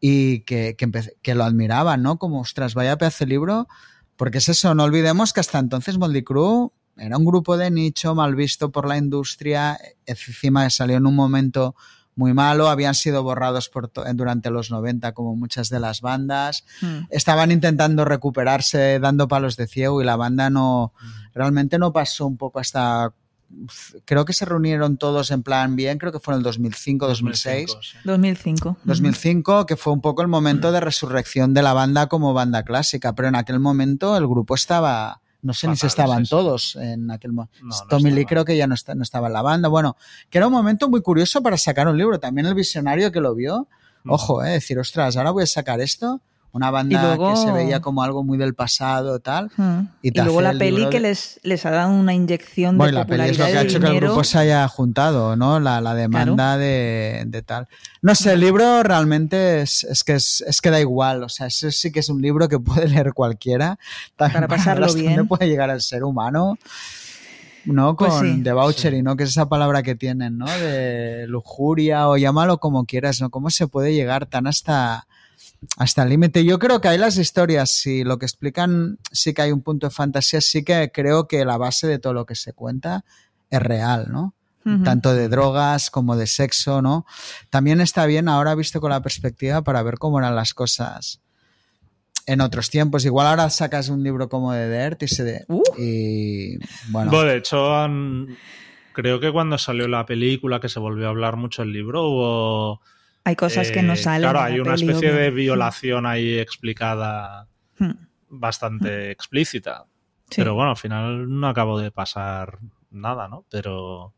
y 0.00 0.40
que, 0.40 0.76
que, 0.76 0.90
que, 1.22 1.34
lo 1.34 1.44
admiraban, 1.44 2.02
¿no? 2.02 2.18
Como, 2.18 2.40
ostras, 2.40 2.74
vaya 2.74 2.98
pedazo 2.98 3.24
de 3.24 3.30
libro 3.30 3.68
porque 4.16 4.38
es 4.38 4.48
eso, 4.48 4.74
no 4.74 4.84
olvidemos 4.84 5.32
que 5.32 5.40
hasta 5.40 5.58
entonces 5.58 5.98
Motley 5.98 6.22
Crue 6.22 6.70
era 6.96 7.16
un 7.16 7.24
grupo 7.24 7.56
de 7.56 7.70
nicho 7.70 8.14
mal 8.14 8.34
visto 8.34 8.70
por 8.70 8.86
la 8.86 8.96
industria, 8.96 9.78
encima 10.06 10.68
salió 10.70 10.96
en 10.96 11.06
un 11.06 11.16
momento 11.16 11.74
muy 12.16 12.32
malo, 12.32 12.68
habían 12.68 12.94
sido 12.94 13.24
borrados 13.24 13.68
por 13.68 13.90
durante 14.14 14.50
los 14.50 14.70
90 14.70 15.12
como 15.12 15.34
muchas 15.34 15.68
de 15.68 15.80
las 15.80 16.00
bandas, 16.00 16.64
mm. 16.80 17.06
estaban 17.10 17.50
intentando 17.50 18.04
recuperarse 18.04 19.00
dando 19.00 19.26
palos 19.26 19.56
de 19.56 19.66
ciego 19.66 20.00
y 20.00 20.04
la 20.04 20.16
banda 20.16 20.50
no, 20.50 20.92
mm. 21.00 21.34
realmente 21.34 21.78
no 21.78 21.92
pasó 21.92 22.26
un 22.26 22.36
poco 22.36 22.60
hasta 22.60 23.12
creo 24.04 24.24
que 24.24 24.32
se 24.32 24.44
reunieron 24.44 24.96
todos 24.96 25.30
en 25.30 25.42
plan 25.42 25.76
bien, 25.76 25.98
creo 25.98 26.12
que 26.12 26.20
fue 26.20 26.34
en 26.34 26.38
el 26.38 26.44
2005, 26.44 27.06
2006. 27.08 27.66
2005, 27.66 27.82
sí. 27.82 27.98
2005. 28.04 28.76
2005, 28.84 29.66
que 29.66 29.76
fue 29.76 29.92
un 29.92 30.00
poco 30.00 30.22
el 30.22 30.28
momento 30.28 30.72
de 30.72 30.80
resurrección 30.80 31.54
de 31.54 31.62
la 31.62 31.72
banda 31.72 32.06
como 32.08 32.32
banda 32.34 32.62
clásica, 32.62 33.14
pero 33.14 33.28
en 33.28 33.36
aquel 33.36 33.60
momento 33.60 34.16
el 34.16 34.26
grupo 34.26 34.54
estaba, 34.54 35.20
no 35.42 35.52
sé 35.52 35.68
ni 35.68 35.74
si 35.76 35.80
Fatal, 35.80 35.88
estaban 35.88 36.18
sí, 36.20 36.24
sí. 36.26 36.30
todos 36.30 36.76
en 36.76 37.10
aquel 37.10 37.32
momento. 37.32 37.54
No, 37.62 37.68
no 37.76 37.86
Tommy 37.88 38.10
Lee 38.10 38.24
creo 38.26 38.44
que 38.44 38.56
ya 38.56 38.66
no, 38.66 38.74
está- 38.74 38.94
no 38.94 39.02
estaba 39.02 39.26
en 39.28 39.32
la 39.34 39.42
banda, 39.42 39.68
bueno, 39.68 39.96
que 40.30 40.38
era 40.38 40.46
un 40.46 40.52
momento 40.52 40.88
muy 40.88 41.02
curioso 41.02 41.42
para 41.42 41.56
sacar 41.56 41.88
un 41.88 41.96
libro, 41.98 42.18
también 42.20 42.46
el 42.46 42.54
visionario 42.54 43.10
que 43.12 43.20
lo 43.20 43.34
vio, 43.34 43.68
ojo, 44.06 44.44
eh, 44.44 44.50
decir, 44.50 44.78
ostras, 44.78 45.16
ahora 45.16 45.30
voy 45.30 45.44
a 45.44 45.46
sacar 45.46 45.80
esto, 45.80 46.20
una 46.54 46.70
banda 46.70 47.02
luego- 47.02 47.30
que 47.30 47.36
se 47.36 47.52
veía 47.52 47.80
como 47.80 48.02
algo 48.02 48.24
muy 48.24 48.38
del 48.38 48.54
pasado, 48.54 49.18
tal. 49.20 49.50
Mm. 49.56 49.80
Y 50.02 50.08
Y, 50.08 50.22
luego 50.22 50.40
la 50.40 50.50
el 50.52 50.58
peli 50.58 50.84
que 50.88 50.96
de- 50.96 51.08
les, 51.08 51.38
les 51.42 51.66
ha 51.66 51.70
dado 51.70 51.92
una 51.92 52.14
inyección 52.14 52.78
Bueno, 52.78 52.92
de 52.92 52.98
la 53.00 53.06
peli 53.06 53.22
es 53.24 53.38
lo 53.38 53.44
popularidad 53.44 53.52
que 53.52 53.58
ha 53.58 53.62
y 53.62 53.66
hecho 53.66 53.80
que 53.80 53.86
el 53.88 54.00
grupo 54.00 54.24
se 54.24 54.38
haya 54.38 54.66
juntado, 54.68 55.36
¿no? 55.36 55.60
La, 55.60 55.80
la 55.82 55.94
demanda 55.94 56.56
de, 56.56 57.24
de 57.26 57.42
tal. 57.42 57.68
No 58.00 58.14
sé, 58.14 58.32
el 58.32 58.40
libro 58.40 58.82
realmente 58.82 59.60
es, 59.60 59.84
es 59.84 60.02
que 60.04 60.14
es, 60.14 60.42
es 60.46 60.60
que 60.60 60.70
da 60.70 60.80
igual. 60.80 61.22
O 61.24 61.28
sea, 61.28 61.48
ese 61.48 61.70
sí 61.72 61.92
que 61.92 62.00
es 62.00 62.08
un 62.08 62.22
libro 62.22 62.48
que 62.48 62.58
puede 62.58 62.88
leer 62.88 63.12
cualquiera. 63.12 63.78
También 64.16 64.42
Para 64.46 64.56
pasarlo 64.56 64.86
hasta 64.86 64.98
bien. 65.00 65.28
puede 65.28 65.48
llegar 65.48 65.68
el 65.70 65.80
ser 65.82 66.04
humano. 66.04 66.56
¿No? 67.66 67.96
Pues 67.96 68.12
Con 68.12 68.26
sí. 68.26 68.42
debauchery, 68.42 69.02
¿no? 69.02 69.16
Que 69.16 69.24
es 69.24 69.30
esa 69.30 69.48
palabra 69.48 69.82
que 69.82 69.94
tienen, 69.94 70.36
¿no? 70.36 70.44
De 70.44 71.24
lujuria 71.28 72.08
o 72.10 72.18
llámalo 72.18 72.58
como 72.58 72.84
quieras, 72.84 73.22
¿no? 73.22 73.30
¿Cómo 73.30 73.48
se 73.48 73.66
puede 73.68 73.94
llegar 73.94 74.26
tan 74.26 74.46
hasta, 74.46 75.06
hasta 75.76 76.02
el 76.02 76.10
límite? 76.10 76.44
Yo 76.44 76.58
creo 76.58 76.80
que 76.80 76.88
hay 76.88 76.98
las 76.98 77.18
historias, 77.18 77.70
si 77.70 78.04
lo 78.04 78.18
que 78.18 78.26
explican 78.26 78.98
sí 79.12 79.34
que 79.34 79.42
hay 79.42 79.52
un 79.52 79.62
punto 79.62 79.88
de 79.88 79.90
fantasía, 79.94 80.40
sí 80.40 80.64
que 80.64 80.90
creo 80.92 81.28
que 81.28 81.44
la 81.44 81.56
base 81.56 81.86
de 81.86 81.98
todo 81.98 82.12
lo 82.12 82.26
que 82.26 82.34
se 82.34 82.52
cuenta 82.52 83.04
es 83.50 83.60
real, 83.60 84.06
¿no? 84.10 84.34
Tanto 84.82 85.14
de 85.14 85.28
drogas 85.28 85.90
como 85.90 86.16
de 86.16 86.26
sexo, 86.26 86.80
¿no? 86.80 87.04
También 87.50 87.82
está 87.82 88.06
bien 88.06 88.28
ahora 88.28 88.54
visto 88.54 88.80
con 88.80 88.90
la 88.90 89.02
perspectiva 89.02 89.62
para 89.62 89.82
ver 89.82 89.98
cómo 89.98 90.18
eran 90.18 90.34
las 90.34 90.54
cosas 90.54 91.20
en 92.26 92.40
otros 92.40 92.70
tiempos. 92.70 93.04
Igual 93.04 93.26
ahora 93.26 93.50
sacas 93.50 93.90
un 93.90 94.02
libro 94.02 94.30
como 94.30 94.54
de 94.54 94.70
Dirt 94.70 95.02
y 95.02 95.08
se 95.08 95.22
de, 95.22 95.44
Uh. 95.48 95.62
y 95.76 96.56
bueno, 96.88 97.10
Bueno, 97.10 97.24
de 97.24 97.36
hecho, 97.36 97.86
creo 98.94 99.20
que 99.20 99.30
cuando 99.30 99.58
salió 99.58 99.86
la 99.86 100.06
película, 100.06 100.60
que 100.60 100.70
se 100.70 100.80
volvió 100.80 101.08
a 101.08 101.10
hablar 101.10 101.36
mucho 101.36 101.62
el 101.62 101.70
libro, 101.70 102.08
hubo... 102.08 102.80
Hay 103.24 103.36
cosas 103.36 103.70
que 103.70 103.82
no 103.82 103.94
eh, 103.94 103.96
salen. 103.96 104.22
Claro, 104.30 104.40
hay 104.40 104.60
una 104.60 104.74
peli, 104.74 104.86
especie 104.88 105.12
de 105.12 105.30
violación 105.30 106.06
ahí 106.06 106.38
explicada 106.38 107.48
Mm. 107.78 107.90
bastante 108.28 109.10
explícita. 109.10 109.86
Sí. 110.30 110.36
Pero 110.36 110.54
bueno, 110.54 110.70
al 110.70 110.76
final 110.76 111.26
no 111.28 111.48
acabó 111.48 111.78
de 111.80 111.90
pasar 111.90 112.58
nada, 112.90 113.26
¿no? 113.28 113.44
Pero... 113.50 114.14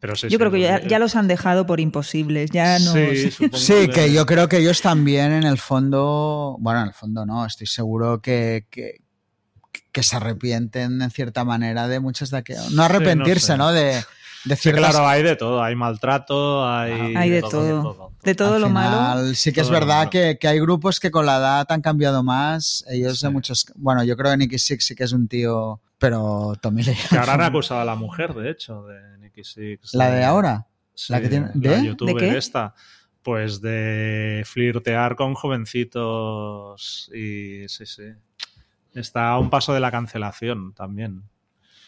pero 0.00 0.16
sí, 0.16 0.28
Yo 0.28 0.30
sí, 0.30 0.38
creo 0.38 0.50
que 0.50 0.60
ya, 0.60 0.80
ya 0.86 0.98
los 0.98 1.16
han 1.16 1.28
dejado 1.28 1.66
por 1.66 1.80
imposibles. 1.80 2.50
Ya 2.50 2.78
no. 2.78 2.92
Sí, 3.52 3.88
que 3.88 4.12
yo 4.12 4.24
creo 4.26 4.48
que 4.48 4.58
ellos 4.58 4.80
también 4.80 5.32
en 5.32 5.44
el 5.44 5.58
fondo, 5.58 6.56
bueno, 6.60 6.80
en 6.80 6.88
el 6.88 6.94
fondo 6.94 7.26
no, 7.26 7.44
estoy 7.44 7.66
seguro 7.66 8.20
que, 8.22 8.66
que, 8.70 9.02
que 9.92 10.02
se 10.02 10.16
arrepienten 10.16 11.02
en 11.02 11.10
cierta 11.10 11.44
manera 11.44 11.88
de 11.88 12.00
muchas 12.00 12.30
de 12.30 12.38
aquello. 12.38 12.62
No 12.72 12.82
arrepentirse, 12.84 13.48
sé. 13.48 13.56
¿no? 13.58 13.70
De, 13.72 14.02
de 14.48 14.56
Sí, 14.56 14.62
ciertas 14.62 14.90
claro, 14.90 15.06
hay 15.06 15.22
de 15.22 15.36
todo. 15.36 15.62
Hay 15.62 15.74
maltrato, 15.76 16.68
hay... 16.68 17.14
Hay 17.14 17.30
de 17.30 17.42
todo. 17.42 18.12
De 18.22 18.34
todo 18.34 18.54
Al 18.54 18.60
lo 18.62 18.68
malo. 18.70 19.34
Sí 19.34 19.52
que 19.52 19.60
es 19.60 19.70
verdad 19.70 20.08
que, 20.08 20.38
que 20.40 20.48
hay 20.48 20.58
grupos 20.60 20.98
que 21.00 21.10
con 21.10 21.26
la 21.26 21.36
edad 21.36 21.66
han 21.70 21.80
cambiado 21.82 22.22
más. 22.22 22.84
Ellos 22.88 23.20
de 23.20 23.28
muchos... 23.30 23.66
Bueno, 23.76 24.02
yo 24.04 24.16
creo 24.16 24.32
que 24.32 24.38
Nicky 24.38 24.58
Six 24.58 24.84
sí 24.86 24.94
que 24.94 25.04
es 25.04 25.12
un 25.12 25.28
tío... 25.28 25.80
Pero 25.98 26.54
Tommy 26.60 26.82
Lee... 26.82 26.96
Que 27.10 27.18
ahora 27.18 27.34
han 27.34 27.42
acusado 27.42 27.80
a 27.80 27.84
la 27.84 27.94
mujer, 27.96 28.32
de 28.34 28.50
hecho, 28.50 28.84
de 28.86 29.18
Nicky 29.18 29.42
Six. 29.44 29.94
¿La 29.94 30.10
de 30.10 30.24
ahora? 30.24 30.66
Sí, 30.94 31.12
¿La 31.12 31.20
que 31.20 31.28
tiene- 31.28 31.50
la 31.54 31.76
de? 31.78 31.84
youtuber 31.86 32.14
¿De 32.14 32.20
qué? 32.30 32.38
esta. 32.38 32.74
Pues 33.22 33.60
de 33.60 34.42
flirtear 34.46 35.16
con 35.16 35.34
jovencitos 35.34 37.10
y 37.14 37.68
sí, 37.68 37.84
sí. 37.86 38.04
Está 38.94 39.30
a 39.30 39.38
un 39.38 39.50
paso 39.50 39.72
de 39.74 39.80
la 39.80 39.90
cancelación 39.90 40.72
también. 40.72 41.22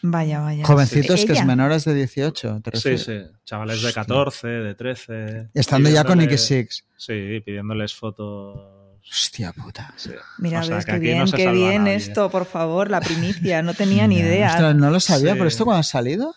Vaya, 0.03 0.39
vaya. 0.39 0.65
Jovencitos 0.65 1.25
que 1.25 1.33
es 1.33 1.45
menores 1.45 1.85
de 1.85 1.93
18, 1.93 2.61
¿te 2.63 2.71
Sí, 2.77 2.89
refieres? 2.89 3.03
sí. 3.29 3.37
Chavales 3.45 3.81
de 3.83 3.93
14, 3.93 4.47
de 4.47 4.75
13. 4.75 5.49
Estando 5.53 5.89
ya 5.89 6.03
con 6.03 6.17
pidiéndole- 6.19 6.21
Nicky 6.29 6.37
Six. 6.37 6.85
Sí, 6.97 7.39
pidiéndoles 7.45 7.93
fotos. 7.93 8.59
Hostia 9.09 9.51
puta. 9.53 9.93
Sí. 9.97 10.11
Mira, 10.37 10.59
O 10.61 10.63
sea, 10.63 10.75
ves 10.77 10.85
que 10.85 10.91
qué 10.93 10.99
bien, 10.99 11.25
no 11.25 11.31
qué 11.31 11.51
bien 11.51 11.87
esto, 11.87 12.29
por 12.29 12.45
favor, 12.45 12.89
la 12.89 13.01
primicia. 13.01 13.61
No 13.63 13.73
tenía 13.73 14.07
ni 14.07 14.17
idea. 14.19 14.51
Ostras, 14.51 14.75
no 14.75 14.89
lo 14.91 14.99
sabía, 14.99 15.31
Sí. 15.33 15.37
pero 15.37 15.47
esto 15.47 15.65
cuando 15.65 15.79
ha 15.79 15.83
salido. 15.83 16.33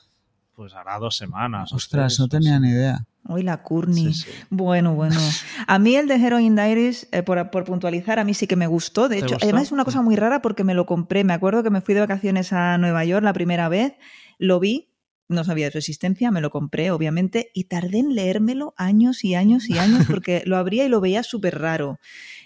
Pues 0.56 0.72
hará 0.74 0.98
dos 0.98 1.16
semanas. 1.16 1.72
Ostras, 1.72 2.14
tres, 2.16 2.20
no 2.20 2.28
tenía 2.28 2.58
ni 2.60 2.70
idea. 2.70 3.04
Uy, 3.26 3.42
la 3.42 3.62
Courtney. 3.62 4.12
Sí, 4.12 4.22
sí. 4.24 4.30
Bueno, 4.50 4.94
bueno. 4.94 5.18
A 5.66 5.78
mí 5.78 5.96
el 5.96 6.08
de 6.08 6.16
Heroin 6.16 6.54
Diaries, 6.54 7.08
eh, 7.12 7.22
por, 7.22 7.50
por 7.50 7.64
puntualizar, 7.64 8.18
a 8.18 8.24
mí 8.24 8.34
sí 8.34 8.46
que 8.46 8.56
me 8.56 8.66
gustó. 8.66 9.08
De 9.08 9.16
¿Te 9.16 9.24
hecho, 9.24 9.34
gustó? 9.36 9.46
además 9.46 9.62
es 9.64 9.72
una 9.72 9.84
cosa 9.84 10.02
muy 10.02 10.14
rara 10.16 10.42
porque 10.42 10.62
me 10.64 10.74
lo 10.74 10.84
compré. 10.86 11.24
Me 11.24 11.32
acuerdo 11.32 11.62
que 11.62 11.70
me 11.70 11.80
fui 11.80 11.94
de 11.94 12.00
vacaciones 12.00 12.52
a 12.52 12.76
Nueva 12.78 13.04
York 13.04 13.24
la 13.24 13.32
primera 13.32 13.68
vez, 13.70 13.94
lo 14.38 14.60
vi, 14.60 14.90
no 15.26 15.42
sabía 15.42 15.64
de 15.66 15.72
su 15.72 15.78
existencia, 15.78 16.30
me 16.30 16.42
lo 16.42 16.50
compré, 16.50 16.90
obviamente, 16.90 17.50
y 17.54 17.64
tardé 17.64 18.00
en 18.00 18.14
leérmelo 18.14 18.74
años 18.76 19.24
y 19.24 19.34
años 19.34 19.70
y 19.70 19.78
años 19.78 20.04
porque 20.06 20.42
lo 20.46 20.58
abría 20.58 20.84
y 20.84 20.90
lo 20.90 21.00
veía 21.00 21.22
súper 21.22 21.58
raro. 21.58 21.98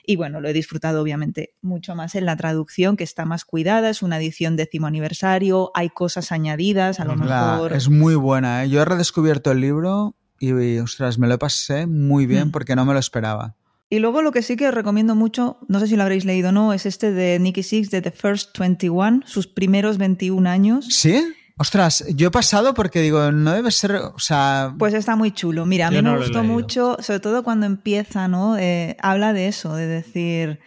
Y 0.07 0.15
bueno, 0.15 0.41
lo 0.41 0.49
he 0.49 0.53
disfrutado 0.53 1.03
obviamente 1.03 1.55
mucho 1.61 1.97
más 1.97 2.15
en 2.15 2.25
la 2.25 2.37
traducción, 2.37 2.97
que 2.97 3.03
está 3.05 3.25
más 3.25 3.45
cuidada, 3.45 3.91
es 3.91 4.01
una 4.03 4.17
edición 4.19 4.55
décimo 4.57 4.87
aniversario, 4.87 5.73
hay 5.75 5.89
cosas 5.89 6.31
añadidas, 6.31 7.01
a 7.01 7.05
lo 7.05 7.17
La- 7.17 7.57
mejor... 7.57 7.73
es 7.73 7.89
muy 7.91 8.15
buena, 8.15 8.63
¿eh? 8.65 8.71
Yo 8.71 8.81
he 8.81 8.85
redescubierto 8.85 9.51
el 9.51 9.61
libro 9.61 10.15
y, 10.39 10.51
y, 10.53 10.79
ostras, 10.79 11.19
me 11.19 11.27
lo 11.29 11.39
pasé 11.39 11.87
muy 11.87 12.27
bien 12.27 12.49
Mm. 12.49 12.51
porque 12.51 12.77
no 12.77 12.85
me 12.85 12.93
lo 12.93 12.99
esperaba. 12.99 13.57
Y 13.91 14.01
luego 14.01 14.21
lo 14.21 14.33
que 14.33 14.43
sí 14.43 14.57
que 14.57 14.69
os 14.69 14.75
recomiendo 14.75 15.15
mucho, 15.15 15.59
no 15.69 15.81
sé 15.81 15.87
si 15.87 15.97
lo 15.97 16.03
habréis 16.03 16.25
leído 16.27 16.51
o 16.51 16.53
no, 16.53 16.73
es 16.75 16.85
este 16.85 17.11
de 17.13 17.39
Nicky 17.39 17.63
Six, 17.63 17.91
de 17.91 18.03
The 18.03 18.11
First 18.11 18.59
21, 18.59 19.23
sus 19.25 19.47
primeros 19.47 19.97
21 19.97 20.47
años. 20.49 20.87
¿Sí? 20.91 21.25
Ostras, 21.57 22.05
yo 22.15 22.29
he 22.29 22.31
pasado 22.31 22.75
porque 22.75 23.01
digo, 23.01 23.33
no 23.33 23.53
debe 23.53 23.71
ser, 23.73 23.97
o 23.97 24.19
sea, 24.19 24.75
Pues 24.79 24.95
está 24.95 25.17
muy 25.17 25.33
chulo. 25.33 25.65
Mira, 25.67 25.89
a 25.89 25.91
mí 25.91 26.03
no 26.03 26.13
me 26.13 26.19
gustó 26.19 26.45
mucho, 26.45 26.97
sobre 27.01 27.19
todo 27.21 27.43
cuando 27.43 27.67
empieza, 27.67 28.29
¿no? 28.29 28.57
Eh, 28.59 28.97
habla 29.01 29.33
de 29.33 29.49
eso, 29.49 29.75
de 29.75 29.87
decir, 29.87 30.61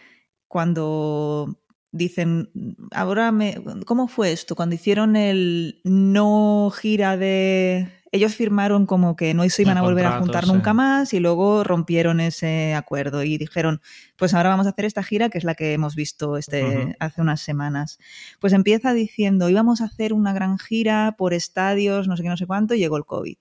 cuando 0.48 1.58
dicen, 1.92 2.50
ahora 2.90 3.32
me... 3.32 3.62
¿Cómo 3.86 4.08
fue 4.08 4.32
esto? 4.32 4.54
Cuando 4.54 4.74
hicieron 4.74 5.16
el 5.16 5.80
no 5.84 6.70
gira 6.76 7.16
de... 7.16 7.88
Ellos 8.14 8.36
firmaron 8.36 8.84
como 8.84 9.16
que 9.16 9.32
no 9.32 9.48
se 9.48 9.62
iban 9.62 9.78
a 9.78 9.82
volver 9.82 10.04
a 10.04 10.18
juntar 10.18 10.44
sí. 10.44 10.52
nunca 10.52 10.74
más 10.74 11.14
y 11.14 11.18
luego 11.18 11.64
rompieron 11.64 12.20
ese 12.20 12.74
acuerdo 12.74 13.22
y 13.22 13.38
dijeron, 13.38 13.80
pues 14.16 14.34
ahora 14.34 14.50
vamos 14.50 14.66
a 14.66 14.70
hacer 14.70 14.84
esta 14.84 15.02
gira 15.02 15.30
que 15.30 15.38
es 15.38 15.44
la 15.44 15.54
que 15.54 15.72
hemos 15.72 15.96
visto 15.96 16.36
este, 16.36 16.94
hace 17.00 17.22
unas 17.22 17.40
semanas. 17.40 17.98
Pues 18.38 18.52
empieza 18.52 18.92
diciendo, 18.92 19.48
íbamos 19.48 19.80
a 19.80 19.86
hacer 19.86 20.12
una 20.12 20.34
gran 20.34 20.58
gira 20.58 21.14
por 21.16 21.32
estadios, 21.32 22.06
no 22.06 22.16
sé 22.18 22.22
qué, 22.22 22.28
no 22.28 22.36
sé 22.36 22.46
cuánto, 22.46 22.74
y 22.74 22.80
llegó 22.80 22.98
el 22.98 23.06
COVID. 23.06 23.38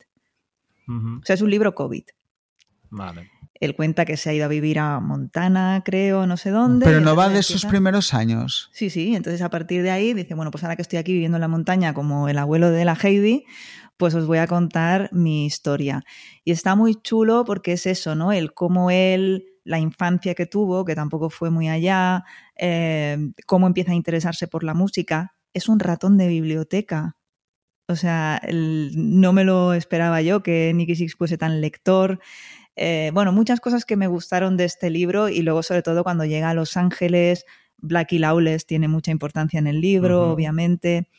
Ujú. 0.88 1.20
O 1.22 1.26
sea, 1.26 1.34
es 1.34 1.42
un 1.42 1.52
libro 1.52 1.76
COVID. 1.76 2.06
Vale. 2.90 3.30
Él 3.62 3.76
cuenta 3.76 4.06
que 4.06 4.18
se 4.18 4.32
ha 4.32 4.34
ido 4.34 4.46
a 4.46 4.48
vivir 4.48 4.80
a 4.80 5.00
Montana, 5.00 5.84
creo, 5.86 6.26
no 6.26 6.36
sé 6.36 6.50
dónde. 6.50 6.84
pero 6.84 7.00
no 7.00 7.16
va 7.16 7.30
de 7.30 7.44
sus 7.44 7.64
primeros 7.66 8.16
años. 8.16 8.72
Sí, 8.74 8.90
sí, 8.90 9.16
entonces 9.16 9.44
a 9.44 9.50
partir 9.52 9.84
de 9.84 9.92
ahí 9.92 10.16
dice, 10.16 10.34
bueno, 10.34 10.50
pues 10.50 10.64
ahora 10.64 10.76
que 10.76 10.82
estoy 10.82 10.98
aquí 10.98 11.14
viviendo 11.14 11.38
en 11.38 11.42
la 11.42 11.48
montaña 11.48 11.94
como 11.94 12.28
el 12.28 12.40
abuelo 12.40 12.72
de 12.72 12.86
la 12.86 12.96
Heidi, 12.96 13.46
pues 14.02 14.16
os 14.16 14.26
voy 14.26 14.40
a 14.40 14.48
contar 14.48 15.10
mi 15.14 15.46
historia. 15.46 16.04
Y 16.44 16.52
está 16.52 16.76
muy 16.76 16.96
chulo 16.96 17.46
porque 17.46 17.74
es 17.74 17.86
eso, 17.86 18.16
¿no? 18.16 18.32
El 18.32 18.52
cómo 18.56 18.90
él, 18.90 19.46
la 19.64 19.78
infancia 19.78 20.34
que 20.34 20.48
tuvo, 20.48 20.86
que 20.86 20.96
tampoco 20.96 21.30
fue 21.30 21.52
muy 21.52 21.70
allá, 21.70 22.24
eh, 22.58 23.16
cómo 23.46 23.68
empieza 23.68 23.92
a 23.92 23.96
interesarse 23.96 24.48
por 24.48 24.64
la 24.64 24.74
música. 24.74 25.36
Es 25.54 25.70
un 25.70 25.80
ratón 25.80 26.18
de 26.18 26.28
biblioteca. 26.30 27.16
O 27.88 27.96
sea, 27.96 28.40
el- 28.44 28.92
no 28.96 29.34
me 29.34 29.44
lo 29.44 29.74
esperaba 29.74 30.22
yo 30.22 30.44
que 30.44 30.72
Nicky 30.74 30.96
Six 30.96 31.16
fuese 31.16 31.38
tan 31.38 31.62
lector. 31.62 32.20
Eh, 32.76 33.12
bueno, 33.14 33.34
muchas 33.34 33.60
cosas 33.62 33.86
que 33.86 33.98
me 33.98 34.08
gustaron 34.08 34.58
de 34.58 34.66
este 34.66 34.90
libro 34.90 35.30
y 35.30 35.42
luego 35.44 35.64
sobre 35.64 35.84
todo 35.84 36.04
cuando 36.04 36.26
llega 36.26 36.50
a 36.52 36.54
Los 36.56 36.78
Ángeles, 36.78 37.46
Blackie 37.78 38.20
Lawless 38.20 38.66
tiene 38.68 38.88
mucha 38.90 39.12
importancia 39.12 39.60
en 39.60 39.68
el 39.68 39.82
libro, 39.82 40.32
obviamente. 40.32 41.10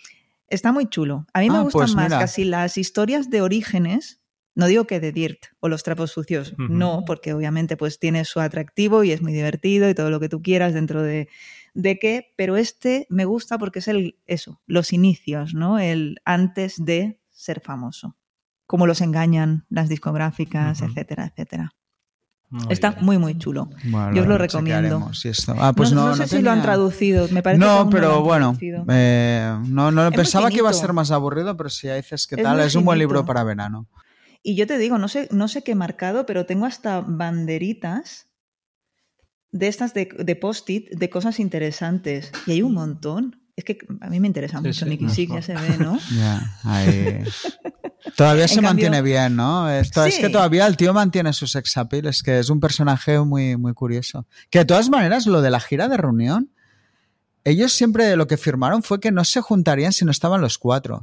Está 0.53 0.71
muy 0.73 0.87
chulo. 0.89 1.27
A 1.33 1.41
mí 1.41 1.51
me 1.51 1.57
Ah, 1.59 1.63
gustan 1.63 1.81
pues 1.81 1.95
más 1.95 2.07
mira. 2.09 2.19
casi 2.19 2.45
las 2.45 2.77
historias 2.79 3.31
de 3.31 3.41
orígenes. 3.43 4.21
No 4.55 4.67
digo 4.67 4.87
que 4.87 5.01
de 5.01 5.13
Dirt 5.13 5.47
o 5.61 5.69
los 5.71 5.83
trapos 5.83 6.11
sucios, 6.11 6.55
no, 6.59 7.05
porque 7.07 7.33
obviamente 7.33 7.79
pues 7.79 7.99
tiene 7.99 8.27
su 8.27 8.39
atractivo 8.39 9.03
y 9.03 9.11
es 9.11 9.23
muy 9.23 9.33
divertido 9.33 9.89
y 9.89 9.95
todo 9.95 10.11
lo 10.11 10.21
que 10.21 10.29
tú 10.29 10.43
quieras 10.43 10.75
dentro 10.75 11.03
de, 11.03 11.31
de 11.73 11.99
qué, 11.99 12.35
pero 12.37 12.59
este 12.59 13.07
me 13.09 13.25
gusta 13.25 13.57
porque 13.57 13.79
es 13.79 13.89
el 13.89 14.19
eso, 14.27 14.61
los 14.67 14.93
inicios, 14.93 15.55
¿no? 15.55 15.79
El 15.79 16.19
antes 16.27 16.75
de 16.85 17.19
ser 17.31 17.61
famoso. 17.63 18.19
Cómo 18.67 18.87
los 18.87 19.01
engañan 19.01 19.65
las 19.71 19.89
discográficas, 19.89 20.83
etcétera, 20.83 21.25
etcétera. 21.27 21.73
Muy 22.53 22.67
Está 22.69 22.91
bien. 22.91 23.05
muy, 23.07 23.19
muy 23.19 23.39
chulo. 23.39 23.71
Bueno, 23.85 24.15
Yo 24.15 24.23
os 24.23 24.29
lo 24.29 24.37
recomiendo. 24.37 25.11
esto. 25.25 25.55
Ah, 25.59 25.73
pues 25.73 25.91
no, 25.91 26.03
no, 26.03 26.09
no 26.09 26.15
sé 26.17 26.21
no 26.23 26.29
si 26.29 26.43
lo 26.43 26.51
han 26.51 26.61
traducido, 26.61 27.27
me 27.31 27.43
parece 27.43 27.65
No, 27.65 27.89
pero 27.89 28.21
bueno, 28.21 28.59
eh, 28.89 29.57
no, 29.69 29.91
no 29.91 30.09
Es 30.09 30.15
pensaba 30.15 30.51
que 30.51 30.59
iba 30.59 30.69
a 30.69 30.75
ser 30.75 30.93
más 30.93 31.11
aburrido, 31.11 31.57
pero 31.57 31.71
si 31.71 31.89
dices 31.89 32.27
que 32.27 32.35
Es 32.35 32.43
tal, 32.43 32.61
es 32.61 32.75
un 32.75 32.85
buen 32.85 32.99
libro 32.99 33.25
para 33.25 33.43
verano. 33.43 33.89
Y 34.43 34.55
yo 34.55 34.67
te 34.67 34.77
digo, 34.77 34.99
no 34.99 35.09
sé, 35.09 35.29
no 35.31 35.49
sé 35.49 35.65
qué 35.65 35.73
he 35.73 35.75
marcado, 35.77 36.27
pero 36.27 36.45
tengo 36.45 36.67
hasta 36.67 37.01
banderitas 37.01 38.27
de 39.51 39.69
estas 39.69 39.95
de, 39.95 40.11
de 40.19 40.37
post-it 40.37 40.91
de 40.91 41.09
cosas 41.09 41.41
interesantes. 41.41 42.33
Y 42.47 42.53
hay 42.53 42.63
un 42.63 42.75
montón. 42.75 43.42
Es 43.55 43.65
que 43.65 43.79
a 44.01 44.09
mí 44.09 44.19
me 44.19 44.27
interesa 44.27 44.59
Sí, 44.59 44.65
mucho 44.69 44.85
sí, 44.85 44.91
Nicky 44.91 45.09
Six, 45.11 45.33
ya 45.35 45.43
se 45.43 45.55
ve, 45.55 45.77
¿no? 45.79 45.99
Ya, 46.17 46.57
ahí. 46.65 47.23
Todavía 48.17 48.49
se 48.49 48.57
cambio- 48.57 48.71
mantiene 48.71 49.03
bien, 49.03 49.37
¿no? 49.37 49.71
Esto, 49.71 50.05
Es 50.05 50.19
que 50.19 50.29
todavía 50.31 50.67
el 50.67 50.77
tío 50.77 50.93
mantiene 50.95 51.33
su 51.33 51.47
sex 51.47 51.77
appeal, 51.77 52.07
es 52.07 52.23
que 52.23 52.39
es 52.39 52.49
un 52.51 52.61
personaje 52.61 53.19
muy, 53.21 53.57
muy 53.57 53.75
curioso. 53.75 54.27
Que 54.51 54.61
de 54.61 54.65
todas 54.65 54.89
maneras, 54.89 55.27
lo 55.27 55.43
de 55.43 55.51
la 55.51 55.61
gira 55.61 55.89
de 55.89 55.97
reunión, 55.99 56.51
ellos 57.45 57.73
siempre 57.73 58.17
lo 58.17 58.27
que 58.27 58.37
firmaron 58.37 58.83
fue 58.83 59.01
que 59.01 59.13
no 59.13 59.25
se 59.25 59.41
juntarían 59.41 59.93
si 59.93 60.05
no 60.05 60.11
estaban 60.11 60.41
los 60.41 60.59
cuatro. 60.59 60.97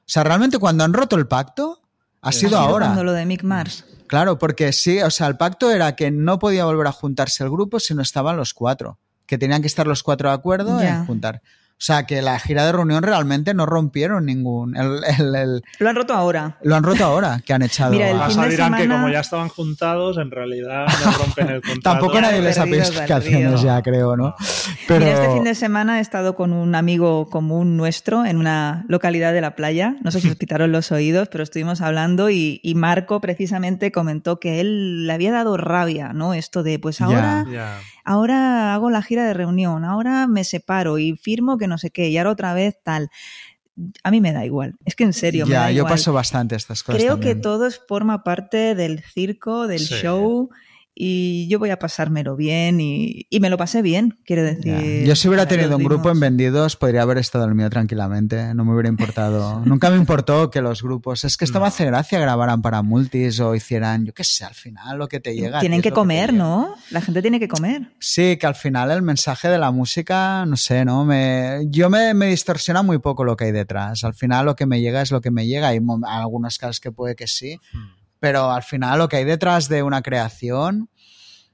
O 0.00 0.12
sea, 0.12 0.24
realmente 0.24 0.58
cuando 0.58 0.84
han 0.84 0.92
roto 0.94 1.16
el 1.16 1.26
pacto, 1.26 1.82
ha 2.22 2.32
Sí. 2.32 2.40
sido 2.40 2.58
Ha 2.58 2.62
sido 2.62 2.70
ahora. 2.70 2.86
Cuando 2.86 3.04
lo 3.04 3.12
de 3.12 3.26
Mick 3.26 3.42
Mars. 3.44 3.84
Claro, 4.06 4.38
porque 4.38 4.72
sí, 4.72 5.00
o 5.02 5.10
sea, 5.10 5.26
el 5.28 5.36
pacto 5.36 5.70
era 5.70 5.94
que 5.96 6.10
no 6.10 6.38
podía 6.38 6.64
volver 6.64 6.86
a 6.86 6.92
juntarse 6.92 7.44
el 7.44 7.50
grupo 7.50 7.78
si 7.78 7.94
no 7.94 8.02
estaban 8.02 8.36
los 8.36 8.54
cuatro. 8.54 8.98
Que 9.26 9.38
tenían 9.38 9.60
que 9.60 9.68
estar 9.68 9.86
los 9.86 10.02
cuatro 10.02 10.28
de 10.30 10.34
acuerdo 10.34 10.80
Ya. 10.80 10.98
en 10.98 11.06
juntar. 11.06 11.42
O 11.80 11.82
sea, 11.82 12.04
que 12.04 12.20
la 12.20 12.38
gira 12.38 12.66
de 12.66 12.72
reunión 12.72 13.02
realmente 13.02 13.54
no 13.54 13.64
rompieron 13.64 14.26
ningún. 14.26 14.76
el- 14.76 15.00
el- 15.18 15.34
el- 15.34 15.62
Lo 15.78 15.88
han 15.88 15.96
roto 15.96 16.12
ahora. 16.12 16.58
lo 16.62 16.76
han 16.76 16.82
roto 16.82 17.02
ahora, 17.04 17.40
que 17.42 17.54
han 17.54 17.62
echado. 17.62 17.92
Mira, 17.92 18.10
el 18.10 18.20
a- 18.20 18.26
fin 18.28 18.38
de 18.42 18.48
dirán 18.50 18.74
que 18.74 18.82
semana- 18.82 19.00
como 19.00 19.10
ya 19.12 19.20
estaban 19.20 19.48
juntados, 19.48 20.18
en 20.18 20.30
realidad 20.30 20.84
no 21.02 21.12
rompen 21.12 21.48
el 21.48 21.60
contrato. 21.62 21.80
Tampoco 21.82 22.20
nadie 22.20 22.42
les 22.42 22.58
ha 22.58 22.64
explicaciones 22.64 23.62
ya, 23.62 23.80
creo, 23.80 24.14
¿no? 24.14 24.34
Pero 24.86 25.06
Mira, 25.06 25.22
este 25.22 25.32
fin 25.32 25.44
de 25.44 25.54
semana 25.54 25.98
he 25.98 26.00
estado 26.02 26.34
con 26.34 26.52
un 26.52 26.74
amigo 26.74 27.30
común 27.30 27.78
nuestro 27.78 28.26
en 28.26 28.36
una 28.36 28.84
localidad 28.88 29.32
de 29.32 29.40
la 29.40 29.54
playa. 29.56 29.96
No 30.04 30.10
sé 30.10 30.20
si 30.20 30.28
os 30.28 30.36
quitaron 30.36 30.72
los 30.72 30.92
oídos, 30.92 31.28
pero 31.32 31.42
estuvimos 31.42 31.80
hablando 31.80 32.28
y, 32.28 32.60
y 32.62 32.74
Marco 32.74 33.22
precisamente 33.22 33.90
comentó 33.90 34.38
que 34.38 34.60
él 34.60 35.06
le 35.06 35.12
había 35.14 35.32
dado 35.32 35.56
rabia, 35.56 36.12
¿no? 36.12 36.34
Esto 36.34 36.62
de, 36.62 36.78
pues 36.78 37.00
ahora. 37.00 37.46
Ahora 38.04 38.74
hago 38.74 38.90
la 38.90 39.02
gira 39.02 39.26
de 39.26 39.34
reunión, 39.34 39.84
ahora 39.84 40.26
me 40.26 40.44
separo 40.44 40.98
y 40.98 41.16
firmo 41.16 41.58
que 41.58 41.66
no 41.68 41.78
sé 41.78 41.90
qué, 41.90 42.08
y 42.08 42.18
ahora 42.18 42.30
otra 42.30 42.54
vez 42.54 42.76
tal. 42.82 43.10
A 44.04 44.10
mí 44.10 44.20
me 44.20 44.32
da 44.32 44.44
igual. 44.44 44.74
Es 44.84 44.94
que 44.94 45.04
en 45.04 45.12
serio, 45.14 45.46
me 45.46 45.52
ya, 45.52 45.60
da 45.62 45.70
yo 45.70 45.78
igual. 45.78 45.92
paso 45.94 46.12
bastante 46.12 46.54
estas 46.54 46.82
cosas. 46.82 47.00
Creo 47.00 47.18
que 47.20 47.34
todo 47.34 47.68
forma 47.88 48.22
parte 48.24 48.74
del 48.74 49.02
circo, 49.02 49.66
del 49.66 49.78
Sí. 49.80 49.94
show, 49.94 50.50
y 50.94 51.48
yo 51.48 51.58
voy 51.58 51.70
a 51.70 51.78
pasármelo 51.78 52.36
bien 52.36 52.80
y, 52.80 53.26
y 53.30 53.40
me 53.40 53.48
lo 53.48 53.56
pasé 53.56 53.80
bien, 53.80 54.18
quiero 54.24 54.42
Ya. 54.42 54.54
decir. 54.54 55.06
Yo 55.06 55.16
si 55.16 55.28
hubiera 55.28 55.46
tenido 55.46 55.76
un 55.76 55.84
grupo 55.84 56.10
en 56.10 56.20
vendidos, 56.20 56.76
podría 56.76 57.02
haber 57.02 57.18
estado 57.18 57.44
el 57.46 57.54
mío 57.54 57.70
tranquilamente. 57.70 58.54
No 58.54 58.64
me 58.64 58.72
hubiera 58.74 58.88
importado. 58.88 59.60
Nunca 59.64 59.88
me 59.90 59.96
importó 59.96 60.50
que 60.50 60.60
los 60.60 60.82
grupos. 60.82 61.24
Es 61.24 61.36
que 61.36 61.44
esto 61.44 61.58
No. 61.58 61.62
me 61.64 61.68
hace 61.68 61.86
gracia 61.86 62.18
grabaran 62.18 62.60
para 62.60 62.82
multis 62.82 63.40
o 63.40 63.54
hicieran, 63.54 64.04
yo 64.04 64.12
qué 64.12 64.24
sé, 64.24 64.44
al 64.44 64.54
final 64.54 64.98
lo 64.98 65.08
que 65.08 65.20
te 65.20 65.34
llega. 65.34 65.60
Tienen 65.60 65.80
que 65.82 65.92
comer. 65.92 66.32
¿no? 66.34 66.74
La 66.90 67.00
gente 67.00 67.22
tiene 67.22 67.40
que 67.40 67.48
comer. 67.48 67.92
Sí, 67.98 68.36
que 68.36 68.46
al 68.46 68.54
final 68.54 68.90
el 68.90 69.02
mensaje 69.02 69.48
de 69.48 69.58
la 69.58 69.70
música, 69.70 70.44
no 70.46 70.56
sé, 70.56 70.84
¿no? 70.84 71.04
Me, 71.04 71.60
yo 71.70 71.88
me, 71.88 72.12
me 72.14 72.26
distorsiona 72.26 72.82
muy 72.82 72.98
poco 72.98 73.24
lo 73.24 73.36
que 73.36 73.44
hay 73.44 73.52
detrás. 73.52 74.04
Al 74.04 74.14
final 74.14 74.44
lo 74.46 74.56
que 74.56 74.66
me 74.66 74.80
llega 74.80 75.00
es 75.02 75.10
lo 75.10 75.20
que 75.20 75.30
me 75.30 75.46
llega. 75.46 75.68
Hay 75.68 75.80
algunos 76.06 76.58
casos 76.58 76.80
que 76.80 76.92
puede 76.92 77.14
que 77.16 77.26
sí, 77.26 77.58
Hmm. 77.72 77.99
Pero 78.20 78.50
al 78.50 78.62
final 78.62 78.98
lo 78.98 79.08
que 79.08 79.16
hay 79.16 79.24
detrás 79.24 79.68
de 79.68 79.82
una 79.82 80.02
creación, 80.02 80.90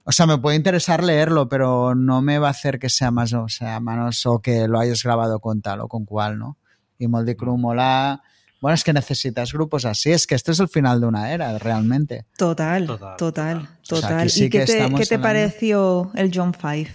o 0.05 0.13
sea, 0.13 0.27
me 0.27 0.39
puede 0.39 0.57
interesar 0.57 1.03
leerlo, 1.03 1.49
pero 1.49 1.95
no 1.95 2.23
me 2.23 2.39
va 2.39 2.49
a 2.49 2.51
hacer 2.51 2.79
que 2.79 2.91
sea 2.91 3.11
más, 3.11 3.33
o 3.33 3.49
sea, 3.49 3.81
manos 3.81 4.27
o 4.27 4.41
que 4.41 4.69
lo 4.69 4.79
hayas 4.79 5.03
grabado 5.03 5.41
con 5.41 5.63
tal 5.63 5.81
o 5.81 5.89
con 5.89 6.05
cual, 6.05 6.39
¿no? 6.39 6.59
Y 6.99 7.09
Moldy 7.09 7.35
Crew 7.35 7.57
mola. 7.57 8.23
Bueno, 8.61 8.75
es 8.75 8.85
que 8.85 8.93
necesitas 8.93 9.53
grupos 9.53 9.85
así, 9.85 10.13
es 10.13 10.27
que 10.27 10.35
esto 10.35 10.53
es 10.53 10.61
el 10.61 10.69
final 10.69 11.01
de 11.01 11.07
una 11.07 11.33
era, 11.33 11.59
realmente. 11.59 12.27
Total, 12.37 12.87
Total, 12.87 13.17
total, 13.17 13.17
total. 13.17 13.57
O 13.59 13.97
sea, 13.97 14.01
total. 14.01 14.21
aquí 14.21 14.29
sí 14.31 14.45
¿Y 14.45 14.51
qué 14.51 14.65
te, 14.65 14.95
qué 14.95 15.07
te 15.07 15.19
pareció 15.19 16.11
el 16.15 16.31
John 16.35 16.55
Five? 16.55 16.95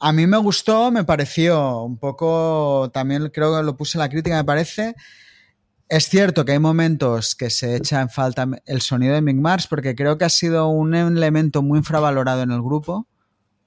A 0.00 0.12
mí 0.12 0.26
me 0.26 0.36
gustó, 0.36 0.92
me 0.92 1.04
pareció 1.04 1.82
un 1.82 1.98
poco, 1.98 2.90
también 2.92 3.30
creo 3.30 3.56
que 3.56 3.64
lo 3.64 3.76
puse 3.76 3.98
en 3.98 4.00
la 4.00 4.08
crítica, 4.08 4.36
me 4.36 4.44
parece. 4.44 4.94
Es 5.88 6.08
cierto 6.08 6.44
que 6.44 6.52
hay 6.52 6.58
momentos 6.58 7.34
que 7.34 7.48
se 7.48 7.74
echa 7.76 8.02
en 8.02 8.10
falta 8.10 8.46
el 8.66 8.82
sonido 8.82 9.14
de 9.14 9.22
Mick 9.22 9.36
Mars 9.36 9.66
porque 9.66 9.94
creo 9.94 10.18
que 10.18 10.26
ha 10.26 10.28
sido 10.28 10.68
un 10.68 10.94
elemento 10.94 11.62
muy 11.62 11.78
infravalorado 11.78 12.42
en 12.42 12.50
el 12.52 12.60
grupo. 12.60 13.06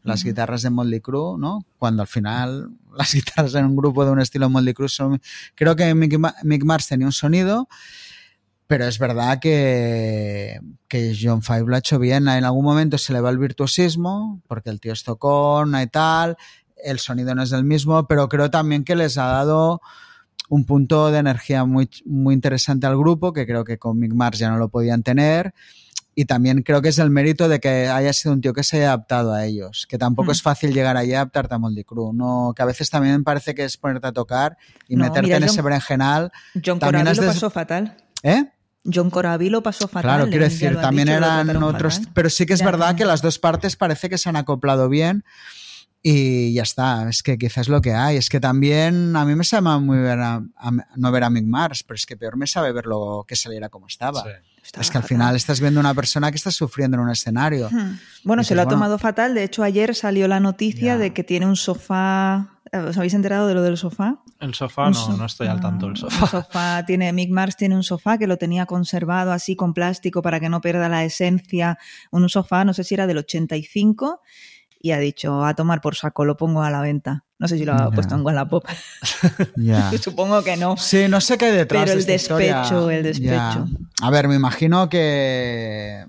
Las 0.04 0.24
guitarras 0.24 0.62
de 0.64 0.70
Motley 0.72 1.00
Crue, 1.00 1.38
¿no? 1.40 1.64
Cuando 1.78 2.02
al 2.02 2.08
final 2.08 2.70
las 2.98 3.14
guitarras 3.14 3.56
en 3.56 3.66
un 3.66 3.76
grupo 3.76 4.06
de 4.06 4.12
un 4.12 4.20
estilo 4.20 4.50
Motley 4.50 4.74
Crue 4.74 4.90
son... 4.90 5.22
Creo 5.56 5.76
que 5.76 5.94
Mick, 5.96 6.18
Ma- 6.20 6.36
Mick 6.44 6.64
Mars 6.64 6.88
tenía 6.88 7.08
un 7.08 7.12
sonido, 7.14 7.68
pero 8.68 8.86
es 8.86 8.98
verdad 9.00 9.40
que, 9.40 10.60
que 10.88 11.16
John 11.20 11.42
Five 11.42 11.66
lo 11.66 11.76
ha 11.76 11.80
hecho 11.80 11.98
bien. 12.00 12.28
En 12.28 12.46
algún 12.46 12.66
momento 12.66 12.98
se 13.00 13.14
le 13.14 13.22
va 13.22 13.30
el 13.32 13.38
virtuosismo, 13.40 14.42
porque 14.48 14.70
el 14.70 14.80
tío 14.80 14.94
es 14.94 15.04
tocón 15.04 15.76
y 15.80 15.88
tal, 15.88 16.36
el 16.84 17.00
sonido 17.00 17.34
no 17.36 17.44
es 17.44 17.52
el 17.52 17.64
mismo, 17.64 18.08
pero 18.08 18.28
creo 18.30 18.50
también 18.52 18.84
que 18.84 18.96
les 18.96 19.18
ha 19.20 19.26
dado 19.26 19.82
un 20.52 20.66
punto 20.66 21.12
de 21.12 21.20
energía 21.20 21.64
muy, 21.64 21.90
muy 22.06 22.34
interesante 22.34 22.86
al 22.86 22.98
grupo, 22.98 23.32
que 23.32 23.46
creo 23.46 23.64
que 23.64 23.78
con 23.78 23.98
Mick 23.98 24.14
Mars 24.14 24.38
ya 24.38 24.50
no 24.50 24.58
lo 24.58 24.68
podían 24.68 25.02
tener. 25.02 25.54
Y 26.14 26.26
también 26.26 26.62
creo 26.62 26.82
que 26.82 26.90
es 26.90 27.00
el 27.00 27.10
mérito 27.10 27.48
de 27.48 27.62
que 27.62 27.88
haya 27.88 28.12
sido 28.12 28.34
un 28.34 28.42
tío 28.42 28.52
que 28.54 28.64
se 28.64 28.76
haya 28.78 28.88
adaptado 28.88 29.32
a 29.34 29.46
ellos, 29.46 29.88
que 29.88 29.98
tampoco 29.98 30.28
Mm. 30.28 30.32
es 30.32 30.42
fácil 30.42 30.74
llegar 30.74 30.98
allí 30.98 31.14
a 31.14 31.20
adaptarte 31.22 31.56
a 31.56 31.58
Moldy 31.58 31.86
Crew, 31.86 32.12
no, 32.12 32.52
que 32.54 32.62
a 32.64 32.66
veces 32.66 32.90
también 32.90 33.24
parece 33.24 33.56
que 33.56 33.64
es 33.64 33.78
ponerte 33.78 34.08
a 34.08 34.12
tocar 34.12 34.58
y 34.90 34.98
No, 34.98 35.06
meterte 35.06 35.22
mira, 35.28 35.38
en 35.38 35.44
John- 35.44 35.50
ese 35.52 35.62
berenjenal. 35.62 36.32
John 36.66 36.80
También 36.80 37.08
has 37.08 37.18
lo 37.18 37.28
pasó 37.28 37.50
fatal. 37.50 37.96
¿Eh? 38.24 38.44
John 38.84 39.10
Corabi 39.10 39.50
lo 39.50 39.64
pasó 39.64 39.88
fatal. 39.88 40.02
Claro, 40.18 40.30
quiero 40.30 40.46
eh, 40.46 40.50
ya 40.50 40.54
decir, 40.54 40.82
también 40.82 41.08
dicho, 41.08 41.18
eran 41.18 41.64
otros, 41.64 41.96
fatal. 42.00 42.12
pero 42.14 42.30
sí 42.30 42.46
que 42.46 42.54
es 42.56 42.60
Ya, 42.60 42.66
verdad 42.66 42.94
que 42.96 43.06
las 43.06 43.22
dos 43.22 43.40
partes 43.40 43.78
parece 43.78 44.10
que 44.10 44.18
se 44.18 44.28
han 44.28 44.36
acoplado 44.36 44.90
bien 44.90 45.24
y 46.04 46.54
ya 46.54 46.64
está, 46.64 47.08
es 47.10 47.22
que 47.24 47.38
quizás 47.38 47.68
lo 47.68 47.80
que 47.82 47.94
hay, 47.94 48.18
es 48.18 48.30
que 48.30 48.40
también 48.40 49.16
a 49.16 49.24
mí 49.26 49.36
me 49.36 49.44
sabe 49.44 49.78
muy 49.80 50.00
ver 50.00 50.20
a, 50.20 50.42
a- 50.58 50.72
no 50.96 51.12
ver 51.12 51.24
a 51.24 51.30
Mick 51.30 51.46
Mars, 51.46 51.84
pero 51.84 51.96
es 51.96 52.06
que 52.06 52.18
peor 52.18 52.38
me 52.38 52.48
sabe 52.48 52.72
verlo 52.72 53.24
que 53.28 53.36
saliera 53.36 53.70
como 53.70 53.88
estaba. 53.88 54.24
Sí. 54.24 54.30
Es 54.64 54.72
que 54.72 54.98
al 54.98 55.04
fatal. 55.04 55.04
final 55.04 55.36
estás 55.36 55.60
viendo 55.60 55.80
una 55.80 55.94
persona 55.94 56.30
que 56.32 56.38
está 56.38 56.52
sufriendo 56.52 56.96
en 56.98 57.02
un 57.04 57.10
escenario. 57.10 57.68
Hmm. 57.72 57.98
Bueno, 58.24 58.42
Dices, 58.42 58.50
se 58.50 58.56
lo 58.56 58.62
ha 58.62 58.66
bueno. 58.66 58.78
tomado 58.78 59.00
fatal. 59.00 59.34
De 59.34 59.44
hecho, 59.44 59.64
ayer 59.64 59.96
salió 59.96 60.28
la 60.28 60.40
noticia 60.40 60.98
de 60.98 61.14
que 61.14 61.24
tiene 61.24 61.46
un 61.48 61.56
sofá. 61.56 62.48
¿Os 62.72 62.96
habéis 62.96 63.14
enterado 63.16 63.48
de 63.48 63.54
lo 63.56 63.64
del 63.64 63.76
sofá? 63.76 64.22
El 64.40 64.54
sofá 64.54 64.90
no, 64.92 65.18
no 65.18 65.26
estoy 65.26 65.48
al 65.48 65.60
tanto 65.60 65.88
del 65.88 65.94
Un 65.94 65.98
sofá. 65.98 66.28
sofá 66.28 66.86
tiene, 66.86 67.12
Mick 67.12 67.32
Mars 67.32 67.58
tiene 67.58 67.76
un 67.76 67.84
sofá 67.84 68.18
que 68.20 68.28
lo 68.28 68.38
tenía 68.38 68.66
conservado 68.66 69.32
así 69.34 69.56
con 69.56 69.74
plástico 69.74 70.22
para 70.22 70.40
que 70.40 70.48
no 70.48 70.62
pierda 70.62 70.88
la 70.90 71.04
esencia. 71.04 71.78
Un 72.12 72.30
sofá, 72.30 72.64
no 72.64 72.74
sé 72.74 72.84
si 72.84 72.94
era 72.94 73.08
del 73.08 73.18
85, 73.18 74.22
y 74.84 74.92
ha 74.92 75.00
dicho, 75.00 75.46
a 75.46 75.54
tomar 75.56 75.82
por 75.82 75.96
saco, 75.96 76.26
lo 76.26 76.38
pongo 76.38 76.64
a 76.64 76.70
la 76.72 76.82
venta. 76.82 77.24
No 77.40 77.48
sé 77.48 77.58
si 77.58 77.66
lo 77.66 77.74
ha 77.74 77.90
puesto 77.92 78.16
en 78.16 78.22
Wallapop. 78.26 78.66
Ya. 79.56 79.92
Supongo 80.00 80.44
que 80.44 80.58
no. 80.58 80.78
Sí, 80.78 81.08
no 81.10 81.20
sé 81.22 81.38
qué 81.38 81.46
hay 81.46 81.52
detrás. 81.56 81.84
Pero 81.84 81.92
de 81.92 81.94
el 81.94 82.00
esta 82.00 82.14
historia. 82.14 82.58
despecho, 82.60 82.90
el 82.90 83.04
despecho. 83.04 83.66
A 84.02 84.10
ver, 84.12 84.28
me 84.28 84.36
imagino 84.36 84.90
que 84.90 86.06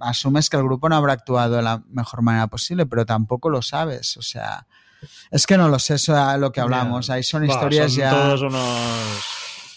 asumes 0.00 0.48
que 0.50 0.56
el 0.56 0.62
grupo 0.64 0.88
no 0.88 0.96
habrá 0.96 1.14
actuado 1.14 1.56
de 1.56 1.62
la 1.62 1.82
mejor 1.90 2.22
manera 2.22 2.46
posible, 2.46 2.86
pero 2.86 3.04
tampoco 3.06 3.50
lo 3.50 3.62
sabes. 3.62 4.16
O 4.16 4.22
sea, 4.22 4.66
es 5.30 5.46
que 5.46 5.56
no 5.56 5.68
lo 5.68 5.78
sé, 5.78 5.94
eso 5.94 6.16
es 6.32 6.38
lo 6.38 6.52
que 6.52 6.60
hablamos. 6.60 7.08
Ahí 7.10 7.22
son 7.22 7.40
Bueno, 7.46 7.54
historias 7.54 7.92
son 7.92 8.00
ya. 8.00 8.10
todos 8.10 8.42
unos 8.42 9.24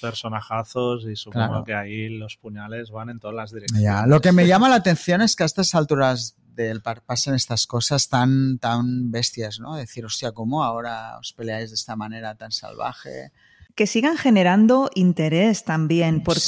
personajazos 0.02 1.06
y 1.06 1.16
supongo 1.16 1.48
Claro. 1.48 1.64
que 1.64 1.74
ahí 1.76 2.10
los 2.10 2.36
puñales 2.38 2.90
van 2.92 3.10
en 3.10 3.20
todas 3.20 3.36
las 3.36 3.52
direcciones. 3.52 3.84
Ya, 3.84 4.06
Lo 4.08 4.20
que 4.22 4.32
me 4.32 4.48
llama 4.48 4.68
la 4.70 4.76
atención 4.76 5.22
es 5.22 5.36
que 5.36 5.44
a 5.44 5.46
estas 5.46 5.74
alturas 5.76 6.36
del 6.54 6.82
par 6.82 7.02
pasen 7.04 7.34
estas 7.36 7.66
cosas 7.68 8.10
tan, 8.10 8.58
tan 8.60 9.12
bestias, 9.12 9.60
¿no? 9.60 9.76
Decir, 9.76 10.06
hostia, 10.06 10.32
¿cómo 10.32 10.64
ahora 10.64 11.18
os 11.20 11.34
peleáis 11.34 11.70
de 11.72 11.76
esta 11.76 11.96
manera 11.96 12.36
tan 12.36 12.52
salvaje? 12.52 13.32
Que 13.74 13.88
sigan 13.88 14.18
generando 14.18 14.92
interés 14.96 15.64
también, 15.64 16.24
porque 16.24 16.42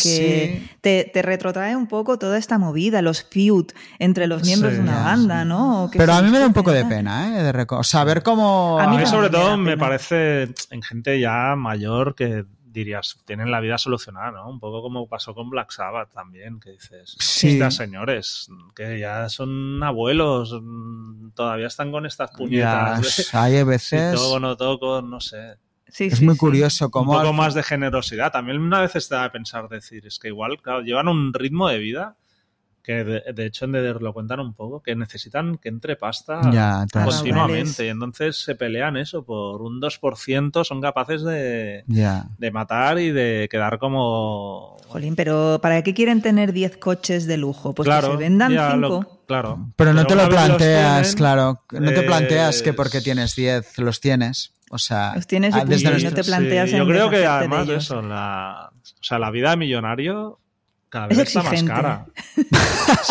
Sí. 0.62 0.70
te, 0.82 1.10
te 1.14 1.22
retrotrae 1.22 1.74
un 1.76 1.88
poco 1.88 2.20
toda 2.20 2.38
esta 2.38 2.58
movida, 2.58 3.02
los 3.02 3.24
feud 3.24 3.68
entre 3.98 4.28
los 4.28 4.44
miembros 4.44 4.72
Sí, 4.74 4.78
de 4.78 4.84
una 4.84 5.04
banda, 5.04 5.44
sí. 5.44 5.48
¿no? 5.48 5.90
Pero 5.94 6.14
a 6.14 6.22
mí 6.22 6.30
me 6.30 6.40
da 6.40 6.48
un 6.48 6.54
poco 6.54 6.72
de 6.74 6.84
pena, 6.84 7.30
¿eh? 7.40 7.44
De 7.54 7.66
o 7.70 7.84
sea, 7.84 8.04
ver 8.04 8.24
cómo... 8.24 8.78
A 8.78 8.84
A 8.84 8.88
mí 8.88 8.98
mí, 8.98 9.04
también 9.04 9.10
sobre 9.10 9.30
todo, 9.30 9.56
me 9.58 9.78
parece 9.78 10.54
en 10.70 10.82
gente 10.82 11.18
ya 11.20 11.56
mayor 11.56 12.14
que 12.14 12.44
dirías, 12.74 13.18
tienen 13.26 13.52
la 13.52 13.60
vida 13.62 13.78
solucionada, 13.78 14.32
¿no? 14.32 14.50
Un 14.50 14.60
poco 14.60 14.82
como 14.82 15.08
pasó 15.08 15.34
con 15.34 15.50
Black 15.50 15.72
Sabbath 15.72 16.12
también, 16.12 16.60
que 16.60 16.72
dices, 16.72 17.16
Sí. 17.20 17.50
estas 17.54 17.76
señores, 17.76 18.50
que 18.76 19.00
ya 19.00 19.30
son 19.30 19.82
abuelos, 19.84 20.54
todavía 21.36 21.68
están 21.68 21.92
con 21.92 22.06
estas 22.06 22.32
Ya, 22.32 22.38
puñetas. 22.38 23.32
de, 23.32 23.38
hay 23.38 23.58
si 23.58 23.64
veces... 23.66 24.16
toco, 24.16 24.40
no 24.40 24.58
toco, 24.58 25.02
no 25.02 25.20
sé. 25.22 25.58
Sí, 25.88 26.06
Es 26.06 26.18
sí, 26.18 26.26
muy 26.26 26.34
sí. 26.34 26.40
curioso 26.40 26.86
Un 26.86 26.92
cómo... 26.92 27.14
poco 27.14 27.28
al- 27.30 27.36
más 27.36 27.54
de 27.54 27.62
generosidad. 27.62 28.32
También 28.32 28.60
una 28.60 28.82
vez 28.82 28.96
estaba 28.96 29.26
a 29.26 29.32
pensar 29.32 29.70
decir, 29.70 30.08
es 30.08 30.18
que 30.18 30.30
igual, 30.30 30.60
claro, 30.62 30.82
llevan 30.82 31.08
un 31.08 31.34
ritmo 31.34 31.70
de 31.70 31.78
vida 31.78 32.16
que 32.84 33.04
de, 33.06 33.34
de 33.34 33.46
hecho 33.46 33.66
en 33.66 33.72
Deder 33.72 34.02
lo 34.02 34.14
cuentan 34.14 34.42
un 34.42 34.54
poco, 34.54 34.82
que 34.84 34.96
necesitan 34.96 35.58
que 35.58 35.70
entre 35.70 35.96
pasta 35.96 36.42
Ya, 36.52 36.86
continuamente. 36.92 37.86
Y 37.86 37.90
entonces 37.90 38.38
se 38.44 38.56
pelean 38.56 38.98
eso, 38.98 39.24
por 39.24 39.62
un 39.62 39.80
2% 39.82 40.64
son 40.66 40.82
capaces 40.82 41.24
de, 41.24 41.84
Ya. 41.88 42.26
de 42.38 42.52
matar 42.52 43.00
y 43.00 43.12
de 43.12 43.48
quedar 43.50 43.80
como... 43.80 44.76
Jolín, 44.88 45.16
pero 45.16 45.60
¿para 45.62 45.82
qué 45.82 45.94
quieren 45.94 46.22
tener 46.22 46.52
10 46.54 46.78
coches 46.78 47.26
de 47.26 47.38
lujo? 47.38 47.74
Pues 47.74 47.88
claro, 47.88 48.10
que 48.10 48.14
se 48.14 48.24
vendan 48.24 48.52
ya 48.52 48.72
5. 48.74 48.78
lo- 48.80 49.20
claro. 49.26 49.72
Pero 49.76 49.94
no 49.94 50.06
te 50.06 50.16
lo 50.16 50.26
los 50.26 50.30
planteas, 50.30 51.02
tienen, 51.02 51.18
claro. 51.18 51.62
No 51.72 51.92
te 51.94 52.02
planteas 52.04 52.62
que 52.62 52.74
porque 52.74 53.02
tienes 53.02 53.36
10 53.36 53.78
los 53.80 54.00
tienes. 54.02 54.54
O 54.70 54.78
sea, 54.80 55.14
Los 55.16 55.28
tienes 55.28 55.54
y 55.54 55.58
ah, 55.58 55.62
punto, 55.62 55.76
desde 55.76 56.00
y 56.00 56.04
no 56.04 56.14
te 56.14 56.24
planteas 56.24 56.70
Sí, 56.70 56.76
yo 56.78 56.82
en 56.84 56.90
creo 56.90 57.10
que 57.10 57.26
además 57.28 57.68
de 57.68 57.76
eso, 57.76 58.02
la, 58.02 58.72
o 58.74 59.04
sea, 59.04 59.20
la 59.20 59.30
vida 59.30 59.52
de 59.52 59.58
millonario 59.58 60.40
cada 60.94 61.08
Es 61.08 61.18
vez 61.18 61.28
está 61.36 61.42
más 61.42 61.64
cara. 61.64 62.06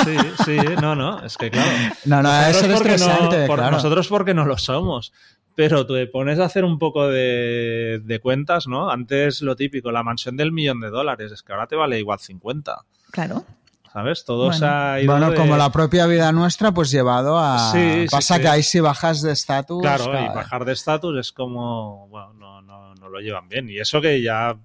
Sí, 0.04 0.16
sí, 0.44 0.56
no, 0.80 0.94
no, 0.94 1.24
es 1.24 1.36
que 1.36 1.50
claro. 1.50 1.68
No, 2.04 2.22
no, 2.22 2.30
Nosotros 2.32 2.56
eso 2.56 2.66
es 2.66 2.78
porque 2.78 2.96
no- 2.98 3.46
por- 3.48 3.59
claro. 3.59 3.76
Nosotros 3.76 4.09
porque 4.09 4.34
no 4.34 4.44
lo 4.44 4.56
somos. 4.56 5.12
Pero 5.56 5.84
te 5.84 6.06
pones 6.06 6.38
a 6.38 6.44
hacer 6.44 6.64
un 6.64 6.78
poco 6.78 7.09
de, 7.09 8.00
de 8.04 8.20
cuentas, 8.20 8.68
¿no? 8.68 8.88
Antes 8.88 9.42
lo 9.42 9.56
típico, 9.56 9.90
la 9.90 10.02
mansión 10.04 10.36
del 10.36 10.52
millón 10.52 10.80
de 10.80 10.90
dólares, 10.90 11.32
es 11.32 11.42
que 11.42 11.52
ahora 11.52 11.66
te 11.66 11.74
vale 11.76 11.98
igual 11.98 12.20
50, 12.20 12.78
Claro. 13.10 13.44
¿sabes? 13.92 14.24
Todo 14.24 14.44
Bueno. 14.46 14.59
se 14.59 14.64
ha 14.64 15.00
ido 15.02 15.12
Bueno, 15.12 15.30
de- 15.32 15.36
como 15.36 15.56
la 15.56 15.70
propia 15.72 16.06
vida 16.06 16.30
nuestra, 16.32 16.72
pues 16.72 16.90
llevado 16.90 17.36
a... 17.38 17.72
Sí, 17.72 18.02
sí, 18.02 18.06
Pasa 18.10 18.36
sí. 18.36 18.40
que 18.42 18.48
ahí 18.48 18.62
si 18.62 18.78
bajas 18.80 19.20
de 19.22 19.32
estatus... 19.32 19.82
Claro, 19.82 20.04
y 20.04 20.10
claro. 20.10 20.34
bajar 20.34 20.64
de 20.64 20.72
estatus 20.72 21.18
es 21.18 21.32
como, 21.32 22.06
bueno, 22.09 22.32
no, 22.34 22.62
no, 22.62 22.94
no 22.94 23.09
lo 23.10 23.18
llevan 23.20 23.48
bien. 23.48 23.68
Y 23.68 23.78
eso 23.78 24.00
que 24.00 24.22
ya, 24.22 24.56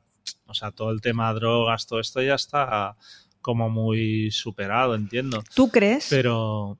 o 0.47 0.53
sea, 0.53 0.71
todo 0.71 0.91
el 0.91 1.01
tema 1.01 1.33
drogas, 1.33 1.85
todo 1.87 1.99
esto 1.99 2.21
ya 2.21 2.35
está 2.35 2.95
como 3.41 3.69
muy 3.69 4.31
superado, 4.31 4.95
entiendo. 4.95 5.43
¿Tú 5.53 5.69
crees? 5.69 6.07
Pero 6.09 6.77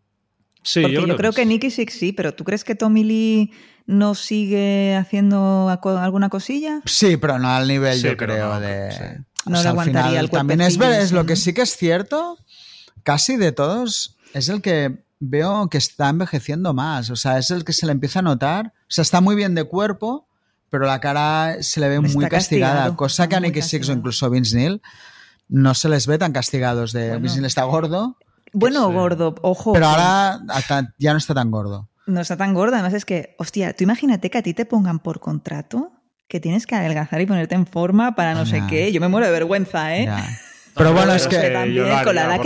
sí, 0.63 0.81
Porque 0.81 0.95
yo 1.07 1.15
creo, 1.15 1.31
que, 1.31 1.45
Nicky 1.45 1.69
Six 1.71 1.93
sí, 1.93 2.11
pero 2.11 2.33
¿tú 2.33 2.43
crees 2.43 2.63
que 2.63 2.75
Tommy 2.75 3.03
Lee 3.03 3.51
no 3.85 4.15
sigue 4.15 4.95
haciendo 4.95 5.69
alguna 5.69 6.29
cosilla? 6.29 6.81
Sí, 6.85 7.15
pero 7.17 7.39
no 7.39 7.49
al 7.49 7.67
nivel, 7.67 7.97
Sí, 7.97 8.07
yo 8.07 8.17
creo, 8.17 8.55
no, 8.55 8.59
de... 8.59 8.91
sí. 8.91 9.23
o 9.45 9.49
No 9.49 9.55
le 9.57 9.61
sea, 9.61 9.61
al 9.61 9.67
aguantaría 9.79 10.03
final 10.09 10.25
el 10.25 10.29
También 10.31 10.61
es, 10.61 10.77
ver- 10.77 10.87
cuerpecillo 10.89 11.05
es 11.05 11.11
lo 11.13 11.25
que 11.25 11.35
sí 11.37 11.53
que 11.53 11.61
es 11.61 11.77
cierto, 11.77 12.37
casi 13.03 13.37
de 13.37 13.51
todos, 13.53 14.17
es 14.33 14.49
el 14.49 14.61
que 14.61 15.05
veo 15.19 15.69
que 15.69 15.77
está 15.77 16.09
envejeciendo 16.09 16.73
más. 16.73 17.09
O 17.09 17.15
sea, 17.15 17.37
es 17.37 17.49
el 17.49 17.63
que 17.63 17.71
se 17.73 17.85
le 17.85 17.91
empieza 17.93 18.19
a 18.19 18.23
notar. 18.23 18.67
O 18.67 18.89
sea, 18.89 19.01
está 19.01 19.21
muy 19.21 19.35
bien 19.35 19.55
de 19.55 19.63
cuerpo, 19.63 20.26
pero 20.69 20.85
la 20.85 20.99
cara 20.99 21.57
se 21.61 21.79
le 21.79 21.89
ve 21.89 21.95
Está 21.95 22.07
muy 22.17 22.27
castigada. 22.27 22.73
castigado, 22.73 22.95
cosa 22.97 23.27
que 23.29 23.35
a 23.35 23.39
Nicky 23.39 23.61
Six 23.61 23.89
o 23.89 23.93
incluso 23.93 24.29
Vince 24.29 24.55
Neil 24.55 24.81
no 25.49 25.73
se 25.73 25.87
les 25.89 26.07
ve 26.07 26.17
tan 26.17 26.33
castigados. 26.33 26.91
De, 26.93 27.07
Bueno. 27.09 27.21
Vince 27.21 27.35
Neil 27.37 27.45
está 27.45 27.63
gordo, 27.63 28.17
Bueno, 28.53 28.87
Sí. 28.87 28.93
gordo, 28.93 29.35
ojo. 29.41 29.73
pero 29.73 29.87
ahora 29.87 30.39
hasta- 30.49 30.93
ya 30.97 31.11
no 31.11 31.17
está 31.17 31.33
tan 31.33 31.51
gordo. 31.51 31.89
No 32.05 32.21
está 32.21 32.37
tan 32.37 32.53
gordo. 32.53 32.73
Además 32.75 32.93
es 32.93 33.03
que, 33.05 33.35
hostia, 33.37 33.73
tú 33.73 33.83
imagínate 33.83 34.29
que 34.29 34.37
a 34.37 34.41
ti 34.41 34.53
te 34.53 34.65
pongan 34.65 34.99
por 34.99 35.19
contrato 35.19 35.91
que 36.29 36.39
tienes 36.39 36.65
que 36.65 36.75
adelgazar 36.75 37.19
y 37.21 37.25
ponerte 37.25 37.55
en 37.55 37.65
forma 37.67 38.15
para 38.15 38.33
no 38.33 38.45
sé 38.45 38.63
qué. 38.69 38.91
Yo 38.91 38.99
me 39.01 39.07
muero 39.09 39.25
de 39.27 39.31
vergüenza, 39.33 39.95
¿eh? 39.97 40.05
Ya. 40.05 40.25
Pero 40.77 40.93
bueno, 40.93 41.13
es 41.13 41.27
que... 41.27 41.37
también, 41.49 42.03
con 42.03 42.15
la 42.15 42.39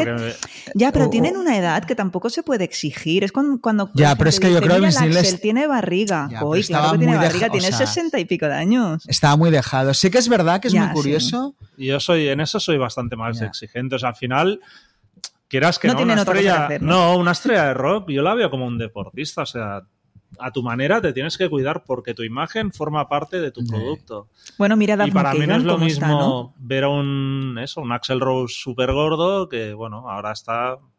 Ya, 0.73 0.91
pero 0.91 1.05
O- 1.05 1.09
tienen 1.09 1.37
una 1.37 1.57
edad 1.57 1.83
que 1.83 1.95
tampoco 1.95 2.29
se 2.29 2.43
puede 2.43 2.63
exigir. 2.63 3.23
Es 3.23 3.31
cuando, 3.31 3.59
cuando 3.61 3.89
Ya, 3.93 4.15
pero 4.15 4.29
es 4.29 4.39
que 4.39 4.51
yo 4.51 4.59
creo 4.61 4.75
que 4.75 4.79
"Mira, 4.79 4.87
Vince 4.89 4.99
el 5.03 5.09
Neil 5.09 5.17
Axel 5.19 5.35
es- 5.35 5.41
tiene 5.41 5.67
barriga. 5.67 6.27
Ya, 6.31 6.43
Hoy, 6.43 6.59
estaba 6.61 6.83
claro 6.83 6.93
que 6.93 6.97
tiene 6.99 7.13
muy 7.17 7.25
barriga, 7.25 7.47
deja- 7.49 7.59
tiene 7.59 7.77
sesenta 7.77 8.19
y 8.19 8.25
pico 8.25 8.45
de 8.47 8.53
años. 8.53 9.03
Estaba 9.07 9.35
muy 9.35 9.51
dejado. 9.51 9.93
Sí 9.93 10.09
que 10.09 10.17
es 10.17 10.29
verdad 10.29 10.59
que 10.61 10.67
es 10.69 10.73
Ya, 10.73 10.81
muy 10.81 10.89
sí. 10.89 10.93
curioso. 10.93 11.55
Yo 11.77 11.99
soy, 11.99 12.27
en 12.29 12.39
eso 12.41 12.59
soy 12.59 12.77
bastante 12.77 13.15
más 13.15 13.39
Ya. 13.39 13.47
exigente. 13.47 13.95
O 13.95 13.99
sea, 13.99 14.09
al 14.09 14.15
final, 14.15 14.59
quieras 15.47 15.79
que 15.79 15.87
No 15.87 15.93
no, 15.93 15.97
tienen 15.97 16.13
una 16.13 16.21
estrella. 16.21 16.65
hacer, 16.65 16.81
¿no? 16.81 16.91
¿no? 17.13 17.17
una 17.17 17.31
estrella 17.31 17.65
de 17.65 17.73
rock, 17.73 18.09
yo 18.09 18.21
la 18.21 18.33
veo 18.33 18.49
como 18.49 18.65
un 18.65 18.77
deportista. 18.77 19.41
O 19.41 19.45
sea, 19.45 19.81
a 20.39 20.51
tu 20.51 20.63
manera 20.63 21.01
te 21.01 21.13
tienes 21.13 21.37
que 21.37 21.49
cuidar 21.49 21.83
porque 21.83 22.13
tu 22.13 22.23
imagen 22.23 22.71
forma 22.71 23.07
parte 23.09 23.39
de 23.39 23.51
tu 23.51 23.65
producto. 23.65 24.27
Bueno, 24.57 24.75
mira 24.77 24.93
y 25.05 25.11
para 25.11 25.33
mí 25.33 25.45
no 25.45 25.55
es 25.55 25.63
lo 25.63 25.77
mismo 25.77 26.05
está, 26.05 26.07
¿no? 26.07 26.53
ver 26.57 26.85
a 26.85 26.89
un, 26.89 27.57
eso, 27.61 27.81
un 27.81 27.91
Axel 27.91 28.19
Rose 28.19 28.53
súper 28.57 28.91
gordo 28.91 29.49
que, 29.49 29.73
bueno, 29.73 30.09
ahora 30.09 30.31
está 30.31 30.75
un 30.75 30.91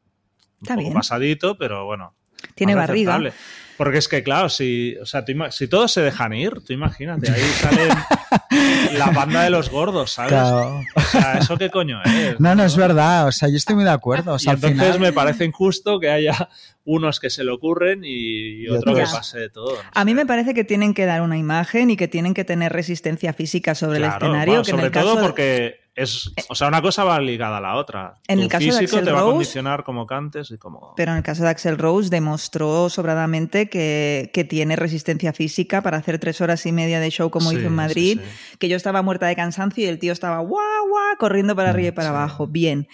Está 0.62 0.74
poco 0.74 0.80
bien. 0.82 0.94
pasadito, 0.94 1.56
pero 1.58 1.84
bueno. 1.86 2.14
Tiene 2.54 2.74
barriga. 2.74 3.14
aceptable. 3.16 3.32
Porque 3.76 3.98
es 3.98 4.06
que, 4.08 4.22
claro, 4.22 4.48
si, 4.48 4.96
o 4.98 5.06
sea, 5.06 5.24
tú 5.24 5.32
si 5.50 5.66
todos 5.66 5.90
se 5.92 6.02
dejan 6.02 6.32
ir, 6.34 6.60
tú 6.64 6.72
imagínate, 6.72 7.30
ahí 7.30 7.40
sale 7.40 7.88
la 8.98 9.10
banda 9.10 9.42
de 9.42 9.50
los 9.50 9.70
gordos, 9.70 10.12
¿sabes? 10.12 10.32
Claro. 10.32 10.80
O 10.94 11.00
sea, 11.00 11.38
¿eso 11.38 11.56
qué 11.56 11.70
coño 11.70 12.00
es? 12.04 12.38
No, 12.38 12.54
no 12.54 12.64
es 12.64 12.76
verdad. 12.76 13.26
O 13.26 13.32
sea, 13.32 13.48
yo 13.48 13.56
estoy 13.56 13.74
muy 13.74 13.84
de 13.84 13.90
acuerdo. 13.90 14.34
O 14.34 14.38
sea, 14.38 14.52
y 14.52 14.56
al 14.56 14.56
entonces 14.56 14.78
final... 14.94 15.00
me 15.00 15.12
parece 15.12 15.44
injusto 15.44 15.98
que 16.00 16.10
haya 16.10 16.48
unos 16.84 17.18
que 17.20 17.30
se 17.30 17.44
le 17.44 17.50
ocurren 17.50 18.02
y, 18.04 18.64
Y 18.64 18.68
otro 18.68 18.94
que 18.94 19.02
pase 19.02 19.38
de 19.38 19.48
todo. 19.50 19.74
no 19.76 19.90
A 19.94 20.04
mí 20.04 20.12
sé. 20.12 20.16
me 20.16 20.26
parece 20.26 20.54
que 20.54 20.64
tienen 20.64 20.94
que 20.94 21.06
dar 21.06 21.22
una 21.22 21.38
imagen 21.38 21.90
y 21.90 21.96
que 21.96 22.08
tienen 22.08 22.34
que 22.34 22.44
tener 22.44 22.72
resistencia 22.72 23.32
física 23.32 23.74
sobre 23.74 23.98
el 23.98 24.04
escenario. 24.04 24.54
bueno, 24.54 24.64
que 24.64 24.70
en 24.70 24.76
sobre 24.76 24.86
el 24.86 24.92
caso 24.92 25.06
todo 25.06 25.16
de- 25.16 25.22
porque 25.22 25.81
es, 25.94 26.32
o 26.48 26.54
sea, 26.54 26.68
una 26.68 26.80
cosa 26.80 27.04
va 27.04 27.20
ligada 27.20 27.58
a 27.58 27.60
la 27.60 27.76
otra. 27.76 28.14
En 28.26 28.38
tu 28.38 28.44
el 28.44 28.48
caso 28.48 28.64
de 28.64 28.72
físico 28.72 28.96
Axl 28.96 29.04
te 29.04 29.12
va 29.12 29.20
a 29.20 29.24
condicionar 29.24 29.84
como 29.84 30.06
cantes 30.06 30.50
y 30.50 30.56
como. 30.56 30.94
Pero 30.96 31.12
en 31.12 31.18
el 31.18 31.22
caso 31.22 31.42
de 31.42 31.50
Axel 31.50 31.76
Rose 31.76 32.08
demostró 32.08 32.88
sobradamente 32.88 33.68
que, 33.68 34.30
que 34.32 34.44
tiene 34.44 34.76
resistencia 34.76 35.34
física 35.34 35.82
para 35.82 35.98
hacer 35.98 36.18
tres 36.18 36.40
horas 36.40 36.64
y 36.64 36.72
media 36.72 36.98
de 36.98 37.10
show 37.10 37.30
como 37.30 37.50
Sí, 37.50 37.56
hizo 37.56 37.66
en 37.66 37.74
Madrid, 37.74 38.20
sí. 38.22 38.56
que 38.58 38.68
yo 38.68 38.76
estaba 38.76 39.02
muerta 39.02 39.26
de 39.26 39.36
cansancio 39.36 39.84
y 39.84 39.86
el 39.88 39.98
tío 39.98 40.12
estaba 40.12 40.38
guau, 40.38 40.88
guau, 40.88 41.16
corriendo 41.18 41.54
para 41.54 41.70
arriba 41.70 41.88
y 41.88 41.92
para 41.92 42.08
abajo. 42.08 42.46
Bien. 42.46 42.88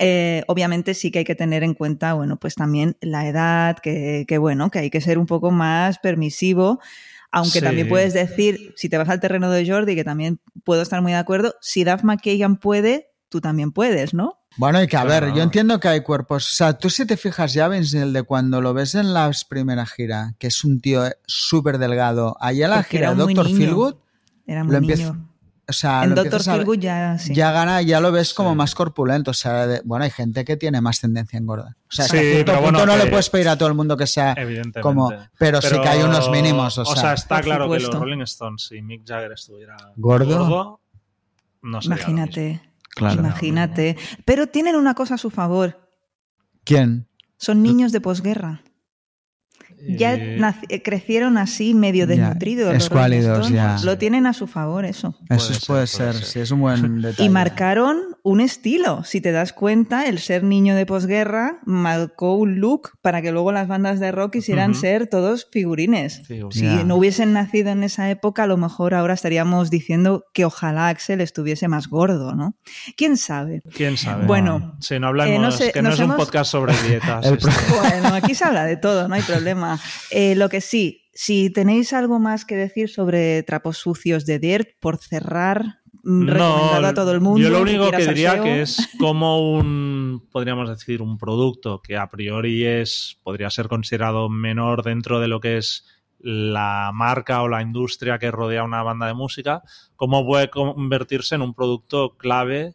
Eh, 0.00 0.44
obviamente 0.46 0.94
sí 0.94 1.10
que 1.10 1.18
hay 1.18 1.24
que 1.24 1.34
tener 1.34 1.64
en 1.64 1.74
cuenta, 1.74 2.14
bueno, 2.14 2.36
pues 2.36 2.54
también 2.54 2.96
la 3.00 3.26
edad, 3.26 3.78
que, 3.78 4.26
que 4.28 4.38
bueno, 4.38 4.70
que 4.70 4.78
hay 4.78 4.90
que 4.90 5.00
ser 5.00 5.18
un 5.18 5.26
poco 5.26 5.50
más 5.50 5.98
permisivo. 5.98 6.78
Aunque 7.30 7.58
Sí. 7.58 7.64
también 7.64 7.88
puedes 7.88 8.14
decir, 8.14 8.72
si 8.76 8.88
te 8.88 8.96
vas 8.98 9.08
al 9.08 9.20
terreno 9.20 9.50
de 9.50 9.68
Jordi, 9.68 9.94
que 9.94 10.04
también 10.04 10.40
puedo 10.64 10.80
estar 10.82 11.02
muy 11.02 11.12
de 11.12 11.18
acuerdo, 11.18 11.54
si 11.60 11.84
Duff 11.84 12.02
McKagan 12.02 12.56
puede, 12.56 13.08
tú 13.28 13.40
también 13.40 13.70
puedes, 13.72 14.14
¿no? 14.14 14.38
Bueno, 14.56 14.82
y 14.82 14.86
que 14.88 14.96
a 14.96 15.02
Claro. 15.04 15.26
ver, 15.26 15.34
yo 15.36 15.42
entiendo 15.42 15.78
que 15.78 15.88
hay 15.88 16.00
cuerpos. 16.00 16.48
O 16.50 16.56
sea, 16.56 16.72
tú 16.78 16.88
si 16.90 17.04
te 17.06 17.16
fijas 17.16 17.52
ya, 17.52 17.68
Vince, 17.68 18.00
el 18.02 18.12
de 18.12 18.22
cuando 18.22 18.60
lo 18.60 18.72
ves 18.74 18.94
en 18.94 19.12
la 19.14 19.30
primera 19.48 19.84
gira, 19.86 20.34
que 20.38 20.46
es 20.48 20.64
un 20.64 20.80
tío 20.80 21.04
súper 21.26 21.78
delgado, 21.78 22.36
allá 22.40 22.64
en 22.64 22.70
la 22.70 22.76
Porque 22.78 22.96
gira 22.98 23.14
Doctor 23.14 23.26
muy 23.26 23.34
lo 24.72 24.78
empieza- 24.78 25.12
niño. 25.12 25.27
O 25.68 25.72
sea, 25.72 26.02
En 26.04 26.14
Doctor 26.14 26.42
Feelgood 26.42 26.78
ya, 26.78 27.18
sí. 27.18 27.34
ya 27.34 27.52
gana, 27.52 27.82
ya 27.82 28.00
lo 28.00 28.10
ves 28.10 28.32
como 28.32 28.50
Sí. 28.50 28.56
más 28.56 28.74
corpulento. 28.74 29.32
O 29.32 29.34
sea, 29.34 29.66
de- 29.66 29.82
bueno, 29.84 30.04
hay 30.04 30.10
gente 30.10 30.44
que 30.44 30.56
tiene 30.56 30.80
más 30.80 31.00
tendencia 31.00 31.38
a 31.38 31.42
engordar. 31.42 31.72
O 31.72 31.90
sea, 31.90 32.06
Sí, 32.06 32.12
que 32.12 32.18
a 32.18 32.22
cierto 32.22 32.44
pero 32.52 32.58
punto 32.64 32.78
bueno, 32.78 32.96
no 32.96 33.04
le 33.04 33.10
puedes 33.10 33.28
pedir 33.30 33.48
a 33.48 33.56
todo 33.58 33.68
el 33.68 33.74
mundo 33.74 33.96
que 33.96 34.06
sea 34.06 34.32
Evidentemente. 34.32 34.80
como. 34.80 35.12
Pero, 35.38 35.60
sí 35.60 35.78
que 35.80 35.88
hay 35.88 36.02
unos 36.02 36.30
mínimos. 36.30 36.78
O 36.78 36.84
sea, 36.96 37.12
está 37.12 37.40
claro 37.42 37.70
que 37.70 37.80
los 37.80 37.94
Rolling 37.94 38.22
Stones, 38.22 38.66
si 38.68 38.80
Mick 38.82 39.06
Jagger 39.06 39.32
estuviera 39.32 39.76
¿Gordo? 39.96 40.80
no 41.62 41.82
sería. 41.82 41.96
Imagínate, 41.96 42.62
Claro. 42.94 43.20
imagínate. 43.20 43.96
Pero 44.24 44.46
tienen 44.46 44.74
una 44.76 44.94
cosa 44.94 45.14
a 45.14 45.18
su 45.18 45.30
favor. 45.30 45.88
¿quién? 46.64 47.06
Son 47.38 47.62
niños 47.62 47.92
de 47.92 48.00
posguerra. 48.00 48.62
Ya 49.86 50.14
Y- 50.14 50.38
nac- 50.38 50.64
eh, 50.68 50.82
crecieron 50.82 51.38
así 51.38 51.72
medio 51.74 52.06
desnutridos. 52.06 52.74
los 52.74 52.82
escuálidos, 52.84 53.50
ya. 53.50 53.76
Lo 53.84 53.96
tienen 53.98 54.26
a 54.26 54.32
su 54.32 54.46
favor 54.46 54.84
eso. 54.84 55.14
Eso 55.30 55.48
Puede 55.48 55.60
puede, 55.66 55.86
ser, 55.86 55.96
ser, 55.96 56.06
puede 56.06 56.12
ser. 56.18 56.24
sí, 56.24 56.40
es 56.40 56.50
un 56.50 56.60
buen 56.60 57.00
detalle. 57.00 57.24
Y 57.24 57.28
marcaron 57.28 57.96
un 58.28 58.40
estilo. 58.40 59.04
Si 59.04 59.20
te 59.22 59.32
das 59.32 59.54
cuenta, 59.54 60.06
el 60.06 60.18
ser 60.18 60.44
niño 60.44 60.74
de 60.74 60.84
posguerra 60.84 61.60
marcó 61.64 62.34
un 62.34 62.60
look 62.60 62.90
para 63.00 63.22
que 63.22 63.32
luego 63.32 63.52
las 63.52 63.68
bandas 63.68 64.00
de 64.00 64.12
rock 64.12 64.34
quisieran 64.34 64.74
ser 64.74 65.06
todos 65.06 65.48
figurines. 65.50 66.22
Si 66.50 66.66
no 66.84 66.96
hubiesen 66.96 67.32
nacido 67.32 67.70
en 67.70 67.82
esa 67.82 68.10
época, 68.10 68.42
a 68.42 68.46
lo 68.46 68.58
mejor 68.58 68.94
ahora 68.94 69.14
estaríamos 69.14 69.70
diciendo 69.70 70.24
que 70.34 70.44
ojalá 70.44 70.88
Axel 70.88 71.22
estuviese 71.22 71.68
más 71.68 71.88
gordo, 71.88 72.34
¿no? 72.34 72.54
¿Quién 72.96 73.16
sabe? 73.16 73.62
¿Quién 73.74 73.96
sabe? 73.96 74.26
Bueno, 74.26 74.76
Sí, 74.80 74.98
no 74.98 75.08
hablamos, 75.08 75.34
eh, 75.34 75.38
no 75.38 75.50
sé, 75.50 75.72
que 75.72 75.80
no 75.80 75.90
es 75.90 75.98
un 75.98 76.14
podcast 76.14 76.50
sobre 76.50 76.74
dietas. 76.86 77.26
Bueno, 77.80 78.14
aquí 78.14 78.34
se 78.34 78.44
habla 78.44 78.64
de 78.64 78.76
todo, 78.76 79.08
no 79.08 79.14
hay 79.14 79.22
problema. 79.22 79.80
Eh, 80.10 80.34
lo 80.34 80.48
que 80.48 80.60
sí, 80.60 81.08
si 81.14 81.50
tenéis 81.50 81.92
algo 81.94 82.18
más 82.18 82.44
que 82.44 82.56
decir 82.56 82.90
sobre 82.90 83.42
trapos 83.42 83.78
sucios 83.78 84.26
de 84.26 84.38
Dirt, 84.38 84.68
por 84.80 84.98
cerrar, 84.98 85.80
mm, 86.08 86.26
recomendado 86.28 86.86
a 86.86 86.94
todo 86.94 87.12
el 87.12 87.20
mundo. 87.20 87.40
Yo 87.40 87.50
lo 87.50 87.62
único 87.62 87.90
que 87.90 88.06
diría 88.06 88.42
que 88.42 88.62
es 88.62 88.88
como 88.98 89.52
un, 89.52 90.26
podríamos 90.32 90.68
decir, 90.68 91.02
un 91.02 91.18
producto 91.18 91.80
que 91.82 91.96
a 91.96 92.08
priori 92.08 92.64
es, 92.64 93.18
podría 93.22 93.50
ser 93.50 93.68
considerado 93.68 94.28
menor 94.28 94.82
dentro 94.82 95.20
de 95.20 95.28
lo 95.28 95.40
que 95.40 95.58
es 95.58 95.84
la 96.18 96.90
marca 96.92 97.42
o 97.42 97.48
la 97.48 97.62
industria 97.62 98.18
que 98.18 98.30
rodea 98.30 98.64
una 98.64 98.82
banda 98.82 99.06
de 99.06 99.14
música, 99.14 99.62
cómo 99.96 100.26
puede 100.26 100.50
convertirse 100.50 101.36
en 101.36 101.42
un 101.42 101.54
producto 101.54 102.16
clave 102.16 102.74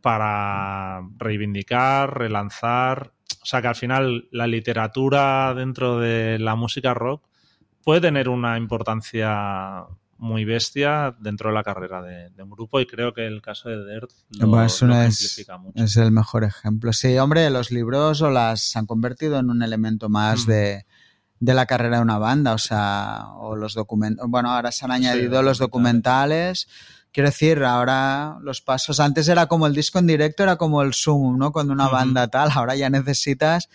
para 0.00 1.02
reivindicar, 1.18 2.18
relanzar. 2.18 3.12
O 3.42 3.46
sea 3.46 3.62
que 3.62 3.68
al 3.68 3.76
final 3.76 4.28
la 4.32 4.46
literatura 4.46 5.54
dentro 5.54 5.98
de 5.98 6.38
la 6.38 6.56
música 6.56 6.94
rock 6.94 7.28
puede 7.84 8.00
tener 8.00 8.28
una 8.28 8.58
importancia 8.58 9.86
muy 10.18 10.44
bestia 10.44 11.14
dentro 11.20 11.50
de 11.50 11.54
la 11.54 11.62
carrera 11.62 12.02
de, 12.02 12.42
un 12.42 12.50
grupo 12.50 12.80
y 12.80 12.86
creo 12.86 13.14
que 13.14 13.26
el 13.26 13.40
caso 13.40 13.68
de 13.68 13.94
Dirt 13.94 14.10
lo, 14.30 14.62
es, 14.62 14.82
mucho. 14.82 15.72
es, 15.74 15.96
el 15.96 16.10
mejor 16.10 16.44
ejemplo. 16.44 16.92
Sí, 16.92 17.16
hombre, 17.18 17.48
los 17.50 17.70
libros 17.70 18.20
o 18.20 18.30
las 18.30 18.60
se 18.60 18.78
han 18.78 18.86
convertido 18.86 19.38
en 19.38 19.48
un 19.48 19.62
elemento 19.62 20.08
más 20.08 20.46
mm. 20.46 20.50
de, 20.50 20.84
la 21.40 21.66
carrera 21.66 21.96
de 21.96 22.02
una 22.02 22.18
banda, 22.18 22.52
o 22.52 22.58
sea, 22.58 23.26
o 23.36 23.54
los 23.54 23.74
documentos, 23.74 24.26
bueno, 24.28 24.50
ahora 24.50 24.72
se 24.72 24.84
han 24.84 24.90
añadido 24.90 25.42
los 25.42 25.58
documentales. 25.58 26.68
Quiero 27.12 27.30
decir, 27.30 27.62
ahora 27.62 28.38
los 28.42 28.60
pasos, 28.60 29.00
antes 29.00 29.28
era 29.28 29.46
como 29.46 29.66
el 29.66 29.74
disco 29.74 29.98
en 29.98 30.08
directo, 30.08 30.42
era 30.42 30.56
como 30.56 30.82
el 30.82 30.94
Zoom, 30.94 31.38
¿no? 31.38 31.52
Cuando 31.52 31.72
una 31.72 31.88
banda 31.88 32.28
tal, 32.28 32.50
ahora 32.52 32.76
ya 32.76 32.90
necesitas... 32.90 33.68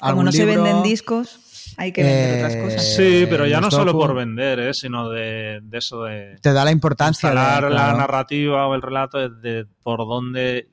Como 0.00 0.24
no 0.24 0.32
se 0.32 0.44
venden 0.44 0.82
discos 0.82 1.43
hay 1.76 1.92
que 1.92 2.02
vender 2.02 2.44
otras 2.44 2.56
cosas. 2.56 2.94
Sí, 2.96 3.26
pero 3.28 3.46
ya 3.46 3.60
no 3.60 3.70
solo 3.70 3.92
por 3.92 4.14
vender, 4.14 4.60
¿eh? 4.60 4.74
sino 4.74 5.08
de, 5.08 5.62
eso 5.72 6.04
de... 6.04 6.36
Te 6.40 6.52
da 6.52 6.64
la 6.64 6.70
importancia. 6.70 7.30
De, 7.30 7.34
la 7.34 7.94
narrativa 7.94 8.66
o 8.66 8.74
el 8.74 8.82
relato 8.82 9.28
de, 9.28 9.66
por 9.82 10.06
dónde 10.06 10.68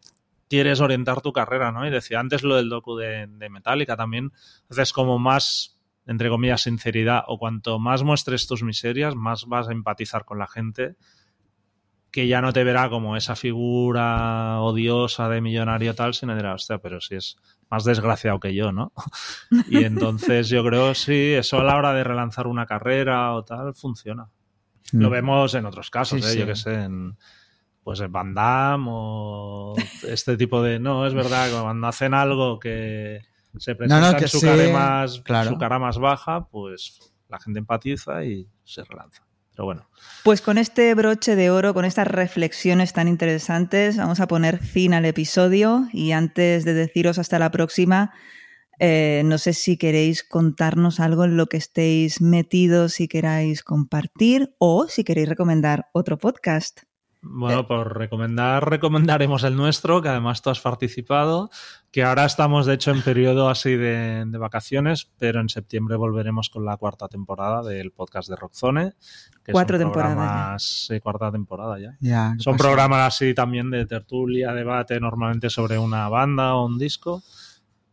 quieres 0.50 0.82
orientar 0.82 1.22
tu 1.22 1.32
carrera, 1.32 1.72
¿no? 1.72 1.88
Y 1.88 1.90
decía 1.90 2.20
antes 2.20 2.44
lo 2.44 2.56
del 2.56 2.70
docu 2.70 2.96
de, 2.98 3.28
de 3.28 3.50
Metallica 3.50 3.96
también. 3.96 4.32
Haces 4.70 4.92
como 4.94 5.18
más, 5.18 5.78
entre 6.06 6.30
comillas, 6.30 6.62
sinceridad. 6.62 7.24
O 7.28 7.38
cuanto 7.38 7.80
más 7.80 8.04
muestres 8.04 8.48
tus 8.48 8.64
miserias, 8.64 9.16
más 9.16 9.46
vas 9.46 9.70
a 9.70 9.72
empatizar 9.72 10.26
con 10.26 10.40
la 10.40 10.48
gente 10.48 10.96
que 12.12 12.28
ya 12.28 12.42
no 12.42 12.52
te 12.52 12.64
verá 12.64 12.90
como 12.90 13.16
esa 13.16 13.36
figura 13.36 14.60
odiosa 14.60 15.30
de 15.30 15.40
millonario 15.40 15.96
tal, 15.96 16.14
sino 16.14 16.36
dirá, 16.36 16.54
hostia, 16.54 16.78
pero 16.80 17.00
si 17.00 17.16
es 17.16 17.38
más 17.70 17.86
desgraciado 17.86 18.40
que 18.40 18.54
yo, 18.54 18.72
¿no? 18.72 18.92
Y 19.70 19.86
entonces 19.86 20.50
yo 20.50 20.64
creo, 20.64 20.94
sí, 20.94 21.34
eso 21.34 21.60
a 21.60 21.64
la 21.64 21.78
hora 21.78 21.94
de 21.94 22.04
relanzar 22.04 22.48
una 22.48 22.66
carrera 22.66 23.34
o 23.34 23.46
tal, 23.46 23.74
funciona. 23.74 24.30
Lo 24.92 25.10
mm. 25.10 25.12
vemos 25.12 25.54
en 25.56 25.66
otros 25.66 25.90
casos, 25.90 26.26
¿eh? 26.36 26.38
yo 26.38 26.46
que 26.46 26.56
sé, 26.56 26.74
en, 26.74 27.18
pues 27.82 28.02
en 28.02 28.12
Van 28.12 28.34
Damme 28.34 28.88
o 28.90 29.74
este 30.06 30.36
tipo 30.36 30.62
de... 30.62 30.80
No, 30.80 31.08
es 31.08 31.14
verdad, 31.14 31.50
cuando 31.64 31.88
hacen 31.88 32.14
algo 32.14 32.60
que 32.60 33.22
se 33.58 33.76
presenta 33.76 34.18
en 34.18 34.28
su, 34.28 34.42
cara 34.42 34.74
más, 34.74 35.14
su 35.48 35.58
cara 35.58 35.80
más 35.80 35.98
baja, 35.98 36.46
pues 36.50 37.14
la 37.30 37.40
gente 37.40 37.60
empatiza 37.60 38.26
y 38.26 38.50
se 38.66 38.84
relanza. 38.84 39.24
Pero 39.52 39.66
bueno. 39.66 39.88
Pues 40.24 40.42
con 40.42 40.58
este 40.58 40.94
broche 40.94 41.36
de 41.36 41.50
oro, 41.50 41.74
con 41.74 41.86
estas 41.86 42.08
reflexiones 42.08 42.94
tan 42.94 43.08
interesantes, 43.08 43.98
vamos 43.98 44.20
a 44.20 44.28
poner 44.28 44.60
fin 44.60 44.94
al 44.94 45.06
episodio 45.06 45.88
y 45.92 46.12
antes 46.12 46.64
de 46.64 46.74
deciros 46.74 47.18
hasta 47.18 47.40
la 47.40 47.52
próxima, 47.52 48.14
eh, 48.80 49.24
no 49.26 49.38
sé 49.38 49.54
si 49.54 49.78
queréis 49.78 50.24
contarnos 50.24 51.00
algo 51.00 51.26
en 51.26 51.38
lo 51.38 51.48
que 51.48 51.58
estéis 51.58 52.22
metidos, 52.22 52.94
si 52.94 53.08
queráis 53.08 53.64
compartir 53.64 54.56
o 54.58 54.88
si 54.88 55.04
queréis 55.04 55.30
recomendar 55.30 55.90
otro 55.94 56.18
podcast. 56.18 56.82
Bueno, 57.24 57.68
por 57.68 57.98
recomendar, 58.00 58.68
recomendaremos 58.68 59.44
el 59.44 59.56
nuestro, 59.56 60.02
que 60.02 60.10
además 60.10 60.42
tú 60.42 60.50
has 60.50 60.60
participado, 60.60 61.52
que 61.92 62.04
ahora 62.04 62.26
estamos 62.26 62.66
de 62.66 62.74
hecho 62.74 62.90
en 62.90 63.04
periodo 63.04 63.48
así 63.48 63.76
de, 63.76 64.26
vacaciones, 64.40 65.12
pero 65.20 65.40
en 65.40 65.48
septiembre 65.48 65.98
volveremos 65.98 66.50
con 66.50 66.66
la 66.66 66.78
cuarta 66.78 67.08
temporada 67.08 67.62
del 67.62 67.92
podcast 67.92 68.28
de 68.28 68.36
Rockzone. 68.36 68.94
Que 69.44 69.52
Cuatro 69.52 69.78
temporadas. 69.78 70.88
Sí, 70.88 71.00
cuarta 71.00 71.32
temporada 71.32 71.78
ya. 72.02 72.36
son 72.40 72.58
programas 72.58 73.14
así 73.14 73.36
también 73.36 73.70
de 73.70 73.86
tertulia, 73.86 74.54
debate, 74.54 75.00
normalmente 75.00 75.52
sobre 75.52 75.78
una 75.78 76.10
banda 76.10 76.56
o 76.56 76.66
un 76.66 76.80
disco. 76.80 77.22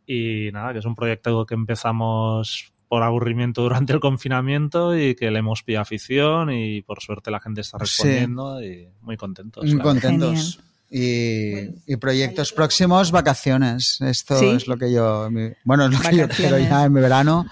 Y 0.06 0.48
nada, 0.54 0.72
que 0.72 0.78
es 0.78 0.86
un 0.86 0.94
proyecto 0.94 1.44
que 1.44 1.54
empezamos 1.54 2.72
por 2.88 3.02
aburrimiento 3.02 3.62
durante 3.62 3.92
el 3.92 4.00
confinamiento 4.00 4.98
y 4.98 5.14
que 5.14 5.30
le 5.30 5.40
hemos 5.40 5.62
pillado 5.62 5.82
afición 5.82 6.50
y 6.50 6.82
por 6.82 7.00
suerte 7.00 7.30
la 7.30 7.40
gente 7.40 7.60
está 7.60 7.78
respondiendo 7.78 8.62
y 8.62 8.88
muy 9.02 9.16
contentos. 9.16 9.64
Muy 9.64 9.80
contentos. 9.80 10.60
Y, 10.90 11.96
proyectos 11.96 12.52
próximos, 12.52 13.10
vacaciones. 13.10 14.00
Esto 14.00 14.40
es 14.40 14.66
lo 14.66 14.78
que 14.78 14.90
yo. 14.90 15.28
bueno, 15.64 15.84
es 15.84 15.92
lo 15.92 16.00
que 16.00 16.16
yo 16.16 16.28
quiero 16.28 16.58
ya 16.58 16.84
en 16.84 16.92
mi 16.92 17.00
verano. 17.00 17.46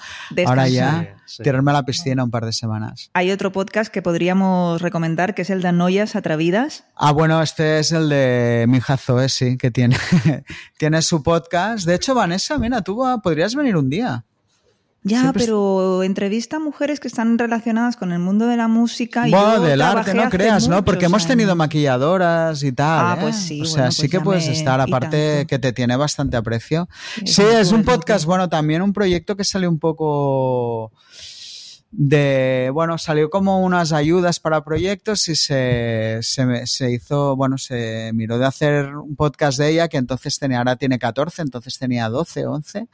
Ahora 0.46 0.68
ya, 0.68 1.16
tirarme 1.42 1.70
a 1.72 1.74
la 1.74 1.84
piscina 1.84 2.24
un 2.24 2.30
par 2.30 2.46
de 2.46 2.52
semanas. 2.54 3.10
Hay 3.12 3.30
otro 3.30 3.52
podcast 3.52 3.92
que 3.92 4.00
podríamos 4.00 4.80
recomendar 4.80 5.34
que 5.34 5.42
es 5.42 5.50
el 5.50 5.60
de 5.60 5.72
Noyas 5.72 6.16
Atravidas. 6.16 6.84
Ah, 6.94 7.12
bueno, 7.12 7.42
este 7.42 7.78
es 7.78 7.92
el 7.92 8.08
de 8.08 8.64
Mija 8.68 8.96
Zoe, 8.96 9.28
sí, 9.28 9.58
que 9.58 9.70
tiene, 9.70 9.98
tiene 10.78 11.02
su 11.02 11.22
podcast. 11.22 11.86
De 11.86 11.94
hecho, 11.94 12.14
Vanessa, 12.14 12.56
mira, 12.56 12.80
tú 12.80 13.04
podrías 13.22 13.54
venir 13.54 13.76
un 13.76 13.90
día. 13.90 14.24
Ya, 15.02 15.32
pero 15.32 16.02
entrevista 16.02 16.56
a 16.56 16.58
mujeres 16.58 16.98
que 16.98 17.06
están 17.06 17.38
relacionadas 17.38 17.96
con 17.96 18.10
el 18.10 18.18
mundo 18.18 18.48
de 18.48 18.56
la 18.56 18.66
música. 18.66 19.28
Y 19.28 19.30
bueno, 19.30 19.60
del 19.60 19.80
arte, 19.80 20.14
no 20.14 20.28
creas, 20.28 20.66
¿no? 20.66 20.84
Porque 20.84 21.04
hemos 21.04 21.26
tenido 21.26 21.54
maquilladoras 21.54 22.62
y 22.64 22.72
tal. 22.72 23.06
Ah, 23.06 23.18
pues 23.20 23.36
¿eh? 23.36 23.40
sí. 23.40 23.62
O 23.62 23.66
sea, 23.66 23.92
sí 23.92 24.02
pues 24.02 24.10
que 24.10 24.20
puedes 24.20 24.48
estar, 24.48 24.80
aparte 24.80 25.46
que 25.46 25.60
te 25.60 25.72
tiene 25.72 25.96
bastante 25.96 26.36
aprecio. 26.36 26.88
Sí, 27.24 27.42
es 27.42 27.70
un 27.70 27.84
podcast, 27.84 28.24
bueno, 28.24 28.48
también 28.48 28.82
un 28.82 28.92
proyecto 28.92 29.36
que 29.36 29.44
sale 29.44 29.68
un 29.68 29.78
poco 29.78 30.90
de, 31.92 32.70
bueno, 32.74 32.98
salió 32.98 33.30
como 33.30 33.60
unas 33.60 33.92
ayudas 33.92 34.40
para 34.40 34.64
proyectos 34.64 35.28
y 35.28 35.36
se, 35.36 36.18
se, 36.22 36.90
hizo, 36.90 37.36
bueno, 37.36 37.58
se 37.58 38.10
miró 38.12 38.38
de 38.38 38.46
hacer 38.46 38.96
un 38.96 39.16
podcast 39.16 39.58
de 39.58 39.70
ella 39.70 39.88
que 39.88 39.96
entonces 39.96 40.38
tenía, 40.38 40.58
ahora 40.58 40.76
tiene 40.76 40.98
14, 40.98 41.42
entonces 41.42 41.78
tenía 41.78 42.08
12, 42.08 42.46
11, 42.46 42.88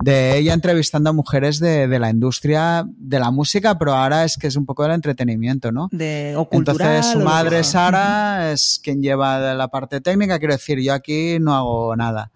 de 0.00 0.38
ella 0.38 0.54
entrevistando 0.54 1.10
a 1.10 1.12
mujeres 1.12 1.58
de, 1.58 1.88
de 1.88 1.98
la 1.98 2.10
industria 2.10 2.86
de 2.86 3.18
la 3.18 3.30
música, 3.30 3.78
pero 3.78 3.94
ahora 3.94 4.24
es 4.24 4.38
que 4.38 4.46
es 4.46 4.56
un 4.56 4.64
poco 4.64 4.84
del 4.84 4.92
entretenimiento, 4.92 5.72
¿no? 5.72 5.88
De, 5.90 6.34
o 6.36 6.48
Entonces 6.52 7.06
su 7.06 7.20
madre 7.20 7.64
Sara 7.64 8.52
es 8.52 8.80
quien 8.82 9.02
lleva 9.02 9.54
la 9.54 9.68
parte 9.68 10.00
técnica, 10.00 10.38
quiero 10.38 10.54
decir, 10.54 10.80
yo 10.80 10.94
aquí 10.94 11.38
no 11.40 11.54
hago 11.54 11.96
nada. 11.96 12.30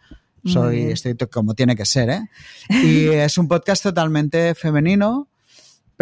Soy, 0.45 0.91
estoy 0.91 1.15
como 1.31 1.55
tiene 1.55 1.77
que 1.77 1.87
ser, 1.87 2.11
¿eh? 2.11 2.29
Y 2.69 3.07
es 3.07 3.39
un 3.39 3.47
podcast 3.47 3.85
totalmente 3.85 4.57
femenino, 4.57 5.29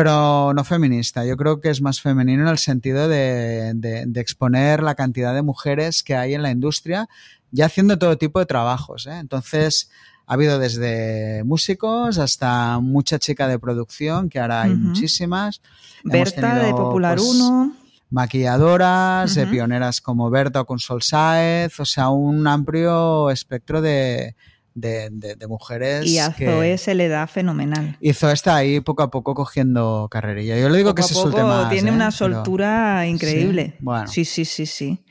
pero 0.02 0.54
no 0.54 0.64
feminista. 0.64 1.26
Yo 1.26 1.36
creo 1.36 1.60
que 1.60 1.68
es 1.68 1.82
más 1.82 2.00
femenino 2.00 2.44
en 2.44 2.48
el 2.48 2.56
sentido 2.56 3.06
de, 3.06 4.08
exponer 4.14 4.82
la 4.82 4.94
cantidad 4.94 5.34
de 5.34 5.42
mujeres 5.42 6.02
que 6.02 6.16
hay 6.16 6.32
en 6.32 6.42
la 6.42 6.50
industria 6.50 7.06
ya 7.50 7.66
haciendo 7.66 7.98
todo 7.98 8.16
tipo 8.16 8.38
de 8.38 8.46
trabajos. 8.46 9.06
¿eh? 9.06 9.18
Entonces, 9.18 9.90
ha 10.26 10.32
habido 10.32 10.58
desde 10.58 11.44
músicos 11.44 12.16
hasta 12.16 12.80
mucha 12.80 13.18
chica 13.18 13.46
de 13.46 13.58
producción, 13.58 14.30
que 14.30 14.40
ahora 14.40 14.62
hay 14.62 14.74
muchísimas. 14.74 15.60
Berta 16.02 16.64
de 16.64 16.70
Popular 16.70 17.18
1. 17.20 17.74
Pues, 17.76 17.92
maquilladoras, 18.08 19.34
de 19.34 19.46
pioneras 19.48 20.00
como 20.00 20.30
Berta 20.30 20.62
o 20.62 20.64
con 20.64 20.78
Sol 20.78 21.02
Saez, 21.02 21.78
o 21.78 21.84
sea, 21.84 22.08
un 22.08 22.46
amplio 22.46 23.28
espectro 23.28 23.82
de, 23.82 24.34
de, 24.74 25.36
mujeres. 25.48 26.06
Y 26.06 26.18
a 26.18 26.32
Zoe 26.32 26.78
se 26.78 26.94
le 26.94 27.08
da 27.08 27.26
fenomenal. 27.26 27.96
Y 28.00 28.12
Zoe 28.12 28.32
está 28.32 28.56
ahí 28.56 28.80
poco 28.80 29.02
a 29.02 29.10
poco 29.10 29.34
cogiendo 29.34 30.08
carrerilla. 30.10 30.58
Yo 30.58 30.68
le 30.68 30.78
digo 30.78 30.94
que 30.94 31.02
se 31.02 31.14
suelte 31.14 31.42
más. 31.42 31.70
Tiene 31.70 31.90
¿eh? 31.90 31.94
una 31.94 32.10
soltura 32.10 33.06
increíble. 33.06 33.76
Sí, 34.06 34.24
sí, 34.24 34.44
sí, 34.44 34.66
sí, 34.66 35.04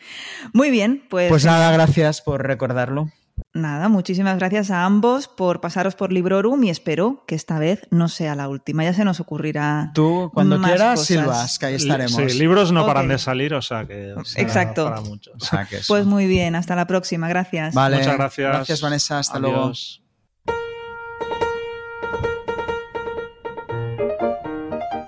Muy 0.54 0.72
bien, 0.72 1.04
pues. 1.10 1.30
Pues 1.30 1.46
nada, 1.46 1.72
gracias 1.72 2.22
por 2.22 2.46
recordarlo. 2.46 3.10
Nada, 3.60 3.90
muchísimas 3.90 4.38
gracias 4.38 4.72
a 4.72 4.86
ambos 4.86 5.28
por 5.28 5.62
pasaros 5.62 5.96
por 5.96 6.14
Librorum 6.14 6.64
y 6.64 6.70
espero 6.70 7.24
que 7.28 7.36
esta 7.36 7.60
vez 7.60 7.82
no 7.92 8.08
sea 8.08 8.36
la 8.36 8.48
última. 8.48 8.84
Ya 8.84 8.94
se 8.94 9.04
nos 9.04 9.20
ocurrirá. 9.20 9.92
Tú, 9.94 10.32
cuando 10.34 10.62
quieras, 10.62 11.06
Silvas, 11.06 11.60
que 11.60 11.66
ahí 11.68 11.76
estaremos. 11.76 12.14
Sí, 12.14 12.40
libros 12.40 12.72
no 12.72 12.86
paran 12.86 13.08
de 13.08 13.18
salir, 13.18 13.54
o 13.54 13.62
sea 13.62 13.86
que. 13.86 14.14
Exacto. 14.36 14.86
Para 14.86 15.02
mucho. 15.02 15.32
pues 15.88 16.06
muy 16.06 16.26
bien, 16.26 16.56
hasta 16.56 16.76
la 16.76 16.88
próxima. 16.88 17.28
Gracias. 17.28 17.74
Vale. 17.74 17.98
Muchas 17.98 18.16
gracias. 18.16 18.54
Gracias, 18.54 18.82
Vanessa. 18.82 19.20
Hasta 19.20 19.40
luego. 19.40 19.74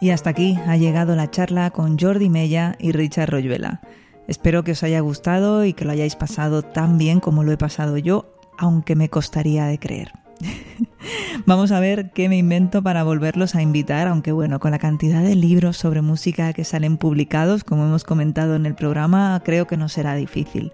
Y 0.01 0.09
hasta 0.09 0.31
aquí 0.31 0.57
ha 0.67 0.77
llegado 0.77 1.15
la 1.15 1.29
charla 1.29 1.69
con 1.69 1.97
Jordi 1.97 2.27
Mella 2.27 2.75
y 2.79 2.91
Richard 2.91 3.29
Royuela. 3.29 3.81
Espero 4.27 4.63
que 4.63 4.71
os 4.71 4.81
haya 4.81 4.99
gustado 5.01 5.63
y 5.65 5.73
que 5.73 5.85
lo 5.85 5.91
hayáis 5.91 6.15
pasado 6.15 6.63
tan 6.63 6.97
bien 6.97 7.19
como 7.19 7.43
lo 7.43 7.51
he 7.51 7.57
pasado 7.57 7.97
yo, 7.97 8.31
aunque 8.61 8.95
me 8.95 9.09
costaría 9.09 9.65
de 9.65 9.79
creer. 9.79 10.11
Vamos 11.47 11.71
a 11.71 11.79
ver 11.79 12.11
qué 12.11 12.29
me 12.29 12.37
invento 12.37 12.83
para 12.83 13.03
volverlos 13.03 13.55
a 13.55 13.61
invitar, 13.63 14.07
aunque 14.07 14.31
bueno, 14.31 14.59
con 14.59 14.69
la 14.69 14.77
cantidad 14.77 15.23
de 15.23 15.35
libros 15.35 15.77
sobre 15.77 16.03
música 16.03 16.53
que 16.53 16.63
salen 16.63 16.97
publicados, 16.97 17.63
como 17.63 17.85
hemos 17.85 18.03
comentado 18.03 18.55
en 18.55 18.67
el 18.67 18.75
programa, 18.75 19.41
creo 19.43 19.65
que 19.65 19.77
no 19.77 19.89
será 19.89 20.13
difícil. 20.13 20.73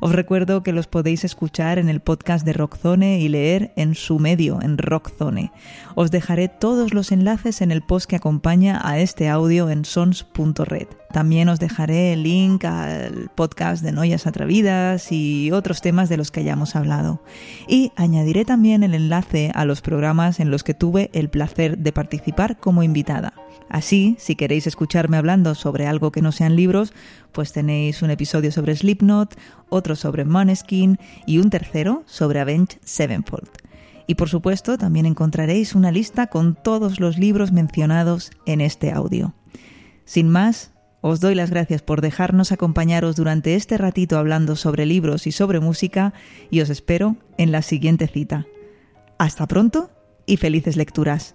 Os 0.00 0.12
recuerdo 0.12 0.62
que 0.62 0.72
los 0.72 0.86
podéis 0.86 1.24
escuchar 1.24 1.78
en 1.78 1.88
el 1.88 2.00
podcast 2.00 2.44
de 2.44 2.52
Rockzone 2.52 3.20
y 3.20 3.28
leer 3.28 3.72
en 3.76 3.94
su 3.94 4.18
medio, 4.18 4.60
en 4.60 4.78
Rockzone. 4.78 5.52
Os 5.94 6.10
dejaré 6.10 6.48
todos 6.48 6.92
los 6.92 7.12
enlaces 7.12 7.62
en 7.62 7.70
el 7.70 7.82
post 7.82 8.08
que 8.08 8.16
acompaña 8.16 8.80
a 8.84 8.98
este 8.98 9.28
audio 9.28 9.70
en 9.70 9.84
sons.red. 9.84 10.88
También 11.12 11.48
os 11.48 11.58
dejaré 11.58 12.12
el 12.12 12.24
link 12.24 12.64
al 12.64 13.30
podcast 13.34 13.82
de 13.82 13.92
Noyas 13.92 14.26
Atravidas 14.26 15.10
y 15.12 15.50
otros 15.50 15.80
temas 15.80 16.08
de 16.10 16.18
los 16.18 16.30
que 16.30 16.40
hayamos 16.40 16.76
hablado. 16.76 17.22
Y 17.66 17.92
añadiré 17.96 18.44
también 18.44 18.82
el 18.82 18.94
enlace 18.94 19.50
a 19.54 19.64
los 19.64 19.80
programas 19.80 20.40
en 20.40 20.50
los 20.50 20.62
que 20.62 20.74
tuve 20.74 21.10
el 21.14 21.30
placer 21.30 21.78
de 21.78 21.92
participar 21.92 22.58
como 22.58 22.82
invitada. 22.82 23.32
Así, 23.68 24.16
si 24.18 24.36
queréis 24.36 24.66
escucharme 24.66 25.16
hablando 25.16 25.54
sobre 25.54 25.86
algo 25.86 26.12
que 26.12 26.22
no 26.22 26.32
sean 26.32 26.56
libros, 26.56 26.92
pues 27.32 27.52
tenéis 27.52 28.02
un 28.02 28.10
episodio 28.10 28.52
sobre 28.52 28.76
Slipknot, 28.76 29.36
otro 29.68 29.96
sobre 29.96 30.24
Moneskin 30.24 30.98
y 31.26 31.38
un 31.38 31.50
tercero 31.50 32.04
sobre 32.06 32.40
Avenged 32.40 32.78
Sevenfold. 32.84 33.50
Y 34.06 34.14
por 34.14 34.28
supuesto, 34.28 34.78
también 34.78 35.04
encontraréis 35.04 35.74
una 35.74 35.90
lista 35.90 36.28
con 36.28 36.54
todos 36.54 37.00
los 37.00 37.18
libros 37.18 37.50
mencionados 37.50 38.30
en 38.46 38.60
este 38.60 38.92
audio. 38.92 39.34
Sin 40.04 40.28
más, 40.28 40.70
os 41.00 41.20
doy 41.20 41.34
las 41.34 41.50
gracias 41.50 41.82
por 41.82 42.00
dejarnos 42.00 42.52
acompañaros 42.52 43.16
durante 43.16 43.54
este 43.56 43.78
ratito 43.78 44.18
hablando 44.18 44.56
sobre 44.56 44.86
libros 44.86 45.26
y 45.26 45.32
sobre 45.32 45.60
música 45.60 46.14
y 46.50 46.60
os 46.60 46.70
espero 46.70 47.16
en 47.36 47.52
la 47.52 47.62
siguiente 47.62 48.06
cita. 48.06 48.46
Hasta 49.18 49.46
pronto 49.46 49.90
y 50.26 50.36
felices 50.36 50.76
lecturas. 50.76 51.34